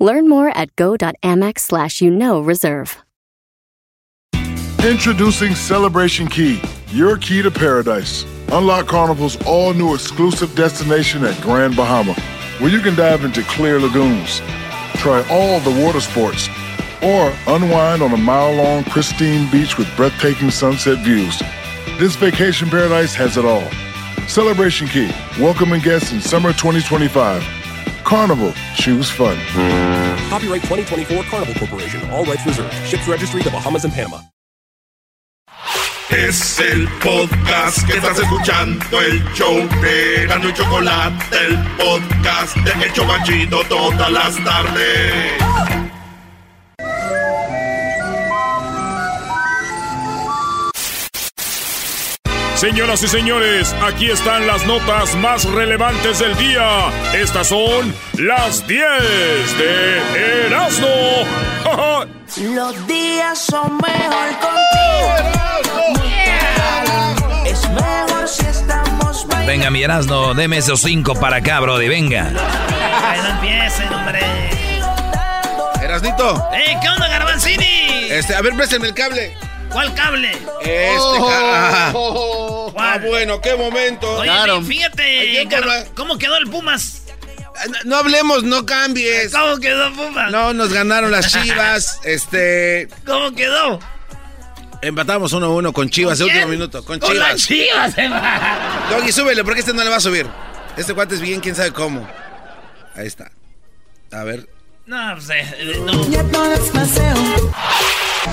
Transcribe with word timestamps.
Learn 0.00 0.28
more 0.28 0.48
at 0.56 0.74
go.amex 0.76 1.60
slash 1.60 2.00
you 2.00 2.10
know 2.10 2.40
reserve. 2.40 2.96
Introducing 4.82 5.54
Celebration 5.54 6.26
Key, 6.26 6.58
your 6.88 7.18
key 7.18 7.42
to 7.42 7.50
paradise. 7.50 8.24
Unlock 8.50 8.86
Carnival's 8.86 9.36
all 9.44 9.74
new 9.74 9.94
exclusive 9.94 10.54
destination 10.56 11.22
at 11.22 11.38
Grand 11.42 11.76
Bahama, 11.76 12.14
where 12.60 12.70
you 12.70 12.80
can 12.80 12.94
dive 12.94 13.22
into 13.22 13.42
clear 13.42 13.78
lagoons, 13.78 14.38
try 14.94 15.22
all 15.30 15.60
the 15.60 15.84
water 15.84 16.00
sports, 16.00 16.48
or 17.02 17.30
unwind 17.46 18.02
on 18.02 18.12
a 18.12 18.16
mile 18.16 18.54
long 18.54 18.82
pristine 18.84 19.50
beach 19.50 19.76
with 19.76 19.94
breathtaking 19.96 20.50
sunset 20.50 21.04
views. 21.04 21.42
This 21.98 22.16
vacation 22.16 22.70
paradise 22.70 23.14
has 23.14 23.36
it 23.36 23.44
all. 23.44 23.70
Celebration 24.26 24.88
Key, 24.88 25.10
welcoming 25.38 25.82
guests 25.82 26.10
in 26.10 26.22
summer 26.22 26.54
2025. 26.54 27.59
Carnival, 28.10 28.52
choose 28.74 29.08
fun. 29.08 29.36
Copyright 30.28 30.62
2024 30.62 31.22
Carnival 31.30 31.54
Corporation, 31.54 32.10
all 32.10 32.24
rights 32.24 32.44
reserved. 32.44 32.74
Ships 32.84 33.06
registry 33.06 33.40
the 33.40 33.50
Bahamas 33.50 33.84
and 33.84 33.94
Panama. 33.94 34.18
Es 36.10 36.58
el 36.58 36.88
podcast 36.98 37.86
que 37.86 37.98
estás 37.98 38.18
escuchando, 38.18 39.00
el 39.00 39.22
show 39.32 39.54
de 39.80 40.26
Gano 40.26 40.48
y 40.48 40.52
Chocolate, 40.52 41.24
el 41.46 41.56
podcast 41.76 42.56
de 42.56 42.84
El 42.84 42.92
Chobachito 42.94 43.62
todas 43.68 44.10
las 44.10 44.42
tardes. 44.42 45.49
Señoras 52.60 53.02
y 53.02 53.08
señores, 53.08 53.74
aquí 53.82 54.10
están 54.10 54.46
las 54.46 54.66
notas 54.66 55.14
más 55.14 55.44
relevantes 55.44 56.18
del 56.18 56.36
día. 56.36 56.90
Estas 57.14 57.46
son 57.46 57.94
las 58.18 58.66
10 58.66 58.84
de 59.56 60.46
Erasmo. 60.46 60.86
Los 62.54 62.86
días 62.86 63.38
son 63.38 63.78
mejor 63.78 64.28
contigo. 64.40 65.08
Es 67.46 67.66
mejor 67.70 68.28
si 68.28 68.44
estamos 68.44 69.26
Venga, 69.46 69.70
mi 69.70 69.82
Erasmo, 69.82 70.34
deme 70.34 70.58
esos 70.58 70.82
cinco 70.82 71.14
para 71.14 71.36
acá, 71.36 71.60
Brody, 71.60 71.88
venga. 71.88 72.24
no 72.24 73.26
empiecen, 73.26 73.90
hombre. 73.90 74.20
Erasnito. 75.80 76.46
¡Eh, 76.52 76.76
qué 76.82 76.88
onda, 76.90 77.08
Garbanzini! 77.08 78.10
Este, 78.10 78.34
a 78.34 78.42
ver, 78.42 78.54
préstame 78.54 78.86
el 78.86 78.92
cable. 78.92 79.34
¿Cuál 79.72 79.94
cable? 79.94 80.30
Este 80.62 81.18
ca- 81.18 81.92
ah. 81.92 81.92
Ah, 82.76 82.98
bueno, 83.06 83.40
qué 83.40 83.54
momento. 83.56 84.10
Oye, 84.16 84.24
Claro. 84.24 84.62
fíjate. 84.62 85.48
¿cómo 85.94 86.18
quedó 86.18 86.36
el 86.36 86.48
Pumas? 86.48 87.02
No, 87.68 87.78
no 87.84 87.96
hablemos, 87.96 88.42
no 88.42 88.64
cambies. 88.64 89.32
¿Cómo 89.32 89.58
quedó 89.58 89.92
Pumas? 89.92 90.30
No, 90.32 90.52
nos 90.54 90.72
ganaron 90.72 91.10
las 91.10 91.30
chivas. 91.32 92.00
este. 92.04 92.88
¿Cómo 93.06 93.32
quedó? 93.34 93.78
Empatamos 94.82 95.32
1-1 95.34 95.72
con 95.74 95.90
Chivas 95.90 96.18
¿Con 96.18 96.22
el 96.22 96.34
último 96.36 96.46
quién? 96.48 96.58
minuto. 96.58 96.84
Con 96.84 96.98
Con 96.98 97.10
Chivas. 97.12 97.28
las 97.32 97.46
Chivas, 97.46 97.98
eh. 97.98 98.10
Doggy, 98.90 99.12
súbele, 99.12 99.44
porque 99.44 99.60
este 99.60 99.74
no 99.74 99.84
le 99.84 99.90
va 99.90 99.96
a 99.96 100.00
subir. 100.00 100.26
Este 100.78 100.94
cuate 100.94 101.16
es 101.16 101.20
bien, 101.20 101.40
quién 101.40 101.54
sabe 101.54 101.70
cómo. 101.72 102.08
Ahí 102.96 103.06
está. 103.06 103.30
A 104.10 104.24
ver. 104.24 104.48
No, 104.90 105.14
pues, 105.14 105.30
eh, 105.30 105.80
no. 105.84 105.92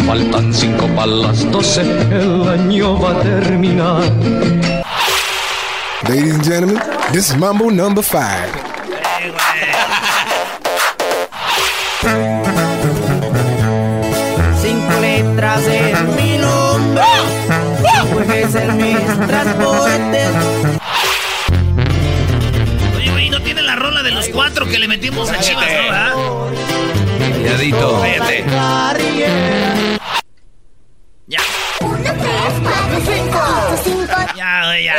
Faltan 0.07 0.51
cinco 0.51 0.87
para 0.95 1.05
las 1.05 1.51
doce, 1.51 1.81
el 1.81 2.49
año 2.49 2.99
va 2.99 3.11
a 3.11 3.21
terminar. 3.21 4.01
Ladies 6.09 6.33
and 6.33 6.43
gentlemen, 6.43 6.81
this 7.11 7.29
is 7.29 7.37
Mambo 7.37 7.69
number 7.69 8.03
five. 8.03 8.49
Cinco 14.59 14.99
letras 14.99 15.61
en 15.67 16.15
mi 16.15 16.37
nombre. 16.39 17.03
Puede 18.11 18.51
ser 18.51 18.73
mi 18.73 18.95
transporte. 19.27 20.56
De 24.07 24.13
los 24.13 24.29
cuatro 24.29 24.65
que 24.67 24.79
le 24.79 24.87
metimos 24.87 25.29
a 25.29 25.37
Chivas, 25.39 25.67
no? 25.69 26.51
Calladito. 27.43 28.01
Fíjate. 28.03 28.45
Ya. 31.27 31.41
Ya, 34.35 34.65
güey, 34.65 34.83
ya. 34.85 34.95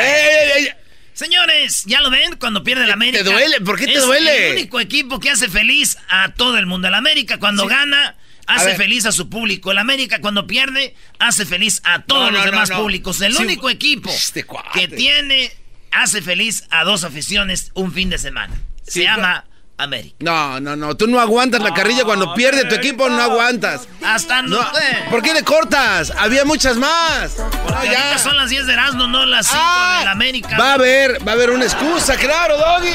Señores, 1.14 1.84
¿ya 1.86 2.00
lo 2.00 2.10
ven? 2.10 2.36
Cuando 2.38 2.62
pierde 2.62 2.86
la 2.86 2.92
América. 2.92 3.24
te 3.24 3.30
duele? 3.30 3.60
¿Por 3.62 3.78
qué 3.78 3.86
te 3.86 3.94
es 3.94 4.04
duele? 4.04 4.48
el 4.48 4.52
único 4.58 4.78
equipo 4.78 5.18
que 5.18 5.30
hace 5.30 5.48
feliz 5.48 5.96
a 6.08 6.34
todo 6.34 6.58
el 6.58 6.66
mundo. 6.66 6.88
El 6.88 6.94
América 6.94 7.38
cuando 7.38 7.66
gana 7.66 8.16
hace 8.46 8.76
feliz 8.76 9.04
a 9.06 9.12
su 9.12 9.28
público. 9.28 9.72
El 9.72 9.78
América 9.78 10.20
cuando 10.20 10.46
pierde 10.46 10.94
hace 11.18 11.44
feliz 11.46 11.80
a 11.84 12.02
todos 12.02 12.24
No, 12.26 12.30
no, 12.30 12.36
los 12.36 12.44
demás 12.44 12.70
no. 12.70 12.82
públicos. 12.82 13.20
El 13.22 13.34
Sí, 13.34 13.42
único 13.42 13.68
equipo 13.70 14.10
este 14.10 14.44
que 14.74 14.86
tiene 14.88 15.50
hace 15.92 16.22
feliz 16.22 16.64
a 16.70 16.84
dos 16.84 17.04
aficiones 17.04 17.70
un 17.74 17.92
fin 17.92 18.10
de 18.10 18.18
semana. 18.18 18.54
Se 18.86 19.02
llama 19.02 19.44
América. 19.76 20.16
No, 20.20 20.58
no, 20.60 20.74
no. 20.76 20.96
Tú 20.96 21.06
no 21.06 21.20
aguantas 21.20 21.60
la 21.62 21.72
carrilla 21.74 22.04
cuando 22.04 22.34
pierde 22.34 22.64
tu 22.64 22.74
equipo, 22.74 23.08
no 23.08 23.20
aguantas. 23.22 23.86
Hasta 24.04 24.42
no. 24.42 24.60
No, 24.60 24.68
¿Por 25.10 25.22
qué 25.22 25.32
le 25.34 25.44
cortas? 25.44 26.12
Había 26.18 26.44
muchas 26.44 26.76
más. 26.76 27.36
No, 27.38 27.84
ya. 27.84 28.18
son 28.18 28.36
las 28.36 28.50
10 28.50 28.66
de 28.66 28.72
Erasmo, 28.72 29.06
no 29.06 29.24
las 29.26 29.46
5 29.46 29.58
Ah, 29.62 29.96
de 30.00 30.04
la 30.06 30.10
América. 30.12 30.56
Va 30.58 30.70
a 30.70 30.74
haber, 30.74 31.26
va 31.26 31.32
a 31.32 31.34
haber 31.34 31.50
una 31.50 31.64
excusa, 31.64 32.16
claro, 32.16 32.56
Doggy. 32.58 32.90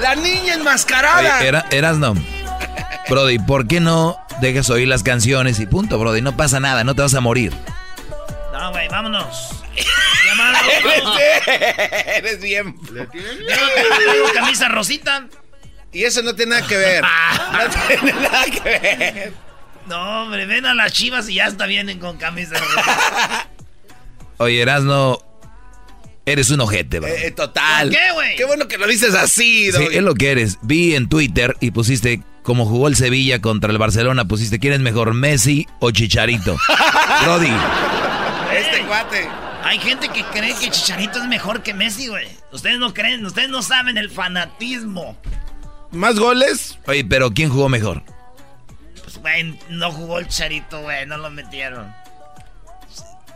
La 0.00 0.14
niña 0.14 0.54
enmascarada. 0.54 1.38
Oye, 1.38 1.48
era, 1.48 1.64
Erasno. 1.70 2.14
Brody, 3.08 3.38
¿por 3.40 3.66
qué 3.66 3.80
no 3.80 4.16
dejas 4.40 4.70
oír 4.70 4.86
las 4.86 5.02
canciones 5.02 5.58
y 5.58 5.66
punto, 5.66 5.98
Brody? 5.98 6.22
No 6.22 6.36
pasa 6.36 6.60
nada, 6.60 6.84
no 6.84 6.94
te 6.94 7.02
vas 7.02 7.14
a 7.14 7.20
morir. 7.20 7.52
No, 8.52 8.70
güey, 8.70 8.88
vámonos. 8.88 9.48
Eres 12.16 12.40
bien. 12.40 12.76
Camisa 14.34 14.68
rosita. 14.68 15.26
Y 15.92 16.04
eso 16.04 16.22
no 16.22 16.34
tiene 16.34 16.56
nada 16.56 16.66
que 16.66 16.76
ver. 16.76 17.04
No 17.52 17.86
tiene 17.88 18.12
nada 18.20 18.44
que 18.44 18.60
ver. 18.60 19.32
No, 19.86 20.22
hombre, 20.22 20.46
ven 20.46 20.66
a 20.66 20.74
las 20.74 20.92
chivas 20.92 21.28
y 21.28 21.34
ya 21.34 21.46
hasta 21.46 21.66
vienen 21.66 21.98
con 21.98 22.16
camisa 22.16 22.54
rosita. 22.56 23.48
Oye, 24.38 24.62
Erasno, 24.62 25.18
eres 26.24 26.50
un 26.50 26.60
ojete, 26.60 27.00
bro. 27.00 27.08
Eh, 27.08 27.32
total. 27.32 27.88
¿Por 27.88 27.98
qué, 27.98 28.12
güey? 28.12 28.36
Qué 28.36 28.44
bueno 28.44 28.68
que 28.68 28.78
lo 28.78 28.86
dices 28.86 29.14
así, 29.14 29.72
Sí, 29.72 29.88
es 29.90 30.02
lo 30.02 30.14
que 30.14 30.30
eres. 30.30 30.58
Vi 30.62 30.94
en 30.94 31.08
Twitter 31.08 31.56
y 31.60 31.72
pusiste, 31.72 32.22
como 32.42 32.66
jugó 32.66 32.86
el 32.88 32.96
Sevilla 32.96 33.40
contra 33.40 33.72
el 33.72 33.78
Barcelona, 33.78 34.26
pusiste, 34.26 34.60
¿quién 34.60 34.72
es 34.72 34.80
mejor, 34.80 35.12
Messi 35.12 35.66
o 35.80 35.90
Chicharito? 35.90 36.56
Brody, 37.24 37.52
Este 38.56 38.82
cuate. 38.86 39.28
Hay 39.70 39.78
gente 39.78 40.08
que 40.08 40.24
cree 40.24 40.52
que 40.56 40.68
Chicharito 40.68 41.20
es 41.20 41.26
mejor 41.26 41.62
que 41.62 41.72
Messi, 41.74 42.08
güey. 42.08 42.26
Ustedes 42.50 42.80
no 42.80 42.92
creen, 42.92 43.24
ustedes 43.24 43.50
no 43.50 43.62
saben 43.62 43.96
el 43.98 44.10
fanatismo. 44.10 45.16
¿Más 45.92 46.18
goles? 46.18 46.76
oye, 46.88 47.04
pero 47.04 47.30
¿quién 47.32 47.50
jugó 47.50 47.68
mejor? 47.68 48.02
Pues, 49.04 49.18
güey, 49.18 49.56
no 49.68 49.92
jugó 49.92 50.18
el 50.18 50.26
Chicharito, 50.26 50.82
güey, 50.82 51.06
no 51.06 51.18
lo 51.18 51.30
metieron. 51.30 51.86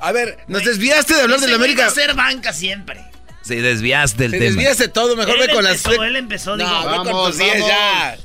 A 0.00 0.10
ver, 0.10 0.38
nos 0.48 0.64
desviaste 0.64 1.14
de 1.14 1.22
hablar 1.22 1.38
de 1.38 1.46
la 1.46 1.54
América. 1.54 1.82
va 1.82 1.88
a 1.88 1.90
ser 1.92 2.14
banca 2.14 2.52
siempre. 2.52 3.00
Si 3.42 3.54
desviaste 3.54 4.24
del 4.24 4.32
Te 4.32 4.38
tema. 4.38 4.48
desviaste 4.50 4.88
todo, 4.88 5.14
mejor 5.14 5.36
Él 5.36 5.46
ve 5.46 5.54
con 5.54 5.62
las. 5.62 5.84
empezó, 5.84 6.02
él 6.02 6.16
empezó, 6.16 6.56
No, 6.56 6.64
digo, 6.64 6.90
ve 6.90 6.96
con 6.96 7.06
vamos, 7.06 7.28
tus 7.28 7.38
10 7.38 7.52
vamos. 7.52 7.68
ya. 7.68 8.16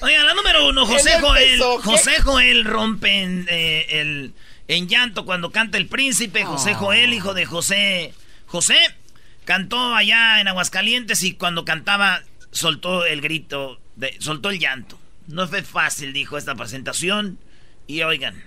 Oiga, 0.00 0.24
la 0.24 0.32
número 0.32 0.68
uno, 0.70 0.86
José 0.86 1.14
Él 1.16 1.20
Joel. 1.20 1.60
José 1.82 2.20
Joel 2.22 2.64
rompe 2.64 3.22
en, 3.22 3.46
eh, 3.50 3.86
el, 3.90 4.34
en 4.68 4.88
llanto 4.88 5.24
cuando 5.24 5.50
canta 5.50 5.78
el 5.78 5.86
príncipe. 5.86 6.44
José 6.44 6.74
Joel, 6.74 7.12
hijo 7.12 7.34
de 7.34 7.46
José. 7.46 8.14
José 8.46 8.78
cantó 9.44 9.94
allá 9.94 10.40
en 10.40 10.48
Aguascalientes 10.48 11.22
y 11.22 11.34
cuando 11.34 11.64
cantaba 11.64 12.22
soltó 12.50 13.04
el 13.04 13.20
grito, 13.20 13.78
de, 13.96 14.16
soltó 14.18 14.50
el 14.50 14.58
llanto. 14.58 14.98
No 15.26 15.46
fue 15.48 15.62
fácil, 15.62 16.12
dijo 16.12 16.38
esta 16.38 16.54
presentación. 16.54 17.38
Y 17.86 18.02
oigan. 18.02 18.42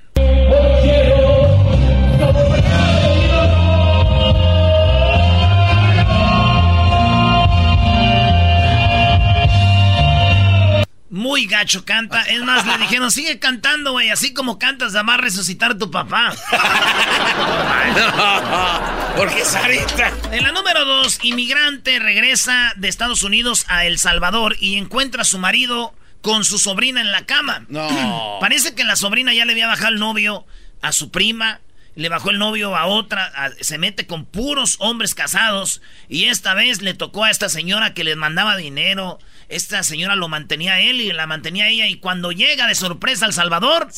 Muy 11.09 11.45
gacho 11.45 11.85
canta. 11.85 12.21
Es 12.23 12.41
más, 12.41 12.67
le 12.67 12.77
dijeron, 12.77 13.11
sigue 13.11 13.39
cantando, 13.39 13.93
güey. 13.93 14.11
Así 14.11 14.33
como 14.33 14.59
cantas, 14.59 14.95
va 14.95 15.15
a 15.15 15.17
resucitar 15.17 15.77
tu 15.77 15.89
papá. 15.89 16.33
Porque 19.17 19.43
Sarita. 19.43 20.13
En 20.31 20.43
la 20.43 20.51
número 20.51 20.85
dos, 20.85 21.19
inmigrante 21.23 21.97
regresa 21.99 22.73
de 22.75 22.87
Estados 22.87 23.23
Unidos 23.23 23.65
a 23.67 23.85
El 23.85 23.97
Salvador 23.97 24.55
y 24.59 24.77
encuentra 24.77 25.23
a 25.23 25.25
su 25.25 25.39
marido 25.39 25.95
con 26.21 26.45
su 26.45 26.59
sobrina 26.59 27.01
en 27.01 27.11
la 27.11 27.25
cama. 27.25 27.65
No. 27.69 27.87
Parece 28.39 28.75
que 28.75 28.83
la 28.83 28.95
sobrina 28.95 29.33
ya 29.33 29.45
le 29.45 29.53
había 29.53 29.67
bajado 29.67 29.93
el 29.93 29.99
novio 29.99 30.45
a 30.81 30.91
su 30.91 31.09
prima 31.09 31.59
le 31.99 32.07
bajó 32.07 32.29
el 32.29 32.39
novio 32.39 32.77
a 32.77 32.85
otra, 32.85 33.31
se 33.59 33.77
mete 33.77 34.07
con 34.07 34.25
puros 34.25 34.77
hombres 34.79 35.13
casados 35.13 35.81
y 36.07 36.25
esta 36.25 36.53
vez 36.53 36.81
le 36.81 36.93
tocó 36.93 37.25
a 37.25 37.29
esta 37.29 37.49
señora 37.49 37.93
que 37.93 38.05
les 38.05 38.15
mandaba 38.15 38.55
dinero. 38.55 39.19
Esta 39.49 39.83
señora 39.83 40.15
lo 40.15 40.29
mantenía 40.29 40.75
a 40.75 40.79
él 40.79 41.01
y 41.01 41.11
la 41.11 41.27
mantenía 41.27 41.65
a 41.65 41.67
ella 41.69 41.87
y 41.87 41.95
cuando 41.95 42.31
llega 42.31 42.67
de 42.67 42.75
sorpresa 42.75 43.25
al 43.25 43.33
Salvador, 43.33 43.89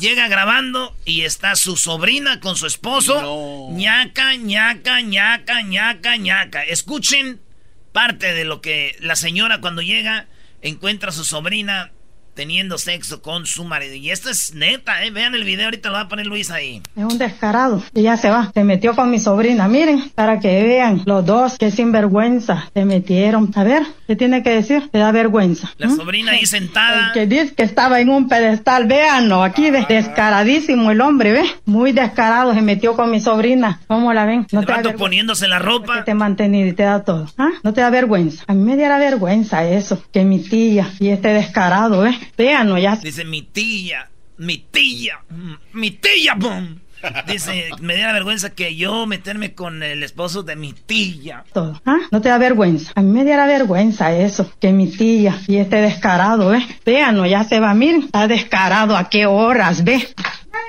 llega 0.00 0.26
grabando 0.26 0.96
y 1.04 1.22
está 1.22 1.54
su 1.54 1.76
sobrina 1.76 2.40
con 2.40 2.56
su 2.56 2.66
esposo. 2.66 3.68
ñaca, 3.70 4.34
ñaca, 4.34 5.00
ñaca, 5.02 5.62
ñaca, 5.62 6.16
ñaca. 6.16 6.64
Escuchen 6.64 7.40
parte 7.92 8.32
de 8.32 8.44
lo 8.44 8.60
que 8.62 8.96
la 8.98 9.14
señora 9.14 9.60
cuando 9.60 9.80
llega 9.80 10.26
encuentra 10.60 11.10
a 11.10 11.12
su 11.12 11.24
sobrina 11.24 11.92
teniendo 12.34 12.78
sexo 12.78 13.22
con 13.22 13.46
su 13.46 13.64
marido. 13.64 13.94
Y 13.94 14.10
esto 14.10 14.30
es 14.30 14.54
neta, 14.54 15.04
¿eh? 15.04 15.10
Vean 15.10 15.34
el 15.34 15.44
video, 15.44 15.66
ahorita 15.66 15.88
lo 15.88 15.94
va 15.94 16.00
a 16.02 16.08
poner 16.08 16.26
Luis 16.26 16.50
ahí. 16.50 16.82
Es 16.96 17.04
un 17.04 17.18
descarado. 17.18 17.82
Y 17.94 18.02
ya 18.02 18.16
se 18.16 18.30
va. 18.30 18.50
Se 18.52 18.64
metió 18.64 18.94
con 18.94 19.10
mi 19.10 19.18
sobrina. 19.18 19.68
Miren, 19.68 20.10
para 20.14 20.40
que 20.40 20.62
vean 20.62 21.02
los 21.06 21.24
dos, 21.24 21.56
que 21.58 21.70
sinvergüenza. 21.70 22.70
Se 22.74 22.84
metieron. 22.84 23.50
A 23.54 23.64
ver, 23.64 23.82
¿qué 24.06 24.16
tiene 24.16 24.42
que 24.42 24.50
decir? 24.50 24.88
Te 24.90 24.98
da 24.98 25.12
vergüenza. 25.12 25.72
La 25.78 25.90
sobrina 25.90 26.32
ahí 26.32 26.46
sentada. 26.46 27.12
que 27.12 27.26
dice 27.26 27.54
que 27.54 27.62
estaba 27.62 28.00
en 28.00 28.10
un 28.10 28.28
pedestal. 28.28 28.86
Véanlo, 28.86 29.42
aquí 29.42 29.70
ve. 29.70 29.86
Descaradísimo 29.88 30.90
el 30.90 31.00
hombre, 31.00 31.32
¿ve? 31.32 31.44
Muy 31.64 31.92
descarado. 31.92 32.54
Se 32.54 32.62
metió 32.62 32.94
con 32.94 33.10
mi 33.10 33.20
sobrina. 33.20 33.80
¿Cómo 33.86 34.12
la 34.12 34.24
ven? 34.24 34.46
No 34.52 34.62
te 34.62 34.74
poniéndose 34.92 35.48
la 35.48 35.58
ropa. 35.58 36.04
Te 36.04 36.14
mantenido 36.14 36.68
y 36.68 36.72
te 36.72 36.82
da 36.82 37.04
todo. 37.04 37.26
¿Ah? 37.38 37.50
No 37.62 37.72
te 37.72 37.80
da 37.80 37.90
vergüenza. 37.90 38.44
A 38.46 38.54
mí 38.54 38.62
me 38.62 38.76
diera 38.76 38.98
vergüenza 38.98 39.64
eso. 39.64 40.02
Que 40.12 40.24
mi 40.24 40.40
tía 40.40 40.90
y 40.98 41.08
este 41.08 41.28
descarado, 41.28 42.00
¿ves? 42.00 42.16
Véanlo 42.36 42.78
ya. 42.78 42.96
Dice 42.96 43.24
mi 43.24 43.42
tía, 43.42 44.08
mi 44.38 44.58
tía, 44.58 45.20
mi 45.72 45.90
tía, 45.90 46.34
boom. 46.34 46.80
Dice, 47.26 47.68
me 47.80 47.98
da 47.98 48.12
vergüenza 48.12 48.50
que 48.50 48.76
yo 48.76 49.06
meterme 49.06 49.54
con 49.54 49.82
el 49.82 50.02
esposo 50.02 50.42
de 50.42 50.56
mi 50.56 50.72
tía. 50.72 51.44
Todo. 51.52 51.80
¿Ah? 51.84 51.98
No 52.10 52.20
te 52.20 52.30
da 52.30 52.38
vergüenza. 52.38 52.92
A 52.94 53.02
mí 53.02 53.10
me 53.10 53.24
diera 53.24 53.46
vergüenza 53.46 54.16
eso, 54.16 54.50
que 54.58 54.72
mi 54.72 54.86
tía 54.86 55.38
y 55.46 55.56
este 55.56 55.76
descarado, 55.76 56.54
¿eh? 56.54 56.66
Véanlo, 56.84 57.26
ya 57.26 57.44
se 57.44 57.60
va, 57.60 57.74
miren, 57.74 58.04
está 58.04 58.26
descarado, 58.26 58.96
¿a 58.96 59.10
qué 59.10 59.26
horas, 59.26 59.84
ve? 59.84 60.08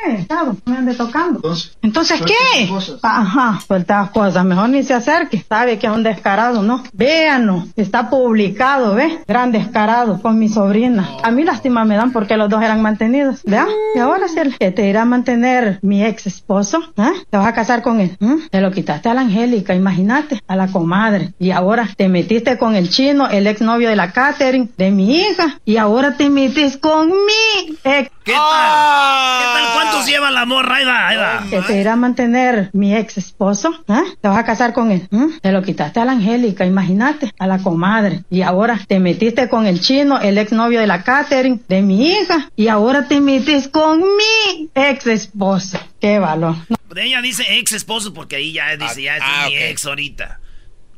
Eh, 0.07 0.25
me 0.65 0.77
ande 0.77 0.93
tocando. 0.93 1.41
Entonces, 1.81 2.21
¿qué? 2.21 2.69
Ajá, 3.01 3.59
suelta 3.65 4.09
cosas, 4.13 4.45
mejor 4.45 4.69
ni 4.69 4.83
se 4.83 4.93
acerque. 4.93 5.43
Sabe 5.47 5.79
que 5.79 5.87
es 5.87 5.93
un 5.93 6.03
descarado, 6.03 6.61
¿no? 6.61 6.83
Véanlo, 6.93 7.65
está 7.75 8.09
publicado, 8.09 8.95
¿ves? 8.95 9.13
Gran 9.27 9.51
descarado 9.51 10.21
con 10.21 10.37
mi 10.37 10.49
sobrina. 10.49 11.09
A 11.23 11.31
mí 11.31 11.43
lástima 11.43 11.85
me 11.85 11.95
dan 11.95 12.11
porque 12.11 12.37
los 12.37 12.49
dos 12.49 12.61
eran 12.61 12.81
mantenidos. 12.81 13.41
Vean, 13.43 13.67
y 13.95 13.99
ahora 13.99 14.27
si 14.27 14.39
el 14.39 14.57
que 14.57 14.71
te 14.71 14.87
irá 14.87 15.03
a 15.03 15.05
mantener 15.05 15.79
mi 15.81 16.03
ex 16.03 16.27
esposo, 16.27 16.79
¿eh? 16.97 17.11
Te 17.29 17.37
vas 17.37 17.47
a 17.47 17.53
casar 17.53 17.81
con 17.81 17.99
él. 17.99 18.17
Te 18.49 18.61
lo 18.61 18.71
quitaste 18.71 19.09
a 19.09 19.13
la 19.13 19.21
Angélica, 19.21 19.73
imagínate, 19.73 20.41
a 20.47 20.55
la 20.55 20.67
comadre. 20.67 21.33
Y 21.39 21.51
ahora 21.51 21.89
te 21.95 22.09
metiste 22.09 22.57
con 22.57 22.75
el 22.75 22.89
chino, 22.89 23.27
el 23.29 23.47
ex 23.47 23.61
novio 23.61 23.89
de 23.89 23.95
la 23.95 24.11
Catherine, 24.11 24.69
de 24.77 24.91
mi 24.91 25.19
hija. 25.19 25.59
Y 25.65 25.77
ahora 25.77 26.15
te 26.15 26.29
metes 26.29 26.77
con 26.77 27.09
mi 27.09 27.75
ex. 27.83 28.11
¿Qué 28.25 28.33
tal? 28.33 29.39
¿Qué 29.39 29.45
tal? 29.53 29.73
¿Cuántos 29.73 30.07
lleva 30.07 30.31
la 30.31 30.45
morra? 30.45 30.77
Ahí 30.77 30.85
va, 30.85 31.07
ahí 31.07 31.17
va. 31.17 31.45
Que 31.47 31.61
te 31.61 31.79
irá 31.79 31.93
a 31.93 31.95
mantener 31.95 32.71
mi 32.73 32.95
ex 32.95 33.19
esposo, 33.19 33.71
¿eh? 33.87 34.01
Te 34.19 34.27
vas 34.27 34.39
a 34.39 34.43
casar 34.43 34.73
con 34.73 34.91
él. 34.91 35.07
Te 35.41 35.51
lo 35.51 35.61
quitaste 35.61 35.99
a 35.99 36.05
la 36.05 36.13
Angélica, 36.13 36.65
imagínate, 36.65 37.31
a 37.37 37.45
la 37.45 37.59
comadre. 37.59 38.23
Y 38.31 38.41
ahora 38.41 38.79
te 38.87 38.99
metiste 38.99 39.47
con 39.47 39.67
el 39.67 39.79
chino, 39.79 40.19
el 40.19 40.39
ex 40.39 40.51
novio 40.53 40.79
de 40.79 40.87
la 40.87 41.03
Catherine, 41.03 41.59
de 41.67 41.83
mi 41.83 42.09
hija. 42.09 42.49
Y 42.55 42.67
ahora 42.67 43.07
te 43.07 43.21
metes 43.21 43.67
con 43.67 43.99
mi 43.99 44.69
ex 44.73 45.05
esposo. 45.05 45.79
Qué 46.01 46.17
valor. 46.17 46.55
Ella 46.95 47.21
dice 47.21 47.43
ex 47.59 47.73
esposo 47.73 48.11
porque 48.11 48.37
ahí 48.37 48.53
ya 48.53 48.75
dice, 48.75 49.03
ya 49.03 49.17
es 49.17 49.23
ah, 49.23 49.45
mi 49.47 49.55
ex 49.55 49.85
ahorita. 49.85 50.39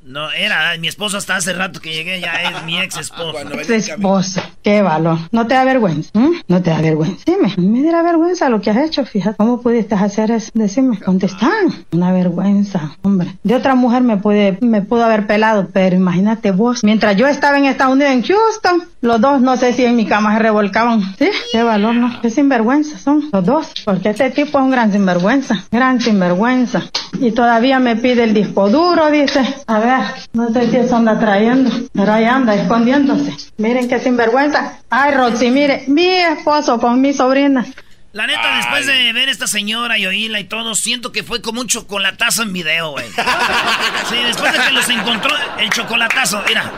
No, 0.07 0.31
era 0.31 0.77
mi 0.79 0.87
esposo 0.87 1.17
hasta 1.17 1.35
hace 1.35 1.51
rato 1.51 1.81
que 1.81 1.93
llegué, 1.93 2.21
ya 2.21 2.31
es 2.31 2.63
mi 2.63 2.79
ex 2.79 2.95
esposo. 2.95 3.39
Ex 3.51 3.89
esposo, 3.89 4.41
qué 4.63 4.81
valor. 4.81 5.17
¿No 5.33 5.47
te 5.47 5.53
da 5.53 5.65
vergüenza? 5.65 6.11
¿No 6.47 6.61
te 6.61 6.69
da 6.69 6.79
vergüenza? 6.79 7.23
Dime, 7.25 7.53
me 7.57 7.91
da 7.91 8.03
vergüenza 8.03 8.47
lo 8.47 8.61
que 8.61 8.69
has 8.69 8.77
hecho, 8.77 9.05
fíjate. 9.05 9.35
¿Cómo 9.35 9.61
pudiste 9.61 9.95
hacer 9.95 10.31
eso? 10.31 10.49
Decime, 10.53 10.97
contestan. 11.01 11.85
Una 11.91 12.13
vergüenza, 12.13 12.95
hombre. 13.01 13.35
De 13.43 13.55
otra 13.55 13.75
mujer 13.75 14.01
me 14.01 14.15
puede, 14.15 14.57
me 14.61 14.81
pudo 14.81 15.03
haber 15.03 15.27
pelado, 15.27 15.67
pero 15.73 15.97
imagínate 15.97 16.51
vos. 16.51 16.85
Mientras 16.85 17.17
yo 17.17 17.27
estaba 17.27 17.57
en 17.57 17.65
Estados 17.65 17.95
Unidos, 17.95 18.13
en 18.13 18.23
Houston, 18.23 18.83
los 19.01 19.19
dos, 19.19 19.41
no 19.41 19.57
sé 19.57 19.73
si 19.73 19.83
en 19.83 19.97
mi 19.97 20.05
cama 20.05 20.35
se 20.37 20.39
revolcaban. 20.39 21.01
Sí, 21.17 21.29
qué 21.51 21.63
valor, 21.63 21.95
¿no? 21.95 22.21
Qué 22.21 22.29
sinvergüenza 22.29 22.97
son 22.97 23.27
los 23.33 23.45
dos. 23.45 23.73
Porque 23.83 24.11
este 24.11 24.29
tipo 24.29 24.57
es 24.57 24.63
un 24.63 24.71
gran 24.71 24.89
sinvergüenza. 24.93 25.65
Gran 25.69 25.99
sinvergüenza. 25.99 26.83
Y 27.19 27.31
todavía 27.31 27.79
me 27.79 27.95
pide 27.95 28.23
el 28.23 28.33
disco 28.33 28.69
duro, 28.69 29.11
dice. 29.11 29.41
A 29.67 29.79
ver, 29.79 29.96
no 30.33 30.49
sé 30.49 30.69
si 30.69 30.77
eso 30.77 30.95
anda 30.95 31.19
trayendo, 31.19 31.71
pero 31.93 32.13
ahí 32.13 32.25
anda 32.25 32.55
escondiéndose. 32.55 33.35
Miren 33.57 33.87
qué 33.87 33.99
sinvergüenza. 33.99 34.79
Ay, 34.89 35.13
Roxy, 35.13 35.49
mire, 35.49 35.83
mi 35.87 36.07
esposo 36.07 36.79
con 36.79 37.01
mi 37.01 37.13
sobrina. 37.13 37.65
La 38.13 38.25
neta, 38.25 38.57
después 38.57 38.87
de 38.87 39.13
ver 39.13 39.29
a 39.29 39.31
esta 39.31 39.45
señora 39.45 39.97
y 39.99 40.07
oírla 40.07 40.39
y 40.39 40.45
todo, 40.45 40.73
siento 40.73 41.11
que 41.11 41.23
fue 41.23 41.41
como 41.41 41.61
un 41.61 41.67
chocolatazo 41.67 42.43
en 42.43 42.53
video, 42.53 42.91
güey. 42.91 43.05
Sí, 44.09 44.15
después 44.25 44.53
de 44.53 44.59
que 44.59 44.71
los 44.71 44.89
encontró 44.89 45.35
el 45.59 45.69
chocolatazo, 45.69 46.41
mira. 46.47 46.71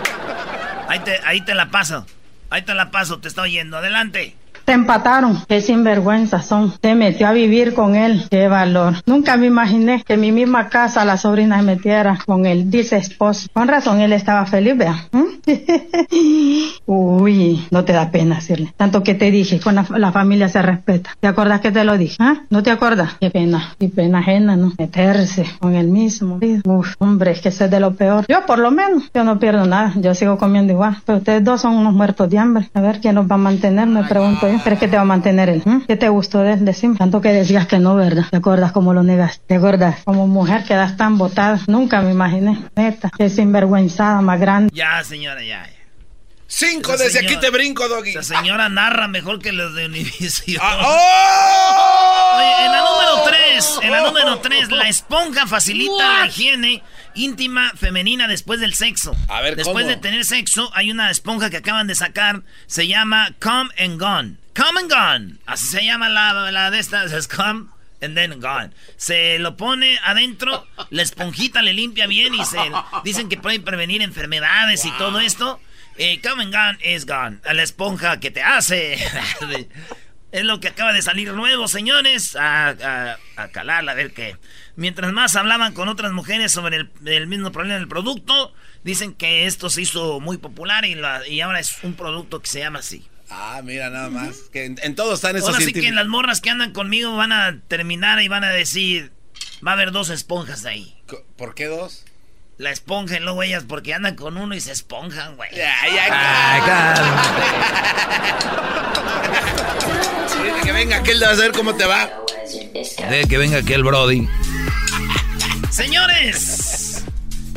Ahí 0.87 0.99
te, 0.99 1.19
ahí 1.23 1.41
te 1.41 1.53
la 1.53 1.69
paso. 1.69 2.05
Ahí 2.49 2.63
te 2.63 2.73
la 2.73 2.91
paso, 2.91 3.19
te 3.19 3.27
está 3.27 3.43
oyendo. 3.43 3.77
Adelante. 3.77 4.35
Te 4.69 4.75
empataron. 4.75 5.35
Qué 5.47 5.61
sinvergüenza 5.61 6.43
son. 6.43 6.71
Te 6.79 6.93
metió 6.93 7.27
a 7.27 7.31
vivir 7.31 7.73
con 7.73 7.95
él. 7.95 8.27
Qué 8.29 8.47
valor. 8.47 8.97
Nunca 9.07 9.35
me 9.35 9.47
imaginé 9.47 10.03
que 10.03 10.13
en 10.13 10.21
mi 10.21 10.31
misma 10.31 10.69
casa 10.69 11.03
la 11.05 11.17
sobrina 11.17 11.57
se 11.57 11.63
metiera 11.63 12.19
con 12.23 12.45
él. 12.45 12.69
Dice 12.69 12.97
esposo. 12.97 13.47
Con 13.51 13.67
razón, 13.67 13.99
él 13.99 14.13
estaba 14.13 14.45
feliz, 14.45 14.77
vea. 14.77 15.07
¿Mm? 15.11 15.29
Uy, 16.85 17.65
no 17.71 17.83
te 17.83 17.93
da 17.93 18.11
pena 18.11 18.35
decirle. 18.35 18.71
Tanto 18.77 19.01
que 19.01 19.15
te 19.15 19.31
dije, 19.31 19.59
con 19.59 19.73
la, 19.73 20.11
familia 20.11 20.49
se 20.49 20.61
respeta. 20.61 21.15
¿Te 21.19 21.25
acuerdas 21.25 21.61
que 21.61 21.71
te 21.71 21.83
lo 21.83 21.97
dije? 21.97 22.17
¿Ah? 22.19 22.41
¿No 22.51 22.61
te 22.61 22.69
acuerdas? 22.69 23.15
Qué 23.19 23.31
pena. 23.31 23.73
Qué 23.79 23.89
pena 23.89 24.19
ajena, 24.19 24.55
¿no? 24.55 24.73
Meterse 24.77 25.47
con 25.57 25.73
él 25.73 25.87
mismo. 25.87 26.39
Uf, 26.65 26.93
hombre, 26.99 27.31
es 27.31 27.41
que 27.41 27.49
eso 27.49 27.65
es 27.65 27.71
de 27.71 27.79
lo 27.79 27.95
peor. 27.95 28.25
Yo, 28.27 28.45
por 28.45 28.59
lo 28.59 28.69
menos, 28.69 29.09
yo 29.15 29.23
no 29.23 29.39
pierdo 29.39 29.65
nada. 29.65 29.93
Yo 29.95 30.13
sigo 30.13 30.37
comiendo 30.37 30.73
igual. 30.73 30.97
Pero 31.07 31.17
ustedes 31.17 31.43
dos 31.43 31.61
son 31.61 31.75
unos 31.75 31.93
muertos 31.93 32.29
de 32.29 32.37
hambre. 32.37 32.69
A 32.75 32.81
ver 32.81 32.99
quién 32.99 33.15
nos 33.15 33.25
va 33.25 33.33
a 33.33 33.39
mantener, 33.39 33.87
me 33.87 34.03
pregunto 34.03 34.47
yo. 34.47 34.58
¿Crees 34.63 34.79
que 34.79 34.87
te 34.87 34.95
va 34.95 35.03
a 35.03 35.05
mantener 35.05 35.49
él? 35.49 35.63
¿Qué 35.87 35.95
te 35.95 36.09
gustó 36.09 36.39
de 36.39 36.53
él? 36.53 36.65
Decime. 36.65 36.97
Tanto 36.97 37.21
que 37.21 37.29
decías 37.29 37.67
que 37.67 37.79
no, 37.79 37.95
¿verdad? 37.95 38.25
¿Te 38.29 38.37
acuerdas 38.37 38.71
cómo 38.71 38.93
lo 38.93 39.03
negas? 39.03 39.41
¿Te 39.47 39.55
acuerdas? 39.55 40.03
Como 40.03 40.27
mujer 40.27 40.63
quedas 40.63 40.97
tan 40.97 41.17
botada. 41.17 41.59
Nunca 41.67 42.01
me 42.01 42.11
imaginé. 42.11 42.59
Neta. 42.75 43.09
Qué 43.17 43.29
sinvergüenzada 43.29 44.21
más 44.21 44.39
grande. 44.39 44.71
Ya, 44.73 45.03
señora, 45.03 45.43
ya. 45.43 45.67
Cinco, 46.51 46.97
desde 46.97 47.19
aquí 47.19 47.37
te 47.37 47.51
brinco, 47.51 47.87
Doggy. 47.87 48.09
Esa 48.09 48.23
señora 48.23 48.69
narra 48.69 49.07
mejor 49.07 49.39
que 49.39 49.51
los 49.51 49.75
de 49.75 49.85
Univision. 49.85 50.59
Ah, 50.59 50.79
oh. 50.83 52.65
en 52.65 52.71
la 52.71 52.79
número 52.79 53.23
tres, 53.29 53.79
en 53.83 53.91
la 53.91 54.01
número 54.01 54.39
tres, 54.39 54.71
la 54.71 54.87
esponja 54.89 55.45
facilita 55.45 56.21
la 56.21 56.25
higiene 56.25 56.81
íntima 57.13 57.71
femenina 57.75 58.27
después 58.27 58.59
del 58.59 58.73
sexo. 58.73 59.15
A 59.27 59.41
ver, 59.41 59.55
Después 59.55 59.85
de 59.87 59.97
tener 59.97 60.25
sexo, 60.25 60.71
hay 60.73 60.89
una 60.91 61.11
esponja 61.11 61.49
que 61.49 61.57
acaban 61.57 61.87
de 61.87 61.95
sacar, 61.95 62.41
se 62.65 62.87
llama 62.87 63.35
Come 63.39 63.69
and 63.77 63.99
Gone. 63.99 64.35
Come 64.59 64.81
and 64.81 64.91
Gone. 64.91 65.37
Así 65.45 65.67
se 65.67 65.85
llama 65.85 66.09
la, 66.09 66.69
de 66.69 66.79
estas, 66.79 67.13
es 67.13 67.29
Come 67.29 67.67
and 68.01 68.13
then 68.13 68.41
gone. 68.41 68.71
Se 68.97 69.39
lo 69.39 69.55
pone 69.55 69.97
adentro, 70.03 70.67
la 70.89 71.01
esponjita 71.01 71.61
le 71.61 71.71
limpia 71.71 72.07
bien 72.07 72.35
y 72.35 72.43
se 72.43 72.57
dicen 73.05 73.29
que 73.29 73.37
puede 73.37 73.61
prevenir 73.61 74.01
enfermedades 74.01 74.83
y 74.83 74.91
todo 74.97 75.21
esto. 75.21 75.61
Eh, 75.97 76.19
come 76.21 76.43
and 76.43 76.53
gone 76.53 76.77
is 76.83 77.05
gone. 77.05 77.39
La 77.45 77.63
esponja 77.63 78.19
que 78.19 78.31
te 78.31 78.41
hace. 78.41 78.95
es 80.33 80.43
lo 80.43 80.59
que 80.59 80.67
acaba 80.67 80.91
de 80.91 81.03
salir 81.03 81.31
nuevo, 81.31 81.69
señores. 81.69 82.35
A, 82.35 82.69
a, 82.69 83.17
a 83.37 83.93
ver 83.93 84.11
qué. 84.11 84.35
Mientras 84.75 85.13
más 85.13 85.37
hablaban 85.37 85.73
con 85.73 85.87
otras 85.87 86.11
mujeres 86.11 86.51
sobre 86.51 86.89
el, 87.05 87.27
mismo 87.27 87.53
problema 87.53 87.79
del 87.79 87.87
producto, 87.87 88.53
dicen 88.83 89.13
que 89.13 89.45
esto 89.45 89.69
se 89.69 89.83
hizo 89.83 90.19
muy 90.19 90.37
popular 90.37 90.83
y, 90.83 90.97
y 91.29 91.39
ahora 91.39 91.61
es 91.61 91.77
un 91.83 91.93
producto 91.93 92.41
que 92.41 92.49
se 92.49 92.59
llama 92.59 92.79
así. 92.79 93.07
Ah, 93.29 93.61
mira, 93.63 93.89
nada 93.89 94.09
más. 94.09 94.37
Que 94.51 94.65
en, 94.65 94.95
todos 94.95 95.15
están 95.15 95.35
esos 95.35 95.49
Ahora 95.49 95.61
sí 95.63 95.73
que 95.73 95.87
en 95.87 95.95
las 95.95 96.07
morras 96.07 96.41
que 96.41 96.49
andan 96.49 96.73
conmigo 96.73 97.15
van 97.15 97.31
a 97.31 97.61
terminar 97.67 98.21
y 98.21 98.27
van 98.27 98.43
a 98.43 98.49
decir, 98.49 99.11
va 99.65 99.71
a 99.71 99.73
haber 99.75 99.91
dos 99.91 100.09
esponjas 100.09 100.65
ahí. 100.65 100.95
¿Por 101.37 101.53
qué 101.55 101.65
dos? 101.65 102.05
la 102.59 102.71
esponja 102.71 103.15
y 103.15 103.19
luego 103.21 103.41
ellas 103.41 103.63
porque 103.65 103.93
andan 103.93 104.15
con 104.15 104.37
uno 104.37 104.53
y 104.53 104.59
se 104.59 104.73
esponjan, 104.73 105.37
güey. 105.37 105.49
Ay, 105.53 105.97
ay, 105.97 106.11
Ay, 106.11 106.61
Dile 110.43 110.61
que 110.61 110.71
venga 110.73 110.97
aquel 110.97 111.23
a 111.23 111.33
ver 111.35 111.53
cómo 111.53 111.75
te 111.75 111.85
va. 111.85 112.11
De 113.09 113.25
que 113.29 113.37
venga 113.37 113.59
aquel 113.59 113.83
Brody. 113.83 114.27
Señores, 115.71 117.05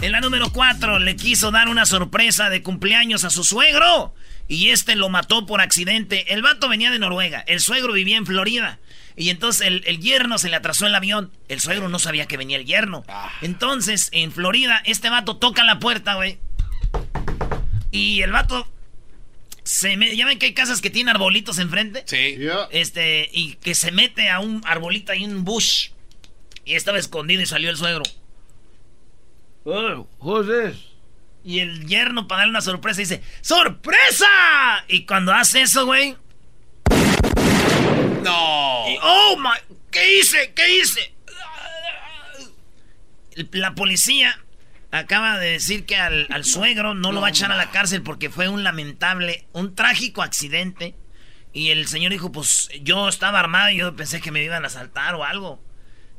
en 0.00 0.12
la 0.12 0.20
número 0.20 0.52
4 0.52 1.00
le 1.00 1.16
quiso 1.16 1.50
dar 1.50 1.68
una 1.68 1.84
sorpresa 1.84 2.48
de 2.48 2.62
cumpleaños 2.62 3.24
a 3.24 3.30
su 3.30 3.42
suegro 3.42 4.14
y 4.52 4.68
este 4.68 4.96
lo 4.96 5.08
mató 5.08 5.46
por 5.46 5.62
accidente. 5.62 6.34
El 6.34 6.42
vato 6.42 6.68
venía 6.68 6.90
de 6.90 6.98
Noruega, 6.98 7.42
el 7.46 7.60
suegro 7.60 7.94
vivía 7.94 8.18
en 8.18 8.26
Florida. 8.26 8.80
Y 9.16 9.30
entonces 9.30 9.66
el, 9.66 9.82
el 9.86 9.98
yerno 9.98 10.36
se 10.36 10.50
le 10.50 10.56
atrasó 10.56 10.86
el 10.86 10.94
avión. 10.94 11.32
El 11.48 11.58
suegro 11.58 11.88
no 11.88 11.98
sabía 11.98 12.26
que 12.26 12.36
venía 12.36 12.58
el 12.58 12.66
yerno. 12.66 13.02
Entonces, 13.40 14.10
en 14.12 14.30
Florida, 14.30 14.82
este 14.84 15.08
vato 15.08 15.38
toca 15.38 15.64
la 15.64 15.78
puerta, 15.78 16.16
güey. 16.16 16.38
Y 17.90 18.20
el 18.20 18.30
vato 18.30 18.70
se 19.64 19.96
me, 19.96 20.14
ya 20.14 20.26
ven 20.26 20.38
que 20.38 20.46
hay 20.46 20.54
casas 20.54 20.82
que 20.82 20.90
tienen 20.90 21.14
arbolitos 21.14 21.58
enfrente. 21.58 22.04
Sí. 22.06 22.38
Este, 22.72 23.30
y 23.32 23.54
que 23.54 23.74
se 23.74 23.90
mete 23.90 24.28
a 24.28 24.40
un 24.40 24.60
arbolito 24.66 25.14
y 25.14 25.24
un 25.24 25.44
bush. 25.44 25.92
Y 26.66 26.74
estaba 26.74 26.98
escondido 26.98 27.40
y 27.40 27.46
salió 27.46 27.70
el 27.70 27.78
suegro. 27.78 28.02
Oh, 29.64 30.06
who's 30.20 30.46
this? 30.46 30.91
Y 31.44 31.58
el 31.58 31.86
yerno, 31.86 32.28
para 32.28 32.40
darle 32.40 32.50
una 32.50 32.60
sorpresa, 32.60 33.00
dice: 33.00 33.22
¡Sorpresa! 33.40 34.26
Y 34.88 35.04
cuando 35.06 35.32
hace 35.32 35.62
eso, 35.62 35.86
güey. 35.86 36.16
No. 38.22 38.84
y, 38.88 38.98
¡Oh, 39.02 39.36
my! 39.38 39.76
¿Qué 39.90 40.18
hice? 40.18 40.52
¿Qué 40.54 40.78
hice? 40.78 41.14
La 43.52 43.74
policía 43.74 44.38
acaba 44.90 45.38
de 45.38 45.52
decir 45.52 45.86
que 45.86 45.96
al, 45.96 46.26
al 46.30 46.44
suegro 46.44 46.94
no 46.94 47.12
lo 47.12 47.20
va 47.20 47.28
a 47.28 47.30
echar 47.30 47.50
a 47.50 47.56
la 47.56 47.70
cárcel 47.70 48.02
porque 48.02 48.30
fue 48.30 48.48
un 48.48 48.62
lamentable, 48.62 49.46
un 49.52 49.74
trágico 49.74 50.22
accidente. 50.22 50.94
Y 51.52 51.70
el 51.70 51.88
señor 51.88 52.12
dijo, 52.12 52.30
pues 52.32 52.70
yo 52.82 53.08
estaba 53.08 53.40
armado 53.40 53.70
y 53.70 53.78
yo 53.78 53.94
pensé 53.96 54.20
que 54.20 54.30
me 54.30 54.42
iban 54.42 54.64
a 54.64 54.68
asaltar 54.68 55.14
o 55.14 55.24
algo. 55.24 55.62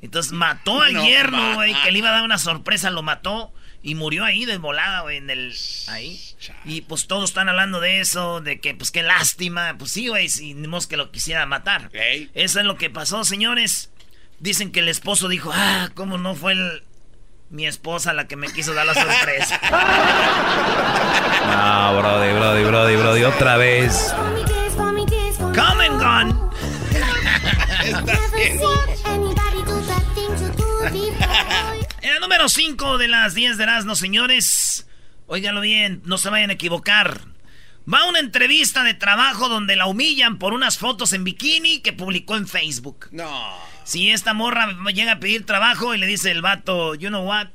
Entonces 0.02 0.34
mató 0.34 0.82
al 0.82 0.94
No, 0.94 1.06
yerno, 1.06 1.56
güey, 1.56 1.74
que 1.82 1.92
le 1.92 2.00
iba 2.00 2.10
a 2.10 2.14
dar 2.14 2.24
una 2.24 2.38
sorpresa, 2.38 2.90
lo 2.90 3.04
mató 3.04 3.54
y 3.84 3.96
murió 3.96 4.24
ahí 4.24 4.46
de 4.46 4.58
volada, 4.58 5.02
güey, 5.02 5.18
en 5.18 5.30
el 5.30 5.54
ahí. 5.88 6.20
Y 6.66 6.82
pues 6.82 7.06
todos 7.08 7.30
están 7.30 7.50
hablando 7.50 7.80
de 7.82 8.00
eso, 8.00 8.40
de 8.42 8.60
que 8.60 8.74
pues 8.74 8.90
qué 8.92 9.04
lástima, 9.04 9.76
pues 9.78 9.92
sí, 9.92 10.08
güey, 10.08 10.30
si 10.30 10.54
modo 10.56 10.88
que 10.88 10.98
lo 10.98 11.12
quisiera 11.12 11.46
matar. 11.46 11.90
Eso 12.34 12.60
es 12.60 12.66
lo 12.66 12.78
que 12.78 12.90
pasó, 12.90 13.24
señores. 13.26 13.92
Dicen 14.40 14.72
que 14.72 14.80
el 14.80 14.90
esposo 14.90 15.28
dijo, 15.28 15.52
ah, 15.54 15.90
¿cómo 15.94 16.18
no 16.18 16.34
fue 16.36 16.54
el- 16.54 16.84
mi 17.50 17.68
esposa 17.68 18.14
la 18.14 18.26
que 18.28 18.36
me 18.36 18.52
quiso 18.52 18.74
dar 18.74 18.86
la 18.86 18.94
sorpresa? 18.96 19.60
No, 21.44 21.98
Brody, 22.00 22.34
Brody, 22.34 22.64
Brody, 22.64 22.96
Brody, 22.96 23.24
otra 23.24 23.58
vez. 23.58 24.14
Come 25.54 25.86
and 25.86 26.00
gone. 26.02 26.34
En 27.84 29.24
el 29.24 29.33
número 32.24 32.48
5 32.48 33.00
de 33.00 33.10
las 33.10 33.36
10 33.36 33.58
de 33.58 33.64
Erasmo, 33.64 33.96
señores. 33.96 34.88
Óiganlo 35.28 35.60
bien, 35.60 36.02
no 36.06 36.18
se 36.18 36.30
vayan 36.30 36.52
a 36.52 36.54
equivocar. 36.54 37.20
Va 37.92 38.00
a 38.00 38.08
una 38.08 38.20
entrevista 38.20 38.86
de 38.86 38.94
trabajo 38.94 39.50
donde 39.50 39.76
la 39.76 39.88
humillan 39.88 40.40
por 40.40 40.54
unas 40.54 40.78
fotos 40.78 41.12
en 41.12 41.26
bikini 41.26 41.82
que 41.82 41.92
publicó 41.92 42.38
en 42.38 42.48
Facebook. 42.48 43.10
No. 43.12 43.58
Si 43.84 44.10
esta 44.10 44.34
morra 44.34 44.74
llega 44.94 45.12
a 45.12 45.20
pedir 45.20 45.46
trabajo 45.46 45.94
y 45.94 45.98
le 45.98 46.08
dice 46.08 46.32
el 46.32 46.42
vato, 46.42 46.96
you 46.96 47.10
know 47.10 47.28
what, 47.28 47.48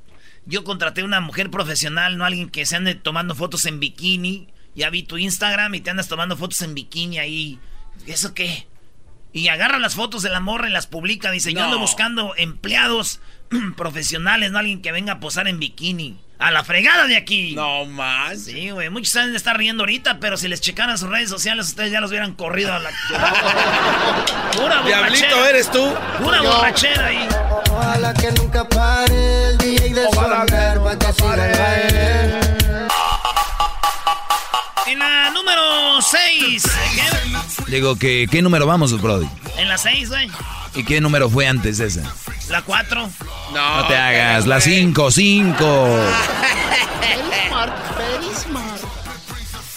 yo 0.45 0.65
contraté 0.65 1.03
una 1.03 1.23
mujer 1.23 1.51
profesional, 1.51 2.19
no 2.19 2.27
alguien 2.27 2.51
que 2.51 2.67
se 2.67 2.77
ande 2.77 2.95
tomando 2.95 3.35
fotos 3.35 3.65
en 3.65 3.81
bikini. 3.81 4.49
Ya 4.75 4.91
vi 4.91 5.03
tu 5.03 5.17
Instagram 5.17 5.75
y 5.77 5.81
te 5.81 5.89
andas 5.89 6.09
tomando 6.09 6.37
fotos 6.37 6.61
en 6.61 6.75
bikini 6.75 7.19
ahí. 7.19 7.59
¿Eso 8.07 8.35
qué? 8.35 8.67
Y 9.33 9.49
agarra 9.49 9.79
las 9.79 9.95
fotos 9.95 10.21
de 10.23 10.29
la 10.29 10.41
morra 10.41 10.69
y 10.69 10.73
las 10.73 10.87
publica. 10.87 11.31
Dice, 11.31 11.55
yo 11.55 11.65
ando 11.65 11.79
buscando 11.79 12.35
empleados 12.37 13.21
profesionales, 13.76 14.50
no 14.50 14.59
alguien 14.59 14.83
que 14.83 14.93
venga 14.93 15.14
a 15.14 15.21
posar 15.21 15.49
en 15.49 15.59
bikini. 15.59 16.19
A 16.38 16.52
la 16.52 16.62
fregada 16.62 17.09
de 17.09 17.17
aquí. 17.17 17.55
No 17.57 17.85
más. 17.85 18.45
Sí, 18.45 18.71
güey. 18.71 18.90
Muchos 18.90 19.12
saben 19.12 19.33
de 19.33 19.37
estar 19.37 19.57
riendo 19.59 19.83
ahorita, 19.83 20.21
pero 20.21 20.37
si 20.37 20.47
les 20.47 20.61
checaran 20.61 20.97
sus 20.97 21.09
redes 21.09 21.28
sociales, 21.28 21.67
ustedes 21.67 21.90
ya 21.90 22.00
los 22.00 22.11
hubieran 22.11 22.35
corrido 22.35 22.73
a 22.73 22.78
la... 22.78 22.90
Pura 24.52 24.83
Diablito 24.83 25.26
borrachera. 25.26 25.50
eres 25.50 25.71
tú. 25.71 25.93
Pura 26.23 26.40
borrachera 26.43 27.07
ahí. 27.07 27.28
Ojalá 27.73 28.14
que 28.14 28.31
nunca 28.33 28.69
pare 28.69 29.49
el 29.50 29.59
DJ 29.59 29.95
de. 29.95 30.09
En 34.87 34.99
la 35.00 35.31
número 35.31 36.00
6. 36.00 36.62
Digo, 37.67 37.97
que, 37.97 38.28
¿qué 38.31 38.43
número 38.43 38.64
vamos, 38.67 39.00
Brody? 39.02 39.28
En 39.57 39.69
la 39.69 39.76
6, 39.76 40.09
güey. 40.09 40.31
¿Y 40.78 40.85
qué 40.85 41.00
número 41.00 41.28
fue 41.28 41.47
antes 41.49 41.78
de 41.78 41.87
esa? 41.88 42.02
La 42.49 42.62
4. 42.62 43.11
No, 43.52 43.76
No 43.82 43.87
te 43.88 43.97
hagas, 43.97 44.47
la 44.47 44.61
5, 44.61 45.11
5. 45.11 45.99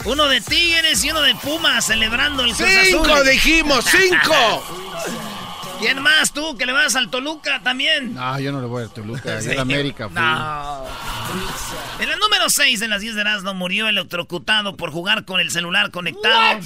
Uno 0.06 0.28
de 0.28 0.42
Tigres 0.42 1.04
y 1.04 1.12
uno 1.12 1.22
de 1.22 1.36
Pumas 1.36 1.86
celebrando 1.86 2.44
el 2.44 2.54
Cruz 2.56 2.68
¡Cinco 2.86 3.14
Azul. 3.14 3.30
dijimos! 3.30 3.86
¡Cinco! 3.86 4.64
¿Quién 5.80 6.02
más 6.02 6.32
tú 6.34 6.58
que 6.58 6.66
le 6.66 6.74
vas 6.74 6.96
al 6.96 7.10
Toluca 7.10 7.62
también? 7.64 8.14
No, 8.16 8.40
yo 8.40 8.52
no 8.52 8.62
le 8.62 8.68
voy 8.68 8.84
a 8.84 8.88
Toluca, 8.88 9.40
yo 9.40 9.42
Sí. 9.52 9.58
América. 9.58 10.08
fui. 10.10 10.16
No. 10.20 10.86
En 12.00 12.10
el 12.10 12.18
número 12.20 12.50
6 12.50 12.80
de 12.80 12.88
las 12.88 13.02
10 13.02 13.14
de 13.16 13.22
Erasmo 13.22 13.54
murió 13.54 13.88
electrocutado 13.88 14.76
por 14.76 14.92
jugar 14.92 15.24
con 15.26 15.40
el 15.40 15.52
celular 15.52 15.92
conectado. 15.92 16.60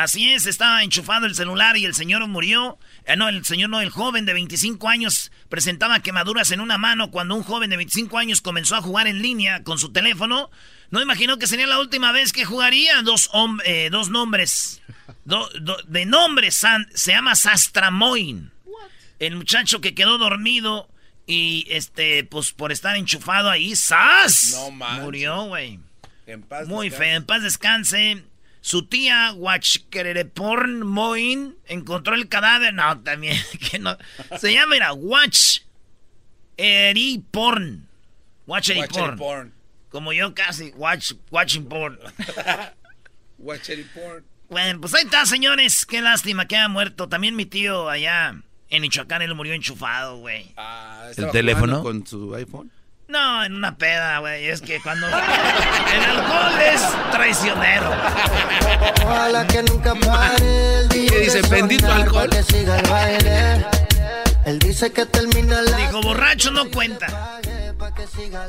Así 0.00 0.32
es, 0.32 0.46
estaba 0.46 0.82
enchufado 0.82 1.26
el 1.26 1.34
celular 1.34 1.76
y 1.76 1.84
el 1.84 1.94
señor 1.94 2.26
murió. 2.26 2.78
Eh, 3.04 3.16
no, 3.16 3.28
el 3.28 3.44
señor 3.44 3.68
no, 3.68 3.82
el 3.82 3.90
joven 3.90 4.24
de 4.24 4.32
25 4.32 4.88
años 4.88 5.30
presentaba 5.50 6.00
quemaduras 6.00 6.50
en 6.52 6.60
una 6.60 6.78
mano 6.78 7.10
cuando 7.10 7.34
un 7.34 7.42
joven 7.42 7.68
de 7.68 7.76
25 7.76 8.16
años 8.16 8.40
comenzó 8.40 8.76
a 8.76 8.80
jugar 8.82 9.06
en 9.08 9.20
línea 9.20 9.62
con 9.62 9.78
su 9.78 9.92
teléfono. 9.92 10.50
No 10.90 11.02
imaginó 11.02 11.36
que 11.38 11.46
sería 11.46 11.66
la 11.66 11.78
última 11.78 12.12
vez 12.12 12.32
que 12.32 12.46
jugaría. 12.46 13.02
Dos, 13.02 13.28
eh, 13.66 13.90
dos 13.92 14.08
nombres. 14.08 14.80
Do- 15.26 15.50
do- 15.60 15.82
de 15.86 16.06
nombre, 16.06 16.50
San- 16.50 16.88
se 16.94 17.12
llama 17.12 17.34
Sastramoin. 17.34 18.50
El 19.18 19.36
muchacho 19.36 19.82
que 19.82 19.94
quedó 19.94 20.16
dormido 20.16 20.88
y 21.26 21.66
este, 21.68 22.24
pues 22.24 22.52
por 22.52 22.72
estar 22.72 22.96
enchufado 22.96 23.50
ahí, 23.50 23.76
¡zas! 23.76 24.52
No. 24.96 25.02
Murió, 25.02 25.42
güey. 25.44 25.78
Muy 26.68 26.88
feo, 26.90 27.16
en 27.16 27.24
paz 27.26 27.42
descanse. 27.42 28.24
Su 28.60 28.86
tía 28.86 29.32
Watchkereporn 29.34 30.86
Moin 30.86 31.56
encontró 31.66 32.14
el 32.14 32.28
cadáver. 32.28 32.74
No, 32.74 33.00
también, 33.00 33.36
que 33.70 33.78
no. 33.78 33.96
Se 34.38 34.52
llama, 34.52 34.74
mira, 34.74 34.92
Watch 34.92 35.60
Eri 36.56 37.24
Porn. 37.30 37.88
Watch 38.46 38.70
Eri 38.70 38.80
Watch 38.80 38.92
Porn. 38.92 39.08
Eri 39.10 39.18
Porn. 39.18 39.52
Como 39.90 40.12
yo 40.12 40.34
casi, 40.34 40.70
watch, 40.76 41.12
watching 41.30 41.68
porn. 41.68 41.98
Watch 43.38 43.68
it 43.70 43.86
porn. 43.92 44.24
Bueno, 44.48 44.80
pues 44.80 44.94
ahí 44.94 45.04
está, 45.04 45.26
señores. 45.26 45.84
Qué 45.86 46.00
lástima 46.00 46.46
que 46.46 46.56
haya 46.56 46.68
muerto. 46.68 47.08
También 47.08 47.34
mi 47.36 47.46
tío 47.46 47.88
allá 47.88 48.34
en 48.68 48.82
Michoacán, 48.82 49.22
él 49.22 49.34
murió 49.34 49.52
enchufado, 49.52 50.18
güey. 50.18 50.52
Ah, 50.56 51.02
¿El 51.06 51.10
¿estaba 51.10 51.32
teléfono? 51.32 51.82
con 51.82 52.06
su 52.06 52.34
iPhone? 52.34 52.70
No, 53.10 53.44
en 53.44 53.54
una 53.56 53.76
peda, 53.76 54.20
güey. 54.20 54.48
Es 54.48 54.60
que 54.60 54.80
cuando 54.80 55.08
el 55.08 55.14
alcohol 55.14 56.60
es 56.72 56.80
traicionero. 57.10 57.90
Ojalá 59.04 59.46
que 59.48 59.64
nunca 59.64 59.96
pare 59.96 60.78
el 60.82 60.88
¿Qué 60.88 61.18
dice? 61.18 61.42
¿Bendito 61.48 61.90
alcohol? 61.90 62.28
pa' 62.30 62.36
que 62.36 62.42
siga 62.44 62.78
el 62.78 62.88
baile. 62.88 63.66
Él 64.44 64.58
dice 64.60 64.92
que 64.92 65.06
termina 65.06 65.60
la... 65.60 65.76
Dijo, 65.76 66.00
borracho 66.02 66.52
no 66.52 66.70
cuenta. 66.70 67.40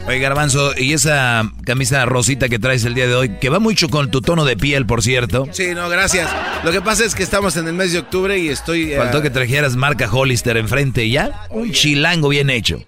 Oye, 0.07 0.19
Garbanzo, 0.19 0.73
¿y 0.77 0.93
esa 0.93 1.50
camisa 1.65 2.05
rosita 2.05 2.50
que 2.50 2.59
traes 2.59 2.83
el 2.85 2.93
día 2.93 3.07
de 3.07 3.15
hoy, 3.15 3.38
que 3.39 3.50
va 3.50 3.59
mucho 3.59 3.89
con 3.89 4.11
tu 4.11 4.21
tono 4.21 4.45
de 4.45 4.57
piel, 4.57 4.85
por 4.85 5.01
cierto? 5.01 5.47
Sí, 5.51 5.73
no, 5.73 5.89
gracias. 5.89 6.29
Lo 6.63 6.71
que 6.71 6.81
pasa 6.81 7.05
es 7.05 7.15
que 7.15 7.23
estamos 7.23 7.55
en 7.57 7.67
el 7.67 7.73
mes 7.73 7.93
de 7.93 8.00
octubre 8.00 8.38
y 8.38 8.50
estoy... 8.50 8.93
eh, 8.93 8.97
Faltó 8.97 9.21
que 9.21 9.29
trajeras 9.29 9.75
marca 9.75 10.09
Hollister 10.11 10.57
enfrente 10.57 11.05
y 11.05 11.11
ya. 11.11 11.45
Un 11.50 11.71
chilango 11.71 12.29
bien 12.29 12.50
hecho. 12.50 12.83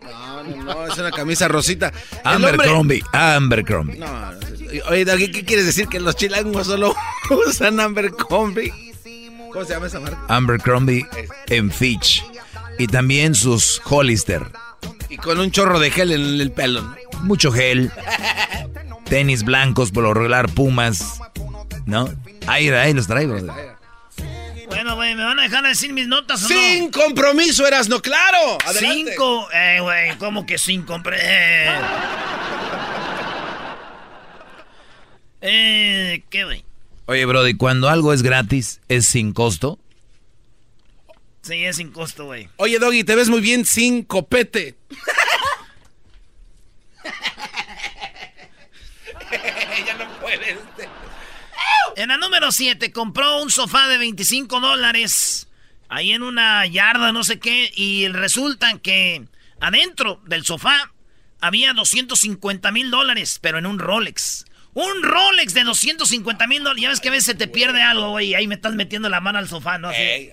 No, 0.57 0.63
no, 0.63 0.87
es 0.87 0.97
una 0.97 1.11
camisa 1.11 1.47
rosita. 1.47 1.91
El 2.11 2.19
Amber 2.23 2.51
hombre- 2.55 2.67
Crombie, 2.67 3.03
Amber 3.13 3.63
Crombie. 3.63 3.97
No, 3.97 4.31
no, 4.31 4.39
oye, 4.89 5.05
Doggy, 5.05 5.31
¿qué 5.31 5.45
quieres 5.45 5.65
decir? 5.65 5.87
¿Que 5.87 5.99
los 5.99 6.15
chilangos 6.15 6.67
solo 6.67 6.95
usan 7.47 7.79
Amber 7.79 8.11
Crombie? 8.11 8.73
¿Cómo 9.51 9.63
se 9.65 9.73
llama 9.73 9.87
esa 9.87 9.99
marca? 9.99 10.19
Amber 10.29 10.59
Crombie 10.59 11.05
en 11.47 11.71
Fitch. 11.71 12.23
Y 12.79 12.87
también 12.87 13.35
sus 13.35 13.79
Hollister. 13.85 14.41
Y 15.13 15.17
con 15.17 15.39
un 15.39 15.51
chorro 15.51 15.77
de 15.77 15.91
gel 15.91 16.11
en 16.11 16.41
el 16.41 16.51
pelo. 16.51 16.95
Mucho 17.21 17.51
gel. 17.51 17.91
Tenis 19.05 19.43
blancos 19.43 19.91
por 19.91 20.01
lo 20.01 20.11
regular, 20.15 20.49
pumas. 20.49 21.19
¿No? 21.85 22.09
Ahí, 22.47 22.69
ahí 22.69 22.95
los 22.95 23.05
traigo. 23.05 23.37
Bueno, 24.65 24.95
güey, 24.95 25.13
¿me 25.13 25.23
van 25.23 25.37
a 25.39 25.43
dejar 25.43 25.63
decir 25.65 25.93
mis 25.93 26.07
notas 26.07 26.43
o 26.45 26.47
Sin 26.47 26.85
no? 26.85 26.91
compromiso, 26.91 27.67
Erasno, 27.67 28.01
claro. 28.01 28.57
Adelante. 28.65 29.11
Cinco. 29.11 29.47
Eh, 29.53 29.77
güey, 29.81 30.17
¿cómo 30.17 30.47
que 30.47 30.57
sin 30.57 30.81
compromiso? 30.81 31.27
Eh. 31.27 31.69
eh, 35.41 36.23
¿qué, 36.31 36.43
güey? 36.43 36.65
Oye, 37.05 37.23
Brody, 37.25 37.53
cuando 37.53 37.87
algo 37.87 38.13
es 38.13 38.23
gratis, 38.23 38.81
es 38.89 39.05
sin 39.05 39.31
costo. 39.31 39.77
Sí, 41.43 41.65
es 41.65 41.75
sin 41.75 41.91
costo, 41.91 42.25
güey. 42.25 42.47
Oye, 42.55 42.79
Doggy, 42.79 43.03
te 43.03 43.15
ves 43.15 43.29
muy 43.29 43.41
bien 43.41 43.65
sin 43.65 44.03
copete. 44.03 44.75
ya 49.85 49.95
no 49.95 50.07
puedes. 50.21 50.57
En 51.97 52.07
la 52.07 52.17
número 52.17 52.51
7 52.51 52.91
compró 52.93 53.41
un 53.41 53.51
sofá 53.51 53.89
de 53.89 53.97
25 53.97 54.61
dólares 54.61 55.47
ahí 55.89 56.11
en 56.11 56.23
una 56.23 56.65
yarda, 56.65 57.11
no 57.11 57.23
sé 57.23 57.39
qué, 57.39 57.71
y 57.75 58.07
resulta 58.07 58.79
que 58.79 59.25
adentro 59.59 60.21
del 60.25 60.45
sofá 60.45 60.91
había 61.39 61.73
250 61.73 62.71
mil 62.71 62.89
dólares, 62.89 63.39
pero 63.41 63.57
en 63.57 63.65
un 63.65 63.79
Rolex. 63.79 64.45
Un 64.73 65.03
Rolex 65.03 65.53
de 65.53 65.63
250 65.63 66.47
mil 66.47 66.63
dólares. 66.63 66.81
Ya 66.81 66.89
ves 66.89 66.99
que 66.99 67.09
a 67.09 67.11
veces 67.11 67.25
se 67.25 67.35
te 67.35 67.47
pierde 67.47 67.81
algo, 67.81 68.11
güey, 68.11 68.29
y 68.29 68.33
ahí 68.33 68.47
me 68.47 68.55
estás 68.55 68.73
metiendo 68.73 69.09
la 69.09 69.19
mano 69.19 69.37
al 69.37 69.47
sofá, 69.47 69.77
¿no? 69.77 69.89
Así. 69.89 70.31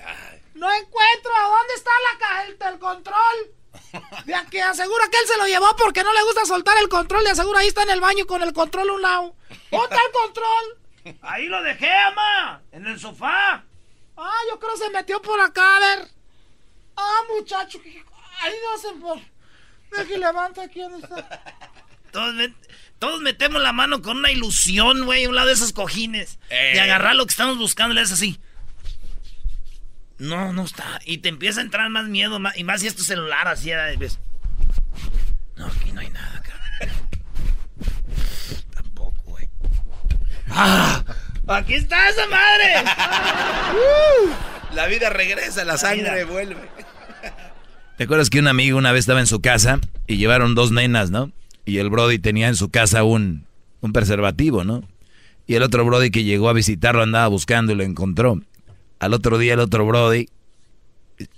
No 0.60 0.70
encuentro. 0.72 1.30
¿Dónde 1.58 1.74
está 1.74 1.90
la 2.12 2.18
caja 2.18 2.44
del 2.70 2.78
control? 2.78 4.24
De 4.26 4.34
que 4.50 4.62
asegura 4.62 5.08
que 5.10 5.18
él 5.18 5.26
se 5.26 5.36
lo 5.38 5.46
llevó 5.46 5.74
porque 5.76 6.02
no 6.04 6.12
le 6.12 6.22
gusta 6.22 6.44
soltar 6.44 6.76
el 6.78 6.88
control. 6.88 7.24
Le 7.24 7.30
asegura 7.30 7.60
ahí 7.60 7.68
está 7.68 7.82
en 7.82 7.90
el 7.90 8.00
baño 8.00 8.26
con 8.26 8.42
el 8.42 8.52
control 8.52 8.90
a 8.90 8.92
un 8.92 9.02
lado. 9.02 9.34
¿Dónde 9.70 9.86
está 9.86 10.00
el 10.06 10.12
control? 10.12 11.18
Ahí 11.22 11.46
lo 11.46 11.62
dejé, 11.62 11.90
ama. 11.90 12.60
En 12.72 12.86
el 12.86 13.00
sofá. 13.00 13.64
Ah, 14.16 14.38
yo 14.50 14.58
creo 14.60 14.72
que 14.72 14.78
se 14.78 14.90
metió 14.90 15.22
por 15.22 15.40
acá, 15.40 15.76
a 15.76 15.80
ver. 15.80 16.08
Ah, 16.96 17.20
muchacho. 17.34 17.80
Ahí 18.42 18.52
no 18.70 18.78
se 18.78 18.92
por. 19.00 19.18
Deja 19.90 20.04
que 20.06 20.18
levanta 20.18 20.62
aquí 20.62 20.80
donde 20.82 20.98
está. 20.98 21.42
Todos, 22.12 22.34
met- 22.34 22.54
todos 22.98 23.20
metemos 23.22 23.62
la 23.62 23.72
mano 23.72 24.02
con 24.02 24.18
una 24.18 24.30
ilusión, 24.30 25.06
güey, 25.06 25.24
a 25.24 25.28
un 25.30 25.34
lado 25.36 25.48
de 25.48 25.54
esos 25.54 25.72
cojines. 25.72 26.38
Eh. 26.50 26.72
De 26.74 26.80
agarrar 26.80 27.14
lo 27.14 27.24
que 27.24 27.30
estamos 27.30 27.56
buscando, 27.56 27.94
le 27.94 28.02
es 28.02 28.12
así. 28.12 28.38
No, 30.20 30.52
no 30.52 30.64
está. 30.64 31.00
Y 31.06 31.18
te 31.18 31.30
empieza 31.30 31.60
a 31.60 31.64
entrar 31.64 31.88
más 31.88 32.06
miedo, 32.06 32.38
y 32.54 32.62
más 32.62 32.82
si 32.82 32.86
es 32.86 32.94
tu 32.94 33.02
celular, 33.02 33.48
así, 33.48 33.70
ves. 33.98 34.18
No, 35.56 35.66
aquí 35.66 35.92
no 35.92 36.00
hay 36.00 36.10
nada, 36.10 36.42
cabrón. 36.42 36.96
Tampoco, 38.74 39.22
güey. 39.24 39.48
¡Ah! 40.50 41.02
¡Aquí 41.48 41.74
está 41.74 42.10
esa 42.10 42.26
madre! 42.26 42.74
La 44.74 44.86
vida 44.86 45.08
regresa, 45.08 45.64
la 45.64 45.78
sangre 45.78 46.24
vuelve. 46.24 46.68
¿Te 47.96 48.04
acuerdas 48.04 48.30
que 48.30 48.38
un 48.40 48.46
amigo 48.46 48.76
una 48.78 48.92
vez 48.92 49.00
estaba 49.00 49.20
en 49.20 49.26
su 49.26 49.40
casa 49.40 49.80
y 50.06 50.18
llevaron 50.18 50.54
dos 50.54 50.70
nenas, 50.70 51.10
¿no? 51.10 51.32
Y 51.64 51.78
el 51.78 51.88
Brody 51.90 52.18
tenía 52.18 52.48
en 52.48 52.56
su 52.56 52.70
casa 52.70 53.04
un, 53.04 53.46
un 53.80 53.92
preservativo, 53.92 54.64
¿no? 54.64 54.84
Y 55.46 55.54
el 55.54 55.62
otro 55.62 55.84
Brody 55.84 56.10
que 56.10 56.24
llegó 56.24 56.50
a 56.50 56.52
visitarlo 56.52 57.02
andaba 57.02 57.26
buscando 57.28 57.72
y 57.72 57.74
lo 57.74 57.82
encontró. 57.84 58.38
Al 59.00 59.14
otro 59.14 59.38
día 59.38 59.54
el 59.54 59.61
otro 59.61 59.87
Brody 59.87 60.28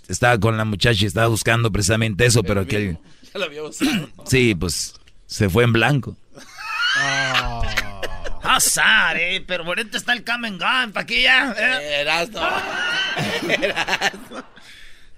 estaba 0.08 0.38
con 0.38 0.56
la 0.56 0.64
muchacha 0.64 1.04
y 1.04 1.06
estaba 1.06 1.28
buscando 1.28 1.70
precisamente 1.72 2.26
eso, 2.26 2.42
pero 2.42 2.66
que... 2.66 2.98
Ya 3.32 3.38
lo 3.38 3.44
había 3.46 3.62
usado. 3.62 4.08
Sí, 4.26 4.54
pues 4.54 4.94
se 5.26 5.48
fue 5.48 5.64
en 5.64 5.72
blanco. 5.72 6.16
Azar, 8.42 9.16
eh, 9.18 9.42
pero 9.46 9.64
bonito 9.64 9.96
está 9.96 10.12
el 10.12 10.24
Come 10.24 10.48
and 10.48 10.60
Gone, 10.60 10.88
¿para 10.92 11.06
qué 11.06 11.22
ya? 11.22 11.54
eh? 11.56 12.00
Erasno. 12.02 12.40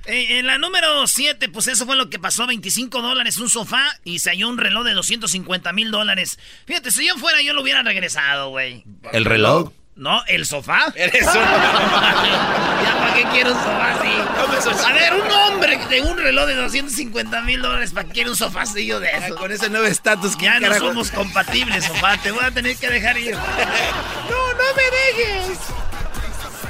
Eh, 0.07 0.39
en 0.39 0.47
la 0.47 0.59
número 0.59 1.07
7, 1.07 1.49
pues 1.49 1.67
eso 1.67 1.87
fue 1.87 1.97
lo 1.97 2.11
que 2.11 2.19
pasó, 2.19 2.47
25 2.47 3.01
dólares 3.01 3.39
un 3.39 3.49
sofá 3.49 3.87
y 4.05 4.19
se 4.19 4.29
halló 4.29 4.51
un 4.51 4.59
reloj 4.59 4.85
de 4.85 4.93
250 4.93 5.73
mil 5.73 5.91
dólares. 5.91 6.39
Fíjate, 6.67 6.91
si 6.91 7.07
yo 7.07 7.17
fuera, 7.17 7.41
yo 7.41 7.55
lo 7.55 7.63
hubiera 7.63 7.83
regresado, 7.83 8.51
güey. 8.51 8.85
¿El 9.13 9.25
reloj? 9.25 9.73
No, 9.97 10.25
¿el 10.27 10.45
sofá? 10.45 10.87
Eres 10.97 11.27
un... 11.27 11.35
¿Ya 11.35 12.97
para 12.99 13.15
qué 13.15 13.25
quiero 13.33 13.53
un 13.53 13.59
sofá 13.59 13.93
así? 13.95 14.85
A 14.87 14.93
ver, 14.93 15.15
un 15.15 15.31
hombre 15.31 15.79
de 15.89 16.01
un 16.03 16.19
reloj 16.19 16.47
de 16.47 16.55
250 16.57 17.41
mil 17.43 17.63
dólares, 17.63 17.93
¿para 17.93 18.07
qué 18.09 18.13
quiere 18.15 18.31
un 18.31 18.37
sofacillo 18.37 18.99
de 18.99 19.11
eso? 19.11 19.37
Con 19.37 19.53
ese 19.53 19.71
nuevo 19.71 19.87
estatus 19.87 20.35
que 20.37 20.47
Ya 20.47 20.55
no 20.59 20.69
carajo? 20.69 20.87
somos 20.89 21.11
compatibles, 21.13 21.85
sofá, 21.85 22.17
te 22.19 22.33
voy 22.33 22.45
a 22.45 22.51
tener 22.51 22.77
que 22.77 22.91
dejar 22.91 23.17
ir. 23.19 23.35
No, 23.35 24.53
no 24.53 24.75
me 24.77 24.83
dejes. 25.23 25.59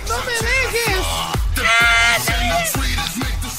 No 0.09 0.19
me 0.19 0.33
dejes. 0.33 1.07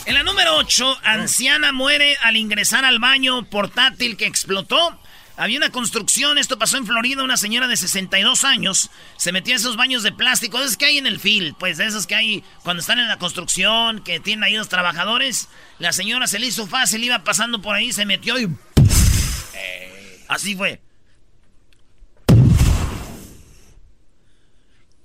En 0.05 0.13
la 0.13 0.21
número 0.23 0.55
8, 0.57 0.99
anciana 1.03 1.71
muere 1.71 2.15
al 2.21 2.37
ingresar 2.37 2.85
al 2.85 2.99
baño 2.99 3.43
portátil 3.49 4.15
que 4.17 4.27
explotó. 4.27 4.99
Había 5.37 5.57
una 5.57 5.69
construcción, 5.69 6.37
esto 6.37 6.57
pasó 6.57 6.77
en 6.77 6.85
Florida, 6.85 7.23
una 7.23 7.35
señora 7.35 7.67
de 7.67 7.75
62 7.75 8.45
años 8.45 8.89
se 9.17 9.31
metió 9.31 9.53
en 9.53 9.59
esos 9.59 9.75
baños 9.75 10.01
de 10.03 10.11
plástico, 10.11 10.59
esos 10.59 10.77
que 10.77 10.85
hay 10.85 10.97
en 10.97 11.07
el 11.07 11.19
field, 11.19 11.55
pues 11.57 11.77
de 11.77 11.85
esos 11.85 12.07
que 12.07 12.15
hay 12.15 12.43
cuando 12.63 12.81
están 12.81 12.99
en 12.99 13.07
la 13.07 13.19
construcción, 13.19 14.01
que 14.01 14.19
tienen 14.19 14.43
ahí 14.43 14.53
los 14.53 14.69
trabajadores. 14.69 15.49
La 15.77 15.91
señora 15.91 16.27
se 16.27 16.39
le 16.39 16.47
hizo 16.47 16.67
fácil, 16.67 17.03
iba 17.03 17.23
pasando 17.23 17.61
por 17.61 17.75
ahí, 17.75 17.91
se 17.91 18.05
metió 18.05 18.39
y... 18.39 18.49
Así 20.27 20.55
fue. 20.55 20.81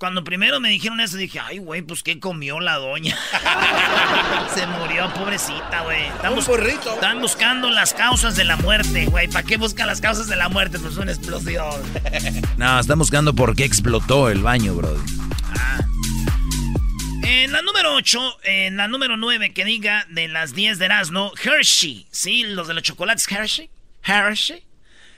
Cuando 0.01 0.23
primero 0.23 0.59
me 0.59 0.69
dijeron 0.69 0.99
eso, 0.99 1.15
dije, 1.15 1.39
ay, 1.39 1.59
güey, 1.59 1.83
pues 1.83 2.01
qué 2.01 2.19
comió 2.19 2.59
la 2.59 2.77
doña. 2.77 3.15
Se 4.55 4.65
murió, 4.65 5.13
pobrecita, 5.13 5.81
güey. 5.83 6.07
Están, 6.07 6.33
bus- 6.33 6.49
están 6.49 7.21
buscando 7.21 7.69
las 7.69 7.93
causas 7.93 8.35
de 8.35 8.43
la 8.43 8.55
muerte, 8.57 9.05
güey. 9.05 9.27
¿Para 9.27 9.43
qué 9.45 9.57
buscan 9.57 9.85
las 9.85 10.01
causas 10.01 10.27
de 10.27 10.35
la 10.37 10.49
muerte? 10.49 10.79
Pues 10.79 10.97
una 10.97 11.11
explosión. 11.11 11.69
No, 12.57 12.79
están 12.79 12.97
buscando 12.97 13.35
por 13.35 13.55
qué 13.55 13.63
explotó 13.63 14.29
el 14.31 14.41
baño, 14.41 14.73
Brody. 14.73 14.99
En 17.21 17.51
la 17.51 17.61
número 17.61 17.93
8, 17.93 18.39
en 18.45 18.77
la 18.77 18.87
número 18.87 19.17
9, 19.17 19.53
que 19.53 19.65
diga 19.65 20.07
de 20.09 20.27
las 20.27 20.55
10 20.55 20.79
de 20.79 20.85
Erasmo, 20.85 21.31
Hershey, 21.43 22.07
¿sí? 22.09 22.41
Los 22.43 22.67
de 22.67 22.73
los 22.73 22.81
chocolates 22.81 23.31
Hershey. 23.31 23.69
Hershey. 24.03 24.63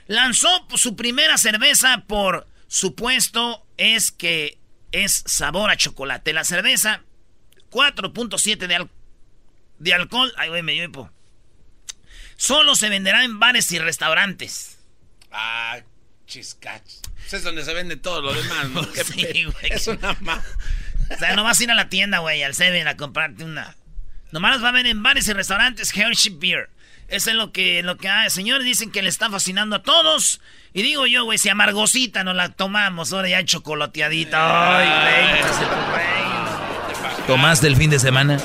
Lanzó 0.08 0.66
su 0.76 0.94
primera 0.94 1.38
cerveza 1.38 2.04
por 2.06 2.46
supuesto 2.68 3.64
es 3.78 4.10
que 4.10 4.58
es 5.02 5.22
sabor 5.26 5.70
a 5.70 5.76
chocolate. 5.76 6.32
La 6.32 6.44
cerveza, 6.44 7.02
4.7 7.70 8.66
de, 8.66 8.74
al- 8.76 8.90
de 9.78 9.94
alcohol. 9.94 10.32
Ay, 10.36 10.48
güey, 10.50 10.62
me 10.62 10.74
hipo. 10.74 11.10
Solo 12.36 12.74
se 12.74 12.88
venderá 12.88 13.24
en 13.24 13.38
bares 13.38 13.70
y 13.72 13.78
restaurantes. 13.78 14.78
Ah, 15.30 15.78
chiscach. 16.26 16.82
Pues 17.20 17.32
es 17.34 17.42
donde 17.42 17.64
se 17.64 17.74
vende 17.74 17.96
todo 17.96 18.22
lo 18.22 18.32
demás, 18.34 18.68
¿no? 18.70 18.82
Sí, 19.04 19.44
güey. 19.44 19.72
Es 19.72 19.86
una 19.86 20.16
ma... 20.20 20.42
O 21.10 21.18
sea, 21.18 21.36
no 21.36 21.44
vas 21.44 21.60
a 21.60 21.64
ir 21.64 21.70
a 21.70 21.74
la 21.74 21.88
tienda, 21.88 22.18
güey, 22.20 22.42
al 22.42 22.54
Seven 22.54 22.88
a 22.88 22.96
comprarte 22.96 23.44
una. 23.44 23.76
Nomás 24.32 24.54
los 24.54 24.64
va 24.64 24.70
a 24.70 24.72
ver 24.72 24.86
en 24.86 25.02
bares 25.02 25.28
y 25.28 25.32
restaurantes 25.32 25.94
Hershey 25.96 26.34
Beer. 26.36 26.70
Eso 27.08 27.30
es 27.30 27.36
lo 27.36 27.52
que, 27.52 27.82
lo 27.82 27.96
que 27.96 28.08
hay. 28.08 28.30
Señores, 28.30 28.64
dicen 28.64 28.90
que 28.90 29.02
le 29.02 29.08
está 29.08 29.30
fascinando 29.30 29.76
a 29.76 29.82
todos. 29.82 30.40
Y 30.72 30.82
digo 30.82 31.06
yo, 31.06 31.24
güey, 31.24 31.38
si 31.38 31.48
amargosita 31.48 32.24
nos 32.24 32.34
la 32.34 32.48
tomamos, 32.50 33.12
ahora 33.12 33.28
ya 33.28 33.44
chocolateadita. 33.44 34.78
Ay, 34.78 35.32
güey, 35.32 35.42
tu 35.42 35.58
güey. 35.58 37.26
¿Tomaste 37.26 37.66
el 37.66 37.76
fin 37.76 37.90
de 37.90 37.98
semana? 37.98 38.38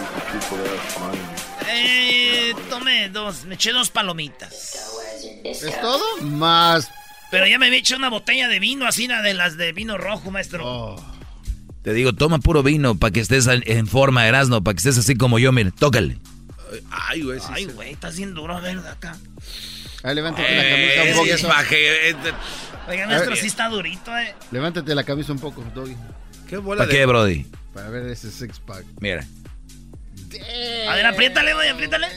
Eh, 1.68 2.54
tomé 2.70 3.10
dos, 3.10 3.46
me 3.46 3.56
eché 3.56 3.72
dos 3.72 3.90
palomitas. 3.90 4.76
¿Es 5.44 5.82
todo? 5.82 6.04
Más. 6.22 6.90
Pero 7.32 7.46
ya 7.48 7.60
me 7.60 7.68
había 7.68 7.80
hecho 7.80 7.96
una 7.96 8.10
botella 8.10 8.48
de 8.48 8.60
vino, 8.60 8.88
así, 8.88 9.06
una 9.06 9.22
de 9.22 9.34
las 9.34 9.56
de 9.58 9.72
vino 9.72 9.98
rojo, 9.98 10.32
maestro. 10.32 10.64
Oh. 10.66 11.06
Te 11.84 11.94
digo, 11.94 12.14
toma 12.14 12.40
puro 12.40 12.64
vino 12.64 12.96
para 12.98 13.12
que 13.12 13.20
estés 13.20 13.48
en- 13.48 13.64
en 13.66 13.88
forma, 13.88 14.28
Erasno, 14.28 14.64
para 14.64 14.74
que 14.76 14.80
estés 14.80 14.98
así 14.98 15.16
como 15.16 15.40
yo, 15.40 15.52
mire, 15.52 15.72
tócale. 15.72 16.18
Ay, 16.92 17.22
güey. 17.22 17.40
sí, 17.40 17.46
Ay, 17.50 17.66
sí. 17.66 17.72
güey, 17.72 17.92
estás 17.94 18.18
bien 18.18 18.34
duro, 18.34 18.56
a 18.56 18.60
ver, 18.62 18.82
de 18.82 18.90
acá. 18.90 19.18
Ahí 20.04 20.16
levántate 20.16 20.56
la 20.56 20.64
Eh, 20.66 20.70
camisa 20.70 21.02
un 21.02 21.08
sí, 21.08 21.14
poco. 21.14 21.26
es 21.36 21.42
paje, 21.44 22.10
eh, 22.10 22.16
Oiga, 22.88 23.08
ver. 23.08 23.38
sí 23.38 23.48
está 23.48 23.68
durito, 23.70 24.18
eh. 24.18 24.34
Levántate 24.52 24.96
la 24.96 25.04
camisa 25.04 25.32
un 25.34 25.40
poco, 25.40 25.64
Doggy. 25.76 25.96
¿Qué 26.48 26.58
bola 26.58 26.80
¿Para 26.80 26.92
de- 26.92 26.98
qué, 26.98 27.06
Brody? 27.06 27.46
Para 27.74 27.90
ver 27.90 28.06
ese 28.08 28.32
six 28.32 28.60
pack. 28.60 28.84
Mira. 29.02 29.26
A 30.88 30.96
ver, 30.96 31.06
apriétale, 31.06 31.54
güey, 31.54 31.70
apriétale. 31.70 32.08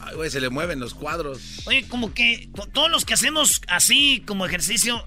Ay, 0.00 0.14
güey, 0.14 0.30
se 0.30 0.40
le 0.40 0.50
mueven 0.50 0.78
los 0.80 0.94
cuadros. 0.94 1.40
Oye, 1.66 1.86
como 1.88 2.12
que 2.12 2.48
to- 2.54 2.66
todos 2.68 2.90
los 2.90 3.04
que 3.04 3.14
hacemos 3.14 3.62
así 3.68 4.22
como 4.26 4.44
ejercicio, 4.46 5.06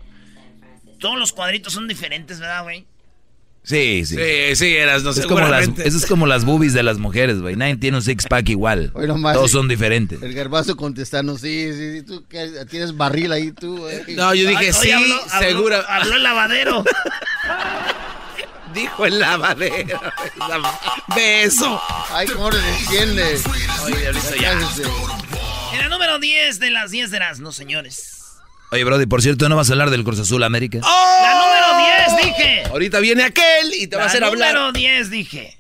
todos 1.00 1.18
los 1.20 1.32
cuadritos 1.34 1.74
son 1.74 1.88
diferentes, 1.88 2.40
¿verdad, 2.40 2.64
güey? 2.64 2.88
Sí, 3.68 4.06
sí. 4.06 4.16
Sí, 4.16 4.56
sí, 4.56 4.76
eras, 4.78 5.04
no 5.04 5.10
es 5.10 5.26
como 5.26 5.42
las, 5.42 5.68
eso 5.68 5.98
es 5.98 6.06
como 6.06 6.26
las 6.26 6.46
boobies 6.46 6.74
de 6.74 6.84
las 6.84 7.00
mujeres, 7.00 7.42
güey. 7.42 7.58
Nadie 7.58 7.76
tiene 7.76 7.98
un 7.98 8.04
six-pack 8.04 8.48
igual. 8.48 8.94
Nomás, 8.96 9.36
Todos 9.36 9.52
son 9.52 9.68
diferentes. 9.68 10.22
El 10.24 10.34
garbazo 10.34 10.78
contestando, 10.78 11.38
sí, 11.38 11.72
sí, 11.74 11.98
sí, 12.00 12.02
tú 12.04 12.26
que 12.28 12.50
tienes 12.70 12.96
barril 12.96 13.32
ahí, 13.34 13.52
tú. 13.52 13.86
eh. 13.90 14.06
No, 14.16 14.34
yo 14.34 14.48
dije, 14.48 14.68
Ay, 14.68 14.74
sí, 14.74 14.80
oye, 14.88 14.94
habló- 14.96 15.22
habló- 15.32 15.40
segura. 15.50 15.86
Habló 15.90 16.16
el 16.16 16.24
lavadero. 16.24 16.84
Dijo 18.74 19.06
el 19.06 19.20
lavadero. 19.20 20.00
Beso. 21.16 21.82
Ay, 22.12 22.28
cómo 22.28 22.50
le 22.52 22.58
defiende. 22.62 23.38
Oye, 23.86 24.06
ahorita 24.08 24.36
ya. 24.42 24.54
Cállese. 24.60 24.84
En 25.74 25.82
el 25.82 25.90
número 25.90 26.20
10 26.20 26.60
de 26.60 26.70
las 26.70 26.92
10 26.92 27.10
de 27.12 27.20
las, 27.20 27.40
no 27.40 27.52
señores. 27.52 28.14
Oye, 28.72 28.84
Brody, 28.84 29.06
por 29.06 29.22
cierto, 29.22 29.48
¿no 29.50 29.56
vas 29.56 29.70
a 29.70 29.74
hablar 29.74 29.90
del 29.90 30.04
Cruz 30.04 30.20
Azul 30.20 30.44
América? 30.44 30.80
La 30.80 31.34
número 31.34 31.67
10, 31.67 31.67
dije. 32.18 32.64
Ahorita 32.66 33.00
viene 33.00 33.24
aquel 33.24 33.74
y 33.74 33.88
te 33.88 33.96
va 33.96 34.04
a 34.04 34.06
hacer 34.08 34.22
La 34.22 34.28
hablar. 34.28 34.54
número 34.54 34.72
10, 34.72 35.10
dije. 35.10 35.58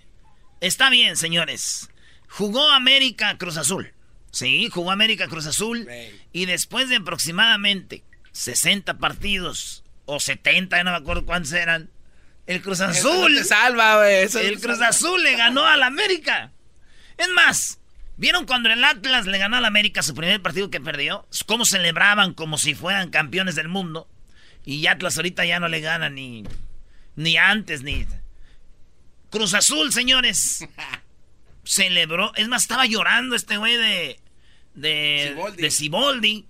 Está 0.62 0.90
bien, 0.90 1.16
señores. 1.18 1.90
Jugó 2.30 2.70
América 2.72 3.38
Cruz 3.38 3.58
Azul. 3.58 3.94
Sí, 4.32 4.70
jugó 4.72 4.92
América 4.92 5.28
Cruz 5.28 5.46
Azul. 5.48 5.88
Y 6.34 6.46
después 6.46 6.90
de 6.90 6.98
aproximadamente 6.98 8.04
60 8.34 8.98
partidos, 8.98 9.84
o 10.06 10.20
70, 10.20 10.78
ya 10.78 10.84
no 10.84 10.92
me 10.92 10.98
acuerdo 10.98 11.26
cuántos 11.26 11.54
eran, 11.54 11.90
el 12.46 12.62
Cruz 12.62 12.82
Azul. 12.82 13.34
no 13.34 13.40
te 13.42 13.46
salva, 13.46 13.98
güey. 13.98 14.22
El 14.24 14.60
Cruz 14.60 14.78
salva. 14.78 14.88
Azul 14.88 15.24
le 15.24 15.36
ganó 15.36 15.66
al 15.66 15.84
América. 15.84 16.52
Es 17.18 17.30
más, 17.30 17.80
¿vieron 18.18 18.46
cuando 18.46 18.70
el 18.70 18.84
Atlas 18.84 19.26
le 19.26 19.38
ganó 19.38 19.58
al 19.58 19.66
América 19.66 20.04
su 20.04 20.14
primer 20.14 20.42
partido 20.42 20.70
que 20.70 20.80
perdió? 20.80 21.28
¿Cómo 21.46 21.66
celebraban 21.66 22.34
como 22.34 22.58
si 22.58 22.76
fueran 22.76 23.10
campeones 23.10 23.56
del 23.56 23.68
mundo? 23.70 24.08
Y 24.68 24.86
Atlas 24.88 25.16
ahorita 25.16 25.46
ya 25.46 25.62
no 25.62 25.70
le 25.70 25.80
gana 25.80 26.10
ni, 26.10 26.44
ni 27.16 27.38
antes, 27.38 27.84
ni... 27.84 28.06
Cruz 29.30 29.54
Azul, 29.54 29.94
señores. 29.94 30.68
Celebró. 31.64 32.36
Es 32.36 32.50
más, 32.50 32.64
estaba 32.64 32.86
llorando 32.86 33.38
este 33.38 33.56
güey 33.56 33.78
de... 33.78 34.20
De 34.74 35.30
Ciboldi. 35.30 35.62
de 35.62 35.72
Ciboldi. 35.72 36.46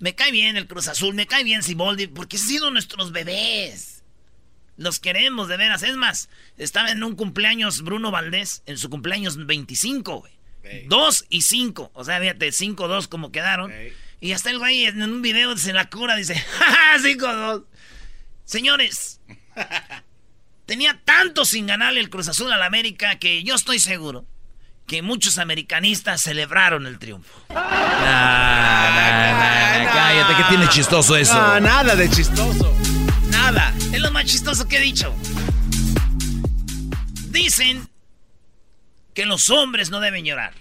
Me 0.00 0.16
cae 0.16 0.32
bien 0.32 0.56
el 0.56 0.66
Cruz 0.66 0.88
Azul, 0.88 1.14
me 1.14 1.28
cae 1.28 1.44
bien 1.44 1.62
Ciboldi, 1.62 2.08
porque 2.08 2.38
han 2.38 2.42
sido 2.42 2.72
nuestros 2.72 3.12
bebés. 3.12 4.02
Los 4.76 4.98
queremos, 4.98 5.46
de 5.46 5.56
veras. 5.56 5.84
Es 5.84 5.94
más, 5.94 6.28
estaba 6.58 6.90
en 6.90 7.04
un 7.04 7.14
cumpleaños 7.14 7.82
Bruno 7.82 8.10
Valdés, 8.10 8.64
en 8.66 8.78
su 8.78 8.90
cumpleaños 8.90 9.46
25, 9.46 10.18
güey. 10.18 10.32
Dos 10.88 11.24
y 11.28 11.42
cinco. 11.42 11.92
O 11.94 12.02
sea, 12.02 12.18
fíjate, 12.18 12.50
cinco, 12.50 12.88
dos 12.88 13.06
como 13.06 13.30
quedaron. 13.30 13.72
Y 14.20 14.32
hasta 14.32 14.50
el 14.50 14.58
güey 14.58 14.84
en 14.84 15.02
un 15.02 15.22
video 15.22 15.56
se 15.56 15.72
la 15.72 15.88
cura, 15.88 16.14
dice, 16.16 16.34
¡Ja, 16.58 16.98
cinco, 17.02 17.26
dos. 17.34 17.62
Señores, 18.44 19.20
tenía 20.66 21.00
tanto 21.04 21.44
sin 21.44 21.66
ganarle 21.66 22.00
el 22.00 22.10
Cruz 22.10 22.28
Azul 22.28 22.52
al 22.52 22.62
América 22.62 23.18
que 23.18 23.42
yo 23.42 23.54
estoy 23.54 23.78
seguro 23.78 24.26
que 24.86 25.02
muchos 25.02 25.38
americanistas 25.38 26.20
celebraron 26.20 26.84
el 26.86 26.98
triunfo. 26.98 27.44
Nah, 27.48 27.54
nah, 27.54 28.90
nah, 28.90 29.84
nah, 29.84 29.92
cállate, 29.92 30.34
¿qué 30.34 30.44
tiene 30.48 30.68
chistoso 30.68 31.16
eso? 31.16 31.34
No, 31.34 31.60
nada 31.60 31.94
de 31.94 32.10
chistoso. 32.10 32.76
Nada. 33.28 33.72
Es 33.92 34.00
lo 34.00 34.10
más 34.10 34.24
chistoso 34.24 34.66
que 34.66 34.78
he 34.78 34.80
dicho. 34.80 35.14
Dicen 37.28 37.88
que 39.14 39.26
los 39.26 39.48
hombres 39.48 39.90
no 39.90 40.00
deben 40.00 40.24
llorar. 40.24 40.54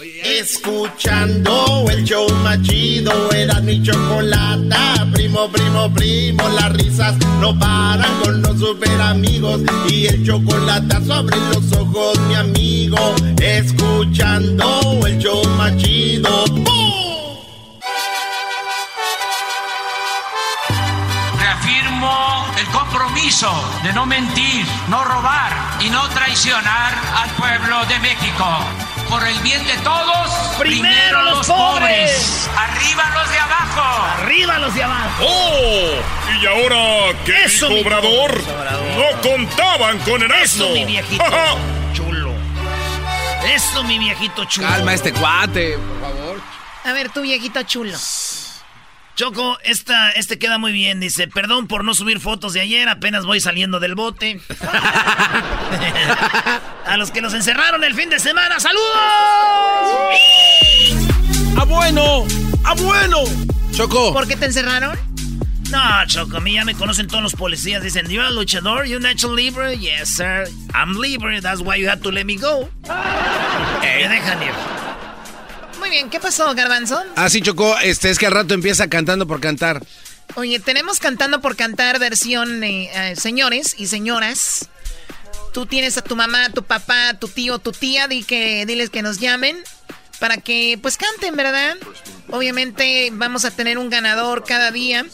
Escuchando 0.00 1.84
el 1.88 2.02
show 2.02 2.28
más 2.42 2.60
chido, 2.62 3.30
era 3.30 3.60
mi 3.60 3.80
chocolata. 3.80 5.06
Primo, 5.12 5.48
primo, 5.52 5.88
primo, 5.94 6.48
las 6.48 6.72
risas 6.72 7.14
no 7.38 7.56
paran 7.56 8.10
con 8.20 8.42
los 8.42 8.58
super 8.58 9.00
amigos. 9.00 9.60
Y 9.88 10.06
el 10.06 10.26
chocolate 10.26 10.96
sobre 11.06 11.36
los 11.36 11.72
ojos, 11.74 12.18
mi 12.26 12.34
amigo. 12.34 13.14
Escuchando 13.40 15.00
el 15.06 15.16
show 15.18 15.46
más 15.50 15.76
chido. 15.76 16.44
¡Bum! 16.46 16.64
Reafirmo 21.38 22.46
el 22.58 22.66
compromiso 22.66 23.52
de 23.84 23.92
no 23.92 24.06
mentir, 24.06 24.66
no 24.88 25.04
robar 25.04 25.52
y 25.80 25.88
no 25.88 26.08
traicionar 26.08 26.94
al 27.16 27.30
pueblo 27.36 27.84
de 27.86 28.00
México. 28.00 28.83
Por 29.08 29.26
el 29.26 29.38
bien 29.40 29.64
de 29.66 29.76
todos, 29.78 30.28
Primero 30.58 31.22
los 31.22 31.46
pobres. 31.46 32.48
Arriba 32.56 33.04
los 33.14 33.30
de 33.30 33.38
abajo. 33.38 34.04
Arriba 34.22 34.58
los 34.58 34.74
de 34.74 34.82
abajo. 34.82 35.24
¡Oh! 35.24 35.90
¿Y 36.40 36.46
ahora 36.46 37.16
qué 37.24 37.44
Eso, 37.44 37.68
dijo 37.68 37.86
Obrador? 37.88 38.42
No 38.96 39.20
contaban 39.20 39.98
con 40.00 40.22
Erasmo. 40.22 40.64
Eso, 40.64 40.74
mi 40.74 40.84
viejito 40.84 41.24
chulo. 41.92 42.32
Eso, 43.54 43.84
mi 43.84 43.98
viejito 43.98 44.44
chulo. 44.46 44.68
Calma 44.68 44.94
este 44.94 45.12
cuate, 45.12 45.78
por 45.78 46.00
favor. 46.00 46.40
A 46.84 46.92
ver, 46.92 47.10
tu 47.10 47.20
viejito 47.22 47.62
chulo. 47.62 47.96
Choco, 49.16 49.58
esta, 49.62 50.10
este 50.10 50.38
queda 50.38 50.58
muy 50.58 50.72
bien. 50.72 50.98
Dice, 50.98 51.28
perdón 51.28 51.68
por 51.68 51.84
no 51.84 51.94
subir 51.94 52.18
fotos 52.18 52.52
de 52.52 52.60
ayer, 52.60 52.88
apenas 52.88 53.24
voy 53.24 53.40
saliendo 53.40 53.78
del 53.78 53.94
bote. 53.94 54.40
A 56.86 56.96
los 56.96 57.10
que 57.12 57.20
los 57.20 57.32
encerraron 57.32 57.84
el 57.84 57.94
fin 57.94 58.10
de 58.10 58.18
semana, 58.18 58.58
¡saludos! 58.58 58.90
¡Ah, 61.56 61.64
bueno! 61.64 62.24
¡Ah, 62.64 62.74
bueno! 62.76 63.18
Choco. 63.72 64.12
¿Por 64.12 64.26
qué 64.26 64.36
te 64.36 64.46
encerraron? 64.46 64.98
No, 65.70 66.06
Choco, 66.06 66.36
a 66.38 66.40
mí 66.40 66.54
ya 66.54 66.64
me 66.64 66.74
conocen 66.74 67.06
todos 67.06 67.22
los 67.22 67.34
policías. 67.34 67.82
Dicen, 67.82 68.08
¿you're 68.08 68.26
a 68.26 68.30
luchador? 68.30 68.86
¿You're 68.86 69.00
natural 69.00 69.36
libre? 69.36 69.78
Yes, 69.78 70.08
sir. 70.08 70.48
I'm 70.74 71.00
libre. 71.00 71.40
That's 71.40 71.60
why 71.60 71.80
you 71.80 71.88
have 71.88 72.02
to 72.02 72.10
let 72.10 72.24
me 72.24 72.36
go. 72.36 72.68
Me 73.80 74.08
dejan 74.08 74.42
ir. 74.42 74.93
Muy 75.84 75.90
bien, 75.90 76.08
¿qué 76.08 76.18
pasó, 76.18 76.54
Garbanzo? 76.54 76.98
Ah, 77.14 77.28
sí, 77.28 77.42
Choco. 77.42 77.78
Este, 77.80 78.08
es 78.08 78.18
que 78.18 78.24
al 78.24 78.32
rato 78.32 78.54
empieza 78.54 78.88
cantando 78.88 79.26
por 79.26 79.38
cantar. 79.38 79.84
Oye, 80.34 80.58
tenemos 80.58 80.98
cantando 80.98 81.42
por 81.42 81.56
cantar 81.56 81.98
versión 81.98 82.64
eh, 82.64 82.90
eh, 82.94 83.16
señores 83.16 83.74
y 83.76 83.86
señoras. 83.88 84.70
Tú 85.52 85.66
tienes 85.66 85.98
a 85.98 86.02
tu 86.02 86.16
mamá, 86.16 86.48
tu 86.48 86.62
papá, 86.62 87.12
tu 87.20 87.28
tío, 87.28 87.58
tu 87.58 87.72
tía, 87.72 88.08
di 88.08 88.22
que, 88.22 88.64
diles 88.64 88.88
que 88.88 89.02
nos 89.02 89.18
llamen 89.18 89.62
para 90.20 90.38
que 90.38 90.78
pues 90.80 90.96
canten, 90.96 91.36
¿verdad? 91.36 91.76
Obviamente 92.30 93.10
vamos 93.12 93.44
a 93.44 93.50
tener 93.50 93.76
un 93.76 93.90
ganador 93.90 94.42
cada 94.44 94.70
día. 94.70 95.04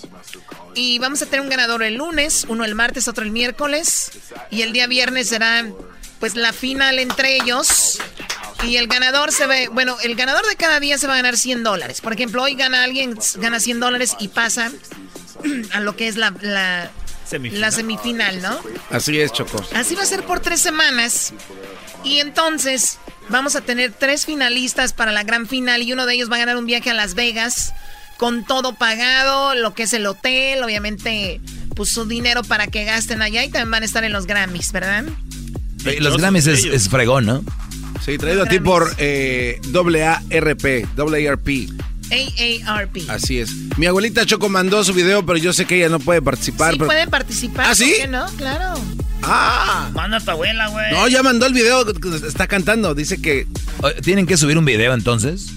Y 0.76 1.00
vamos 1.00 1.20
a 1.20 1.26
tener 1.26 1.40
un 1.40 1.48
ganador 1.48 1.82
el 1.82 1.96
lunes, 1.96 2.46
uno 2.48 2.64
el 2.64 2.76
martes, 2.76 3.08
otro 3.08 3.24
el 3.24 3.32
miércoles. 3.32 4.12
Y 4.52 4.62
el 4.62 4.72
día 4.72 4.86
viernes 4.86 5.30
será 5.30 5.66
pues 6.20 6.36
la 6.36 6.52
final 6.52 7.00
entre 7.00 7.34
ellos. 7.34 7.98
Y 8.66 8.76
el 8.76 8.86
ganador 8.88 9.32
se 9.32 9.46
ve, 9.46 9.68
bueno, 9.68 9.96
el 10.02 10.14
ganador 10.14 10.46
de 10.46 10.56
cada 10.56 10.80
día 10.80 10.98
se 10.98 11.06
va 11.06 11.14
a 11.14 11.16
ganar 11.16 11.36
100 11.36 11.62
dólares. 11.62 12.00
Por 12.00 12.12
ejemplo, 12.12 12.42
hoy 12.42 12.54
gana 12.54 12.84
alguien, 12.84 13.16
gana 13.36 13.58
100 13.60 13.80
dólares 13.80 14.16
y 14.18 14.28
pasa 14.28 14.70
a 15.72 15.80
lo 15.80 15.96
que 15.96 16.08
es 16.08 16.16
la, 16.16 16.34
la, 16.40 16.90
la 17.32 17.70
semifinal, 17.70 18.42
¿no? 18.42 18.58
Así 18.90 19.18
es, 19.18 19.32
Choco. 19.32 19.64
Así 19.74 19.94
va 19.94 20.02
a 20.02 20.06
ser 20.06 20.24
por 20.24 20.40
tres 20.40 20.60
semanas. 20.60 21.32
Y 22.04 22.18
entonces 22.18 22.98
vamos 23.28 23.56
a 23.56 23.60
tener 23.60 23.92
tres 23.92 24.26
finalistas 24.26 24.92
para 24.92 25.12
la 25.12 25.22
gran 25.22 25.46
final 25.46 25.82
y 25.82 25.92
uno 25.92 26.06
de 26.06 26.14
ellos 26.14 26.30
va 26.30 26.36
a 26.36 26.40
ganar 26.40 26.56
un 26.56 26.66
viaje 26.66 26.90
a 26.90 26.94
Las 26.94 27.14
Vegas 27.14 27.72
con 28.16 28.44
todo 28.44 28.74
pagado, 28.74 29.54
lo 29.54 29.72
que 29.72 29.84
es 29.84 29.92
el 29.94 30.06
hotel, 30.06 30.62
obviamente 30.62 31.40
pues 31.74 31.90
su 31.90 32.04
dinero 32.04 32.42
para 32.42 32.66
que 32.66 32.84
gasten 32.84 33.22
allá 33.22 33.42
y 33.44 33.48
también 33.48 33.70
van 33.70 33.82
a 33.82 33.86
estar 33.86 34.04
en 34.04 34.12
los 34.12 34.26
Grammys, 34.26 34.72
¿verdad? 34.72 35.04
Eh, 35.86 35.96
Los 36.00 36.18
Grammys 36.18 36.46
es, 36.46 36.64
es 36.64 36.90
fregón, 36.90 37.24
¿no? 37.24 37.42
Sí, 38.04 38.18
traído 38.18 38.42
a 38.42 38.46
ti 38.46 38.58
por 38.60 38.94
eh, 38.98 39.60
AARP, 39.74 40.86
AARP. 40.96 41.48
AARP. 42.66 42.96
Así 43.08 43.38
es. 43.38 43.50
Mi 43.76 43.86
abuelita 43.86 44.26
Choco 44.26 44.48
mandó 44.48 44.82
su 44.82 44.92
video, 44.94 45.24
pero 45.24 45.38
yo 45.38 45.52
sé 45.52 45.64
que 45.64 45.76
ella 45.76 45.88
no 45.88 46.00
puede 46.00 46.22
participar. 46.22 46.72
Sí 46.72 46.78
pero- 46.78 46.88
pueden 46.88 47.10
participar, 47.10 47.66
¿Ah, 47.68 47.74
sí? 47.74 47.90
¿por 47.90 48.00
qué 48.00 48.08
no? 48.08 48.26
Claro. 48.36 48.74
Ah. 49.22 49.90
Manda 49.94 50.16
a 50.16 50.20
tu 50.20 50.30
abuela, 50.30 50.68
güey. 50.68 50.92
No, 50.92 51.06
ya 51.08 51.22
mandó 51.22 51.46
el 51.46 51.52
video, 51.52 51.84
está 52.26 52.46
cantando, 52.46 52.94
dice 52.94 53.20
que... 53.20 53.46
¿Tienen 54.02 54.26
que 54.26 54.36
subir 54.36 54.58
un 54.58 54.64
video 54.64 54.94
entonces? 54.94 55.48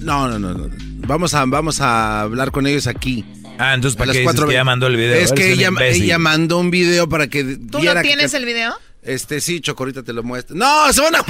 No, 0.00 0.28
no, 0.28 0.38
no, 0.38 0.54
no. 0.54 0.70
Vamos 1.06 1.34
a, 1.34 1.44
vamos 1.46 1.80
a 1.80 2.20
hablar 2.20 2.50
con 2.50 2.66
ellos 2.66 2.86
aquí. 2.86 3.24
Ah, 3.58 3.74
entonces 3.74 3.96
¿para 3.96 4.08
las 4.08 4.16
qué 4.18 4.24
cuatro 4.24 4.46
que 4.46 4.54
ya 4.54 4.62
mandó 4.62 4.86
el 4.86 4.96
video? 4.96 5.16
Es 5.16 5.32
que 5.32 5.52
ella, 5.52 5.70
ella 5.80 6.18
mandó 6.18 6.58
un 6.58 6.70
video 6.70 7.08
para 7.08 7.26
que 7.28 7.42
¿Tú 7.42 7.80
no 7.82 8.00
tienes 8.02 8.34
el 8.34 8.44
video? 8.44 8.74
Este, 9.02 9.40
sí, 9.40 9.60
Choco, 9.60 9.84
ahorita 9.84 10.02
te 10.02 10.12
lo 10.12 10.22
muestro. 10.22 10.54
No, 10.54 10.92
se 10.92 11.00
van 11.00 11.16
a... 11.16 11.24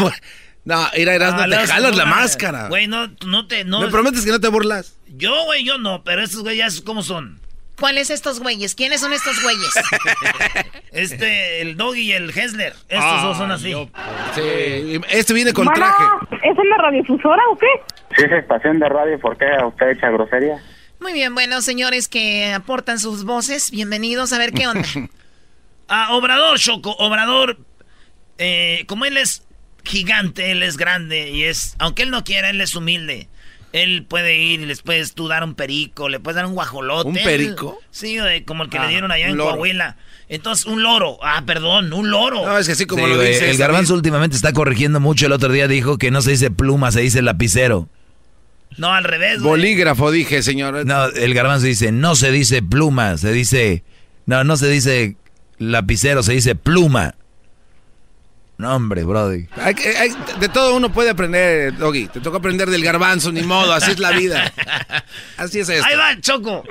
No, 0.68 0.86
ir 0.98 1.08
a 1.08 1.14
Erasmo, 1.14 1.40
Ah, 1.40 1.48
te 1.48 1.66
jalas 1.66 1.96
la 1.96 2.04
máscara. 2.04 2.68
Güey, 2.68 2.88
no, 2.88 3.08
no 3.24 3.46
te... 3.46 3.64
No, 3.64 3.80
¿Me 3.80 3.88
prometes 3.88 4.22
que 4.22 4.30
no 4.30 4.38
te 4.38 4.48
burlas? 4.48 4.98
Yo, 5.16 5.44
güey, 5.46 5.64
yo 5.64 5.78
no, 5.78 6.04
pero 6.04 6.22
estos 6.22 6.42
güeyes, 6.42 6.82
¿cómo 6.82 7.02
son? 7.02 7.40
¿Cuáles 7.80 8.10
estos 8.10 8.38
güeyes? 8.40 8.74
¿Quiénes 8.74 9.00
son 9.00 9.14
estos 9.14 9.40
güeyes? 9.42 9.70
este, 10.92 11.62
el 11.62 11.78
Doggy 11.78 12.00
y 12.02 12.12
el 12.12 12.28
Hessler. 12.36 12.74
Estos 12.86 12.98
Ah, 13.02 13.22
dos 13.24 13.38
son 13.38 13.50
así. 13.50 13.72
Sí, 14.34 15.00
este 15.08 15.32
viene 15.32 15.54
con 15.54 15.64
Bueno, 15.64 15.80
traje. 15.80 16.04
¿Es 16.42 16.58
en 16.58 16.68
la 16.68 16.76
radiodifusora 16.76 17.42
o 17.50 17.56
qué? 17.56 17.66
Si 18.18 18.24
es 18.24 18.32
estación 18.32 18.78
de 18.78 18.90
radio, 18.90 19.18
¿por 19.20 19.38
qué 19.38 19.46
usted 19.66 19.88
echa 19.88 20.10
grosería? 20.10 20.62
Muy 21.00 21.14
bien, 21.14 21.32
bueno, 21.34 21.62
señores 21.62 22.08
que 22.08 22.52
aportan 22.52 22.98
sus 22.98 23.24
voces, 23.24 23.70
bienvenidos 23.70 24.34
a 24.34 24.38
ver 24.38 24.52
qué 24.52 24.66
onda. 24.68 24.86
ah, 25.88 26.08
Obrador, 26.14 26.58
Choco, 26.58 26.90
Obrador, 26.98 27.56
eh, 28.36 28.84
como 28.86 29.06
él 29.06 29.16
es 29.16 29.44
gigante, 29.84 30.50
él 30.50 30.62
es 30.62 30.76
grande 30.76 31.30
y 31.30 31.44
es, 31.44 31.74
aunque 31.78 32.02
él 32.02 32.10
no 32.10 32.24
quiera, 32.24 32.50
él 32.50 32.60
es 32.60 32.74
humilde. 32.74 33.28
Él 33.72 34.06
puede 34.08 34.38
ir 34.38 34.60
y 34.60 34.66
les 34.66 34.80
puedes 34.80 35.12
tú 35.12 35.28
dar 35.28 35.44
un 35.44 35.54
perico, 35.54 36.08
le 36.08 36.20
puedes 36.20 36.36
dar 36.36 36.46
un 36.46 36.54
guajolote. 36.54 37.08
¿Un 37.10 37.14
perico? 37.16 37.78
sí, 37.90 38.16
como 38.46 38.64
el 38.64 38.70
que 38.70 38.78
Ah, 38.78 38.84
le 38.84 38.88
dieron 38.88 39.12
allá 39.12 39.28
en 39.28 39.36
loro. 39.36 39.50
Coahuila. 39.56 39.96
Entonces, 40.30 40.64
un 40.64 40.82
loro. 40.82 41.18
Ah, 41.22 41.42
perdón, 41.46 41.92
un 41.92 42.10
loro. 42.10 42.46
No, 42.46 42.56
es 42.58 42.66
que 42.66 42.72
así 42.72 42.86
como 42.86 43.06
Sí, 43.06 43.12
lo 43.12 43.20
dices. 43.20 43.42
el 43.42 43.58
garbanzo 43.58 43.92
últimamente 43.94 44.36
está 44.36 44.54
corrigiendo 44.54 45.00
mucho. 45.00 45.26
El 45.26 45.32
otro 45.32 45.52
día 45.52 45.68
dijo 45.68 45.98
que 45.98 46.10
no 46.10 46.22
se 46.22 46.30
dice 46.30 46.50
pluma, 46.50 46.92
se 46.92 47.00
dice 47.02 47.20
lapicero. 47.20 47.88
No, 48.78 48.92
al 48.92 49.04
revés, 49.04 49.40
güey. 49.40 49.50
Bolígrafo, 49.50 50.10
dije, 50.10 50.42
señor. 50.42 50.86
No, 50.86 51.06
el 51.06 51.34
garbanzo 51.34 51.66
dice, 51.66 51.92
no 51.92 52.16
se 52.16 52.30
dice 52.32 52.62
pluma, 52.62 53.18
se 53.18 53.32
dice... 53.32 53.84
No, 54.24 54.44
no 54.44 54.56
se 54.56 54.68
dice 54.68 55.16
lapicero, 55.58 56.22
se 56.22 56.32
dice 56.32 56.54
pluma. 56.54 57.14
No, 58.58 58.74
hombre, 58.74 59.04
brody. 59.04 59.46
Hay 59.62 59.74
que- 59.74 59.96
hay- 59.96 60.14
de 60.40 60.48
todo 60.48 60.74
uno 60.74 60.90
puede 60.90 61.10
aprender, 61.10 61.76
Doggy. 61.78 62.08
Te 62.08 62.18
toca 62.20 62.38
aprender 62.38 62.68
del 62.68 62.82
garbanzo, 62.82 63.30
ni 63.30 63.42
modo, 63.42 63.72
así 63.72 63.92
es 63.92 63.98
la 64.00 64.10
vida. 64.10 64.52
Así 65.36 65.60
es 65.60 65.68
esto. 65.68 65.86
Ahí 65.86 65.94
va, 65.96 66.20
Choco. 66.20 66.64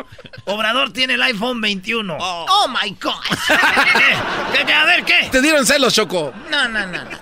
Obrador 0.46 0.92
tiene 0.92 1.14
el 1.14 1.22
iPhone 1.22 1.62
21. 1.62 2.18
Oh, 2.20 2.68
my 2.68 2.90
God. 3.02 3.14
¿Qué, 4.54 4.66
qué, 4.66 4.74
a 4.74 4.84
ver, 4.86 5.06
¿qué? 5.06 5.30
Te 5.32 5.42
dieron 5.42 5.66
celos, 5.66 5.94
Choco. 5.94 6.34
No, 6.52 6.68
no, 6.68 6.86
no. 6.86 7.04
no. 7.06 7.18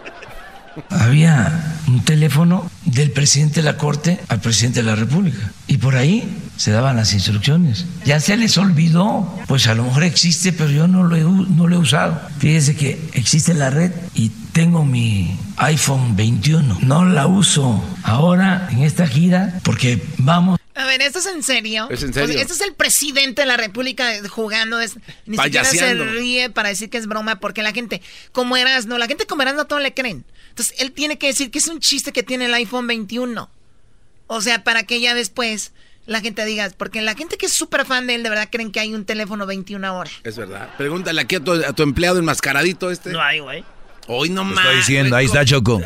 Había 0.89 1.51
un 1.87 2.03
teléfono 2.03 2.69
del 2.95 3.11
presidente 3.11 3.55
de 3.55 3.63
la 3.63 3.77
Corte 3.77 4.19
al 4.29 4.39
presidente 4.39 4.81
de 4.81 4.85
la 4.85 4.95
República. 4.95 5.51
Y 5.67 5.77
por 5.77 5.95
ahí 5.95 6.23
se 6.57 6.71
daban 6.71 6.95
las 6.95 7.13
instrucciones. 7.13 7.85
Ya 8.05 8.19
se 8.19 8.37
les 8.37 8.57
olvidó. 8.57 9.31
Pues 9.47 9.67
a 9.67 9.75
lo 9.75 9.83
mejor 9.83 10.03
existe, 10.03 10.53
pero 10.53 10.71
yo 10.71 10.87
no 10.87 11.03
lo 11.03 11.15
he, 11.15 11.21
no 11.21 11.67
lo 11.67 11.75
he 11.75 11.79
usado. 11.79 12.19
Fíjese 12.39 12.75
que 12.75 12.99
existe 13.13 13.53
la 13.53 13.69
red 13.69 13.91
y 14.13 14.29
tengo 14.53 14.85
mi 14.85 15.37
iPhone 15.57 16.15
21. 16.15 16.79
No 16.81 17.05
la 17.05 17.27
uso 17.27 17.83
ahora 18.03 18.69
en 18.71 18.83
esta 18.83 19.05
gira 19.07 19.59
porque 19.63 20.01
vamos 20.17 20.57
A 20.75 20.85
ver, 20.85 21.01
¿esto 21.01 21.19
es 21.19 21.25
en 21.25 21.43
serio? 21.43 21.89
Es 21.89 22.01
en 22.01 22.13
serio. 22.13 22.29
O 22.29 22.31
sea, 22.31 22.41
este 22.41 22.53
es 22.53 22.61
el 22.61 22.73
presidente 22.73 23.41
de 23.41 23.47
la 23.47 23.57
República 23.57 24.09
jugando. 24.29 24.79
Es, 24.79 24.95
ni 25.25 25.37
siquiera 25.37 25.65
se 25.65 25.93
ríe 25.95 26.49
para 26.49 26.69
decir 26.69 26.89
que 26.89 26.97
es 26.97 27.07
broma 27.07 27.41
porque 27.41 27.61
la 27.61 27.73
gente, 27.73 28.01
como 28.31 28.55
eras, 28.55 28.85
no, 28.85 28.97
la 28.97 29.07
gente 29.07 29.25
como 29.25 29.41
eras 29.41 29.55
no 29.55 29.65
todo 29.65 29.79
le 29.79 29.93
creen. 29.93 30.23
Entonces, 30.55 30.79
él 30.79 30.93
tiene 30.93 31.17
que 31.17 31.27
decir 31.27 31.51
que 31.51 31.59
es 31.59 31.67
un 31.67 31.81
chiste 31.81 32.13
que 32.13 32.23
tiene 32.23 32.45
el 32.45 32.53
iPhone 32.53 32.87
21. 32.87 33.49
O 34.27 34.39
sea, 34.39 34.63
para 34.63 34.83
que 34.83 35.01
ya 35.01 35.13
después 35.13 35.73
la 36.05 36.21
gente 36.21 36.45
diga, 36.45 36.71
porque 36.77 37.01
la 37.01 37.13
gente 37.13 37.35
que 37.35 37.47
es 37.47 37.51
súper 37.51 37.85
fan 37.85 38.07
de 38.07 38.15
él, 38.15 38.23
de 38.23 38.29
verdad 38.29 38.47
creen 38.49 38.71
que 38.71 38.79
hay 38.79 38.93
un 38.93 39.03
teléfono 39.03 39.45
21 39.45 39.85
ahora. 39.85 40.09
Es 40.23 40.37
verdad. 40.37 40.69
Pregúntale 40.77 41.19
aquí 41.19 41.35
a 41.35 41.39
tu, 41.41 41.51
a 41.51 41.73
tu 41.73 41.83
empleado 41.83 42.19
enmascaradito 42.19 42.89
este. 42.89 43.11
No 43.11 43.21
hay, 43.21 43.39
güey. 43.39 43.65
Hoy 44.07 44.29
no 44.29 44.45
más. 44.45 44.63
estoy 44.63 44.77
diciendo, 44.77 45.17
ahí 45.17 45.25
está 45.25 45.43
Choco. 45.43 45.81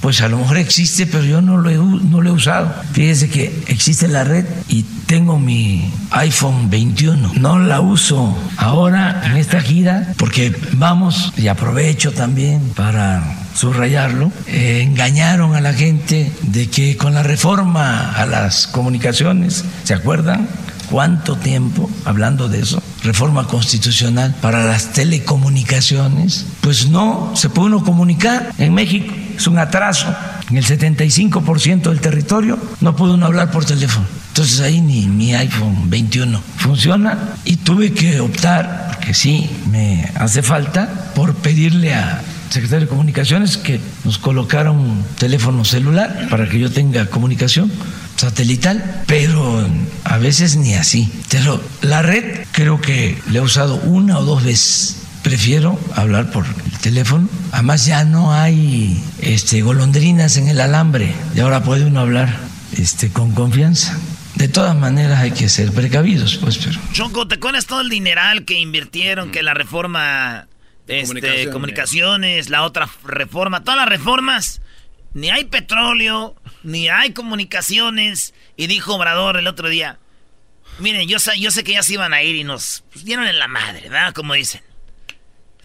Pues 0.00 0.22
a 0.22 0.28
lo 0.28 0.38
mejor 0.38 0.56
existe, 0.56 1.04
pero 1.04 1.24
yo 1.24 1.42
no 1.42 1.58
lo 1.58 1.68
he, 1.68 1.74
no 1.74 2.22
lo 2.22 2.30
he 2.30 2.32
usado. 2.32 2.74
Fíjese 2.94 3.28
que 3.28 3.52
existe 3.66 4.08
la 4.08 4.24
red 4.24 4.46
y 4.68 4.84
tengo 5.04 5.38
mi 5.38 5.92
iPhone 6.12 6.70
21. 6.70 7.34
No 7.34 7.58
la 7.58 7.82
uso 7.82 8.38
ahora 8.56 9.20
en 9.26 9.36
esta 9.36 9.60
gira 9.60 10.14
porque 10.16 10.54
vamos, 10.72 11.34
y 11.36 11.48
aprovecho 11.48 12.12
también 12.12 12.70
para 12.70 13.39
subrayarlo, 13.60 14.32
eh, 14.46 14.80
engañaron 14.82 15.54
a 15.54 15.60
la 15.60 15.74
gente 15.74 16.32
de 16.40 16.70
que 16.70 16.96
con 16.96 17.12
la 17.12 17.22
reforma 17.22 18.10
a 18.12 18.24
las 18.24 18.66
comunicaciones, 18.66 19.66
¿se 19.84 19.92
acuerdan? 19.92 20.48
¿Cuánto 20.90 21.36
tiempo 21.36 21.90
hablando 22.06 22.48
de 22.48 22.60
eso? 22.60 22.82
Reforma 23.04 23.46
constitucional 23.46 24.34
para 24.40 24.64
las 24.64 24.92
telecomunicaciones. 24.92 26.46
Pues 26.62 26.88
no 26.88 27.32
se 27.36 27.50
puede 27.50 27.68
uno 27.68 27.84
comunicar 27.84 28.50
en 28.56 28.72
México. 28.72 29.14
Es 29.36 29.46
un 29.46 29.58
atraso. 29.58 30.06
En 30.48 30.56
el 30.56 30.64
75% 30.64 31.82
del 31.82 32.00
territorio 32.00 32.58
no 32.80 32.96
puede 32.96 33.12
uno 33.12 33.26
hablar 33.26 33.50
por 33.50 33.66
teléfono. 33.66 34.06
Entonces 34.28 34.58
ahí 34.60 34.80
ni 34.80 35.06
mi 35.06 35.34
iPhone 35.34 35.90
21 35.90 36.40
funciona 36.56 37.34
y 37.44 37.56
tuve 37.56 37.92
que 37.92 38.20
optar, 38.20 38.92
porque 38.94 39.12
sí 39.12 39.50
me 39.70 40.10
hace 40.14 40.42
falta, 40.42 41.12
por 41.14 41.34
pedirle 41.34 41.94
a 41.94 42.22
secretario 42.50 42.86
de 42.86 42.90
Comunicaciones 42.90 43.56
que 43.56 43.80
nos 44.04 44.18
colocara 44.18 44.70
un 44.70 45.04
teléfono 45.18 45.64
celular 45.64 46.26
para 46.28 46.48
que 46.48 46.58
yo 46.58 46.70
tenga 46.70 47.06
comunicación 47.06 47.70
satelital, 48.16 49.02
pero 49.06 49.66
a 50.04 50.18
veces 50.18 50.56
ni 50.56 50.74
así. 50.74 51.10
Pero 51.30 51.62
la 51.80 52.02
red 52.02 52.44
creo 52.52 52.80
que 52.80 53.18
le 53.30 53.38
he 53.38 53.42
usado 53.42 53.76
una 53.76 54.18
o 54.18 54.24
dos 54.24 54.44
veces. 54.44 54.96
Prefiero 55.22 55.78
hablar 55.94 56.30
por 56.30 56.46
el 56.46 56.78
teléfono. 56.78 57.28
Además 57.52 57.86
ya 57.86 58.04
no 58.04 58.32
hay 58.32 59.02
este, 59.20 59.62
golondrinas 59.62 60.36
en 60.36 60.48
el 60.48 60.60
alambre 60.60 61.14
y 61.34 61.40
ahora 61.40 61.62
puede 61.62 61.84
uno 61.84 62.00
hablar 62.00 62.34
este, 62.76 63.10
con 63.10 63.32
confianza. 63.32 63.98
De 64.36 64.48
todas 64.48 64.74
maneras 64.74 65.20
hay 65.20 65.32
que 65.32 65.50
ser 65.50 65.70
precavidos, 65.72 66.38
pues, 66.38 66.56
pero... 66.56 66.80
Choco, 66.92 67.28
¿te 67.28 67.34
acuerdas 67.34 67.66
todo 67.66 67.82
el 67.82 67.90
dineral 67.90 68.46
que 68.46 68.58
invirtieron, 68.58 69.30
que 69.30 69.42
la 69.42 69.52
reforma, 69.52 70.46
este, 70.90 71.50
Comunicaciones. 71.50 72.50
la 72.50 72.62
otra 72.62 72.88
reforma, 73.04 73.62
todas 73.62 73.78
las 73.78 73.88
reformas? 73.88 74.60
Ni 75.12 75.30
hay 75.30 75.44
petróleo, 75.44 76.36
ni 76.62 76.88
hay 76.88 77.12
comunicaciones. 77.12 78.34
Y 78.56 78.66
dijo 78.66 78.94
Obrador 78.94 79.36
el 79.36 79.46
otro 79.46 79.68
día, 79.68 79.98
miren, 80.78 81.08
yo 81.08 81.18
sé, 81.18 81.38
yo 81.38 81.50
sé 81.50 81.64
que 81.64 81.72
ya 81.72 81.82
se 81.82 81.94
iban 81.94 82.14
a 82.14 82.22
ir 82.22 82.36
y 82.36 82.44
nos 82.44 82.84
pues, 82.92 83.04
dieron 83.04 83.26
en 83.26 83.38
la 83.38 83.48
madre, 83.48 83.88
¿verdad? 83.88 84.12
Como 84.14 84.34
dicen. 84.34 84.62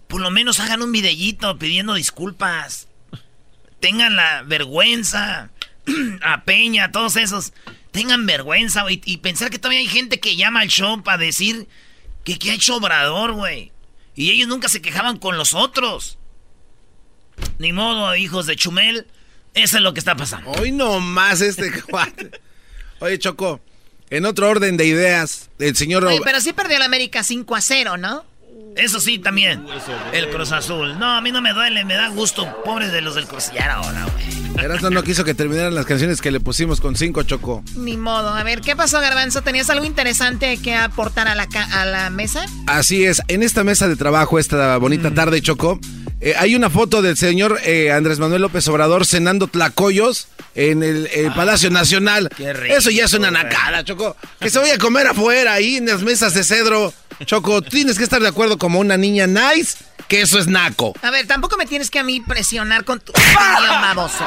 Por 0.08 0.20
lo 0.20 0.30
menos 0.30 0.60
hagan 0.60 0.82
un 0.82 0.92
videíto 0.92 1.58
pidiendo 1.58 1.94
disculpas. 1.94 2.88
Tengan 3.80 4.16
la 4.16 4.42
vergüenza. 4.42 5.50
a 6.22 6.44
Peña, 6.44 6.84
a 6.84 6.92
todos 6.92 7.16
esos. 7.16 7.52
Tengan 7.90 8.26
vergüenza, 8.26 8.82
güey. 8.82 9.00
Y 9.04 9.18
pensar 9.18 9.50
que 9.50 9.58
todavía 9.58 9.80
hay 9.80 9.88
gente 9.88 10.20
que 10.20 10.36
llama 10.36 10.60
al 10.60 10.68
show 10.68 11.02
para 11.02 11.18
decir 11.18 11.68
que, 12.24 12.38
que 12.38 12.50
ha 12.50 12.54
hecho 12.54 12.76
Obrador, 12.76 13.32
güey. 13.32 13.72
Y 14.16 14.30
ellos 14.30 14.48
nunca 14.48 14.68
se 14.68 14.82
quejaban 14.82 15.18
con 15.18 15.36
los 15.36 15.54
otros. 15.54 16.18
Ni 17.58 17.72
modo, 17.72 18.16
hijos 18.16 18.46
de 18.46 18.56
Chumel. 18.56 19.06
Eso 19.54 19.76
es 19.76 19.82
lo 19.82 19.92
que 19.94 20.00
está 20.00 20.16
pasando. 20.16 20.50
Hoy 20.52 20.72
no 20.72 21.00
más 21.00 21.40
este 21.42 21.70
cuate. 21.82 22.30
Oye, 22.98 23.18
Choco, 23.18 23.60
en 24.10 24.24
otro 24.24 24.48
orden 24.48 24.76
de 24.76 24.86
ideas, 24.86 25.50
el 25.58 25.76
señor... 25.76 26.04
Oye, 26.06 26.20
pero 26.24 26.40
sí 26.40 26.52
perdió 26.54 26.78
la 26.78 26.86
América 26.86 27.22
5 27.22 27.54
a 27.54 27.60
0, 27.60 27.96
¿no? 27.98 28.24
Eso 28.76 29.00
sí, 29.00 29.18
también. 29.18 29.64
El 30.12 30.28
Cruz 30.28 30.52
Azul. 30.52 30.98
No, 30.98 31.16
a 31.16 31.20
mí 31.20 31.32
no 31.32 31.40
me 31.40 31.52
duele, 31.52 31.84
me 31.84 31.94
da 31.94 32.08
gusto. 32.08 32.46
Pobres 32.64 32.92
de 32.92 33.00
los 33.00 33.14
del 33.14 33.26
Cruz. 33.26 33.50
Ya 33.54 33.64
era 33.64 33.80
hora, 33.80 34.04
güey. 34.12 34.64
Erasmo 34.64 34.90
no 34.90 35.02
quiso 35.02 35.24
que 35.24 35.34
terminaran 35.34 35.74
las 35.74 35.84
canciones 35.86 36.20
que 36.20 36.30
le 36.30 36.40
pusimos 36.40 36.80
con 36.80 36.96
cinco, 36.96 37.22
Choco. 37.22 37.62
Ni 37.74 37.96
modo. 37.96 38.28
A 38.30 38.42
ver, 38.42 38.60
¿qué 38.60 38.74
pasó, 38.76 39.00
Garbanzo? 39.00 39.42
¿Tenías 39.42 39.68
algo 39.70 39.84
interesante 39.84 40.56
que 40.58 40.74
aportar 40.74 41.28
a 41.28 41.34
la, 41.34 41.46
ca- 41.46 41.68
a 41.80 41.84
la 41.84 42.08
mesa? 42.10 42.46
Así 42.66 43.04
es, 43.04 43.20
en 43.28 43.42
esta 43.42 43.64
mesa 43.64 43.86
de 43.88 43.96
trabajo, 43.96 44.38
esta 44.38 44.76
bonita 44.78 45.12
tarde, 45.12 45.42
Choco, 45.42 45.78
eh, 46.20 46.34
hay 46.38 46.54
una 46.54 46.70
foto 46.70 47.02
del 47.02 47.16
señor 47.18 47.58
eh, 47.64 47.92
Andrés 47.92 48.18
Manuel 48.18 48.40
López 48.42 48.66
Obrador 48.68 49.04
cenando 49.04 49.46
tlacoyos 49.46 50.28
en 50.54 50.82
el 50.82 51.06
eh, 51.12 51.30
Palacio 51.36 51.70
Nacional. 51.70 52.30
rico, 52.38 52.74
Eso 52.74 52.90
ya 52.90 53.04
es 53.04 53.12
una 53.12 53.30
nacada, 53.30 53.84
Choco. 53.84 54.16
Que 54.40 54.48
se 54.48 54.58
vaya 54.58 54.74
a 54.76 54.78
comer 54.78 55.06
afuera, 55.06 55.52
ahí 55.52 55.76
en 55.76 55.86
las 55.86 56.02
mesas 56.02 56.32
de 56.32 56.42
cedro. 56.44 56.94
Choco, 57.26 57.60
tienes 57.62 57.96
que 57.98 58.04
estar 58.04 58.20
de 58.22 58.28
acuerdo 58.28 58.56
como 58.66 58.80
una 58.80 58.96
niña 58.96 59.28
nice, 59.28 59.84
que 60.08 60.22
eso 60.22 60.40
es 60.40 60.48
naco. 60.48 60.92
A 61.00 61.12
ver, 61.12 61.28
tampoco 61.28 61.56
me 61.56 61.66
tienes 61.66 61.88
que 61.88 62.00
a 62.00 62.02
mí 62.02 62.20
presionar 62.20 62.82
con 62.82 62.98
tu 62.98 63.12
opinión, 63.16 63.80
baboso. 63.80 64.24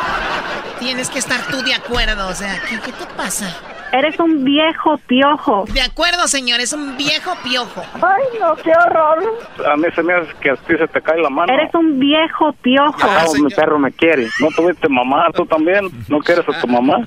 Tienes 0.80 1.10
que 1.10 1.19
estar 1.19 1.45
tú 1.47 1.62
de 1.62 1.73
acuerdo, 1.73 2.25
o 2.30 2.34
sea, 2.34 2.58
¿qué, 2.69 2.80
qué 2.80 2.93
te 2.93 3.06
pasa? 3.17 3.54
Eres 3.91 4.17
un 4.17 4.45
viejo 4.45 4.97
piojo. 5.08 5.65
De 5.73 5.82
acuerdo, 5.82 6.25
señor, 6.30 6.62
es 6.62 6.71
un 6.71 6.95
viejo 6.95 7.36
piojo. 7.43 7.84
Ay, 7.95 8.39
no, 8.39 8.56
qué 8.56 8.71
horror. 8.71 9.39
A 9.69 9.75
mí 9.75 9.88
se 9.93 10.04
me 10.04 10.13
hace 10.13 10.32
que 10.39 10.52
a 10.52 10.56
ti 10.56 10.78
se 10.78 10.88
te 10.88 11.02
cae 11.02 11.21
la 11.21 11.30
mano. 11.30 11.52
Eres 11.52 11.75
un 11.75 11.99
viejo 11.99 12.54
piojo. 12.62 12.97
Ah, 13.02 13.25
mi 13.43 13.54
perro 13.54 13.78
me 13.78 13.91
quiere. 13.91 14.30
¿No 14.39 14.47
tuviste 14.56 14.88
mamá? 14.88 15.25
¿Tú 15.36 15.45
también? 15.45 15.89
¿No 16.08 16.19
quieres 16.19 16.45
a 16.47 16.62
tu 16.62 16.67
mamá? 16.67 17.04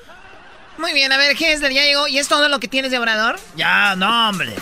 Muy 0.83 0.95
bien, 0.95 1.13
a 1.13 1.17
ver, 1.17 1.37
Hesler, 1.41 1.73
ya 1.73 1.85
llegó. 1.85 2.09
¿Y 2.09 2.19
es 2.19 2.27
todo 2.27 2.49
lo 2.49 2.59
que 2.59 2.67
tienes 2.67 2.91
de 2.91 2.99
Obrador? 2.99 3.39
Ya, 3.57 3.95
no, 3.95 4.29
hombre. 4.29 4.53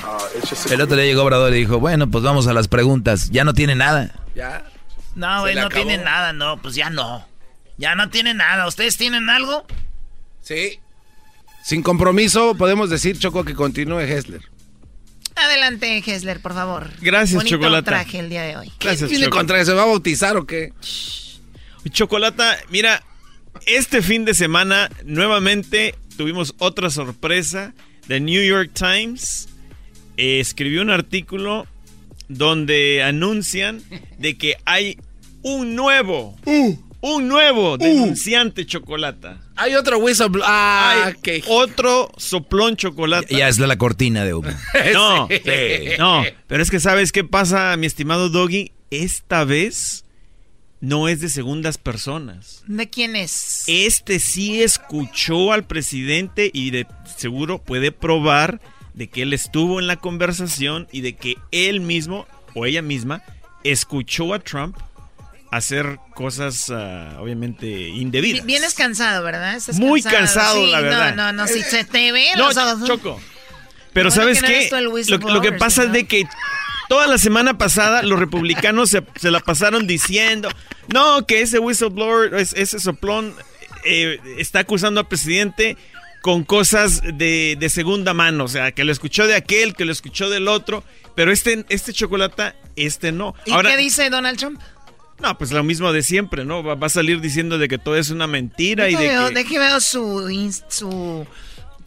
El 0.71 0.81
otro 0.83 0.95
día 0.97 1.07
llegó 1.07 1.23
Obrador 1.23 1.51
y 1.55 1.61
dijo, 1.61 1.81
bueno, 1.81 2.11
pues 2.11 2.23
vamos 2.23 2.47
a 2.47 2.53
las 2.53 2.69
preguntas. 2.69 3.31
Ya 3.31 3.43
no 3.43 3.55
tiene 3.55 3.75
nada. 3.75 4.15
Ya. 4.35 4.63
No, 5.15 5.41
güey, 5.41 5.55
no 5.55 5.63
acabó. 5.63 5.83
tienen 5.83 6.05
nada, 6.05 6.35
no, 6.35 6.61
pues 6.61 6.75
ya 6.75 6.91
no. 6.91 7.27
Ya 7.79 7.95
no 7.95 8.11
tienen 8.11 8.37
nada. 8.37 8.67
¿Ustedes 8.67 8.99
tienen 8.99 9.31
algo? 9.31 9.67
Sí. 10.43 10.79
Sin 11.65 11.83
compromiso, 11.83 12.55
podemos 12.55 12.91
decir, 12.91 13.19
Choco, 13.19 13.43
que 13.43 13.55
continúe 13.55 14.01
Hessler. 14.01 14.43
Adelante, 15.37 16.03
Hesler, 16.07 16.41
por 16.41 16.53
favor. 16.53 16.91
Gracias, 17.01 17.37
Bonito 17.37 17.57
Chocolata. 17.57 17.93
traje 17.93 18.19
el 18.19 18.29
día 18.29 18.43
de 18.43 18.59
hoy. 18.59 18.71
Gracias, 18.79 19.09
¿Tiene 19.09 19.25
Choco. 19.25 19.39
contra 19.39 19.65
se 19.65 19.73
va 19.73 19.85
a 19.85 19.87
bautizar 19.87 20.37
o 20.37 20.47
qué? 20.47 20.75
Chocolata, 21.89 22.59
mira, 22.69 23.03
este 23.65 24.03
fin 24.03 24.27
de 24.27 24.35
semana 24.35 24.91
nuevamente 25.05 25.95
tuvimos 26.17 26.55
otra 26.59 26.91
sorpresa. 26.91 27.75
The 28.09 28.21
New 28.21 28.43
York 28.43 28.71
Times 28.75 29.49
eh, 30.17 30.41
escribió 30.41 30.83
un 30.83 30.91
artículo 30.91 31.67
donde 32.29 33.03
anuncian 33.03 33.83
de 34.19 34.37
que 34.37 34.57
hay 34.65 34.99
un 35.43 35.75
nuevo, 35.75 36.37
un 37.01 37.29
nuevo 37.29 37.77
denunciante 37.79 38.67
chocolata. 38.67 39.41
Hay 39.57 39.75
otro 39.75 39.99
whistleblower. 39.99 40.47
Ah, 40.49 41.13
Hay 41.27 41.43
otro 41.49 42.11
soplón 42.17 42.77
chocolate. 42.77 43.35
Ya 43.35 43.49
es 43.49 43.59
la 43.59 43.77
cortina 43.77 44.25
de 44.25 44.35
humo. 44.35 44.51
No, 44.93 45.29
Sí. 45.31 45.91
no, 45.99 46.25
pero 46.47 46.63
es 46.63 46.71
que 46.71 46.81
sabes 46.81 47.13
qué 47.13 47.25
pasa, 47.25 47.77
mi 47.77 47.87
estimado 47.87 48.29
Doggy, 48.29 48.73
esta 48.91 49.45
vez 49.45 50.05
no 50.81 51.09
es 51.09 51.21
de 51.21 51.29
segundas 51.29 51.79
personas. 51.79 52.63
¿De 52.67 52.89
quién 52.89 53.17
es? 53.17 53.65
Este 53.67 54.19
sí 54.19 54.63
escuchó 54.63 55.53
al 55.53 55.65
presidente 55.65 56.51
y 56.53 56.71
de 56.71 56.87
seguro 57.17 57.59
puede 57.63 57.93
probar 57.93 58.61
de 58.95 59.09
que 59.09 59.23
él 59.23 59.33
estuvo 59.33 59.79
en 59.79 59.87
la 59.87 59.97
conversación 59.97 60.89
y 60.91 61.03
de 61.03 61.15
que 61.15 61.37
él 61.53 61.81
mismo 61.81 62.27
o 62.55 62.67
ella 62.67 62.83
misma 62.83 63.23
escuchó 63.63 64.35
a 64.35 64.39
Trump 64.41 64.77
hacer 65.51 65.99
cosas 66.15 66.69
uh, 66.69 67.21
obviamente 67.21 67.67
indebidas. 67.67 68.47
Vienes 68.47 68.75
cansado, 68.75 69.23
¿verdad? 69.25 69.57
Estás 69.57 69.79
Muy 69.79 70.03
cansado, 70.03 70.65
sí, 70.65 70.71
la 70.71 70.81
verdad. 70.81 71.15
No, 71.15 71.33
no, 71.33 71.45
no, 71.45 71.47
si 71.47 71.63
se 71.63 71.85
te 71.85 72.13
ve 72.13 72.27
no, 72.37 72.49
los 72.49 72.57
ojos. 72.57 72.87
Choco. 72.87 73.21
Pero 73.93 74.11
Bueno, 74.11 74.23
¿sabes 74.23 74.41
que 74.41 74.71
no 74.71 74.93
qué? 74.93 75.33
Lo, 75.33 75.41
que 75.41 75.53
pasa 75.53 75.83
¿no? 75.83 75.89
es 75.89 75.93
de 75.93 76.07
que 76.07 76.25
toda 76.91 77.07
la 77.07 77.19
semana 77.19 77.57
pasada 77.57 78.03
los 78.03 78.19
republicanos 78.19 78.91
se, 78.91 79.05
se 79.15 79.31
la 79.31 79.39
pasaron 79.39 79.87
diciendo, 79.87 80.49
no, 80.93 81.25
que 81.25 81.41
ese 81.41 81.61
whistleblower, 81.61 82.35
es- 82.35 82.53
ese 82.55 82.81
soplón 82.81 83.33
eh, 83.85 84.19
está 84.39 84.59
acusando 84.59 84.99
al 84.99 85.07
presidente 85.07 85.77
con 86.21 86.43
cosas 86.43 87.01
de, 87.15 87.57
de 87.61 87.69
segunda 87.71 88.13
mano, 88.13 88.43
o 88.45 88.49
sea, 88.49 88.73
que 88.73 88.83
lo 88.83 88.91
escuchó 88.91 89.29
de 89.29 89.37
aquel, 89.37 89.75
que 89.75 89.85
lo 89.85 89.93
escuchó 89.93 90.29
del 90.31 90.49
otro, 90.49 90.83
pero 91.15 91.31
este, 91.31 91.65
este 91.69 91.93
chocolate, 91.93 92.55
este 92.75 93.13
no. 93.13 93.37
¿Y 93.47 93.53
Ahora, 93.53 93.71
qué 93.71 93.77
dice 93.77 94.11
Donald 94.11 94.37
Trump? 94.37 94.61
no, 95.21 95.39
pues 95.39 95.53
lo 95.53 95.63
mismo 95.63 95.93
de 95.93 96.03
siempre, 96.03 96.45
¿no? 96.45 96.65
Va, 96.65 96.75
va 96.75 96.89
a 96.89 96.91
salir 96.91 97.21
diciendo 97.21 97.57
de 97.57 97.69
que 97.69 97.79
todo 97.79 97.95
es 97.97 98.11
una 98.11 98.27
mentira 98.27 98.91
y 98.91 98.97
de 98.97 99.09
veo, 99.09 99.29
que... 99.47 99.59
veo 99.61 99.79
su, 99.81 100.53
su 100.69 101.25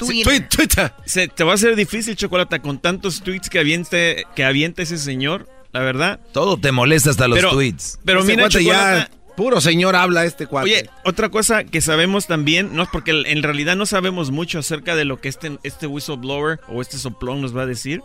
Twitter. 0.05 0.93
Se, 1.05 1.27
te 1.27 1.43
va 1.43 1.53
a 1.53 1.57
ser 1.57 1.75
difícil, 1.75 2.15
Chocolata, 2.15 2.59
con 2.59 2.79
tantos 2.79 3.21
tweets 3.21 3.49
que 3.49 3.59
avienta, 3.59 3.97
que 4.35 4.43
avienta 4.43 4.81
ese 4.81 4.97
señor, 4.97 5.47
la 5.71 5.81
verdad. 5.81 6.19
Todo 6.31 6.57
te 6.57 6.71
molesta 6.71 7.09
hasta 7.09 7.27
los 7.27 7.37
Pero- 7.37 7.51
tweets. 7.51 7.99
Pero 8.05 8.23
mira, 8.23 8.49
Chocolata, 8.49 9.09
ya, 9.09 9.11
puro 9.35 9.59
señor 9.61 9.95
habla 9.95 10.25
este 10.25 10.45
cuate. 10.47 10.69
Oye, 10.69 10.89
otra 11.05 11.29
cosa 11.29 11.63
que 11.63 11.81
sabemos 11.81 12.27
también, 12.27 12.75
no 12.75 12.87
porque 12.91 13.11
en 13.11 13.41
realidad 13.43 13.75
no 13.75 13.85
sabemos 13.85 14.31
mucho 14.31 14.59
acerca 14.59 14.95
de 14.95 15.05
lo 15.05 15.19
que 15.19 15.29
este, 15.29 15.57
este 15.63 15.87
whistleblower 15.87 16.59
o 16.67 16.81
este 16.81 16.97
soplón 16.97 17.41
nos 17.41 17.55
va 17.55 17.63
a 17.63 17.65
decir, 17.65 18.01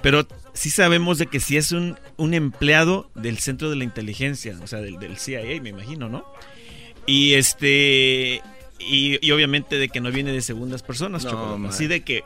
pero 0.00 0.28
sí 0.52 0.70
sabemos 0.70 1.18
de 1.18 1.26
que 1.26 1.40
sí 1.40 1.56
es 1.56 1.72
un, 1.72 1.98
un 2.16 2.32
empleado 2.34 3.10
del 3.16 3.38
centro 3.38 3.68
de 3.70 3.74
la 3.76 3.82
inteligencia, 3.84 4.56
o 4.62 4.66
sea, 4.68 4.80
del, 4.80 4.98
del 5.00 5.18
CIA, 5.18 5.60
me 5.60 5.70
imagino, 5.70 6.08
¿no? 6.08 6.24
Y 7.06 7.34
este. 7.34 8.42
Y, 8.78 9.18
y 9.26 9.30
obviamente 9.32 9.76
de 9.76 9.88
que 9.88 10.00
no 10.00 10.10
viene 10.10 10.32
de 10.32 10.40
segundas 10.42 10.82
personas, 10.82 11.24
No. 11.24 11.68
Así 11.68 11.86
de 11.86 12.02
que. 12.02 12.22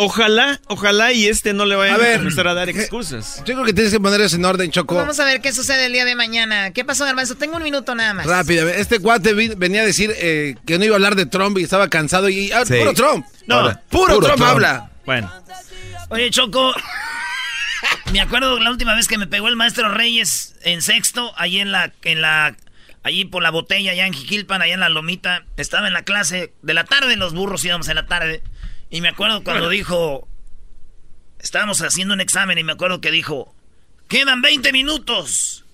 Ojalá, 0.00 0.60
ojalá 0.68 1.12
y 1.12 1.26
este 1.26 1.52
no 1.54 1.64
le 1.64 1.74
vaya 1.74 1.94
A 1.94 1.96
a, 1.96 1.98
ver, 1.98 2.18
comenzar 2.18 2.46
a 2.46 2.54
dar 2.54 2.72
¿qué- 2.72 2.78
excusas. 2.82 3.38
Yo 3.38 3.54
creo 3.54 3.64
que 3.64 3.72
tienes 3.72 3.92
que 3.92 3.98
poner 3.98 4.20
eso 4.20 4.36
en 4.36 4.44
orden, 4.44 4.70
Choco. 4.70 4.94
Vamos 4.94 5.18
a 5.18 5.24
ver 5.24 5.40
qué 5.40 5.50
sucede 5.52 5.86
el 5.86 5.92
día 5.92 6.04
de 6.04 6.14
mañana. 6.14 6.70
¿Qué 6.72 6.84
pasó, 6.84 7.04
Garbanzo? 7.04 7.34
Tengo 7.34 7.56
un 7.56 7.64
minuto 7.64 7.96
nada 7.96 8.14
más. 8.14 8.24
Rápido, 8.26 8.68
este 8.68 9.00
cuate 9.00 9.32
venía 9.34 9.80
a 9.80 9.84
decir 9.84 10.14
eh, 10.18 10.54
que 10.66 10.78
no 10.78 10.84
iba 10.84 10.94
a 10.94 10.98
hablar 10.98 11.16
de 11.16 11.26
Trump 11.26 11.58
y 11.58 11.64
estaba 11.64 11.88
cansado 11.88 12.28
y 12.28 12.52
ah, 12.52 12.64
Sí. 12.64 12.74
puro 12.78 12.92
Trump. 12.94 13.26
No, 13.48 13.56
Ahora, 13.56 13.82
puro, 13.90 14.14
puro 14.14 14.26
Trump, 14.26 14.36
Trump. 14.36 14.50
habla. 14.52 14.90
Bueno, 15.04 15.32
Oye, 16.10 16.30
Choco, 16.30 16.72
me 18.12 18.20
acuerdo 18.20 18.60
la 18.60 18.70
última 18.70 18.94
vez 18.94 19.08
que 19.08 19.18
me 19.18 19.26
pegó 19.26 19.48
el 19.48 19.56
maestro 19.56 19.88
Reyes 19.92 20.54
en 20.62 20.80
sexto, 20.80 21.32
allí 21.36 21.58
en 21.58 21.72
la, 21.72 21.92
en 22.04 22.20
la, 22.22 22.54
allí 23.02 23.24
por 23.24 23.42
la 23.42 23.50
botella, 23.50 23.92
allá 23.92 24.06
en 24.06 24.12
Jiquilpan, 24.14 24.62
allá 24.62 24.74
en 24.74 24.80
la 24.80 24.88
lomita. 24.88 25.44
Estaba 25.56 25.86
en 25.86 25.92
la 25.94 26.02
clase 26.02 26.52
de 26.62 26.74
la 26.74 26.84
tarde, 26.84 27.16
los 27.16 27.34
burros 27.34 27.64
íbamos 27.64 27.88
en 27.88 27.96
la 27.96 28.06
tarde. 28.06 28.42
Y 28.90 29.00
me 29.00 29.08
acuerdo 29.08 29.42
cuando 29.44 29.68
dijo, 29.68 30.26
estábamos 31.40 31.80
haciendo 31.82 32.14
un 32.14 32.20
examen 32.20 32.58
y 32.58 32.64
me 32.64 32.72
acuerdo 32.72 33.00
que 33.00 33.10
dijo, 33.10 33.54
quedan 34.08 34.42
20 34.42 34.72
minutos. 34.72 35.64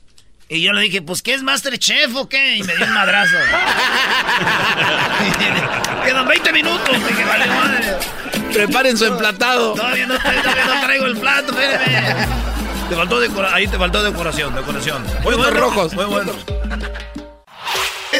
Y 0.48 0.62
yo 0.62 0.72
le 0.74 0.82
dije, 0.82 1.00
pues, 1.00 1.22
¿qué 1.22 1.32
es 1.34 1.42
Masterchef 1.42 2.14
o 2.16 2.28
qué? 2.28 2.56
Y 2.56 2.62
me 2.64 2.76
dio 2.76 2.84
un 2.84 2.92
madrazo. 2.92 3.34
quedan 6.04 6.28
20 6.28 6.52
minutos. 6.52 7.08
Dije, 7.08 7.24
vale, 7.24 7.46
madre. 7.46 7.96
Preparen 8.52 8.96
su 8.98 9.06
emplatado. 9.06 9.72
Todavía 9.74 10.06
no, 10.06 10.18
todavía 10.18 10.64
no 10.66 10.80
traigo 10.82 11.06
el 11.06 11.16
plato, 11.16 11.58
espérame. 11.58 12.28
Te 12.88 12.94
faltó 12.94 13.20
decora- 13.20 13.54
ahí 13.54 13.66
te 13.66 13.78
faltó 13.78 14.02
decoración, 14.02 14.54
decoración. 14.54 15.02
Muy 15.02 15.12
Puntos 15.34 15.36
bueno, 15.38 15.60
rojos. 15.60 15.94
Muy 15.94 16.04
bueno. 16.04 16.32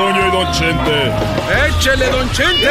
Don 0.00 0.14
Toño 0.14 0.26
y 0.26 0.30
Don 0.30 0.52
Chente. 0.52 1.12
¡Échele, 1.68 2.08
don 2.08 2.30
Chente! 2.30 2.70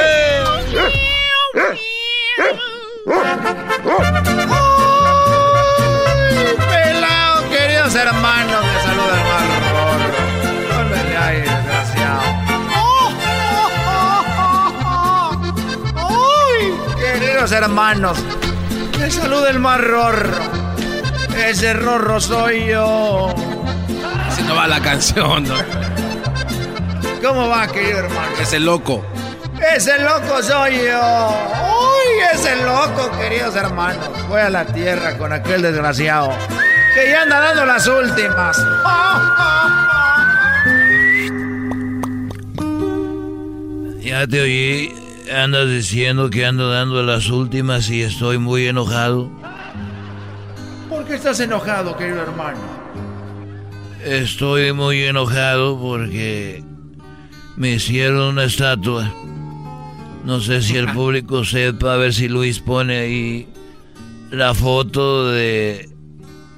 Pelado, 6.70 7.50
queridos 7.50 7.96
hermanos, 7.96 8.66
me 8.66 8.82
saluda 8.82 9.14
el 9.14 9.24
marrón. 9.30 10.02
Órale 10.80 11.18
ahí, 11.18 11.42
desgraciado. 11.42 12.22
¡Ay! 15.98 16.64
Queridos 16.98 17.52
hermanos, 17.52 18.18
me 19.00 19.12
saluda 19.12 19.50
el 19.52 19.60
más 19.60 19.80
rorro. 19.82 20.32
Ese 21.38 21.74
rorro 21.74 22.20
soy 22.20 22.66
yo. 22.68 23.36
Así 24.28 24.42
no 24.44 24.56
va 24.56 24.68
la 24.68 24.80
canción, 24.80 25.44
¿no? 25.44 25.89
¿Cómo 27.22 27.48
va, 27.50 27.68
querido 27.68 28.00
hermano? 28.00 28.32
Ese 28.42 28.60
loco. 28.60 29.04
Ese 29.76 30.00
loco 30.02 30.42
soy 30.42 30.78
yo. 30.78 31.30
Uy, 31.52 32.20
ese 32.34 32.56
loco, 32.64 33.12
queridos 33.20 33.56
hermanos. 33.56 34.10
Fue 34.28 34.42
a 34.42 34.50
la 34.50 34.66
tierra 34.66 35.18
con 35.18 35.34
aquel 35.34 35.62
desgraciado 35.62 36.32
que 36.94 37.12
ya 37.12 37.24
anda 37.24 37.40
dando 37.40 37.66
las 37.66 37.88
últimas. 37.88 38.58
Ya 44.02 44.26
te 44.26 44.42
oí, 44.42 44.92
andas 45.32 45.70
diciendo 45.70 46.32
que 46.32 46.44
ando 46.44 46.72
dando 46.72 47.04
las 47.04 47.30
últimas 47.30 47.92
y 47.92 48.02
estoy 48.02 48.40
muy 48.40 48.68
enojado. 48.68 49.30
¿Por 50.90 51.06
qué 51.06 51.14
estás 51.14 51.40
enojado, 51.42 51.96
querido 51.96 52.24
hermano? 52.24 52.58
Estoy 54.04 54.74
muy 54.74 55.04
enojado 55.04 55.80
porque 55.80 56.64
me 57.60 57.74
hicieron 57.74 58.22
una 58.22 58.46
estatua. 58.46 59.14
No 60.24 60.40
sé 60.40 60.62
si 60.62 60.78
el 60.78 60.88
público 60.94 61.44
sepa, 61.44 61.94
a 61.94 61.98
ver 61.98 62.14
si 62.14 62.30
Luis 62.30 62.60
pone 62.60 62.98
ahí 62.98 63.48
la 64.32 64.54
foto 64.54 65.30
de, 65.30 65.90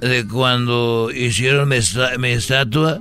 de 0.00 0.28
cuando 0.28 1.10
hicieron 1.12 1.68
mi, 1.68 1.76
mi 2.18 2.28
estatua 2.28 3.00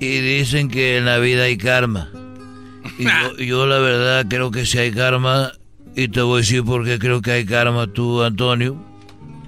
y 0.00 0.20
dicen 0.20 0.68
que 0.68 0.98
en 0.98 1.06
la 1.06 1.18
vida 1.18 1.44
hay 1.44 1.56
karma. 1.56 2.10
Y 2.98 3.04
yo, 3.04 3.36
yo 3.38 3.66
la 3.66 3.78
verdad 3.78 4.26
creo 4.28 4.50
que 4.50 4.66
sí 4.66 4.76
hay 4.78 4.92
karma 4.92 5.52
y 5.96 6.08
te 6.08 6.20
voy 6.20 6.34
a 6.34 6.40
decir 6.40 6.62
por 6.62 6.84
qué 6.84 6.98
creo 6.98 7.22
que 7.22 7.32
hay 7.32 7.46
karma 7.46 7.86
tú, 7.86 8.22
Antonio. 8.22 8.76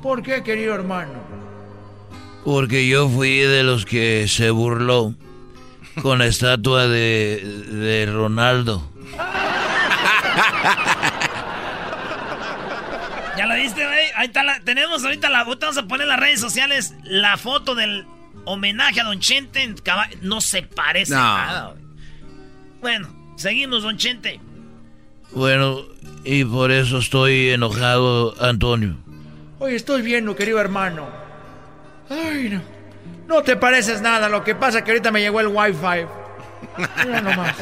¿Por 0.02 0.22
qué, 0.22 0.42
querido 0.42 0.74
hermano? 0.74 1.12
Porque 2.42 2.88
yo 2.88 3.06
fui 3.08 3.36
de 3.38 3.62
los 3.62 3.84
que 3.84 4.28
se 4.28 4.48
burló 4.50 5.14
con 6.02 6.18
la 6.18 6.26
estatua 6.26 6.86
de, 6.88 7.40
de 7.70 8.06
Ronaldo. 8.06 8.88
¿Ya 13.36 13.46
la 13.46 13.56
viste, 13.56 13.84
güey? 13.84 14.06
Ahí 14.16 14.26
está 14.26 14.42
la... 14.44 14.60
Tenemos 14.60 15.04
ahorita 15.04 15.28
la... 15.28 15.44
Vamos 15.44 15.76
a 15.76 15.82
poner 15.86 16.02
en 16.04 16.08
las 16.08 16.20
redes 16.20 16.40
sociales 16.40 16.94
la 17.04 17.36
foto 17.36 17.74
del 17.74 18.06
homenaje 18.44 19.00
a 19.00 19.04
Don 19.04 19.18
Chente 19.20 19.62
en 19.62 19.74
No 20.22 20.40
se 20.40 20.62
parece 20.62 21.12
No. 21.14 21.18
nada, 21.20 21.72
güey. 21.72 21.84
Bueno, 22.80 23.08
seguimos, 23.36 23.82
Don 23.82 23.96
Chente. 23.96 24.40
Bueno, 25.32 25.80
y 26.22 26.44
por 26.44 26.70
eso 26.70 26.98
estoy 26.98 27.50
enojado, 27.50 28.34
Antonio. 28.40 28.96
Oye, 29.58 29.74
estoy 29.76 30.02
viendo, 30.02 30.36
querido 30.36 30.60
hermano. 30.60 31.08
Ay, 32.08 32.50
no. 32.50 32.73
No 33.34 33.42
te 33.42 33.56
pareces 33.56 34.00
nada. 34.00 34.28
Lo 34.28 34.44
que 34.44 34.54
pasa 34.54 34.78
es 34.78 34.84
que 34.84 34.92
ahorita 34.92 35.10
me 35.10 35.20
llegó 35.20 35.40
el 35.40 35.48
wifi. 35.48 36.06
Mira 37.04 37.20
nomás. 37.20 37.56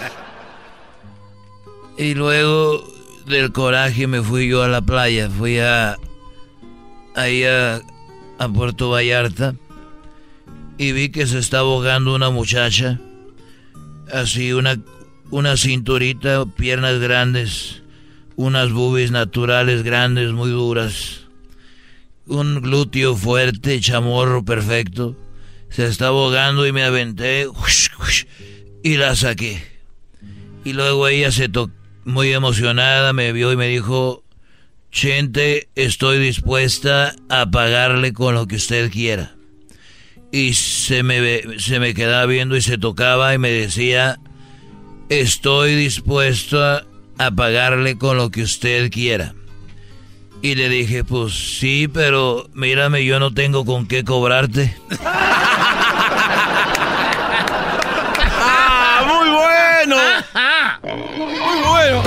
Y 1.96 2.12
luego 2.12 2.86
del 3.24 3.52
coraje 3.52 4.06
me 4.06 4.22
fui 4.22 4.48
yo 4.48 4.62
a 4.62 4.68
la 4.68 4.82
playa, 4.82 5.30
fui 5.30 5.60
a 5.60 5.96
ahí 7.14 7.44
a, 7.44 7.80
Puerto 8.54 8.90
Vallarta 8.90 9.54
y 10.76 10.92
vi 10.92 11.10
que 11.10 11.26
se 11.26 11.38
está 11.38 11.60
ahogando 11.60 12.12
una 12.14 12.28
muchacha 12.28 12.98
así 14.12 14.52
una, 14.52 14.76
una 15.30 15.56
cinturita, 15.56 16.44
piernas 16.44 16.98
grandes, 16.98 17.82
unas 18.34 18.72
boobies 18.72 19.12
naturales 19.12 19.84
grandes, 19.84 20.32
muy 20.32 20.50
duras, 20.50 21.20
un 22.26 22.60
glúteo 22.60 23.14
fuerte, 23.16 23.80
chamorro 23.80 24.44
perfecto. 24.44 25.16
Se 25.72 25.86
estaba 25.86 26.10
ahogando 26.10 26.66
y 26.66 26.72
me 26.72 26.84
aventé 26.84 27.46
y 28.82 28.96
la 28.96 29.16
saqué. 29.16 29.62
Y 30.64 30.74
luego 30.74 31.08
ella 31.08 31.32
se 31.32 31.48
tocó 31.48 31.72
muy 32.04 32.32
emocionada, 32.32 33.12
me 33.12 33.32
vio 33.32 33.52
y 33.52 33.56
me 33.56 33.68
dijo, 33.68 34.24
Chente, 34.90 35.68
estoy 35.74 36.18
dispuesta 36.18 37.14
a 37.28 37.50
pagarle 37.50 38.12
con 38.12 38.34
lo 38.34 38.46
que 38.46 38.56
usted 38.56 38.90
quiera. 38.90 39.34
Y 40.30 40.54
se 40.54 41.02
me, 41.02 41.58
se 41.58 41.78
me 41.78 41.94
quedaba 41.94 42.26
viendo 42.26 42.56
y 42.56 42.62
se 42.62 42.78
tocaba 42.78 43.34
y 43.34 43.38
me 43.38 43.50
decía, 43.50 44.18
estoy 45.08 45.74
dispuesta 45.74 46.84
a 47.18 47.30
pagarle 47.30 47.98
con 47.98 48.16
lo 48.16 48.30
que 48.30 48.42
usted 48.42 48.90
quiera. 48.90 49.34
Y 50.44 50.56
le 50.56 50.68
dije, 50.68 51.04
pues 51.04 51.58
sí, 51.60 51.86
pero 51.86 52.48
mírame, 52.52 53.04
yo 53.04 53.20
no 53.20 53.32
tengo 53.32 53.64
con 53.64 53.86
qué 53.86 54.02
cobrarte. 54.04 54.76
¡Ah, 58.44 59.04
muy 59.06 59.30
bueno! 59.30 59.96
¡Muy 60.82 61.62
bueno! 61.62 62.02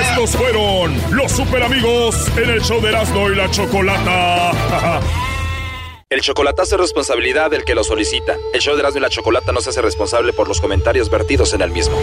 Estos 0.00 0.36
fueron 0.36 0.96
los 1.10 1.32
super 1.32 1.64
amigos 1.64 2.28
en 2.36 2.48
el 2.48 2.62
show 2.62 2.80
de 2.80 2.90
Erasmo 2.90 3.28
y 3.28 3.34
la 3.34 3.50
Chocolata. 3.50 5.00
El 6.10 6.20
chocolatazo 6.20 6.76
es 6.76 6.80
responsabilidad 6.80 7.50
del 7.50 7.64
que 7.64 7.74
lo 7.74 7.82
solicita. 7.82 8.36
El 8.54 8.60
show 8.60 8.74
de 8.74 8.82
Erasmo 8.82 8.98
y 8.98 9.02
la 9.02 9.10
Chocolata 9.10 9.50
no 9.50 9.60
se 9.60 9.70
hace 9.70 9.82
responsable 9.82 10.32
por 10.32 10.46
los 10.46 10.60
comentarios 10.60 11.10
vertidos 11.10 11.54
en 11.54 11.62
el 11.62 11.72
mismo. 11.72 11.98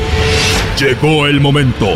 Llegó 0.78 1.28
el 1.28 1.40
momento 1.40 1.96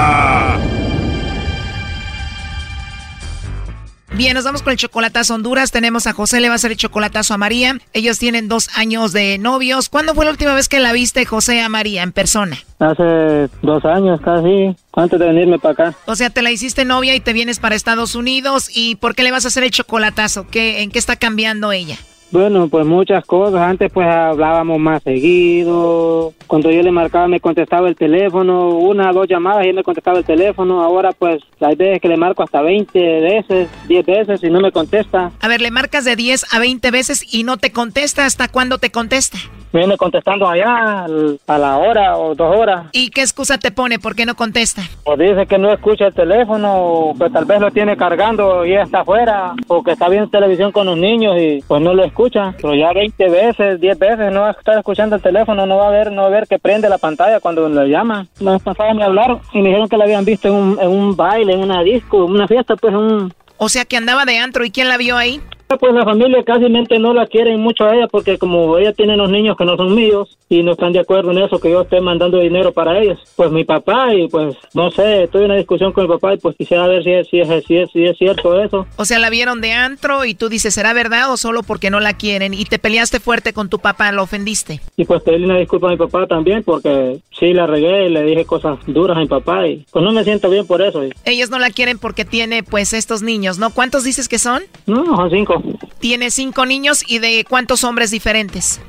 Bien, 4.21 4.35
nos 4.35 4.43
vamos 4.43 4.61
con 4.61 4.69
el 4.69 4.77
chocolatazo 4.77 5.33
Honduras. 5.33 5.71
Tenemos 5.71 6.05
a 6.05 6.13
José, 6.13 6.39
le 6.41 6.47
va 6.47 6.53
a 6.53 6.57
hacer 6.57 6.69
el 6.69 6.77
chocolatazo 6.77 7.33
a 7.33 7.39
María. 7.39 7.79
Ellos 7.91 8.19
tienen 8.19 8.47
dos 8.47 8.69
años 8.77 9.13
de 9.13 9.39
novios. 9.39 9.89
¿Cuándo 9.89 10.13
fue 10.13 10.25
la 10.25 10.31
última 10.31 10.53
vez 10.53 10.69
que 10.69 10.79
la 10.79 10.93
viste, 10.93 11.25
José, 11.25 11.59
a 11.59 11.69
María 11.69 12.03
en 12.03 12.11
persona? 12.11 12.55
Hace 12.77 13.49
dos 13.63 13.83
años 13.83 14.21
casi, 14.21 14.75
antes 14.93 15.19
de 15.19 15.25
venirme 15.25 15.57
para 15.57 15.73
acá. 15.73 15.97
O 16.05 16.15
sea, 16.15 16.29
te 16.29 16.43
la 16.43 16.51
hiciste 16.51 16.85
novia 16.85 17.15
y 17.15 17.19
te 17.19 17.33
vienes 17.33 17.57
para 17.57 17.73
Estados 17.73 18.13
Unidos. 18.13 18.69
¿Y 18.71 18.93
por 18.97 19.15
qué 19.15 19.23
le 19.23 19.31
vas 19.31 19.45
a 19.45 19.47
hacer 19.47 19.63
el 19.63 19.71
chocolatazo? 19.71 20.45
¿Qué, 20.51 20.83
¿En 20.83 20.91
qué 20.91 20.99
está 20.99 21.15
cambiando 21.15 21.71
ella? 21.71 21.97
Bueno, 22.31 22.67
pues 22.69 22.85
muchas 22.85 23.25
cosas. 23.25 23.59
Antes 23.61 23.91
pues 23.91 24.07
hablábamos 24.07 24.79
más 24.79 25.03
seguido. 25.03 26.33
Cuando 26.47 26.71
yo 26.71 26.81
le 26.81 26.91
marcaba 26.91 27.27
me 27.27 27.39
contestaba 27.39 27.87
el 27.89 27.95
teléfono, 27.95 28.69
una 28.69 29.09
o 29.09 29.13
dos 29.13 29.27
llamadas 29.27 29.65
y 29.65 29.69
él 29.69 29.75
me 29.75 29.83
contestaba 29.83 30.17
el 30.19 30.25
teléfono. 30.25 30.81
Ahora 30.81 31.11
pues 31.17 31.41
hay 31.59 31.75
veces 31.75 32.01
que 32.01 32.07
le 32.07 32.17
marco 32.17 32.43
hasta 32.43 32.61
20 32.61 32.99
veces, 33.21 33.69
10 33.87 34.05
veces 34.05 34.43
y 34.43 34.49
no 34.49 34.61
me 34.61 34.71
contesta. 34.71 35.31
A 35.41 35.47
ver, 35.47 35.61
le 35.61 35.71
marcas 35.71 36.05
de 36.05 36.15
10 36.15 36.53
a 36.53 36.59
20 36.59 36.89
veces 36.91 37.33
y 37.33 37.43
no 37.43 37.57
te 37.57 37.71
contesta. 37.71 38.25
¿Hasta 38.25 38.47
cuándo 38.47 38.77
te 38.77 38.91
contesta? 38.91 39.37
Viene 39.73 39.95
contestando 39.95 40.49
allá 40.49 41.05
al- 41.05 41.39
a 41.47 41.57
la 41.57 41.77
hora 41.77 42.17
o 42.17 42.35
dos 42.35 42.53
horas. 42.57 42.87
¿Y 42.91 43.09
qué 43.09 43.21
excusa 43.21 43.57
te 43.57 43.71
pone? 43.71 43.99
¿Por 43.99 44.15
qué 44.15 44.25
no 44.25 44.35
contesta? 44.35 44.81
O 45.05 45.15
dice 45.15 45.45
que 45.47 45.57
no 45.57 45.71
escucha 45.71 46.07
el 46.07 46.13
teléfono, 46.13 46.75
o 46.77 47.17
que 47.17 47.29
tal 47.29 47.45
vez 47.45 47.61
lo 47.61 47.71
tiene 47.71 47.95
cargando 47.95 48.65
y 48.65 48.73
está 48.73 49.01
afuera, 49.01 49.53
o 49.67 49.81
que 49.81 49.91
está 49.91 50.09
viendo 50.09 50.29
televisión 50.29 50.73
con 50.73 50.87
los 50.87 50.97
niños 50.97 51.35
y 51.39 51.61
pues 51.67 51.81
no 51.81 51.93
lo 51.93 52.03
escucha. 52.03 52.20
Pero 52.29 52.75
ya 52.75 52.93
20 52.93 53.29
veces, 53.29 53.79
10 53.79 53.99
veces 53.99 54.31
no 54.31 54.41
va 54.41 54.49
a 54.49 54.51
estar 54.51 54.77
escuchando 54.77 55.15
el 55.15 55.21
teléfono, 55.21 55.65
no 55.65 55.77
va 55.77 55.87
a 55.87 55.91
ver, 55.91 56.11
no 56.11 56.23
va 56.23 56.27
a 56.27 56.31
ver 56.31 56.47
que 56.47 56.59
prende 56.59 56.89
la 56.89 56.97
pantalla 56.97 57.39
cuando 57.39 57.67
le 57.67 57.89
llama. 57.89 58.27
La 58.39 58.51
vez 58.51 58.61
pasada 58.61 58.93
me 58.93 59.03
hablaron 59.03 59.41
y 59.53 59.61
me 59.61 59.69
dijeron 59.69 59.89
que 59.89 59.97
la 59.97 60.05
habían 60.05 60.25
visto 60.25 60.47
en 60.47 60.53
un, 60.53 60.79
en 60.79 60.89
un 60.89 61.15
baile, 61.15 61.53
en 61.53 61.59
una 61.59 61.83
disco, 61.83 62.25
en 62.25 62.31
una 62.31 62.47
fiesta, 62.47 62.75
pues 62.75 62.93
un... 62.93 63.33
O 63.57 63.69
sea, 63.69 63.85
que 63.85 63.97
andaba 63.97 64.25
de 64.25 64.37
antro. 64.37 64.65
¿Y 64.65 64.71
quién 64.71 64.87
la 64.87 64.97
vio 64.97 65.17
ahí? 65.17 65.39
Pues 65.79 65.93
la 65.93 66.03
familia 66.03 66.43
casi 66.43 66.65
no 66.99 67.13
la 67.13 67.27
quieren 67.27 67.59
mucho 67.59 67.85
a 67.85 67.95
ella 67.95 68.07
porque 68.07 68.37
como 68.37 68.77
ella 68.77 68.93
tiene 68.93 69.17
los 69.17 69.29
niños 69.29 69.57
que 69.57 69.65
no 69.65 69.77
son 69.77 69.95
míos 69.95 70.37
y 70.49 70.63
no 70.63 70.73
están 70.73 70.91
de 70.91 70.99
acuerdo 70.99 71.31
en 71.31 71.37
eso, 71.39 71.59
que 71.59 71.71
yo 71.71 71.81
esté 71.81 72.01
mandando 72.01 72.39
dinero 72.39 72.71
para 72.73 72.99
ellos. 72.99 73.19
Pues 73.35 73.51
mi 73.51 73.63
papá 73.63 74.13
y 74.13 74.27
pues 74.27 74.55
no 74.73 74.91
sé, 74.91 75.29
en 75.33 75.43
una 75.43 75.55
discusión 75.55 75.91
con 75.93 76.03
mi 76.03 76.09
papá 76.09 76.33
y 76.33 76.37
pues 76.37 76.55
quisiera 76.57 76.87
ver 76.87 77.03
si 77.03 77.11
es, 77.11 77.27
si 77.29 77.39
es, 77.39 77.47
si 77.65 77.77
es, 77.77 77.91
si 77.91 78.05
es 78.05 78.17
cierto 78.17 78.61
eso. 78.61 78.85
O 78.97 79.05
sea, 79.05 79.19
la 79.19 79.29
vieron 79.29 79.61
de 79.61 79.71
antro 79.71 80.25
y 80.25 80.33
tú 80.33 80.49
dices, 80.49 80.73
¿será 80.73 80.93
verdad 80.93 81.31
o 81.31 81.37
solo 81.37 81.63
porque 81.63 81.89
no 81.89 81.99
la 81.99 82.13
quieren? 82.13 82.53
Y 82.53 82.65
te 82.65 82.79
peleaste 82.79 83.19
fuerte 83.19 83.53
con 83.53 83.69
tu 83.69 83.79
papá, 83.79 84.11
lo 84.11 84.23
ofendiste. 84.23 84.81
Y 84.97 85.05
pues 85.05 85.23
pedirle 85.23 85.45
una 85.45 85.57
disculpa 85.57 85.87
a 85.87 85.91
mi 85.91 85.97
papá 85.97 86.27
también 86.27 86.63
porque 86.63 87.19
sí 87.37 87.53
la 87.53 87.65
regué 87.65 88.07
y 88.07 88.09
le 88.09 88.23
dije 88.23 88.45
cosas 88.45 88.77
duras 88.87 89.17
a 89.17 89.21
mi 89.21 89.27
papá 89.27 89.67
y 89.67 89.85
pues 89.91 90.03
no 90.03 90.11
me 90.11 90.23
siento 90.23 90.49
bien 90.49 90.67
por 90.67 90.81
eso. 90.81 91.01
Ellos 91.25 91.49
no 91.49 91.59
la 91.59 91.69
quieren 91.69 91.97
porque 91.97 92.25
tiene 92.25 92.63
pues 92.63 92.93
estos 92.93 93.21
niños, 93.21 93.57
¿no? 93.57 93.69
¿Cuántos 93.69 94.03
dices 94.03 94.27
que 94.27 94.39
son? 94.39 94.63
No, 94.85 95.05
son 95.15 95.29
cinco. 95.29 95.60
Tiene 95.99 96.31
cinco 96.31 96.65
niños 96.65 97.03
y 97.07 97.19
de 97.19 97.45
cuántos 97.47 97.83
hombres 97.83 98.11
diferentes. 98.11 98.81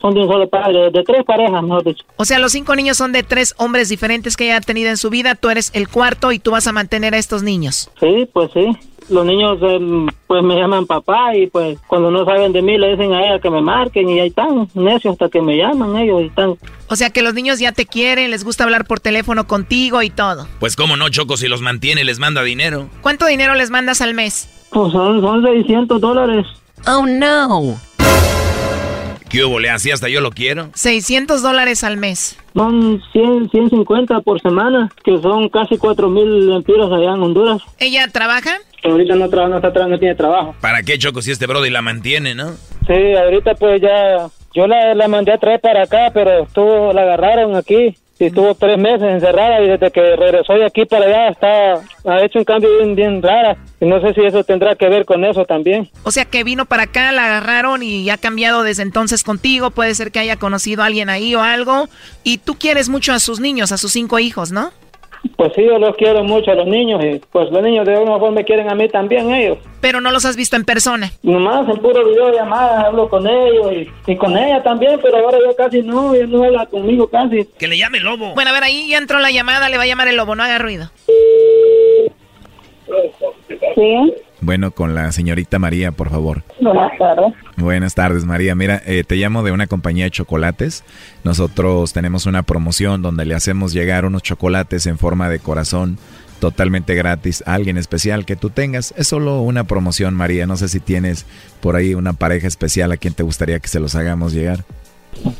Son 0.00 0.14
de 0.14 0.20
un 0.20 0.28
solo 0.28 0.48
padre, 0.48 0.90
de, 0.90 1.02
tres 1.02 1.24
parejas, 1.24 1.62
mejor 1.62 1.84
dicho. 1.84 2.04
O 2.16 2.24
sea, 2.24 2.38
los 2.38 2.52
cinco 2.52 2.76
niños 2.76 2.96
son 2.96 3.12
de 3.12 3.24
tres 3.24 3.54
hombres 3.58 3.88
diferentes 3.88 4.36
que 4.36 4.44
ella 4.44 4.58
ha 4.58 4.60
tenido 4.60 4.90
en 4.90 4.96
su 4.96 5.10
vida. 5.10 5.34
Tú 5.34 5.50
eres 5.50 5.70
el 5.74 5.88
cuarto 5.88 6.30
y 6.30 6.38
tú 6.38 6.52
vas 6.52 6.66
a 6.68 6.72
mantener 6.72 7.14
a 7.14 7.18
estos 7.18 7.42
niños. 7.42 7.90
Sí, 7.98 8.28
pues 8.32 8.50
sí. 8.52 8.66
Los 9.10 9.24
niños 9.24 9.58
em, 9.62 10.06
pues 10.26 10.42
me 10.44 10.54
llaman 10.54 10.86
papá 10.86 11.34
y 11.34 11.46
pues 11.46 11.78
cuando 11.86 12.10
no 12.10 12.26
saben 12.26 12.52
de 12.52 12.60
mí 12.60 12.76
le 12.76 12.90
dicen 12.90 13.12
a 13.14 13.24
ella 13.24 13.40
que 13.40 13.48
me 13.48 13.62
marquen 13.62 14.08
y 14.08 14.20
ahí 14.20 14.28
están, 14.28 14.68
necios 14.74 15.12
hasta 15.12 15.30
que 15.30 15.40
me 15.40 15.56
llaman 15.56 15.96
ellos 15.96 16.22
y 16.22 16.26
están. 16.26 16.56
O 16.88 16.94
sea 16.94 17.08
que 17.10 17.22
los 17.22 17.32
niños 17.32 17.58
ya 17.58 17.72
te 17.72 17.86
quieren, 17.86 18.30
les 18.30 18.44
gusta 18.44 18.64
hablar 18.64 18.84
por 18.84 19.00
teléfono 19.00 19.46
contigo 19.46 20.02
y 20.02 20.10
todo. 20.10 20.46
Pues 20.60 20.76
cómo 20.76 20.96
no, 20.96 21.08
Choco, 21.08 21.38
si 21.38 21.48
los 21.48 21.62
mantiene, 21.62 22.04
les 22.04 22.18
manda 22.18 22.42
dinero. 22.42 22.88
¿Cuánto 23.00 23.26
dinero 23.26 23.54
les 23.54 23.70
mandas 23.70 24.02
al 24.02 24.12
mes? 24.12 24.57
Pues 24.70 24.92
son, 24.92 25.20
son 25.20 25.42
600 25.44 26.00
dólares. 26.00 26.46
Oh, 26.86 27.06
no. 27.06 27.76
¿Qué 29.28 29.44
hubo, 29.44 29.58
le 29.60 29.68
Así 29.68 29.90
hasta 29.90 30.08
yo 30.08 30.20
lo 30.22 30.30
quiero. 30.30 30.70
600 30.74 31.42
dólares 31.42 31.84
al 31.84 31.98
mes. 31.98 32.38
Son 32.54 33.02
100, 33.12 33.50
150 33.50 34.20
por 34.20 34.40
semana, 34.40 34.88
que 35.04 35.20
son 35.20 35.48
casi 35.50 35.76
4 35.76 36.08
mil 36.08 36.48
lempiras 36.48 36.90
allá 36.90 37.14
en 37.14 37.22
Honduras. 37.22 37.60
¿Ella 37.78 38.08
trabaja? 38.08 38.52
Ahorita 38.84 39.16
no, 39.16 39.28
trabaja, 39.28 39.50
no, 39.50 39.56
está, 39.56 39.72
tra- 39.72 39.88
no 39.88 39.98
tiene 39.98 40.14
trabajo. 40.14 40.54
¿Para 40.60 40.82
qué, 40.82 40.98
Choco, 40.98 41.20
si 41.20 41.30
este 41.30 41.46
brody 41.46 41.68
la 41.68 41.82
mantiene, 41.82 42.34
no? 42.34 42.52
Sí, 42.86 43.14
ahorita 43.22 43.54
pues 43.56 43.82
ya, 43.82 44.28
yo 44.54 44.66
la, 44.66 44.94
la 44.94 45.08
mandé 45.08 45.32
a 45.32 45.38
traer 45.38 45.60
para 45.60 45.82
acá, 45.82 46.10
pero 46.14 46.44
estuvo, 46.44 46.92
la 46.94 47.02
agarraron 47.02 47.54
aquí. 47.54 47.96
Y 48.20 48.26
estuvo 48.26 48.52
tres 48.54 48.78
meses 48.78 49.02
encerrada 49.02 49.60
y 49.62 49.68
desde 49.68 49.90
que 49.92 50.16
regresó 50.16 50.54
de 50.54 50.66
aquí 50.66 50.84
para 50.84 51.04
allá 51.04 51.28
está, 51.28 51.74
ha 52.04 52.24
hecho 52.24 52.40
un 52.40 52.44
cambio 52.44 52.68
bien, 52.78 52.96
bien 52.96 53.22
rara. 53.22 53.56
Y 53.80 53.86
no 53.86 54.00
sé 54.00 54.12
si 54.12 54.22
eso 54.22 54.42
tendrá 54.42 54.74
que 54.74 54.88
ver 54.88 55.04
con 55.04 55.24
eso 55.24 55.44
también. 55.44 55.88
O 56.02 56.10
sea 56.10 56.24
que 56.24 56.42
vino 56.42 56.64
para 56.66 56.84
acá, 56.84 57.12
la 57.12 57.26
agarraron 57.26 57.82
y 57.84 58.10
ha 58.10 58.18
cambiado 58.18 58.64
desde 58.64 58.82
entonces 58.82 59.22
contigo. 59.22 59.70
Puede 59.70 59.94
ser 59.94 60.10
que 60.10 60.18
haya 60.18 60.36
conocido 60.36 60.82
a 60.82 60.86
alguien 60.86 61.10
ahí 61.10 61.36
o 61.36 61.42
algo. 61.42 61.88
Y 62.24 62.38
tú 62.38 62.56
quieres 62.56 62.88
mucho 62.88 63.12
a 63.12 63.20
sus 63.20 63.38
niños, 63.38 63.70
a 63.70 63.78
sus 63.78 63.92
cinco 63.92 64.18
hijos, 64.18 64.50
¿no? 64.50 64.72
Pues 65.36 65.52
sí, 65.54 65.64
yo 65.64 65.78
los 65.78 65.96
quiero 65.96 66.24
mucho 66.24 66.50
a 66.50 66.54
los 66.54 66.66
niños 66.66 67.02
y 67.04 67.20
pues 67.30 67.50
los 67.50 67.62
niños 67.62 67.86
de 67.86 67.94
alguna 67.94 68.18
forma 68.18 68.36
me 68.36 68.44
quieren 68.44 68.68
a 68.70 68.74
mí 68.74 68.88
también 68.88 69.32
ellos. 69.32 69.58
Pero 69.80 70.00
no 70.00 70.10
los 70.10 70.24
has 70.24 70.36
visto 70.36 70.56
en 70.56 70.64
persona. 70.64 71.12
Nomás 71.22 71.68
en 71.68 71.78
puro 71.78 72.04
videollamada 72.08 72.86
hablo 72.86 73.08
con 73.08 73.26
ellos 73.26 73.72
y, 73.72 74.10
y 74.10 74.16
con 74.16 74.36
ella 74.36 74.62
también, 74.62 74.98
pero 75.02 75.18
ahora 75.18 75.38
yo 75.38 75.54
casi 75.56 75.82
no, 75.82 76.14
ella 76.14 76.26
no 76.26 76.44
habla 76.44 76.66
conmigo 76.66 77.08
casi. 77.08 77.44
Que 77.58 77.68
le 77.68 77.78
llame 77.78 77.98
el 77.98 78.04
lobo. 78.04 78.34
Bueno, 78.34 78.50
a 78.50 78.52
ver, 78.52 78.64
ahí 78.64 78.88
ya 78.88 78.98
entró 78.98 79.18
la 79.20 79.30
llamada, 79.30 79.68
le 79.68 79.76
va 79.76 79.84
a 79.84 79.86
llamar 79.86 80.08
el 80.08 80.16
lobo, 80.16 80.34
no 80.34 80.42
haga 80.42 80.58
ruido. 80.58 80.90
Sí, 83.74 84.14
Bueno, 84.40 84.70
con 84.70 84.94
la 84.94 85.10
señorita 85.12 85.58
María, 85.58 85.90
por 85.92 86.10
favor. 86.10 86.42
buenas 86.60 86.96
tardes. 86.98 87.34
Buenas 87.56 87.94
tardes, 87.94 88.24
María. 88.24 88.54
Mira, 88.54 88.80
eh, 88.86 89.02
te 89.04 89.16
llamo 89.16 89.42
de 89.42 89.50
una 89.50 89.66
compañía 89.66 90.04
de 90.04 90.10
chocolates. 90.12 90.84
Nosotros 91.24 91.92
tenemos 91.92 92.26
una 92.26 92.42
promoción 92.44 93.02
donde 93.02 93.24
le 93.24 93.34
hacemos 93.34 93.72
llegar 93.72 94.04
unos 94.04 94.22
chocolates 94.22 94.86
en 94.86 94.96
forma 94.98 95.28
de 95.28 95.40
corazón 95.40 95.98
totalmente 96.38 96.94
gratis 96.94 97.42
a 97.46 97.54
alguien 97.54 97.76
especial 97.78 98.24
que 98.24 98.36
tú 98.36 98.50
tengas. 98.50 98.94
Es 98.96 99.08
solo 99.08 99.40
una 99.42 99.64
promoción, 99.64 100.14
María. 100.14 100.46
No 100.46 100.56
sé 100.56 100.68
si 100.68 100.78
tienes 100.78 101.26
por 101.60 101.74
ahí 101.74 101.94
una 101.94 102.12
pareja 102.12 102.46
especial 102.46 102.92
a 102.92 102.96
quien 102.96 103.14
te 103.14 103.24
gustaría 103.24 103.58
que 103.58 103.68
se 103.68 103.80
los 103.80 103.96
hagamos 103.96 104.32
llegar. 104.32 104.64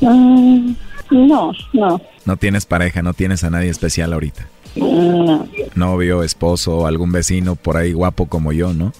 Mm, 0.00 0.72
no, 1.10 1.52
no, 1.72 2.00
No 2.24 2.36
tienes 2.36 2.66
pareja, 2.66 3.00
no 3.02 3.14
tienes 3.14 3.44
a 3.44 3.50
nadie 3.50 3.70
especial 3.70 4.12
ahorita. 4.12 4.48
No. 4.78 5.46
Novio, 5.74 6.22
esposo, 6.22 6.86
algún 6.86 7.12
vecino 7.12 7.56
por 7.56 7.76
ahí 7.76 7.92
guapo 7.92 8.26
como 8.26 8.52
yo, 8.52 8.72
¿no? 8.72 8.92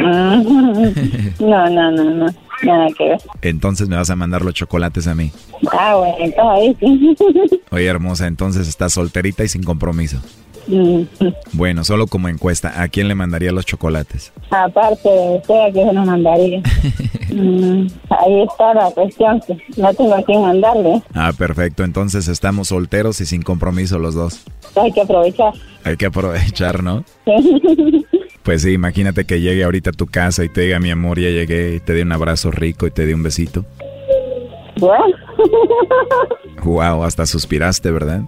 Mm, 0.00 1.40
No, 1.40 1.70
no, 1.70 1.90
no, 1.92 2.04
no. 2.04 2.26
Nada 2.62 2.86
que 2.96 3.04
ver. 3.10 3.18
Entonces 3.42 3.86
me 3.88 3.96
vas 3.96 4.08
a 4.08 4.16
mandar 4.16 4.42
los 4.42 4.54
chocolates 4.54 5.06
a 5.06 5.14
mí. 5.14 5.30
Ah, 5.72 5.94
bueno, 5.96 6.14
entonces 6.20 6.44
ahí 6.52 6.76
sí. 6.80 7.16
Oye, 7.70 7.84
hermosa, 7.86 8.26
entonces 8.26 8.66
estás 8.66 8.94
solterita 8.94 9.44
y 9.44 9.48
sin 9.48 9.62
compromiso. 9.62 10.18
Mm, 10.68 11.02
Bueno, 11.52 11.84
solo 11.84 12.06
como 12.06 12.28
encuesta, 12.28 12.82
¿a 12.82 12.88
quién 12.88 13.08
le 13.08 13.14
mandaría 13.14 13.52
los 13.52 13.64
chocolates? 13.66 14.32
Aparte 14.50 15.08
de 15.08 15.36
usted, 15.36 15.54
¿a 15.54 15.72
quién 15.72 15.88
se 15.88 15.94
nos 15.94 16.06
mandaría? 16.06 16.62
Mm, 17.28 17.88
ahí 18.08 18.42
está 18.44 18.72
la 18.72 18.90
cuestión, 18.92 19.40
que 19.46 19.58
no 19.76 19.92
tengo 19.92 20.14
a 20.14 20.22
quién 20.22 20.40
mandarle. 20.40 21.02
Ah, 21.12 21.32
perfecto. 21.36 21.84
Entonces 21.84 22.28
estamos 22.28 22.68
solteros 22.68 23.20
y 23.20 23.26
sin 23.26 23.42
compromiso 23.42 23.98
los 23.98 24.14
dos. 24.14 24.44
Hay 24.76 24.90
que 24.92 25.02
aprovechar. 25.02 25.52
Hay 25.84 25.96
que 25.96 26.06
aprovechar, 26.06 26.82
¿no? 26.82 27.04
Pues 28.42 28.62
sí, 28.62 28.70
imagínate 28.72 29.24
que 29.24 29.40
llegue 29.40 29.64
ahorita 29.64 29.90
a 29.90 29.92
tu 29.92 30.06
casa 30.06 30.44
y 30.44 30.48
te 30.48 30.60
diga, 30.60 30.78
mi 30.78 30.92
amor, 30.92 31.18
ya 31.18 31.30
llegué, 31.30 31.74
y 31.74 31.80
te 31.80 31.94
dé 31.94 32.02
un 32.02 32.12
abrazo 32.12 32.52
rico 32.52 32.86
y 32.86 32.92
te 32.92 33.04
dé 33.04 33.12
un 33.12 33.24
besito. 33.24 33.64
Wow, 36.62 37.02
hasta 37.04 37.26
suspiraste, 37.26 37.90
¿verdad? 37.90 38.20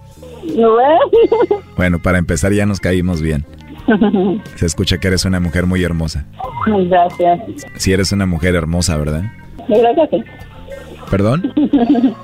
bueno. 1.77 1.99
Para 1.99 2.17
empezar 2.17 2.51
ya 2.53 2.65
nos 2.65 2.79
caímos 2.79 3.21
bien. 3.21 3.45
Se 4.55 4.65
escucha 4.65 4.97
que 4.99 5.07
eres 5.07 5.25
una 5.25 5.39
mujer 5.39 5.65
muy 5.65 5.83
hermosa. 5.83 6.25
Gracias. 6.67 7.39
Si 7.75 7.91
eres 7.93 8.11
una 8.11 8.25
mujer 8.25 8.55
hermosa, 8.55 8.97
¿verdad? 8.97 9.23
Yo 9.67 9.75
creo 9.75 10.09
que 10.09 10.17
sí. 10.17 10.23
¿Perdón? 11.09 11.53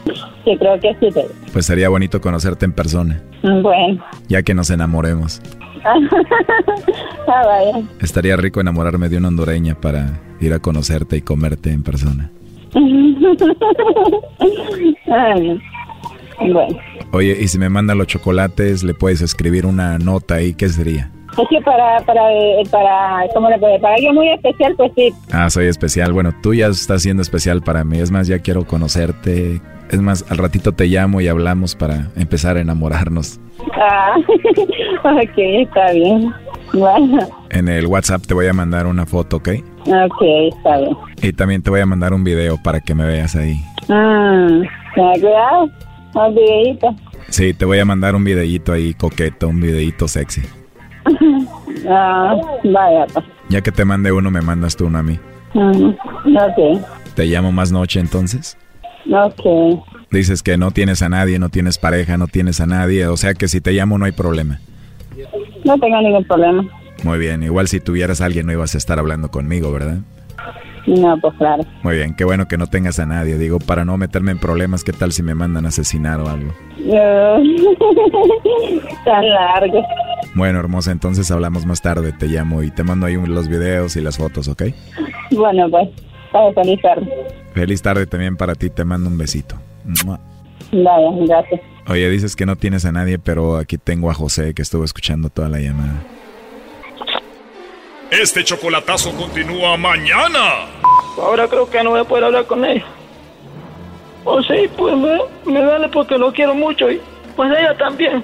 Sí, 0.46 0.56
creo 0.60 0.80
que 0.80 0.92
sí. 1.00 1.10
pero- 1.12 1.28
Pues 1.54 1.66
sería 1.66 1.90
bonito 1.90 2.22
conocerte 2.22 2.66
en 2.66 2.72
persona, 2.74 3.20
Bueno. 3.42 4.04
ya 4.28 4.44
que 4.44 4.54
nos 4.54 4.70
enamoremos. 4.70 5.42
ah, 5.84 5.96
vaya. 7.28 7.82
Estaría 8.00 8.36
rico 8.38 8.62
enamorarme 8.62 9.10
de 9.10 9.18
una 9.18 9.30
hondureña 9.30 9.74
para 9.74 10.20
ir 10.40 10.54
a 10.54 10.60
conocerte 10.60 11.18
y 11.18 11.22
comerte 11.24 11.72
en 11.72 11.82
persona. 11.82 12.30
Ay, 15.12 15.60
bueno. 16.40 16.78
Oye, 17.12 17.38
y 17.40 17.48
si 17.48 17.58
me 17.60 17.70
mandan 17.70 17.98
los 17.98 18.08
chocolates, 18.08 18.84
le 18.84 18.94
puedes 18.94 19.22
escribir 19.22 19.66
una 19.66 19.98
nota 19.98 20.36
ahí, 20.36 20.54
¿qué 20.54 20.70
sería? 20.70 21.12
Es 21.38 21.48
que 21.50 21.62
para, 21.62 22.00
para, 22.06 22.32
eh, 22.32 22.64
para, 22.72 23.28
¿cómo 23.34 23.50
le 23.50 23.58
puede? 23.60 23.80
Para 23.80 23.96
alguien 23.96 24.16
muy 24.16 24.30
especial, 24.30 24.74
pues 24.78 24.92
sí. 24.96 25.14
Ah, 25.32 25.50
soy 25.50 25.68
especial. 25.68 26.14
Bueno, 26.14 26.32
tú 26.42 26.54
ya 26.54 26.68
estás 26.68 27.02
siendo 27.02 27.22
especial 27.22 27.62
para 27.62 27.84
mí. 27.84 28.00
Es 28.00 28.10
más, 28.10 28.28
ya 28.28 28.40
quiero 28.40 28.66
conocerte. 28.66 29.62
Es 29.92 30.00
más, 30.02 30.26
al 30.30 30.38
ratito 30.38 30.72
te 30.72 30.86
llamo 30.86 31.20
y 31.20 31.28
hablamos 31.28 31.76
para 31.76 32.10
empezar 32.16 32.56
a 32.56 32.62
enamorarnos. 32.62 33.40
Ah, 33.74 34.16
ok, 35.04 35.38
está 35.38 35.92
bien. 35.92 36.34
Bueno, 36.74 37.20
En 37.50 37.68
el 37.68 37.86
WhatsApp 37.88 38.22
te 38.26 38.34
voy 38.34 38.48
a 38.48 38.54
mandar 38.54 38.88
una 38.88 39.06
foto, 39.06 39.38
¿ok? 39.38 39.50
ok, 39.86 40.22
está 40.56 40.78
bien. 40.78 40.98
Y 41.22 41.34
también 41.34 41.62
te 41.62 41.70
voy 41.70 41.82
a 41.82 41.86
mandar 41.86 42.14
un 42.14 42.24
video 42.24 42.58
para 42.62 42.80
que 42.80 42.96
me 42.96 43.06
veas 43.06 43.36
ahí. 43.36 43.62
Mm, 43.88 44.64
tenga 44.96 45.14
cuidado, 45.20 45.70
un 46.16 46.36
videíto. 46.36 46.96
Sí, 47.30 47.54
te 47.54 47.66
voy 47.66 47.80
a 47.80 47.86
mandar 47.86 48.16
un 48.16 48.24
videíto 48.24 48.72
ahí 48.74 48.94
coqueto, 48.94 49.48
un 49.50 49.60
videíto 49.62 50.08
sexy. 50.08 50.42
Ah, 51.88 52.34
vaya, 52.64 53.06
pues. 53.14 53.26
Ya 53.50 53.62
que 53.62 53.72
te 53.72 53.86
mande 53.86 54.12
uno, 54.12 54.32
me 54.32 54.42
mandas 54.42 54.76
tú 54.76 54.88
uno 54.88 54.98
a 54.98 55.04
mí. 55.04 55.20
Mm, 55.54 55.90
ok, 55.90 56.82
Te 57.14 57.26
llamo 57.26 57.52
más 57.52 57.72
noche 57.72 58.00
entonces. 58.00 58.58
ok. 59.12 59.84
Dices 60.10 60.42
que 60.42 60.58
no 60.58 60.72
tienes 60.72 61.04
a 61.04 61.10
nadie, 61.10 61.38
no 61.38 61.50
tienes 61.50 61.78
pareja, 61.78 62.18
no 62.18 62.26
tienes 62.28 62.60
a 62.60 62.66
nadie. 62.66 63.06
O 63.08 63.18
sea 63.18 63.36
que 63.36 63.48
si 63.48 63.62
te 63.62 63.74
llamo 63.74 64.00
no 64.00 64.06
hay 64.06 64.14
problema. 64.14 64.60
No 65.64 65.78
tengo 65.78 66.02
ningún 66.02 66.24
problema. 66.24 66.66
Muy 67.04 67.20
bien, 67.20 67.44
igual 67.44 67.68
si 67.68 67.80
tuvieras 67.80 68.22
a 68.22 68.26
alguien 68.26 68.48
no 68.48 68.54
ibas 68.54 68.74
a 68.74 68.78
estar 68.80 68.98
hablando 68.98 69.30
conmigo, 69.30 69.72
¿verdad? 69.72 70.00
No, 70.88 71.18
pues 71.20 71.34
claro. 71.38 71.64
Muy 71.84 71.96
bien, 71.96 72.16
qué 72.16 72.26
bueno 72.26 72.48
que 72.48 72.58
no 72.58 72.68
tengas 72.68 73.00
a 73.00 73.06
nadie. 73.06 73.38
Digo, 73.38 73.60
para 73.60 73.86
no 73.86 73.98
meterme 73.98 74.32
en 74.32 74.40
problemas, 74.40 74.84
¿qué 74.84 74.94
tal 74.94 75.12
si 75.12 75.24
me 75.24 75.34
mandan 75.34 75.66
a 75.66 75.70
asesinar 75.70 76.20
o 76.20 76.30
algo? 76.30 76.54
Tan 79.06 79.30
largo. 79.30 79.84
Bueno, 80.36 80.60
hermosa, 80.60 80.92
entonces 80.92 81.32
hablamos 81.32 81.66
más 81.66 81.82
tarde. 81.82 82.12
Te 82.12 82.28
llamo 82.28 82.62
y 82.62 82.72
te 82.72 82.84
mando 82.84 83.08
ahí 83.08 83.16
los 83.16 83.48
videos 83.48 83.96
y 83.96 84.02
las 84.02 84.18
fotos, 84.18 84.48
¿ok? 84.48 84.64
Bueno, 85.32 85.70
pues, 85.70 85.90
feliz 86.54 86.82
tarde. 86.82 87.10
Feliz 87.54 87.82
tarde 87.82 88.06
también 88.06 88.38
para 88.38 88.54
ti, 88.54 88.70
te 88.70 88.86
mando 88.86 89.10
un 89.10 89.18
besito. 89.18 89.56
Vaya, 90.72 91.10
gracias. 91.26 91.62
Oye, 91.88 92.10
dices 92.10 92.36
que 92.36 92.46
no 92.46 92.56
tienes 92.56 92.86
a 92.86 92.92
nadie, 92.92 93.20
pero 93.20 93.58
aquí 93.58 93.78
tengo 93.78 94.10
a 94.10 94.14
José 94.14 94.54
que 94.54 94.62
estuvo 94.62 94.84
escuchando 94.84 95.30
toda 95.30 95.50
la 95.50 95.60
llamada. 95.60 96.02
Este 98.12 98.44
chocolatazo 98.44 99.12
continúa 99.16 99.78
mañana. 99.78 100.68
Ahora 101.18 101.48
creo 101.48 101.70
que 101.70 101.84
no 101.84 101.92
voy 101.92 102.02
a 102.02 102.04
poder 102.04 102.26
hablar 102.26 102.46
con 102.46 102.64
ella. 102.64 102.86
O 104.24 104.42
sí, 104.44 104.70
pues 104.78 104.96
me, 104.96 105.18
me 105.46 105.62
duele 105.62 105.88
porque 105.90 106.18
lo 106.18 106.32
quiero 106.32 106.54
mucho 106.54 106.90
y 106.90 107.02
pues 107.36 107.52
ella 107.52 107.76
también. 107.78 108.24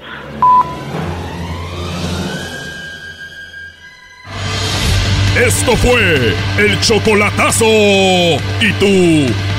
Esto 5.35 5.75
fue 5.77 6.35
el 6.57 6.79
chocolatazo. 6.81 7.65
¿Y 7.65 8.73
tú 8.79 9.33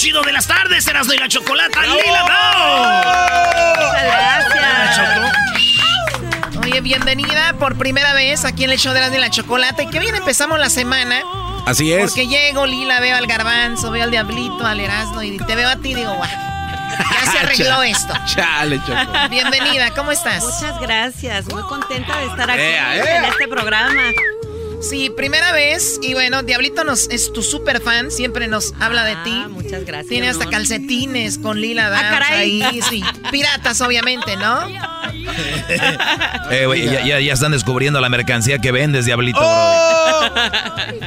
chido 0.00 0.22
de 0.22 0.32
las 0.32 0.46
tardes, 0.46 0.86
Erasmo 0.86 1.12
y 1.12 1.18
la 1.18 1.28
Chocolata, 1.28 1.82
Lila 1.82 2.24
Muchas 3.76 4.02
gracias. 4.54 5.36
Oye, 6.58 6.80
bienvenida 6.80 7.52
por 7.58 7.76
primera 7.76 8.14
vez 8.14 8.46
aquí 8.46 8.64
en 8.64 8.70
el 8.70 8.78
show 8.78 8.94
de 8.94 9.00
las 9.00 9.10
de 9.12 9.18
la 9.18 9.28
chocolate. 9.28 9.88
Que 9.90 9.98
bien 9.98 10.14
empezamos 10.14 10.58
la 10.58 10.70
semana. 10.70 11.20
Así 11.66 11.92
es. 11.92 12.00
Porque 12.00 12.26
llego, 12.26 12.64
Lila, 12.64 12.98
veo 13.00 13.14
al 13.14 13.26
garbanzo, 13.26 13.90
veo 13.90 14.04
al 14.04 14.10
diablito, 14.10 14.64
al 14.64 14.80
erasmo 14.80 15.22
y 15.22 15.36
te 15.36 15.54
veo 15.54 15.68
a 15.68 15.76
ti 15.76 15.90
y 15.90 15.94
digo, 15.96 16.14
guau. 16.14 16.30
Ya 16.30 17.32
se 17.32 17.38
arregló 17.44 17.82
esto. 17.82 18.14
Chale, 18.24 18.80
Choco. 18.86 19.28
Bienvenida, 19.28 19.90
¿cómo 19.90 20.12
estás? 20.12 20.42
Muchas 20.42 20.80
gracias, 20.80 21.44
muy 21.52 21.62
contenta 21.64 22.18
de 22.20 22.26
estar 22.26 22.50
aquí 22.50 22.58
Ea, 22.58 22.96
ea. 22.96 23.18
en 23.18 23.24
este 23.26 23.48
programa. 23.48 24.00
Sí, 24.80 25.10
primera 25.10 25.52
vez. 25.52 25.98
Y 26.02 26.14
bueno, 26.14 26.42
Diablito 26.42 26.84
nos, 26.84 27.08
es 27.10 27.32
tu 27.32 27.42
super 27.42 27.80
fan, 27.80 28.10
siempre 28.10 28.48
nos 28.48 28.72
habla 28.80 29.04
de 29.04 29.14
ti. 29.24 29.32
Ah, 29.44 29.48
Muchas 29.48 29.84
gracias. 29.84 30.08
Tiene 30.08 30.28
hasta 30.28 30.46
calcetines 30.46 31.38
con 31.38 31.60
Lila 31.60 31.88
Ah, 31.94 32.10
caray. 32.10 32.62
ahí, 32.62 32.80
sí. 32.88 33.02
Piratas, 33.30 33.80
obviamente, 33.82 34.36
¿no? 34.36 34.60
Eh, 36.50 36.66
güey, 36.66 36.84
ya, 36.86 37.04
ya- 37.04 37.20
ya 37.20 37.32
están 37.32 37.52
descubriendo 37.52 38.00
la 38.00 38.08
mercancía 38.08 38.58
que 38.58 38.72
vendes, 38.72 39.04
Diablito. 39.04 39.40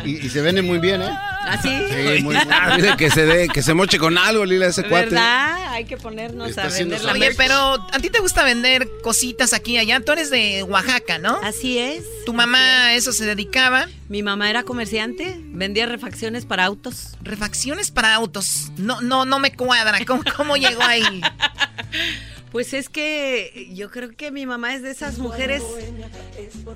Y, 0.05 0.25
y 0.25 0.29
se 0.29 0.41
vende 0.41 0.61
muy 0.61 0.77
bien, 0.77 1.01
¿eh? 1.01 1.09
¿Así? 1.47 1.69
Sí, 1.69 2.23
muy 2.23 2.35
bien. 2.35 2.47
Ah, 2.51 2.95
que 2.97 3.09
se 3.09 3.25
dé, 3.25 3.47
que 3.47 3.61
se 3.61 3.73
moche 3.73 3.97
con 3.97 4.17
algo, 4.17 4.45
Lila, 4.45 4.67
ese 4.67 4.83
cuate. 4.83 5.05
¿Verdad? 5.05 5.73
Hay 5.73 5.85
que 5.85 5.97
ponernos 5.97 6.49
Está 6.49 6.65
a 6.65 6.69
vender 6.69 7.01
la 7.03 7.13
Oye, 7.13 7.33
pero 7.35 7.55
a 7.55 7.99
ti 7.99 8.09
te 8.09 8.19
gusta 8.19 8.43
vender 8.43 8.87
cositas 9.01 9.53
aquí 9.53 9.73
y 9.73 9.77
allá. 9.77 9.99
Tú 9.99 10.11
eres 10.11 10.29
de 10.29 10.63
Oaxaca, 10.63 11.17
¿no? 11.17 11.39
Así 11.43 11.77
es. 11.79 12.03
¿Tu 12.25 12.33
mamá 12.33 12.85
a 12.85 12.93
eso 12.93 13.11
se 13.11 13.25
dedicaba? 13.25 13.87
Mi 14.09 14.23
mamá 14.23 14.49
era 14.49 14.63
comerciante, 14.63 15.37
vendía 15.39 15.85
refacciones 15.85 16.45
para 16.45 16.65
autos. 16.65 17.17
Refacciones 17.21 17.91
para 17.91 18.13
autos. 18.13 18.71
No, 18.77 19.01
no, 19.01 19.25
no 19.25 19.39
me 19.39 19.53
cuadra. 19.53 19.99
¿Cómo, 20.05 20.23
cómo 20.35 20.57
llegó 20.57 20.83
ahí? 20.83 21.21
Pues 22.53 22.73
es 22.73 22.87
que 22.87 23.69
yo 23.73 23.89
creo 23.91 24.15
que 24.15 24.31
mi 24.31 24.45
mamá 24.45 24.73
es 24.75 24.83
de 24.83 24.91
esas 24.91 25.17
mujeres 25.17 25.61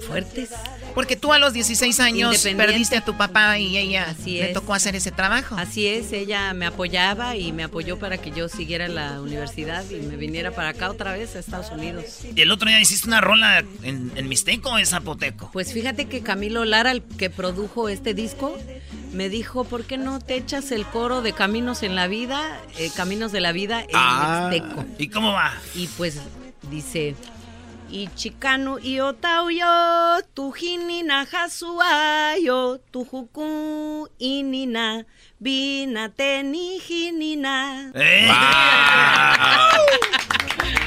fuertes. 0.07 0.49
Porque 0.93 1.15
tú 1.15 1.31
a 1.33 1.39
los 1.39 1.53
16 1.53 1.99
años 1.99 2.45
perdiste 2.57 2.97
a 2.97 3.05
tu 3.05 3.15
papá 3.15 3.59
y 3.59 3.77
ella 3.77 4.07
Así 4.09 4.39
le 4.39 4.47
tocó 4.53 4.73
hacer 4.73 4.95
ese 4.95 5.11
trabajo. 5.11 5.55
Así 5.57 5.87
es, 5.87 6.11
ella 6.13 6.53
me 6.53 6.65
apoyaba 6.65 7.35
y 7.35 7.51
me 7.51 7.63
apoyó 7.63 7.99
para 7.99 8.17
que 8.17 8.31
yo 8.31 8.49
siguiera 8.49 8.85
en 8.85 8.95
la 8.95 9.21
universidad 9.21 9.87
y 9.89 9.95
me 9.97 10.15
viniera 10.15 10.51
para 10.51 10.69
acá 10.69 10.89
otra 10.89 11.13
vez 11.13 11.35
a 11.35 11.39
Estados 11.39 11.71
Unidos. 11.71 12.21
Y 12.35 12.41
el 12.41 12.51
otro 12.51 12.67
día 12.67 12.81
hiciste 12.81 13.07
una 13.07 13.21
rola 13.21 13.63
en, 13.83 14.11
en 14.15 14.27
Mixteco 14.27 14.71
o 14.71 14.79
en 14.79 14.85
Zapoteco. 14.87 15.51
Pues 15.53 15.73
fíjate 15.73 16.05
que 16.05 16.21
Camilo 16.21 16.65
Lara, 16.65 16.91
el 16.91 17.03
que 17.03 17.29
produjo 17.29 17.87
este 17.87 18.15
disco, 18.15 18.57
me 19.13 19.29
dijo, 19.29 19.63
¿por 19.63 19.85
qué 19.85 19.97
no 19.97 20.19
te 20.19 20.35
echas 20.35 20.71
el 20.71 20.85
coro 20.85 21.21
de 21.21 21.33
Caminos 21.33 21.83
en 21.83 21.95
la 21.95 22.07
Vida, 22.07 22.59
eh, 22.77 22.89
Caminos 22.95 23.31
de 23.31 23.41
la 23.41 23.51
Vida 23.51 23.81
en 23.81 23.89
Ah. 23.93 24.49
Mixteco? 24.51 24.85
¿Y 24.97 25.09
cómo 25.09 25.31
va? 25.33 25.53
Y 25.75 25.87
pues 25.87 26.19
dice, 26.69 27.15
y 27.89 28.09
chicano 28.15 28.79
y 28.79 28.99
otauyo, 28.99 29.65
tujinina 30.33 31.25
jasuayo, 31.25 32.79
tujuku 32.91 34.09
inina, 34.19 35.05
vina 35.39 36.09
tenijinina. 36.09 37.91
Eh. 37.95 38.29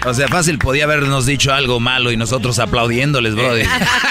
O 0.07 0.15
sea, 0.15 0.29
fácil 0.29 0.59
podía 0.59 0.85
habernos 0.85 1.27
dicho 1.27 1.53
algo 1.53 1.79
malo 1.79 2.11
y 2.11 2.17
nosotros 2.17 2.59
aplaudiéndoles. 2.59 3.35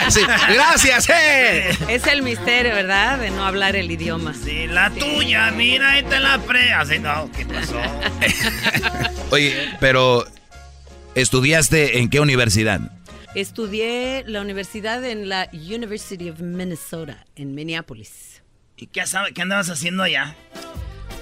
Sí, 0.09 0.21
gracias, 0.53 1.07
eh. 1.09 1.69
Es 1.87 2.07
el 2.07 2.23
misterio, 2.23 2.73
¿verdad? 2.73 3.19
De 3.19 3.29
no 3.29 3.45
hablar 3.45 3.75
el 3.75 3.91
idioma. 3.91 4.33
Sí, 4.33 4.65
la 4.65 4.89
tuya, 4.89 5.51
mira, 5.51 5.91
ahí 5.91 6.03
te 6.03 6.19
la 6.19 6.39
pre. 6.39 6.73
Así 6.73 6.97
no, 6.97 7.29
¿qué 7.31 7.45
pasó? 7.45 7.79
Oye, 9.31 9.69
pero 9.79 10.25
¿estudiaste 11.21 11.99
en 11.99 12.09
qué 12.09 12.19
universidad? 12.19 12.79
Estudié 13.35 14.23
la 14.25 14.41
universidad 14.41 15.03
en 15.03 15.29
la 15.29 15.49
University 15.53 16.29
of 16.29 16.39
Minnesota, 16.39 17.25
en 17.35 17.53
Minneapolis. 17.53 18.41
¿Y 18.77 18.87
qué, 18.87 19.03
andabas 19.41 19.69
haciendo 19.69 20.03
allá? 20.03 20.35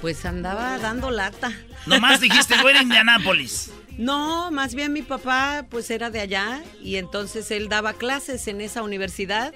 Pues 0.01 0.25
andaba 0.25 0.77
dando 0.77 1.09
lata. 1.09 1.51
Nomás 1.85 2.21
dijiste, 2.21 2.55
voy 2.61 2.73
a 2.73 2.81
Indianápolis. 2.81 3.71
No, 3.97 4.51
más 4.51 4.75
bien 4.75 4.93
mi 4.93 5.01
papá 5.01 5.65
pues 5.71 5.89
era 5.89 6.11
de 6.11 6.19
allá 6.19 6.61
y 6.83 6.97
entonces 6.97 7.49
él 7.49 7.67
daba 7.67 7.93
clases 7.93 8.47
en 8.47 8.61
esa 8.61 8.83
universidad 8.83 9.55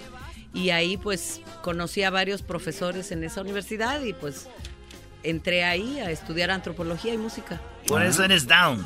y 0.52 0.72
ahí 0.72 0.98
pues 0.98 1.42
conocí 1.62 2.02
a 2.02 2.10
varios 2.10 2.42
profesores 2.42 3.12
en 3.12 3.24
esa 3.24 3.42
universidad 3.42 4.02
y 4.02 4.14
pues 4.14 4.48
entré 5.22 5.64
ahí 5.64 6.00
a 6.00 6.10
estudiar 6.10 6.50
antropología 6.50 7.14
y 7.14 7.18
música. 7.18 7.62
Por 7.86 8.02
eso 8.02 8.24
eres 8.24 8.48
down. 8.48 8.84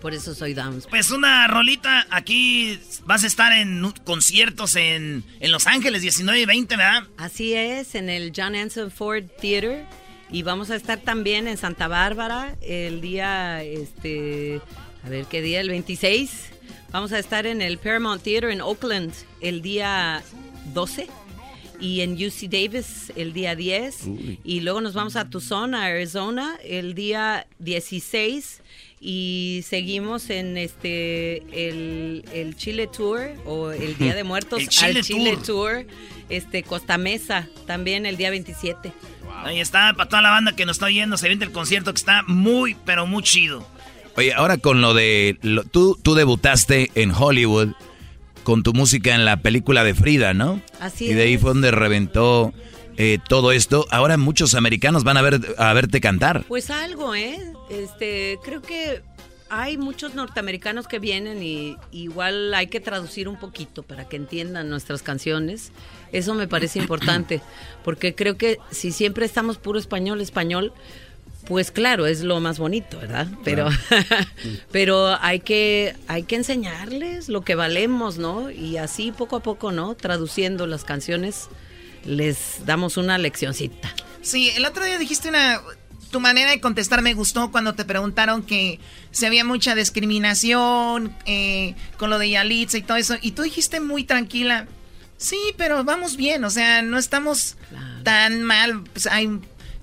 Por 0.00 0.14
eso 0.14 0.34
soy 0.34 0.54
Downs. 0.54 0.86
Pues 0.86 1.10
una 1.10 1.48
rolita, 1.48 2.06
aquí 2.10 2.78
vas 3.04 3.24
a 3.24 3.26
estar 3.26 3.52
en 3.52 3.92
conciertos 4.04 4.76
en, 4.76 5.24
en 5.40 5.52
Los 5.52 5.66
Ángeles, 5.66 6.02
19 6.02 6.40
y 6.40 6.46
20, 6.46 6.76
¿verdad? 6.76 7.02
Así 7.16 7.54
es, 7.54 7.94
en 7.94 8.08
el 8.08 8.32
John 8.34 8.54
Anson 8.54 8.90
Ford 8.90 9.24
Theater. 9.40 9.84
Y 10.30 10.42
vamos 10.42 10.70
a 10.70 10.76
estar 10.76 10.98
también 10.98 11.48
en 11.48 11.56
Santa 11.56 11.88
Bárbara 11.88 12.54
el 12.60 13.00
día, 13.00 13.62
este, 13.64 14.60
a 15.02 15.08
ver 15.08 15.24
qué 15.24 15.40
día, 15.40 15.60
el 15.60 15.70
26. 15.70 16.50
Vamos 16.90 17.12
a 17.12 17.18
estar 17.18 17.46
en 17.46 17.60
el 17.60 17.78
Paramount 17.78 18.22
Theater 18.22 18.50
en 18.50 18.60
Oakland 18.60 19.12
el 19.40 19.62
día 19.62 20.22
12. 20.74 21.08
Y 21.80 22.00
en 22.00 22.14
UC 22.14 22.50
Davis 22.50 23.12
el 23.14 23.32
día 23.32 23.54
10. 23.54 24.02
Uy. 24.06 24.40
Y 24.44 24.60
luego 24.60 24.80
nos 24.80 24.94
vamos 24.94 25.16
a 25.16 25.30
Tucson, 25.30 25.74
a 25.74 25.84
Arizona, 25.84 26.58
el 26.64 26.94
día 26.94 27.46
16. 27.60 28.62
Y 29.00 29.64
seguimos 29.66 30.28
en 30.30 30.56
este 30.56 31.38
el, 31.68 32.24
el 32.32 32.56
Chile 32.56 32.88
Tour 32.88 33.30
o 33.46 33.70
el 33.70 33.96
Día 33.96 34.14
de 34.14 34.24
Muertos 34.24 34.60
El 34.60 34.68
Chile 34.68 34.98
al 34.98 35.04
Chile 35.04 35.30
Tour. 35.44 35.44
Tour. 35.44 35.86
Este 36.28 36.62
Costa 36.62 36.98
Mesa 36.98 37.48
también 37.66 38.04
el 38.06 38.16
día 38.16 38.30
27. 38.30 38.92
Ahí 39.44 39.60
está, 39.60 39.94
para 39.96 40.08
toda 40.08 40.20
la 40.22 40.30
banda 40.30 40.54
que 40.56 40.66
nos 40.66 40.76
está 40.76 40.86
oyendo, 40.86 41.16
se 41.16 41.28
viene 41.28 41.44
el 41.44 41.52
concierto 41.52 41.92
que 41.92 41.98
está 41.98 42.22
muy, 42.26 42.76
pero 42.84 43.06
muy 43.06 43.22
chido. 43.22 43.66
Oye, 44.16 44.34
ahora 44.34 44.58
con 44.58 44.80
lo 44.80 44.94
de... 44.94 45.38
lo- 45.42 45.62
tú, 45.64 45.96
tú 46.02 46.14
debutaste 46.14 46.90
en 46.96 47.12
Hollywood 47.12 47.68
con 48.42 48.62
tu 48.62 48.72
música 48.74 49.14
en 49.14 49.24
la 49.24 49.38
película 49.42 49.84
de 49.84 49.94
Frida, 49.94 50.34
¿no? 50.34 50.60
Así 50.80 51.06
y 51.06 51.14
de 51.14 51.22
ahí 51.22 51.38
fue 51.38 51.50
donde 51.50 51.70
reventó 51.70 52.52
eh, 52.98 53.18
todo 53.28 53.52
esto. 53.52 53.86
Ahora 53.90 54.16
muchos 54.16 54.54
americanos 54.54 55.04
van 55.04 55.16
a, 55.16 55.22
ver, 55.22 55.40
a 55.56 55.72
verte 55.72 56.00
cantar. 56.00 56.44
Pues 56.48 56.68
algo, 56.68 57.14
¿eh? 57.14 57.38
Este, 57.70 58.38
creo 58.44 58.60
que 58.60 59.02
hay 59.50 59.78
muchos 59.78 60.14
norteamericanos 60.14 60.88
que 60.88 60.98
vienen 60.98 61.42
y 61.42 61.76
igual 61.92 62.52
hay 62.54 62.66
que 62.66 62.80
traducir 62.80 63.28
un 63.28 63.38
poquito 63.38 63.82
para 63.82 64.08
que 64.08 64.16
entiendan 64.16 64.68
nuestras 64.68 65.02
canciones. 65.02 65.70
Eso 66.12 66.34
me 66.34 66.48
parece 66.48 66.78
importante, 66.80 67.40
porque 67.84 68.14
creo 68.14 68.36
que 68.36 68.58
si 68.70 68.92
siempre 68.92 69.24
estamos 69.24 69.58
puro 69.58 69.78
español, 69.78 70.20
español, 70.20 70.72
pues 71.46 71.70
claro, 71.70 72.06
es 72.06 72.22
lo 72.22 72.40
más 72.40 72.58
bonito, 72.58 72.98
¿verdad? 72.98 73.28
Pero, 73.44 73.68
pero 74.72 75.16
hay 75.20 75.40
que, 75.40 75.94
hay 76.08 76.24
que 76.24 76.36
enseñarles 76.36 77.28
lo 77.28 77.42
que 77.42 77.54
valemos, 77.54 78.18
¿no? 78.18 78.50
Y 78.50 78.76
así 78.76 79.12
poco 79.12 79.36
a 79.36 79.40
poco, 79.40 79.72
¿no? 79.72 79.94
Traduciendo 79.94 80.66
las 80.66 80.84
canciones, 80.84 81.48
les 82.08 82.64
damos 82.64 82.96
una 82.96 83.18
leccioncita. 83.18 83.94
Sí, 84.22 84.50
el 84.50 84.64
otro 84.64 84.84
día 84.84 84.98
dijiste 84.98 85.28
una... 85.28 85.60
Tu 86.10 86.20
manera 86.20 86.50
de 86.50 86.58
contestar 86.58 87.02
me 87.02 87.12
gustó 87.12 87.50
cuando 87.50 87.74
te 87.74 87.84
preguntaron 87.84 88.42
que 88.42 88.80
si 89.10 89.26
había 89.26 89.44
mucha 89.44 89.74
discriminación 89.74 91.14
eh, 91.26 91.74
con 91.98 92.08
lo 92.08 92.18
de 92.18 92.30
Yalitza 92.30 92.78
y 92.78 92.82
todo 92.82 92.96
eso. 92.96 93.16
Y 93.20 93.32
tú 93.32 93.42
dijiste 93.42 93.78
muy 93.78 94.04
tranquila, 94.04 94.66
sí, 95.18 95.38
pero 95.58 95.84
vamos 95.84 96.16
bien, 96.16 96.44
o 96.44 96.50
sea, 96.50 96.80
no 96.80 96.96
estamos 96.96 97.56
tan 98.04 98.42
mal. 98.42 98.84
Pues 98.84 99.06
hay, 99.06 99.38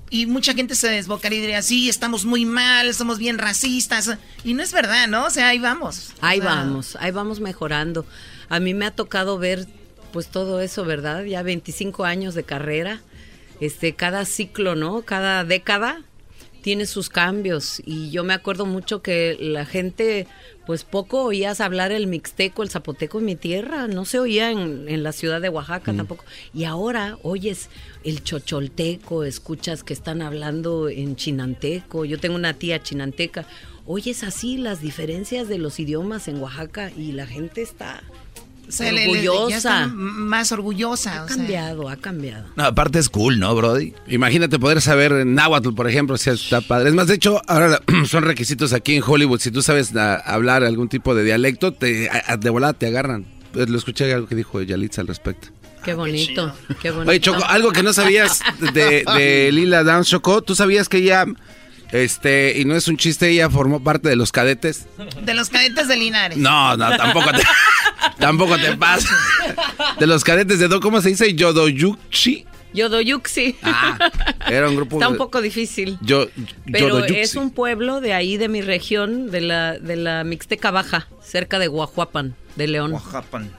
y 0.10 0.26
mucha 0.26 0.56
gente 0.56 0.74
se 0.74 0.90
desbocaría 0.90 1.38
y 1.38 1.42
diría, 1.42 1.62
sí, 1.62 1.90
estamos 1.90 2.26
muy 2.26 2.44
mal, 2.44 2.92
somos 2.96 3.20
bien 3.20 3.38
racistas. 3.38 4.18
Y 4.44 4.56
no 4.56 4.64
es 4.64 4.72
verdad, 4.72 5.08
¿no? 5.08 5.26
O 5.26 5.30
sea, 5.30 5.50
ahí 5.50 5.60
vamos. 5.60 6.14
Ahí 6.22 6.40
O 6.40 6.42
sea, 6.42 6.56
vamos, 6.56 6.98
ahí 7.00 7.12
vamos 7.12 7.40
mejorando. 7.40 8.04
A 8.50 8.60
mí 8.60 8.74
me 8.74 8.88
ha 8.88 8.92
tocado 8.92 9.38
ver 9.38 9.68
pues 10.16 10.30
todo 10.30 10.61
eso, 10.61 10.86
¿verdad? 10.86 11.26
Ya 11.26 11.43
25 11.43 12.05
años 12.05 12.36
de 12.36 12.43
carrera. 12.43 13.01
Este, 13.59 13.95
cada 13.95 14.24
ciclo, 14.24 14.74
¿no? 14.74 15.01
Cada 15.01 15.43
década 15.43 16.03
tiene 16.61 16.86
sus 16.86 17.09
cambios 17.09 17.82
y 17.86 18.11
yo 18.11 18.24
me 18.24 18.34
acuerdo 18.34 18.66
mucho 18.66 19.01
que 19.01 19.36
la 19.38 19.66
gente 19.66 20.26
pues 20.66 20.86
poco 20.86 21.24
oías 21.24 21.59
hablar 21.59 21.91
el 21.91 22.07
mixteco, 22.07 22.63
el 22.63 22.70
zapoteco 22.70 23.20
en 23.20 23.26
mi 23.26 23.36
tierra, 23.36 23.89
no 23.89 24.05
se 24.05 24.20
oía 24.20 24.51
en, 24.51 24.88
en 24.88 25.03
la 25.03 25.11
ciudad 25.11 25.41
de 25.41 25.49
Oaxaca 25.49 25.93
tampoco. 25.93 26.24
Y 26.53 26.63
ahora 26.63 27.18
oyes 27.22 27.68
el 28.05 28.24
chocholteco, 28.24 29.26
escuchas 29.26 29.84
que 29.84 29.91
están 29.91 30.22
hablando 30.22 30.88
en 30.88 31.18
chinanteco, 31.18 32.05
yo 32.05 32.20
tengo 32.20 32.36
una 32.36 32.53
tía 32.53 32.82
chinanteca, 32.82 33.45
oyes 33.86 34.24
así 34.24 34.55
las 34.55 34.80
diferencias 34.80 35.49
de 35.49 35.57
los 35.57 35.78
idiomas 35.78 36.30
en 36.30 36.41
Oaxaca 36.41 36.89
y 36.89 37.11
la 37.11 37.28
gente 37.28 37.61
está 37.61 38.01
se 38.70 38.91
le- 38.91 39.07
le- 39.07 39.24
ya 39.24 39.32
orgullosa. 39.32 39.55
está 39.57 39.88
más 39.93 40.51
orgullosa. 40.51 41.20
Ha 41.20 41.24
o 41.24 41.28
sea. 41.28 41.38
cambiado, 41.38 41.89
ha 41.89 41.95
cambiado. 41.97 42.45
No, 42.55 42.66
aparte 42.66 42.99
es 42.99 43.09
cool, 43.09 43.39
¿no, 43.39 43.53
Brody? 43.55 43.93
Imagínate 44.07 44.59
poder 44.59 44.82
saber 44.82 45.26
náhuatl, 45.26 45.74
por 45.74 45.88
ejemplo, 45.89 46.18
si 46.18 46.30
está 46.30 46.61
padre. 46.61 46.89
Es 46.89 46.95
más, 46.95 47.07
de 47.07 47.16
hecho, 47.16 47.41
ahora 47.47 47.82
son 48.07 48.24
requisitos 48.24 48.74
aquí 48.74 48.95
en 48.95 49.03
Hollywood. 49.05 49.39
Si 49.39 49.51
tú 49.51 49.61
sabes 49.61 49.95
ah, 49.95 50.16
hablar 50.26 50.63
algún 50.63 50.89
tipo 50.89 51.16
de 51.16 51.24
dialecto, 51.24 51.74
te, 51.74 52.09
a- 52.09 52.38
de 52.38 52.49
volada 52.49 52.74
te 52.74 52.88
agarran. 52.88 53.26
Eh, 53.55 53.66
Lo 53.68 53.78
escuché 53.78 54.13
algo 54.13 54.28
que 54.28 54.36
dijo 54.36 54.61
Yalitza 54.61 55.01
al 55.01 55.07
respecto. 55.07 55.47
Qué 55.84 55.93
bonito, 55.93 56.51
qué 56.82 56.89
bonito. 56.89 57.11
Oye, 57.11 57.20
Choco, 57.20 57.45
algo 57.45 57.72
que 57.72 57.84
no 57.84 57.93
sabías 57.93 58.41
de, 58.74 59.03
de 59.05 59.51
Lila 59.53 59.84
Downs, 59.84 60.07
Choco, 60.07 60.41
¿tú 60.41 60.55
sabías 60.55 60.89
que 60.89 60.97
ella, 60.97 61.26
este, 61.92 62.58
y 62.60 62.66
no 62.66 62.76
es 62.76 62.88
un 62.88 62.98
chiste, 62.98 63.30
ella 63.30 63.50
formó 63.50 63.84
parte 63.84 64.10
de 64.10 64.16
los 64.16 64.32
cadetes? 64.32 64.86
De 65.24 65.34
los 65.34 65.50
cadetes 65.50 65.88
de 65.88 65.96
Linares. 65.98 66.38
No, 66.38 66.76
no, 66.78 66.96
tampoco 66.98 67.32
te, 67.32 67.44
tampoco 68.20 68.58
te 68.58 68.76
pasa. 68.78 69.16
De 70.00 70.08
los 70.08 70.24
cadetes 70.24 70.60
de, 70.60 70.68
Do- 70.68 70.80
¿cómo 70.80 71.02
se 71.02 71.10
dice? 71.10 71.34
Yodoyuchi. 71.34 72.46
Yodoyuxi. 72.74 73.56
Ah, 73.64 73.98
era 74.50 74.68
un 74.68 74.76
grupo 74.76 74.98
Está 74.98 75.08
un 75.08 75.16
poco 75.18 75.42
difícil. 75.42 75.98
Yo, 76.02 76.28
Pero 76.72 76.90
Yodoyuxi. 76.90 77.20
es 77.20 77.36
un 77.36 77.52
pueblo 77.52 78.02
de 78.02 78.14
ahí, 78.14 78.36
de 78.38 78.50
mi 78.50 78.62
región, 78.62 79.32
de 79.32 79.40
la, 79.42 79.80
de 79.80 79.96
la 79.96 80.24
Mixteca 80.26 80.72
Baja, 80.72 81.08
cerca 81.24 81.58
de 81.60 81.68
Guajuapan, 81.68 82.36
de 82.58 82.68
León. 82.68 82.92
Guajuapan. 82.92 83.50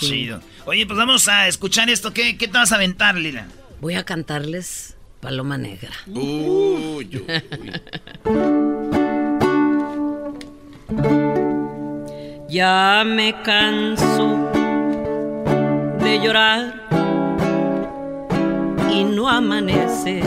Sí. 0.00 0.06
Chido. 0.06 0.40
Oye, 0.64 0.86
pues 0.86 0.96
vamos 0.96 1.28
a 1.28 1.46
escuchar 1.48 1.90
esto. 1.90 2.12
¿Qué, 2.12 2.36
qué 2.36 2.46
te 2.48 2.54
vas 2.58 2.72
a 2.72 2.76
aventar, 2.76 3.14
Lila? 3.16 3.46
Voy 3.80 3.94
a 3.94 4.04
cantarles 4.04 4.95
Paloma 5.26 5.58
Negra. 5.58 5.90
Uy, 6.06 7.24
Ya 12.48 13.02
me 13.04 13.34
canso 13.42 14.52
de 15.98 16.20
llorar 16.22 16.74
y 18.88 19.02
no 19.02 19.28
amanece. 19.28 20.22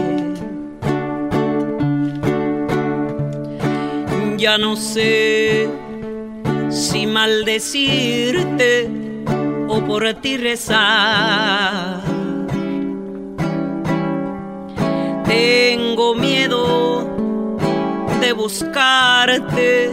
Ya 4.38 4.58
no 4.58 4.76
sé 4.76 5.70
si 6.70 7.08
maldecirte 7.08 8.90
o 9.70 9.82
por 9.82 10.14
ti 10.16 10.36
rezar. 10.36 12.09
Tengo 15.30 16.16
miedo 16.16 17.06
de 18.20 18.34
buscarte 18.34 19.92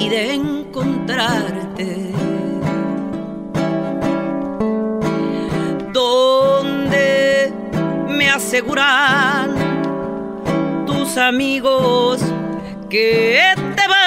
y 0.00 0.08
de 0.08 0.34
encontrarte. 0.34 2.12
Donde 5.92 7.52
me 8.08 8.28
aseguran 8.28 9.54
tus 10.86 11.16
amigos 11.16 12.20
que 12.90 13.54
te 13.76 13.82
vas. 13.86 14.06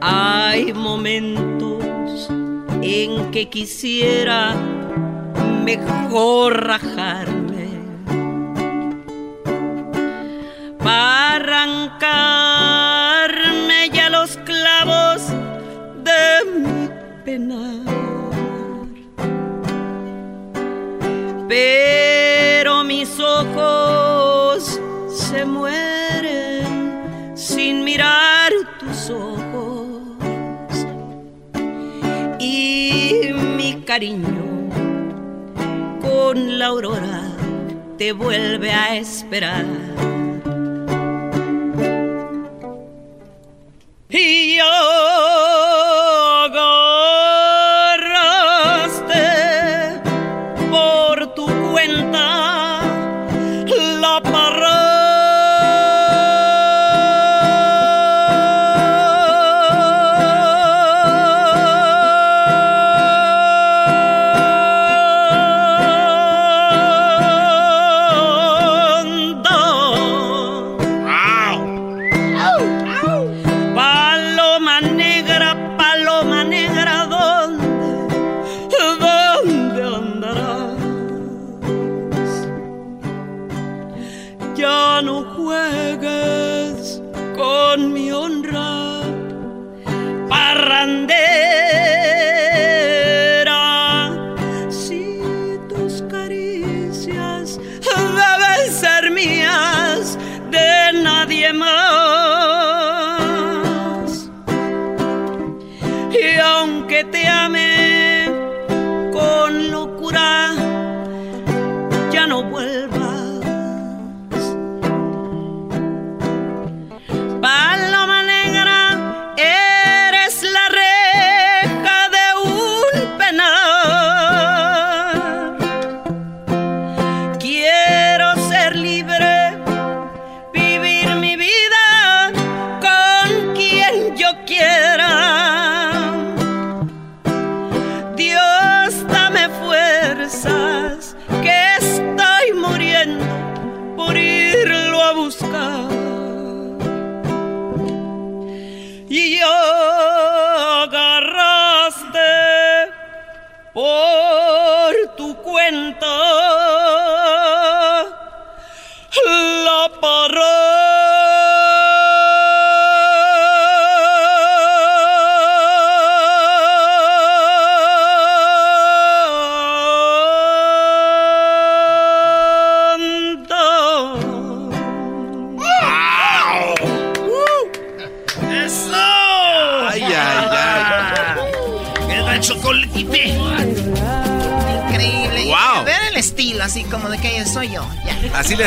Hay 0.00 0.72
momentos 0.72 2.28
en 2.82 3.30
que 3.30 3.48
quisiera 3.48 4.56
mejor 5.76 6.64
rajarme 6.66 7.68
para 10.78 11.34
arrancarme 11.98 13.80
ya 13.92 14.08
los 14.08 14.38
clavos 14.48 15.28
de 16.08 16.22
mi 16.62 16.88
pena. 17.22 17.84
Pero 21.46 22.84
mis 22.84 23.20
ojos 23.20 24.80
se 25.10 25.44
mueren 25.44 26.64
sin 27.34 27.84
mirar 27.84 28.52
tus 28.80 29.10
ojos 29.10 30.86
y 32.38 33.30
mi 33.58 33.82
cariño 33.84 34.37
con 36.28 36.58
la 36.58 36.66
aurora 36.66 37.22
te 37.96 38.12
vuelve 38.12 38.70
a 38.70 38.94
esperar. 38.96 39.64
Y 44.10 44.58
yo 44.58 45.37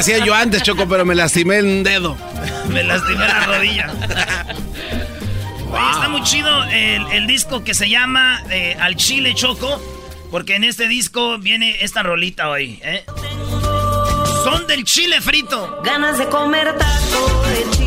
hacía 0.02 0.26
yo 0.26 0.34
antes, 0.34 0.64
Choco, 0.64 0.88
pero 0.88 1.06
me 1.06 1.14
lastimé 1.14 1.62
un 1.62 1.84
dedo. 1.84 2.18
Me 2.70 2.84
lastimé 2.84 3.28
la 3.28 3.45
rodilla. 3.45 3.91
Oye, 5.72 5.91
está 5.91 6.10
muy 6.10 6.24
chido 6.24 6.64
el, 6.66 7.06
el 7.12 7.28
disco 7.28 7.64
que 7.64 7.76
se 7.76 7.88
llama 7.88 8.41
eh, 8.49 8.76
Al 8.80 8.95
Chile 8.95 9.36
Choco, 9.36 9.80
porque 10.32 10.56
en 10.56 10.64
este 10.64 10.88
disco 10.88 11.38
viene 11.38 11.78
esta 11.82 12.02
rolita 12.02 12.49
hoy, 12.49 12.80
¿eh? 12.84 13.06
Son 14.43 14.66
del 14.66 14.86
chile 14.86 15.22
frito. 15.22 15.82
Ganas 15.84 16.18
de 16.18 16.26
comer 16.28 16.76
taco 16.78 17.43
de 17.47 17.78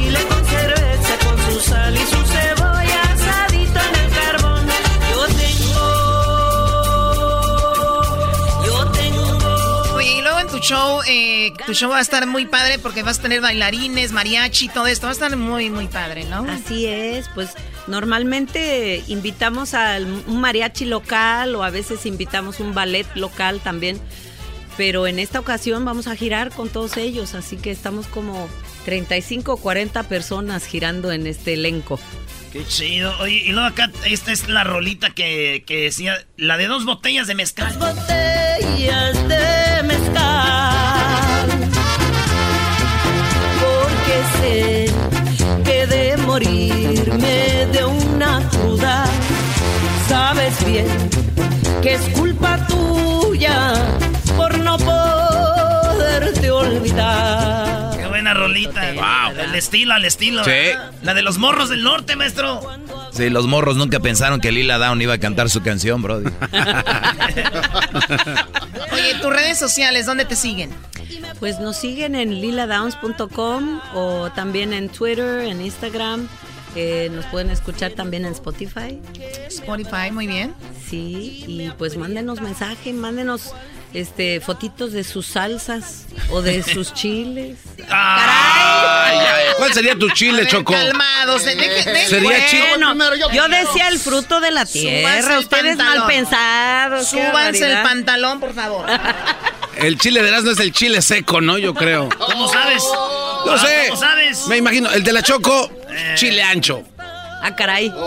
show, 10.64 11.00
eh, 11.06 11.52
tu 11.66 11.74
show 11.74 11.90
va 11.90 11.98
a 11.98 12.00
estar 12.00 12.26
muy 12.26 12.46
padre 12.46 12.78
porque 12.78 13.02
vas 13.02 13.18
a 13.18 13.22
tener 13.22 13.40
bailarines, 13.40 14.12
mariachi, 14.12 14.68
todo 14.68 14.86
esto. 14.86 15.06
Va 15.06 15.10
a 15.10 15.12
estar 15.12 15.36
muy, 15.36 15.70
muy 15.70 15.86
padre, 15.86 16.24
¿no? 16.24 16.46
Así 16.50 16.86
es, 16.86 17.28
pues 17.34 17.50
normalmente 17.86 19.04
invitamos 19.08 19.74
a 19.74 19.98
un 19.98 20.40
mariachi 20.40 20.86
local 20.86 21.54
o 21.54 21.62
a 21.62 21.70
veces 21.70 22.06
invitamos 22.06 22.60
un 22.60 22.74
ballet 22.74 23.06
local 23.14 23.60
también, 23.60 24.00
pero 24.76 25.06
en 25.06 25.18
esta 25.18 25.38
ocasión 25.38 25.84
vamos 25.84 26.06
a 26.06 26.16
girar 26.16 26.50
con 26.50 26.70
todos 26.70 26.96
ellos, 26.96 27.34
así 27.34 27.56
que 27.56 27.70
estamos 27.70 28.06
como 28.06 28.48
35 28.86 29.52
o 29.52 29.56
40 29.58 30.02
personas 30.04 30.64
girando 30.64 31.12
en 31.12 31.26
este 31.26 31.54
elenco. 31.54 32.00
Qué 32.52 32.64
chido. 32.66 33.12
Oye, 33.18 33.42
y 33.46 33.52
luego 33.52 33.66
acá, 33.66 33.90
esta 34.06 34.30
es 34.30 34.48
la 34.48 34.62
rolita 34.62 35.10
que, 35.10 35.64
que 35.66 35.82
decía, 35.82 36.24
la 36.36 36.56
de 36.56 36.68
dos 36.68 36.84
botellas 36.84 37.26
de 37.26 37.34
mezcal. 37.34 37.76
botellas 37.76 39.13
una 48.44 48.50
cruda, 48.50 49.04
sabes 50.08 50.64
bien 50.66 50.86
que 51.82 51.94
es 51.94 52.00
culpa 52.18 52.58
tuya 52.66 53.74
por 54.36 54.58
no 54.58 54.76
poderte 54.78 56.50
olvidar. 56.50 57.96
Qué 57.98 58.06
buena 58.06 58.34
rolita. 58.34 58.92
Wow. 58.94 59.38
El 59.38 59.54
estilo, 59.54 59.94
al 59.94 60.04
estilo. 60.04 60.44
Sí. 60.44 60.50
¿verdad? 60.50 60.92
La 61.02 61.14
de 61.14 61.22
los 61.22 61.38
morros 61.38 61.68
del 61.68 61.82
norte, 61.82 62.16
maestro. 62.16 62.60
Sí, 63.12 63.30
los 63.30 63.46
morros 63.46 63.76
nunca 63.76 64.00
pensaron 64.00 64.40
que 64.40 64.50
Lila 64.50 64.78
Down 64.78 65.00
iba 65.02 65.14
a 65.14 65.18
cantar 65.18 65.48
su 65.50 65.62
canción, 65.62 66.02
Brody. 66.02 66.24
Oye, 68.92 69.14
tus 69.20 69.32
redes 69.32 69.58
sociales, 69.58 70.06
¿dónde 70.06 70.24
te 70.24 70.36
siguen? 70.36 70.70
Pues 71.38 71.60
nos 71.60 71.76
siguen 71.76 72.14
en 72.14 72.40
liladowns.com 72.40 73.80
o 73.94 74.30
también 74.32 74.72
en 74.72 74.88
Twitter, 74.88 75.40
en 75.40 75.60
Instagram. 75.60 76.28
Eh, 76.76 77.08
nos 77.12 77.24
pueden 77.26 77.50
escuchar 77.50 77.92
también 77.92 78.24
en 78.24 78.32
Spotify. 78.32 79.00
Spotify, 79.48 80.10
muy 80.10 80.26
bien. 80.26 80.54
Sí. 80.90 81.44
Y 81.46 81.70
pues 81.78 81.96
mándenos 81.96 82.40
mensaje, 82.40 82.92
mándenos 82.92 83.52
este 83.92 84.40
fotitos 84.40 84.92
de 84.92 85.04
sus 85.04 85.26
salsas 85.26 86.06
o 86.30 86.42
de 86.42 86.62
sus 86.74 86.92
chiles. 86.94 87.58
¿Cuál 89.56 89.72
sería 89.72 89.94
tu 89.96 90.10
chile, 90.10 90.46
Choco? 90.48 90.72
Calmados, 90.72 91.44
de- 91.44 91.54
de- 91.54 91.68
de- 91.68 92.06
Sería 92.06 92.20
bueno, 92.28 92.44
chile. 92.48 93.24
Yo 93.32 93.48
decía 93.48 93.88
el 93.88 93.98
fruto 93.98 94.40
de 94.40 94.50
la 94.50 94.66
tierra. 94.66 95.38
Ustedes 95.38 95.76
pantalón. 95.76 95.98
mal 96.00 96.06
pensados. 96.08 97.06
Súbanse 97.08 97.70
el 97.70 97.82
pantalón, 97.82 98.40
por 98.40 98.54
favor. 98.54 98.86
El 99.76 99.98
chile 99.98 100.22
de 100.22 100.30
no 100.30 100.52
es 100.52 100.60
el 100.60 100.70
chile 100.72 101.02
seco, 101.02 101.40
¿no? 101.40 101.58
Yo 101.58 101.74
creo. 101.74 102.08
¿Cómo 102.16 102.46
sabes? 102.46 102.80
No 103.44 103.58
sé. 103.58 103.86
¿Cómo 103.88 104.00
sabes? 104.00 104.46
Me 104.46 104.56
imagino. 104.56 104.88
El 104.92 105.02
de 105.02 105.12
la 105.12 105.20
Choco, 105.20 105.68
chile 106.16 106.42
ancho. 106.42 106.84
Ah, 106.98 107.54
caray. 107.56 107.92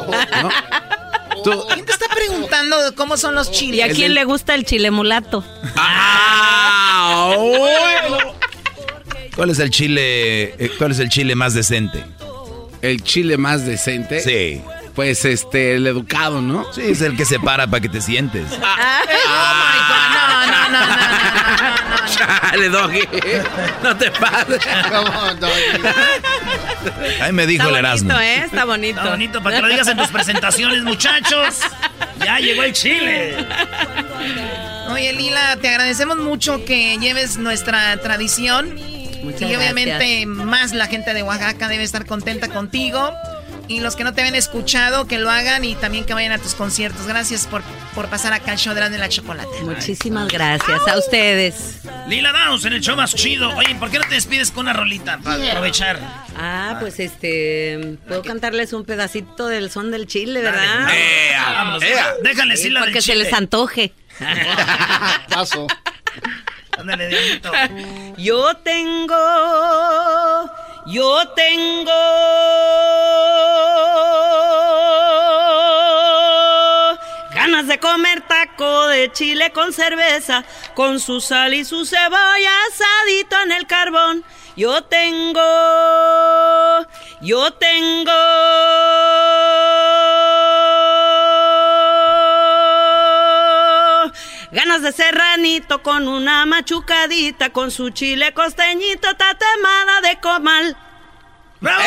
¿Quién 1.74 1.86
te 1.86 1.92
está 1.92 2.08
preguntando 2.14 2.76
cómo 2.96 3.18
son 3.18 3.36
los 3.36 3.52
chiles? 3.52 3.78
¿Y 3.78 3.82
a 3.82 3.90
quién 3.90 4.14
le 4.14 4.24
gusta 4.24 4.56
el 4.56 4.66
chile 4.66 4.92
mulato? 4.92 5.44
Ah, 5.76 7.36
¿Cuál 9.36 9.52
es 9.52 9.60
el 9.60 9.70
chile, 9.70 10.56
eh, 10.58 10.72
cuál 10.80 10.92
es 10.92 11.00
el 11.00 11.10
chile 11.10 11.36
más 11.36 11.54
decente? 11.54 12.04
El 12.82 13.04
chile 13.04 13.38
más 13.38 13.66
decente. 13.66 14.20
Sí. 14.22 14.64
Pues 14.98 15.24
este, 15.26 15.76
el 15.76 15.86
educado, 15.86 16.42
¿no? 16.42 16.66
Sí, 16.74 16.82
es 16.82 17.02
el 17.02 17.16
que 17.16 17.24
se 17.24 17.40
para 17.40 17.68
para 17.68 17.80
que 17.82 17.88
te 17.88 18.02
sientes. 18.02 18.46
Oh 18.52 18.56
my 18.58 19.80
God, 19.88 20.10
no, 20.12 20.28
no, 20.28 20.70
no, 20.72 20.80
no, 20.80 20.88
no. 20.88 22.08
Chale, 22.10 22.70
Doggy. 22.70 23.08
No 23.84 23.96
te 23.96 24.10
pases. 24.10 24.60
Ahí 27.22 27.32
me 27.32 27.46
dijo 27.46 27.64
Está 27.66 27.78
el 27.80 27.86
Erasmo. 27.86 28.10
bonito, 28.10 28.22
¿eh? 28.26 28.44
Está 28.44 28.66
bonito. 28.66 29.00
Está 29.00 29.10
bonito 29.12 29.44
para 29.44 29.56
que 29.58 29.62
lo 29.62 29.68
digas 29.68 29.88
en 29.88 29.98
tus 29.98 30.08
presentaciones, 30.08 30.82
muchachos. 30.84 31.60
Ya 32.26 32.40
llegó 32.40 32.64
el 32.64 32.74
chile. 32.74 33.36
Oye, 34.90 35.14
Lila, 35.14 35.58
te 35.62 35.70
agradecemos 35.70 36.18
mucho 36.18 36.66
que 36.66 36.98
lleves 36.98 37.38
nuestra 37.38 37.98
tradición. 37.98 38.74
Muchas 39.24 39.42
y 39.50 39.56
obviamente 39.56 39.92
gracias. 40.26 40.28
más 40.28 40.74
la 40.74 40.88
gente 40.88 41.14
de 41.14 41.22
Oaxaca 41.22 41.68
debe 41.68 41.84
estar 41.84 42.06
contenta 42.08 42.48
contigo. 42.48 43.12
Y 43.68 43.82
los 43.82 43.96
que 43.96 44.04
no 44.04 44.14
te 44.14 44.22
habían 44.22 44.36
escuchado, 44.36 45.08
que 45.08 45.18
lo 45.18 45.30
hagan 45.30 45.66
y 45.66 45.76
también 45.76 46.06
que 46.06 46.14
vayan 46.14 46.32
a 46.32 46.38
tus 46.38 46.56
conciertos. 46.56 47.06
Gracias 47.06 47.48
por, 47.48 47.62
por 47.96 48.08
pasar 48.08 48.32
acá 48.34 48.52
al 48.52 48.58
show 48.58 48.74
de 48.74 48.98
la 48.98 49.10
chocolate. 49.10 49.50
Muchísimas 49.64 50.28
gracias 50.30 50.88
a 50.88 50.98
ustedes. 50.98 51.80
Lila 52.08 52.32
Downs 52.32 52.64
en 52.66 52.74
el 52.74 52.82
show 52.82 52.96
más 52.96 53.14
chido. 53.14 53.50
Oye, 53.58 53.76
¿por 53.76 53.90
qué 53.92 54.00
no 54.00 54.06
te 54.08 54.16
despides 54.16 54.52
con 54.52 54.66
una 54.66 54.74
rolita 54.74 55.18
para 55.18 55.50
aprovechar? 55.52 56.00
Ah, 56.38 56.78
pues 56.80 57.00
este, 57.02 57.98
puedo 58.08 58.22
cantarles 58.22 58.72
un 58.72 58.86
pedacito 58.86 59.48
del 59.48 59.70
son 59.70 59.92
del 59.92 60.08
chile, 60.08 60.42
¿verdad? 60.42 60.88
Vámonos, 61.56 61.84
déjale 62.24 62.56
Sí, 62.56 62.64
decir 62.64 62.72
la 62.72 62.80
para 62.82 62.86
del 62.86 62.94
que 62.96 63.02
se 63.02 63.12
chile. 63.12 63.24
les 63.26 63.34
antoje. 63.34 63.94
Paso. 65.30 65.68
Ándale, 66.78 67.08
Diablito. 67.08 67.52
Yo 68.18 68.54
tengo, 68.58 69.16
yo 70.88 71.28
tengo 71.36 71.92
ganas 77.36 77.68
de 77.68 77.78
comer 77.80 78.22
taco 78.22 78.88
de 78.88 79.12
chile 79.12 79.52
con 79.52 79.74
cerveza, 79.74 80.46
con 80.76 81.00
su 81.00 81.20
sal 81.20 81.54
y 81.54 81.66
su 81.66 81.86
cebolla 81.86 82.52
asadito 82.70 83.36
en 83.44 83.52
el 83.52 83.68
carbón. 83.68 84.24
Yo 84.56 84.82
tengo, 84.86 85.42
yo 87.22 87.52
tengo 87.54 88.12
ganas 94.52 94.82
de 94.82 94.92
serranito 94.92 95.82
con 95.84 96.08
una 96.08 96.46
machucadita, 96.46 97.50
con 97.50 97.72
su 97.72 97.90
chile 97.90 98.34
costeñito, 98.34 99.16
tatemada 99.16 100.02
de 100.02 100.20
comal. 100.20 100.78
¡Bravo! 101.60 101.84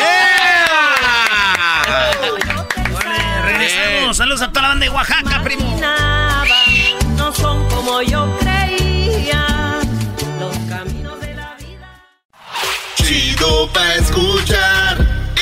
Vale, 2.93 3.41
regresamos. 3.43 4.17
Saludos 4.17 4.41
a 4.41 4.49
toda 4.49 4.63
la 4.63 4.67
banda 4.69 4.85
de 4.85 4.89
Oaxaca, 4.91 5.41
primo. 5.43 5.79
No 7.15 7.33
son 7.33 7.67
como 7.69 8.01
yo 8.01 8.37
creía. 8.39 9.79
Los 10.39 10.57
caminos 10.69 11.19
de 11.21 11.35
la 11.35 11.55
vida. 11.55 12.03
Chido 12.95 13.71
pa' 13.71 13.95
escuchar. 13.95 14.97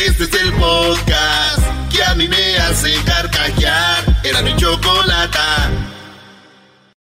Este 0.05 0.23
es 0.23 0.33
el 0.33 0.53
podcast 0.53 1.59
que 1.91 2.03
a 2.03 2.15
mí 2.15 2.27
me 2.27 2.57
hace 2.57 2.93
carcajear. 3.03 4.03
Era 4.23 4.41
mi 4.41 4.55
chocolata. 4.55 5.69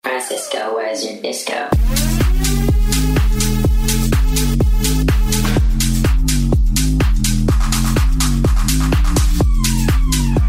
Francisco, 0.02 0.74
where's 0.74 1.04
your 1.04 1.22
disco? 1.22 1.52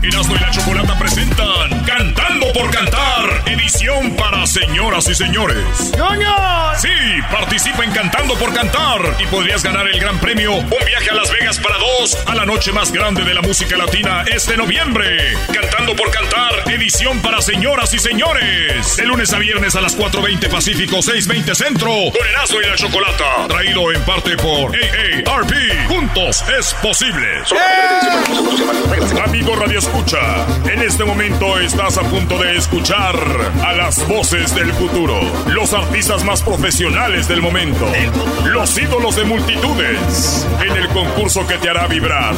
Y 0.01 0.09
la 0.09 0.49
Chocolata 0.51 0.92
presentan 1.23 1.83
Cantando 1.85 2.51
por 2.53 2.69
Cantar, 2.71 3.43
edición 3.45 4.15
para 4.15 4.45
señoras 4.45 5.07
y 5.09 5.15
señores. 5.15 5.91
¡Ñoños! 5.97 6.81
Sí, 6.81 6.89
participa 7.31 7.83
en 7.83 7.91
Cantando 7.91 8.35
por 8.35 8.53
Cantar 8.53 9.15
y 9.19 9.25
podrías 9.27 9.63
ganar 9.63 9.87
el 9.87 9.99
gran 9.99 10.19
premio, 10.19 10.53
un 10.55 10.69
viaje 10.69 11.09
a 11.11 11.13
Las 11.13 11.31
Vegas 11.31 11.59
para 11.59 11.77
dos, 11.77 12.17
a 12.25 12.35
la 12.35 12.45
noche 12.45 12.71
más 12.71 12.91
grande 12.91 13.23
de 13.23 13.33
la 13.33 13.41
música 13.41 13.77
latina 13.77 14.23
este 14.33 14.57
noviembre. 14.57 15.37
Cantando 15.53 15.95
por 15.95 16.09
Cantar, 16.11 16.71
edición 16.71 17.21
para 17.21 17.41
señoras 17.41 17.93
y 17.93 17.99
señores. 17.99 18.97
De 18.97 19.05
lunes 19.05 19.31
a 19.33 19.37
viernes 19.37 19.75
a 19.75 19.81
las 19.81 19.97
4.20 19.97 20.49
Pacífico, 20.49 20.97
6.20 20.97 21.55
Centro, 21.55 21.91
con 22.11 22.27
Erasmo 22.27 22.61
y 22.61 22.65
la 22.65 22.75
Chocolata. 22.75 23.47
Traído 23.47 23.91
en 23.91 24.01
parte 24.03 24.35
por 24.37 24.75
AARP. 24.75 25.53
Juntos 25.87 26.43
es 26.57 26.73
posible. 26.75 27.43
Amigo 29.23 29.55
Radio 29.55 29.79
Escucha, 29.79 30.45
en 30.65 30.81
este 30.81 31.03
momento 31.03 31.12
estás 31.61 31.97
a 31.97 32.01
punto 32.03 32.39
de 32.39 32.57
escuchar 32.57 33.15
a 33.63 33.73
las 33.73 34.07
voces 34.07 34.53
del 34.55 34.73
futuro, 34.73 35.19
los 35.47 35.71
artistas 35.73 36.23
más 36.23 36.41
profesionales 36.41 37.27
del 37.27 37.41
momento, 37.41 37.87
los 38.45 38.77
ídolos 38.77 39.15
de 39.15 39.23
multitudes, 39.23 40.47
en 40.59 40.75
el 40.75 40.87
concurso 40.89 41.45
que 41.45 41.57
te 41.59 41.69
hará 41.69 41.87
vibrar 41.87 42.33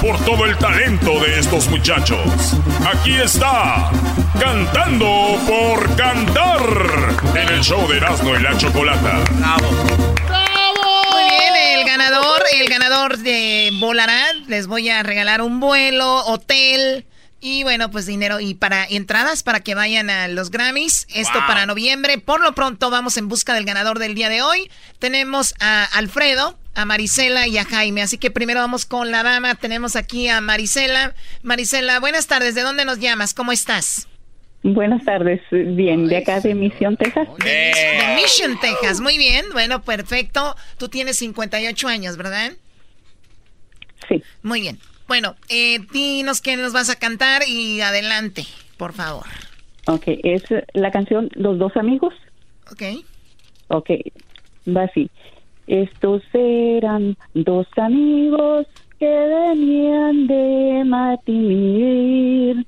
por 0.00 0.18
todo 0.24 0.46
el 0.46 0.56
talento 0.58 1.18
de 1.20 1.40
estos 1.40 1.68
muchachos. 1.68 2.56
Aquí 2.94 3.14
está, 3.14 3.90
cantando 4.38 5.36
por 5.46 5.96
cantar, 5.96 6.62
en 7.34 7.48
el 7.48 7.60
show 7.62 7.86
de 7.88 7.96
Erasmo 7.96 8.36
y 8.36 8.42
la 8.42 8.56
Chocolata. 8.56 9.24
Muy 11.12 11.24
bien, 11.30 11.78
el 11.78 11.84
ganador, 11.84 12.42
el 12.60 12.68
ganador 12.68 13.18
de 13.18 13.70
Volará, 13.80 14.32
les 14.46 14.68
voy 14.68 14.88
a 14.88 15.02
regalar 15.02 15.42
un 15.42 15.58
vuelo, 15.58 16.24
hotel 16.26 17.06
y 17.40 17.62
bueno, 17.62 17.90
pues 17.90 18.06
dinero 18.06 18.38
y 18.40 18.54
para 18.54 18.84
entradas 18.84 19.42
para 19.42 19.60
que 19.60 19.74
vayan 19.74 20.10
a 20.10 20.28
los 20.28 20.50
Grammys. 20.50 21.06
Esto 21.14 21.38
Wow. 21.38 21.46
para 21.46 21.66
noviembre. 21.66 22.18
Por 22.18 22.40
lo 22.42 22.54
pronto 22.54 22.90
vamos 22.90 23.16
en 23.16 23.28
busca 23.28 23.54
del 23.54 23.64
ganador 23.64 23.98
del 23.98 24.14
día 24.14 24.28
de 24.28 24.42
hoy. 24.42 24.70
Tenemos 24.98 25.54
a 25.60 25.84
Alfredo, 25.84 26.58
a 26.74 26.84
Marisela 26.84 27.46
y 27.46 27.56
a 27.58 27.64
Jaime. 27.64 28.02
Así 28.02 28.18
que 28.18 28.30
primero 28.30 28.60
vamos 28.60 28.84
con 28.84 29.10
la 29.10 29.22
dama. 29.22 29.54
Tenemos 29.54 29.96
aquí 29.96 30.28
a 30.28 30.40
Marisela. 30.40 31.14
Marisela, 31.42 31.98
buenas 32.00 32.26
tardes. 32.26 32.54
¿De 32.54 32.60
dónde 32.62 32.84
nos 32.84 32.98
llamas? 32.98 33.32
¿Cómo 33.34 33.52
estás? 33.52 34.06
Buenas 34.62 35.02
tardes, 35.06 35.40
bien, 35.50 36.06
de 36.06 36.18
acá 36.18 36.38
de 36.40 36.54
Misión, 36.54 36.94
Texas. 36.98 37.26
De 37.42 38.12
Mission, 38.16 38.60
Texas. 38.60 39.00
Muy 39.00 39.16
bien. 39.16 39.46
Bueno, 39.54 39.82
perfecto. 39.82 40.54
Tú 40.76 40.90
tienes 40.90 41.16
58 41.16 41.88
años, 41.88 42.18
¿verdad? 42.18 42.52
Sí. 44.06 44.22
Muy 44.42 44.60
bien. 44.60 44.78
Bueno, 45.10 45.34
eh, 45.48 45.80
dinos 45.92 46.40
qué 46.40 46.56
nos 46.56 46.72
vas 46.72 46.88
a 46.88 46.94
cantar 46.94 47.42
y 47.48 47.80
adelante, 47.80 48.44
por 48.76 48.92
favor. 48.92 49.26
Ok, 49.88 50.04
es 50.06 50.44
la 50.72 50.92
canción 50.92 51.28
Los 51.34 51.58
dos 51.58 51.76
amigos. 51.76 52.14
Ok. 52.70 52.82
Ok, 53.66 53.90
va 54.68 54.84
así. 54.84 55.10
Estos 55.66 56.22
eran 56.32 57.16
dos 57.34 57.66
amigos 57.76 58.68
que 59.00 59.08
venían 59.08 60.28
de 60.28 60.84
Matimir, 60.86 62.64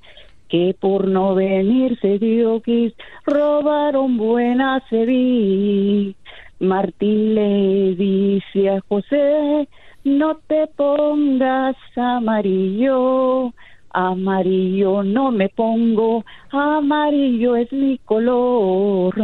que 0.48 0.74
por 0.80 1.06
no 1.06 1.36
venirse 1.36 2.18
Dioquis 2.18 2.92
robaron 3.24 4.16
buena 4.16 4.82
vi. 4.90 6.16
Martín 6.58 7.36
le 7.36 7.94
dice 7.94 8.68
a 8.68 8.80
José, 8.88 9.68
no 10.04 10.36
te 10.46 10.66
pongas 10.68 11.76
amarillo, 11.96 13.52
amarillo 13.90 15.02
no 15.02 15.30
me 15.30 15.48
pongo, 15.48 16.24
amarillo 16.50 17.56
es 17.56 17.72
mi 17.72 17.98
color. 17.98 19.14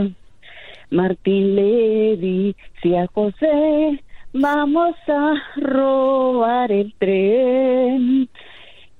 Martín 0.90 1.56
le 1.56 2.16
dice 2.16 2.98
a 2.98 3.06
José, 3.08 4.02
vamos 4.32 4.94
a 5.08 5.34
robar 5.56 6.72
el 6.72 6.94
tren, 6.98 8.28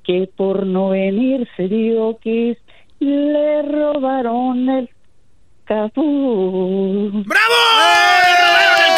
que 0.05 0.29
por 0.37 0.67
no 0.67 0.91
venirse 0.91 1.69
Dioquis 1.69 2.59
Le 3.01 3.63
robaron 3.63 4.69
el 4.69 4.91
cajón. 5.65 7.25
¡Bravo! 7.25 7.55
¡Le 8.25 8.35
robaron 8.43 8.81
el 8.89 8.98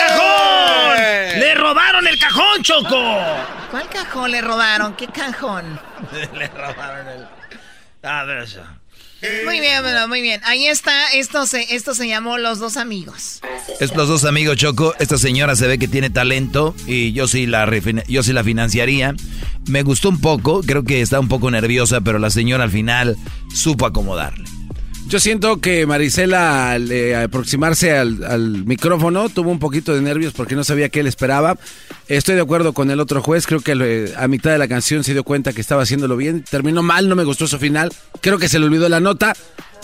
cajón, 2.40 2.62
Choco! 2.62 3.16
¿Cuál 3.70 3.88
cajón 3.88 4.30
le 4.30 4.40
robaron? 4.40 4.94
¿Qué 4.94 5.06
cajón? 5.06 5.78
Le 6.38 6.48
robaron 6.48 7.08
el... 7.08 7.26
A 8.02 8.24
ver 8.24 8.38
eso. 8.38 8.60
Muy 9.44 9.60
bien, 9.60 9.82
bueno, 9.82 10.08
muy 10.08 10.22
bien. 10.22 10.40
Ahí 10.44 10.66
está, 10.66 11.08
esto 11.12 11.44
se, 11.44 11.74
esto 11.74 11.94
se 11.94 12.08
llamó 12.08 12.38
Los 12.38 12.58
Dos 12.58 12.78
Amigos. 12.78 13.42
Es 13.78 13.94
los 13.94 14.08
dos 14.08 14.24
amigos, 14.24 14.56
Choco. 14.56 14.94
Esta 14.98 15.18
señora 15.18 15.54
se 15.56 15.66
ve 15.66 15.78
que 15.78 15.88
tiene 15.88 16.08
talento 16.08 16.74
y 16.86 17.12
yo 17.12 17.28
sí 17.28 17.46
la, 17.46 17.68
yo 18.08 18.22
sí 18.22 18.32
la 18.32 18.42
financiaría. 18.42 19.14
Me 19.68 19.82
gustó 19.82 20.08
un 20.08 20.22
poco, 20.22 20.62
creo 20.62 20.84
que 20.84 21.02
está 21.02 21.20
un 21.20 21.28
poco 21.28 21.50
nerviosa, 21.50 22.00
pero 22.00 22.18
la 22.18 22.30
señora 22.30 22.64
al 22.64 22.70
final 22.70 23.18
supo 23.54 23.84
acomodarle. 23.84 24.46
Yo 25.06 25.20
siento 25.20 25.60
que 25.60 25.84
Marisela 25.86 26.70
al 26.70 26.90
eh, 26.90 27.16
aproximarse 27.16 27.98
al, 27.98 28.24
al 28.24 28.64
micrófono 28.64 29.28
tuvo 29.28 29.50
un 29.50 29.58
poquito 29.58 29.94
de 29.94 30.00
nervios 30.00 30.32
porque 30.32 30.54
no 30.54 30.64
sabía 30.64 30.88
qué 30.88 31.02
le 31.02 31.10
esperaba. 31.10 31.58
Estoy 32.10 32.34
de 32.34 32.40
acuerdo 32.40 32.72
con 32.72 32.90
el 32.90 32.98
otro 32.98 33.22
juez, 33.22 33.46
creo 33.46 33.60
que 33.60 33.70
eh, 33.70 34.12
a 34.16 34.26
mitad 34.26 34.50
de 34.50 34.58
la 34.58 34.66
canción 34.66 35.04
se 35.04 35.12
dio 35.12 35.22
cuenta 35.22 35.52
que 35.52 35.60
estaba 35.60 35.84
haciéndolo 35.84 36.16
bien. 36.16 36.42
Terminó 36.42 36.82
mal, 36.82 37.08
no 37.08 37.14
me 37.14 37.22
gustó 37.22 37.46
su 37.46 37.56
final. 37.56 37.92
Creo 38.20 38.36
que 38.36 38.48
se 38.48 38.58
le 38.58 38.66
olvidó 38.66 38.88
la 38.88 38.98
nota, 38.98 39.32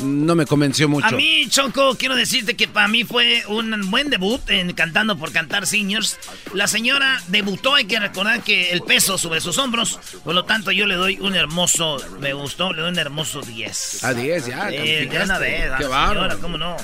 no 0.03 0.35
me 0.35 0.47
convenció 0.47 0.89
mucho. 0.89 1.07
A 1.07 1.13
mí, 1.13 1.47
Choco, 1.49 1.97
quiero 1.97 2.17
decirte 2.17 2.55
que 2.55 2.69
para 2.69 2.89
mí 2.89 3.05
fue 3.05 3.43
un 3.49 3.91
buen 3.91 4.11
debut 4.11 4.41
en 4.51 4.73
Cantando 4.73 5.17
por 5.17 5.33
Cantar 5.33 5.67
Seniors. 5.67 6.19
La 6.53 6.67
señora 6.67 7.23
debutó, 7.29 7.75
hay 7.75 7.85
que 7.85 7.99
recordar 7.99 8.43
que 8.43 8.73
el 8.73 8.83
peso 8.83 9.19
sobre 9.19 9.41
sus 9.41 9.59
hombros. 9.59 9.99
Por 10.25 10.35
lo 10.35 10.45
tanto, 10.45 10.71
yo 10.71 10.87
le 10.87 10.97
doy 10.97 11.19
un 11.21 11.35
hermoso, 11.35 11.99
me 12.21 12.33
gustó, 12.33 12.73
le 12.73 12.83
doy 12.83 12.91
un 12.91 12.99
hermoso 12.99 13.41
10. 13.41 14.05
A 14.05 14.15
10 14.15 14.47
ya. 14.47 14.67
De 14.67 15.09
una 15.25 15.39
vez, 15.39 15.61
Qué 15.61 15.71
ah, 15.73 15.77
señora, 15.79 15.89
bárbaro. 15.89 16.39
¿cómo 16.41 16.59
no? 16.59 16.77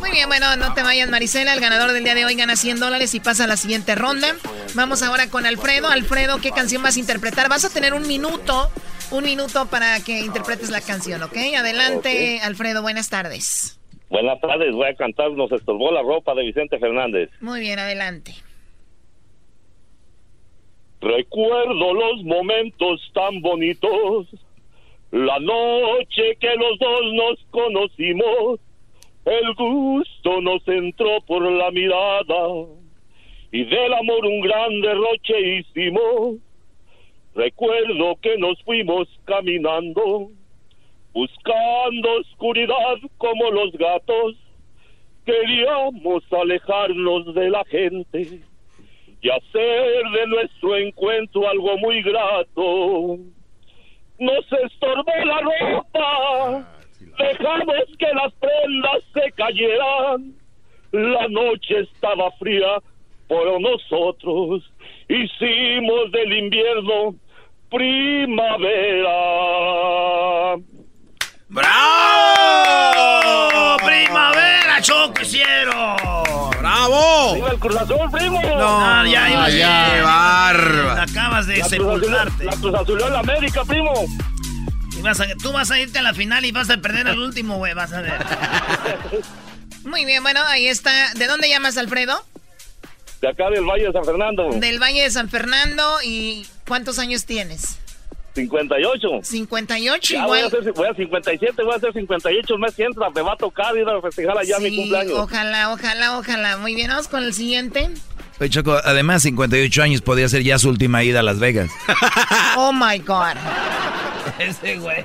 Muy 0.00 0.10
bien, 0.10 0.28
bueno, 0.28 0.56
no 0.56 0.74
te 0.74 0.82
vayas, 0.82 1.08
Marisela. 1.08 1.54
El 1.54 1.60
ganador 1.60 1.92
del 1.92 2.04
día 2.04 2.14
de 2.14 2.24
hoy 2.24 2.34
gana 2.34 2.56
100 2.56 2.80
dólares 2.80 3.14
y 3.14 3.20
pasa 3.20 3.44
a 3.44 3.46
la 3.46 3.56
siguiente 3.56 3.94
ronda. 3.94 4.34
Vamos 4.78 5.02
ahora 5.02 5.28
con 5.28 5.44
Alfredo. 5.44 5.88
Alfredo, 5.88 6.40
¿qué 6.40 6.52
canción 6.52 6.84
vas 6.84 6.96
a 6.96 7.00
interpretar? 7.00 7.48
Vas 7.48 7.64
a 7.64 7.74
tener 7.74 7.94
un 7.94 8.06
minuto, 8.06 8.68
un 9.10 9.24
minuto 9.24 9.66
para 9.68 9.98
que 10.04 10.20
interpretes 10.20 10.70
la 10.70 10.80
canción, 10.80 11.20
¿ok? 11.20 11.36
Adelante, 11.58 12.38
Alfredo, 12.44 12.80
buenas 12.80 13.10
tardes. 13.10 13.80
Buenas 14.08 14.40
tardes, 14.40 14.72
voy 14.72 14.86
a 14.86 14.94
cantar 14.94 15.32
Nos 15.32 15.50
estorbó 15.50 15.90
la 15.90 16.02
ropa 16.02 16.32
de 16.36 16.44
Vicente 16.44 16.78
Fernández. 16.78 17.28
Muy 17.40 17.58
bien, 17.58 17.80
adelante. 17.80 18.36
Recuerdo 21.00 21.94
los 21.94 22.22
momentos 22.22 23.00
tan 23.12 23.42
bonitos, 23.42 24.28
la 25.10 25.40
noche 25.40 26.36
que 26.38 26.54
los 26.54 26.78
dos 26.78 27.00
nos 27.14 27.44
conocimos, 27.50 28.60
el 29.24 29.54
gusto 29.56 30.40
nos 30.40 30.62
entró 30.68 31.20
por 31.26 31.50
la 31.50 31.72
mirada 31.72 32.78
y 33.50 33.64
del 33.64 33.94
amor 33.94 34.26
un 34.26 34.40
gran 34.40 34.80
derroche 34.80 35.58
hicimos. 35.58 36.36
Recuerdo 37.34 38.16
que 38.20 38.36
nos 38.36 38.60
fuimos 38.62 39.08
caminando, 39.24 40.30
buscando 41.12 42.12
oscuridad 42.20 42.96
como 43.16 43.50
los 43.50 43.72
gatos, 43.72 44.36
queríamos 45.24 46.24
alejarnos 46.32 47.34
de 47.34 47.50
la 47.50 47.64
gente 47.66 48.40
y 49.20 49.30
hacer 49.30 50.02
de 50.14 50.26
nuestro 50.26 50.76
encuentro 50.76 51.48
algo 51.48 51.76
muy 51.78 52.02
grato. 52.02 53.18
Nos 54.18 54.52
estorbó 54.64 55.12
la 55.24 55.40
ropa, 55.40 56.74
dejamos 57.18 57.84
que 57.98 58.14
las 58.14 58.32
prendas 58.34 59.02
se 59.14 59.32
cayeran. 59.32 60.34
La 60.90 61.28
noche 61.28 61.80
estaba 61.80 62.30
fría, 62.32 62.80
pero 63.28 63.58
nosotros 63.60 64.62
hicimos 65.08 66.10
del 66.12 66.32
invierno 66.38 67.14
primavera. 67.70 69.16
¡Bravo! 72.38 73.76
¡Primavera, 73.84 74.80
Choco, 74.82 75.22
hicieron! 75.22 75.96
¡Bravo! 76.58 77.34
¡Viva 77.34 77.50
el 77.50 77.58
Cruz 77.58 77.76
Azul, 77.76 78.10
primo! 78.10 78.40
No, 78.42 79.06
ya 79.06 79.30
ibas 79.30 79.54
ya, 79.54 79.90
bien. 79.92 80.04
bárbaro. 80.04 81.02
Acabas 81.02 81.46
de 81.46 81.56
La 81.58 81.64
Cruz 81.64 81.70
sepultarte. 81.70 82.48
Azul- 82.48 82.50
La 82.50 82.60
Cruz 82.60 82.74
Azul 82.74 83.02
en 83.02 83.12
la 83.12 83.18
América, 83.20 83.64
primo. 83.64 83.92
Y 84.98 85.02
vas 85.02 85.20
a- 85.20 85.26
tú 85.42 85.52
vas 85.52 85.70
a 85.70 85.78
irte 85.80 85.98
a 85.98 86.02
la 86.02 86.14
final 86.14 86.44
y 86.44 86.52
vas 86.52 86.70
a 86.70 86.76
perder 86.78 87.06
el 87.08 87.18
último, 87.18 87.56
güey, 87.56 87.74
vas 87.74 87.92
a 87.92 88.00
ver. 88.02 88.18
Muy 89.84 90.04
bien, 90.04 90.22
bueno, 90.22 90.40
ahí 90.48 90.66
está. 90.66 90.90
¿De 91.14 91.26
dónde 91.26 91.48
llamas, 91.48 91.76
Alfredo? 91.78 92.20
De 93.20 93.28
acá 93.28 93.50
del 93.50 93.64
Valle 93.64 93.86
de 93.86 93.92
San 93.92 94.04
Fernando. 94.04 94.48
Del 94.52 94.78
Valle 94.80 95.02
de 95.02 95.10
San 95.10 95.28
Fernando. 95.28 95.82
¿Y 96.04 96.46
cuántos 96.66 96.98
años 96.98 97.24
tienes? 97.24 97.78
58. 98.34 99.08
58, 99.22 100.14
Ya 100.14 100.26
voy 100.26 100.38
a, 100.38 100.46
igual. 100.46 100.60
hacer, 100.60 100.72
voy 100.72 100.86
a 100.88 100.94
57, 100.94 101.62
voy 101.64 101.72
a 101.72 101.76
hacer 101.76 101.92
58 101.92 102.54
el 102.54 102.60
mes 102.60 102.74
que 102.74 102.84
entra. 102.84 103.10
Me 103.10 103.22
va 103.22 103.32
a 103.32 103.36
tocar 103.36 103.76
ir 103.76 103.88
a 103.88 104.00
festejar 104.00 104.38
allá 104.38 104.58
mi 104.60 104.70
Sí, 104.70 104.76
cumpleaños. 104.76 105.12
Ojalá, 105.18 105.72
ojalá, 105.72 106.18
ojalá. 106.18 106.56
Muy 106.58 106.74
bien, 106.76 106.88
vamos 106.88 107.08
con 107.08 107.24
el 107.24 107.34
siguiente. 107.34 107.90
Oye, 108.40 108.50
Choco, 108.50 108.78
además 108.84 109.22
58 109.22 109.82
años 109.82 110.00
podría 110.02 110.28
ser 110.28 110.44
ya 110.44 110.58
su 110.60 110.68
última 110.68 111.02
ida 111.02 111.20
a 111.20 111.22
Las 111.24 111.40
Vegas. 111.40 111.70
Oh 112.56 112.72
my 112.72 112.98
God. 112.98 113.34
Ese 114.38 114.76
güey. 114.76 115.04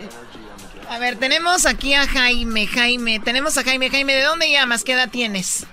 A 0.89 0.99
ver, 0.99 1.15
tenemos 1.17 1.65
aquí 1.65 1.95
a 1.95 2.05
Jaime, 2.07 2.67
Jaime. 2.67 3.19
Tenemos 3.19 3.57
a 3.57 3.63
Jaime, 3.63 3.89
Jaime. 3.89 4.13
¿De 4.13 4.21
dónde 4.23 4.51
llamas? 4.51 4.83
¿Qué 4.83 4.93
edad 4.93 5.09
tienes? 5.09 5.65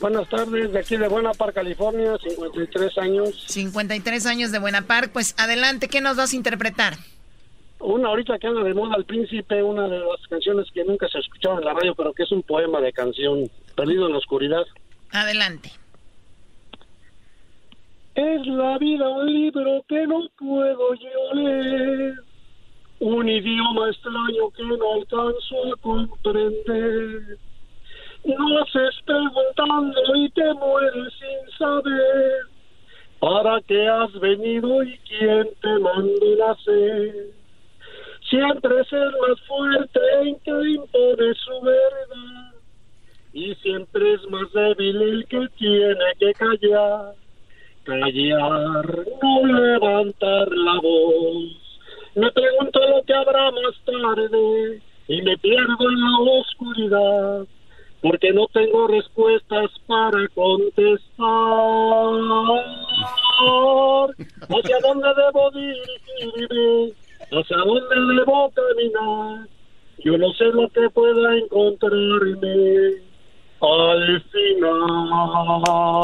Buenas 0.00 0.28
tardes, 0.28 0.72
de 0.72 0.78
aquí 0.78 0.96
de 0.96 1.08
Buena 1.08 1.32
Park, 1.32 1.54
California, 1.54 2.16
53 2.22 2.98
años. 2.98 3.44
53 3.48 4.26
años 4.26 4.52
de 4.52 4.60
Buena 4.60 4.82
Park. 4.82 5.10
Pues 5.12 5.34
adelante, 5.38 5.88
¿qué 5.88 6.00
nos 6.00 6.16
vas 6.16 6.32
a 6.32 6.36
interpretar? 6.36 6.94
Una 7.80 8.08
ahorita 8.08 8.38
que 8.38 8.46
anda 8.46 8.62
de 8.62 8.74
moda 8.74 8.94
El 8.96 9.04
Príncipe, 9.04 9.60
una 9.62 9.88
de 9.88 9.98
las 9.98 10.26
canciones 10.28 10.66
que 10.72 10.84
nunca 10.84 11.08
se 11.08 11.18
escucharon 11.18 11.58
en 11.58 11.64
la 11.64 11.74
radio, 11.74 11.94
pero 11.96 12.12
que 12.12 12.22
es 12.22 12.30
un 12.30 12.42
poema 12.42 12.80
de 12.80 12.92
canción, 12.92 13.50
Perdido 13.74 14.06
en 14.06 14.12
la 14.12 14.18
Oscuridad. 14.18 14.64
Adelante. 15.10 15.72
Es 18.14 18.46
la 18.46 18.78
vida 18.78 19.08
un 19.08 19.32
libro 19.32 19.84
que 19.88 20.06
no 20.06 20.28
puedo 20.36 20.94
yo 20.94 21.34
leer, 21.34 22.14
un 23.00 23.28
idioma 23.28 23.88
extraño 23.90 24.50
que 24.56 24.62
no 24.64 24.92
alcanzo 24.94 25.72
a 25.72 25.76
comprender. 25.80 27.38
Naces 28.28 28.94
preguntando 29.04 30.16
y 30.16 30.28
te 30.30 30.54
mueres 30.54 31.12
sin 31.18 31.58
saber 31.58 32.42
para 33.18 33.60
qué 33.62 33.88
has 33.88 34.12
venido 34.20 34.82
y 34.82 34.98
quién 35.08 35.48
te 35.60 35.78
mandó 35.78 36.36
nacer. 36.38 37.14
Siempre 38.28 38.80
es 38.80 38.92
más 38.92 39.40
fuerte 39.46 40.00
en 40.22 40.38
que 40.40 40.70
impone 40.70 41.34
su 41.34 41.60
verdad 41.62 42.54
y 43.32 43.54
siempre 43.56 44.14
es 44.14 44.30
más 44.30 44.52
débil 44.52 45.02
el 45.02 45.26
que 45.26 45.48
tiene 45.56 46.04
que 46.18 46.32
callar 46.34 47.14
callar, 47.88 49.06
no 49.22 49.46
levantar 49.46 50.48
la 50.50 50.80
voz. 50.82 51.56
Me 52.14 52.30
pregunto 52.32 52.80
lo 52.88 53.02
que 53.02 53.14
habrá 53.14 53.50
más 53.50 53.74
tarde 53.84 54.82
y 55.08 55.22
me 55.22 55.38
pierdo 55.38 55.90
en 55.90 56.00
la 56.00 56.32
oscuridad 56.40 57.46
porque 58.00 58.32
no 58.32 58.46
tengo 58.48 58.86
respuestas 58.86 59.70
para 59.86 60.28
contestar. 60.34 61.18
¿Hacia 64.48 64.78
dónde 64.80 65.08
debo 65.16 65.50
dirigirme? 65.50 66.92
¿Hacia 67.30 67.56
dónde 67.56 68.14
debo 68.14 68.50
caminar? 68.50 69.48
Yo 70.04 70.16
no 70.16 70.32
sé 70.34 70.44
lo 70.44 70.68
que 70.70 70.88
pueda 70.90 71.36
encontrarme 71.36 73.02
al 73.60 74.22
final. 74.30 76.00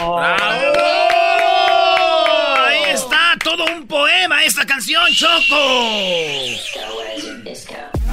Ahí 2.58 2.82
está, 2.92 3.36
todo 3.42 3.64
un 3.72 3.86
poema 3.86 4.42
esta 4.44 4.66
canción, 4.66 5.04
Choco. 5.12 5.54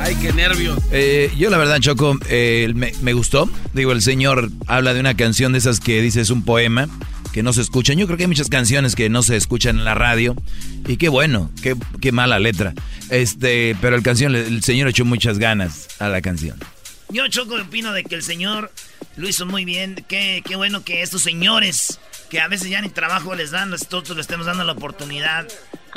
Ay, 0.03 0.15
qué 0.15 0.33
nervios. 0.33 0.79
Eh, 0.91 1.31
yo 1.37 1.51
la 1.51 1.59
verdad, 1.59 1.79
Choco, 1.79 2.17
eh, 2.27 2.71
me, 2.73 2.91
me 3.03 3.13
gustó. 3.13 3.47
Digo, 3.73 3.91
el 3.91 4.01
señor 4.01 4.49
habla 4.65 4.95
de 4.95 4.99
una 4.99 5.15
canción 5.15 5.51
de 5.51 5.59
esas 5.59 5.79
que 5.79 6.01
dice 6.01 6.21
es 6.21 6.31
un 6.31 6.43
poema, 6.43 6.89
que 7.31 7.43
no 7.43 7.53
se 7.53 7.61
escuchan. 7.61 7.99
Yo 7.99 8.07
creo 8.07 8.17
que 8.17 8.23
hay 8.23 8.27
muchas 8.27 8.49
canciones 8.49 8.95
que 8.95 9.09
no 9.09 9.21
se 9.21 9.35
escuchan 9.35 9.77
en 9.77 9.85
la 9.85 9.93
radio. 9.93 10.35
Y 10.87 10.97
qué 10.97 11.07
bueno, 11.07 11.51
qué, 11.61 11.75
qué 12.01 12.11
mala 12.11 12.39
letra. 12.39 12.73
Este, 13.11 13.77
pero 13.79 13.95
el 13.95 14.01
canción, 14.01 14.35
el 14.35 14.63
señor 14.63 14.87
echó 14.87 15.05
muchas 15.05 15.37
ganas 15.37 15.87
a 15.99 16.09
la 16.09 16.19
canción. 16.21 16.57
Yo, 17.09 17.27
Choco, 17.27 17.53
opino 17.55 17.93
de 17.93 18.03
que 18.03 18.15
el 18.15 18.23
señor 18.23 18.71
lo 19.17 19.29
hizo 19.29 19.45
muy 19.45 19.65
bien. 19.65 20.03
Qué, 20.07 20.41
qué 20.43 20.55
bueno 20.55 20.83
que 20.83 21.03
estos 21.03 21.21
señores, 21.21 21.99
que 22.31 22.39
a 22.39 22.47
veces 22.47 22.71
ya 22.71 22.81
ni 22.81 22.89
trabajo 22.89 23.35
les 23.35 23.51
dan, 23.51 23.69
nosotros 23.69 24.15
le 24.15 24.21
estemos 24.21 24.47
dando 24.47 24.63
la 24.63 24.71
oportunidad 24.71 25.47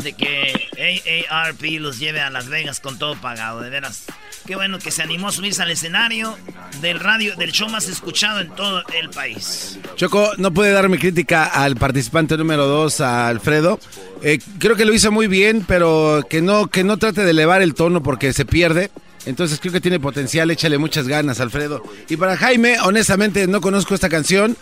de 0.02 0.12
que 0.12 1.26
AARP 1.30 1.62
los 1.80 1.98
lleve 1.98 2.20
a 2.20 2.30
Las 2.30 2.48
Vegas 2.48 2.80
con 2.80 2.98
todo 2.98 3.16
pagado, 3.16 3.60
de 3.60 3.70
veras. 3.70 4.04
Qué 4.46 4.56
bueno 4.56 4.78
que 4.78 4.90
se 4.90 5.02
animó 5.02 5.28
a 5.28 5.32
subirse 5.32 5.62
al 5.62 5.70
escenario 5.70 6.36
del 6.82 7.00
radio, 7.00 7.34
del 7.36 7.52
show 7.52 7.68
más 7.68 7.88
escuchado 7.88 8.40
en 8.40 8.50
todo 8.50 8.82
el 9.00 9.08
país. 9.10 9.78
Choco, 9.96 10.32
no 10.36 10.52
puede 10.52 10.72
dar 10.72 10.88
mi 10.88 10.98
crítica 10.98 11.46
al 11.46 11.76
participante 11.76 12.36
número 12.36 12.66
2, 12.66 13.00
a 13.00 13.28
Alfredo. 13.28 13.80
Eh, 14.22 14.38
creo 14.58 14.76
que 14.76 14.84
lo 14.84 14.92
hizo 14.92 15.10
muy 15.10 15.28
bien, 15.28 15.64
pero 15.66 16.26
que 16.28 16.42
no, 16.42 16.66
que 16.66 16.84
no 16.84 16.98
trate 16.98 17.24
de 17.24 17.30
elevar 17.30 17.62
el 17.62 17.74
tono 17.74 18.02
porque 18.02 18.32
se 18.32 18.44
pierde. 18.44 18.90
Entonces 19.26 19.58
creo 19.58 19.72
que 19.72 19.80
tiene 19.80 19.98
potencial, 20.00 20.50
échale 20.50 20.76
muchas 20.76 21.08
ganas, 21.08 21.40
Alfredo. 21.40 21.82
Y 22.10 22.16
para 22.16 22.36
Jaime, 22.36 22.78
honestamente 22.80 23.46
no 23.46 23.60
conozco 23.60 23.94
esta 23.94 24.10
canción. 24.10 24.56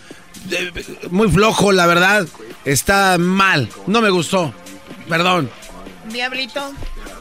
Eh, 0.51 0.71
muy 1.11 1.29
flojo, 1.29 1.73
la 1.73 1.87
verdad. 1.87 2.27
Está 2.65 3.19
mal, 3.19 3.69
no 3.89 4.01
me 4.01 4.11
gustó. 4.11 4.55
Perdón. 5.09 5.51
Diablito. 6.11 6.73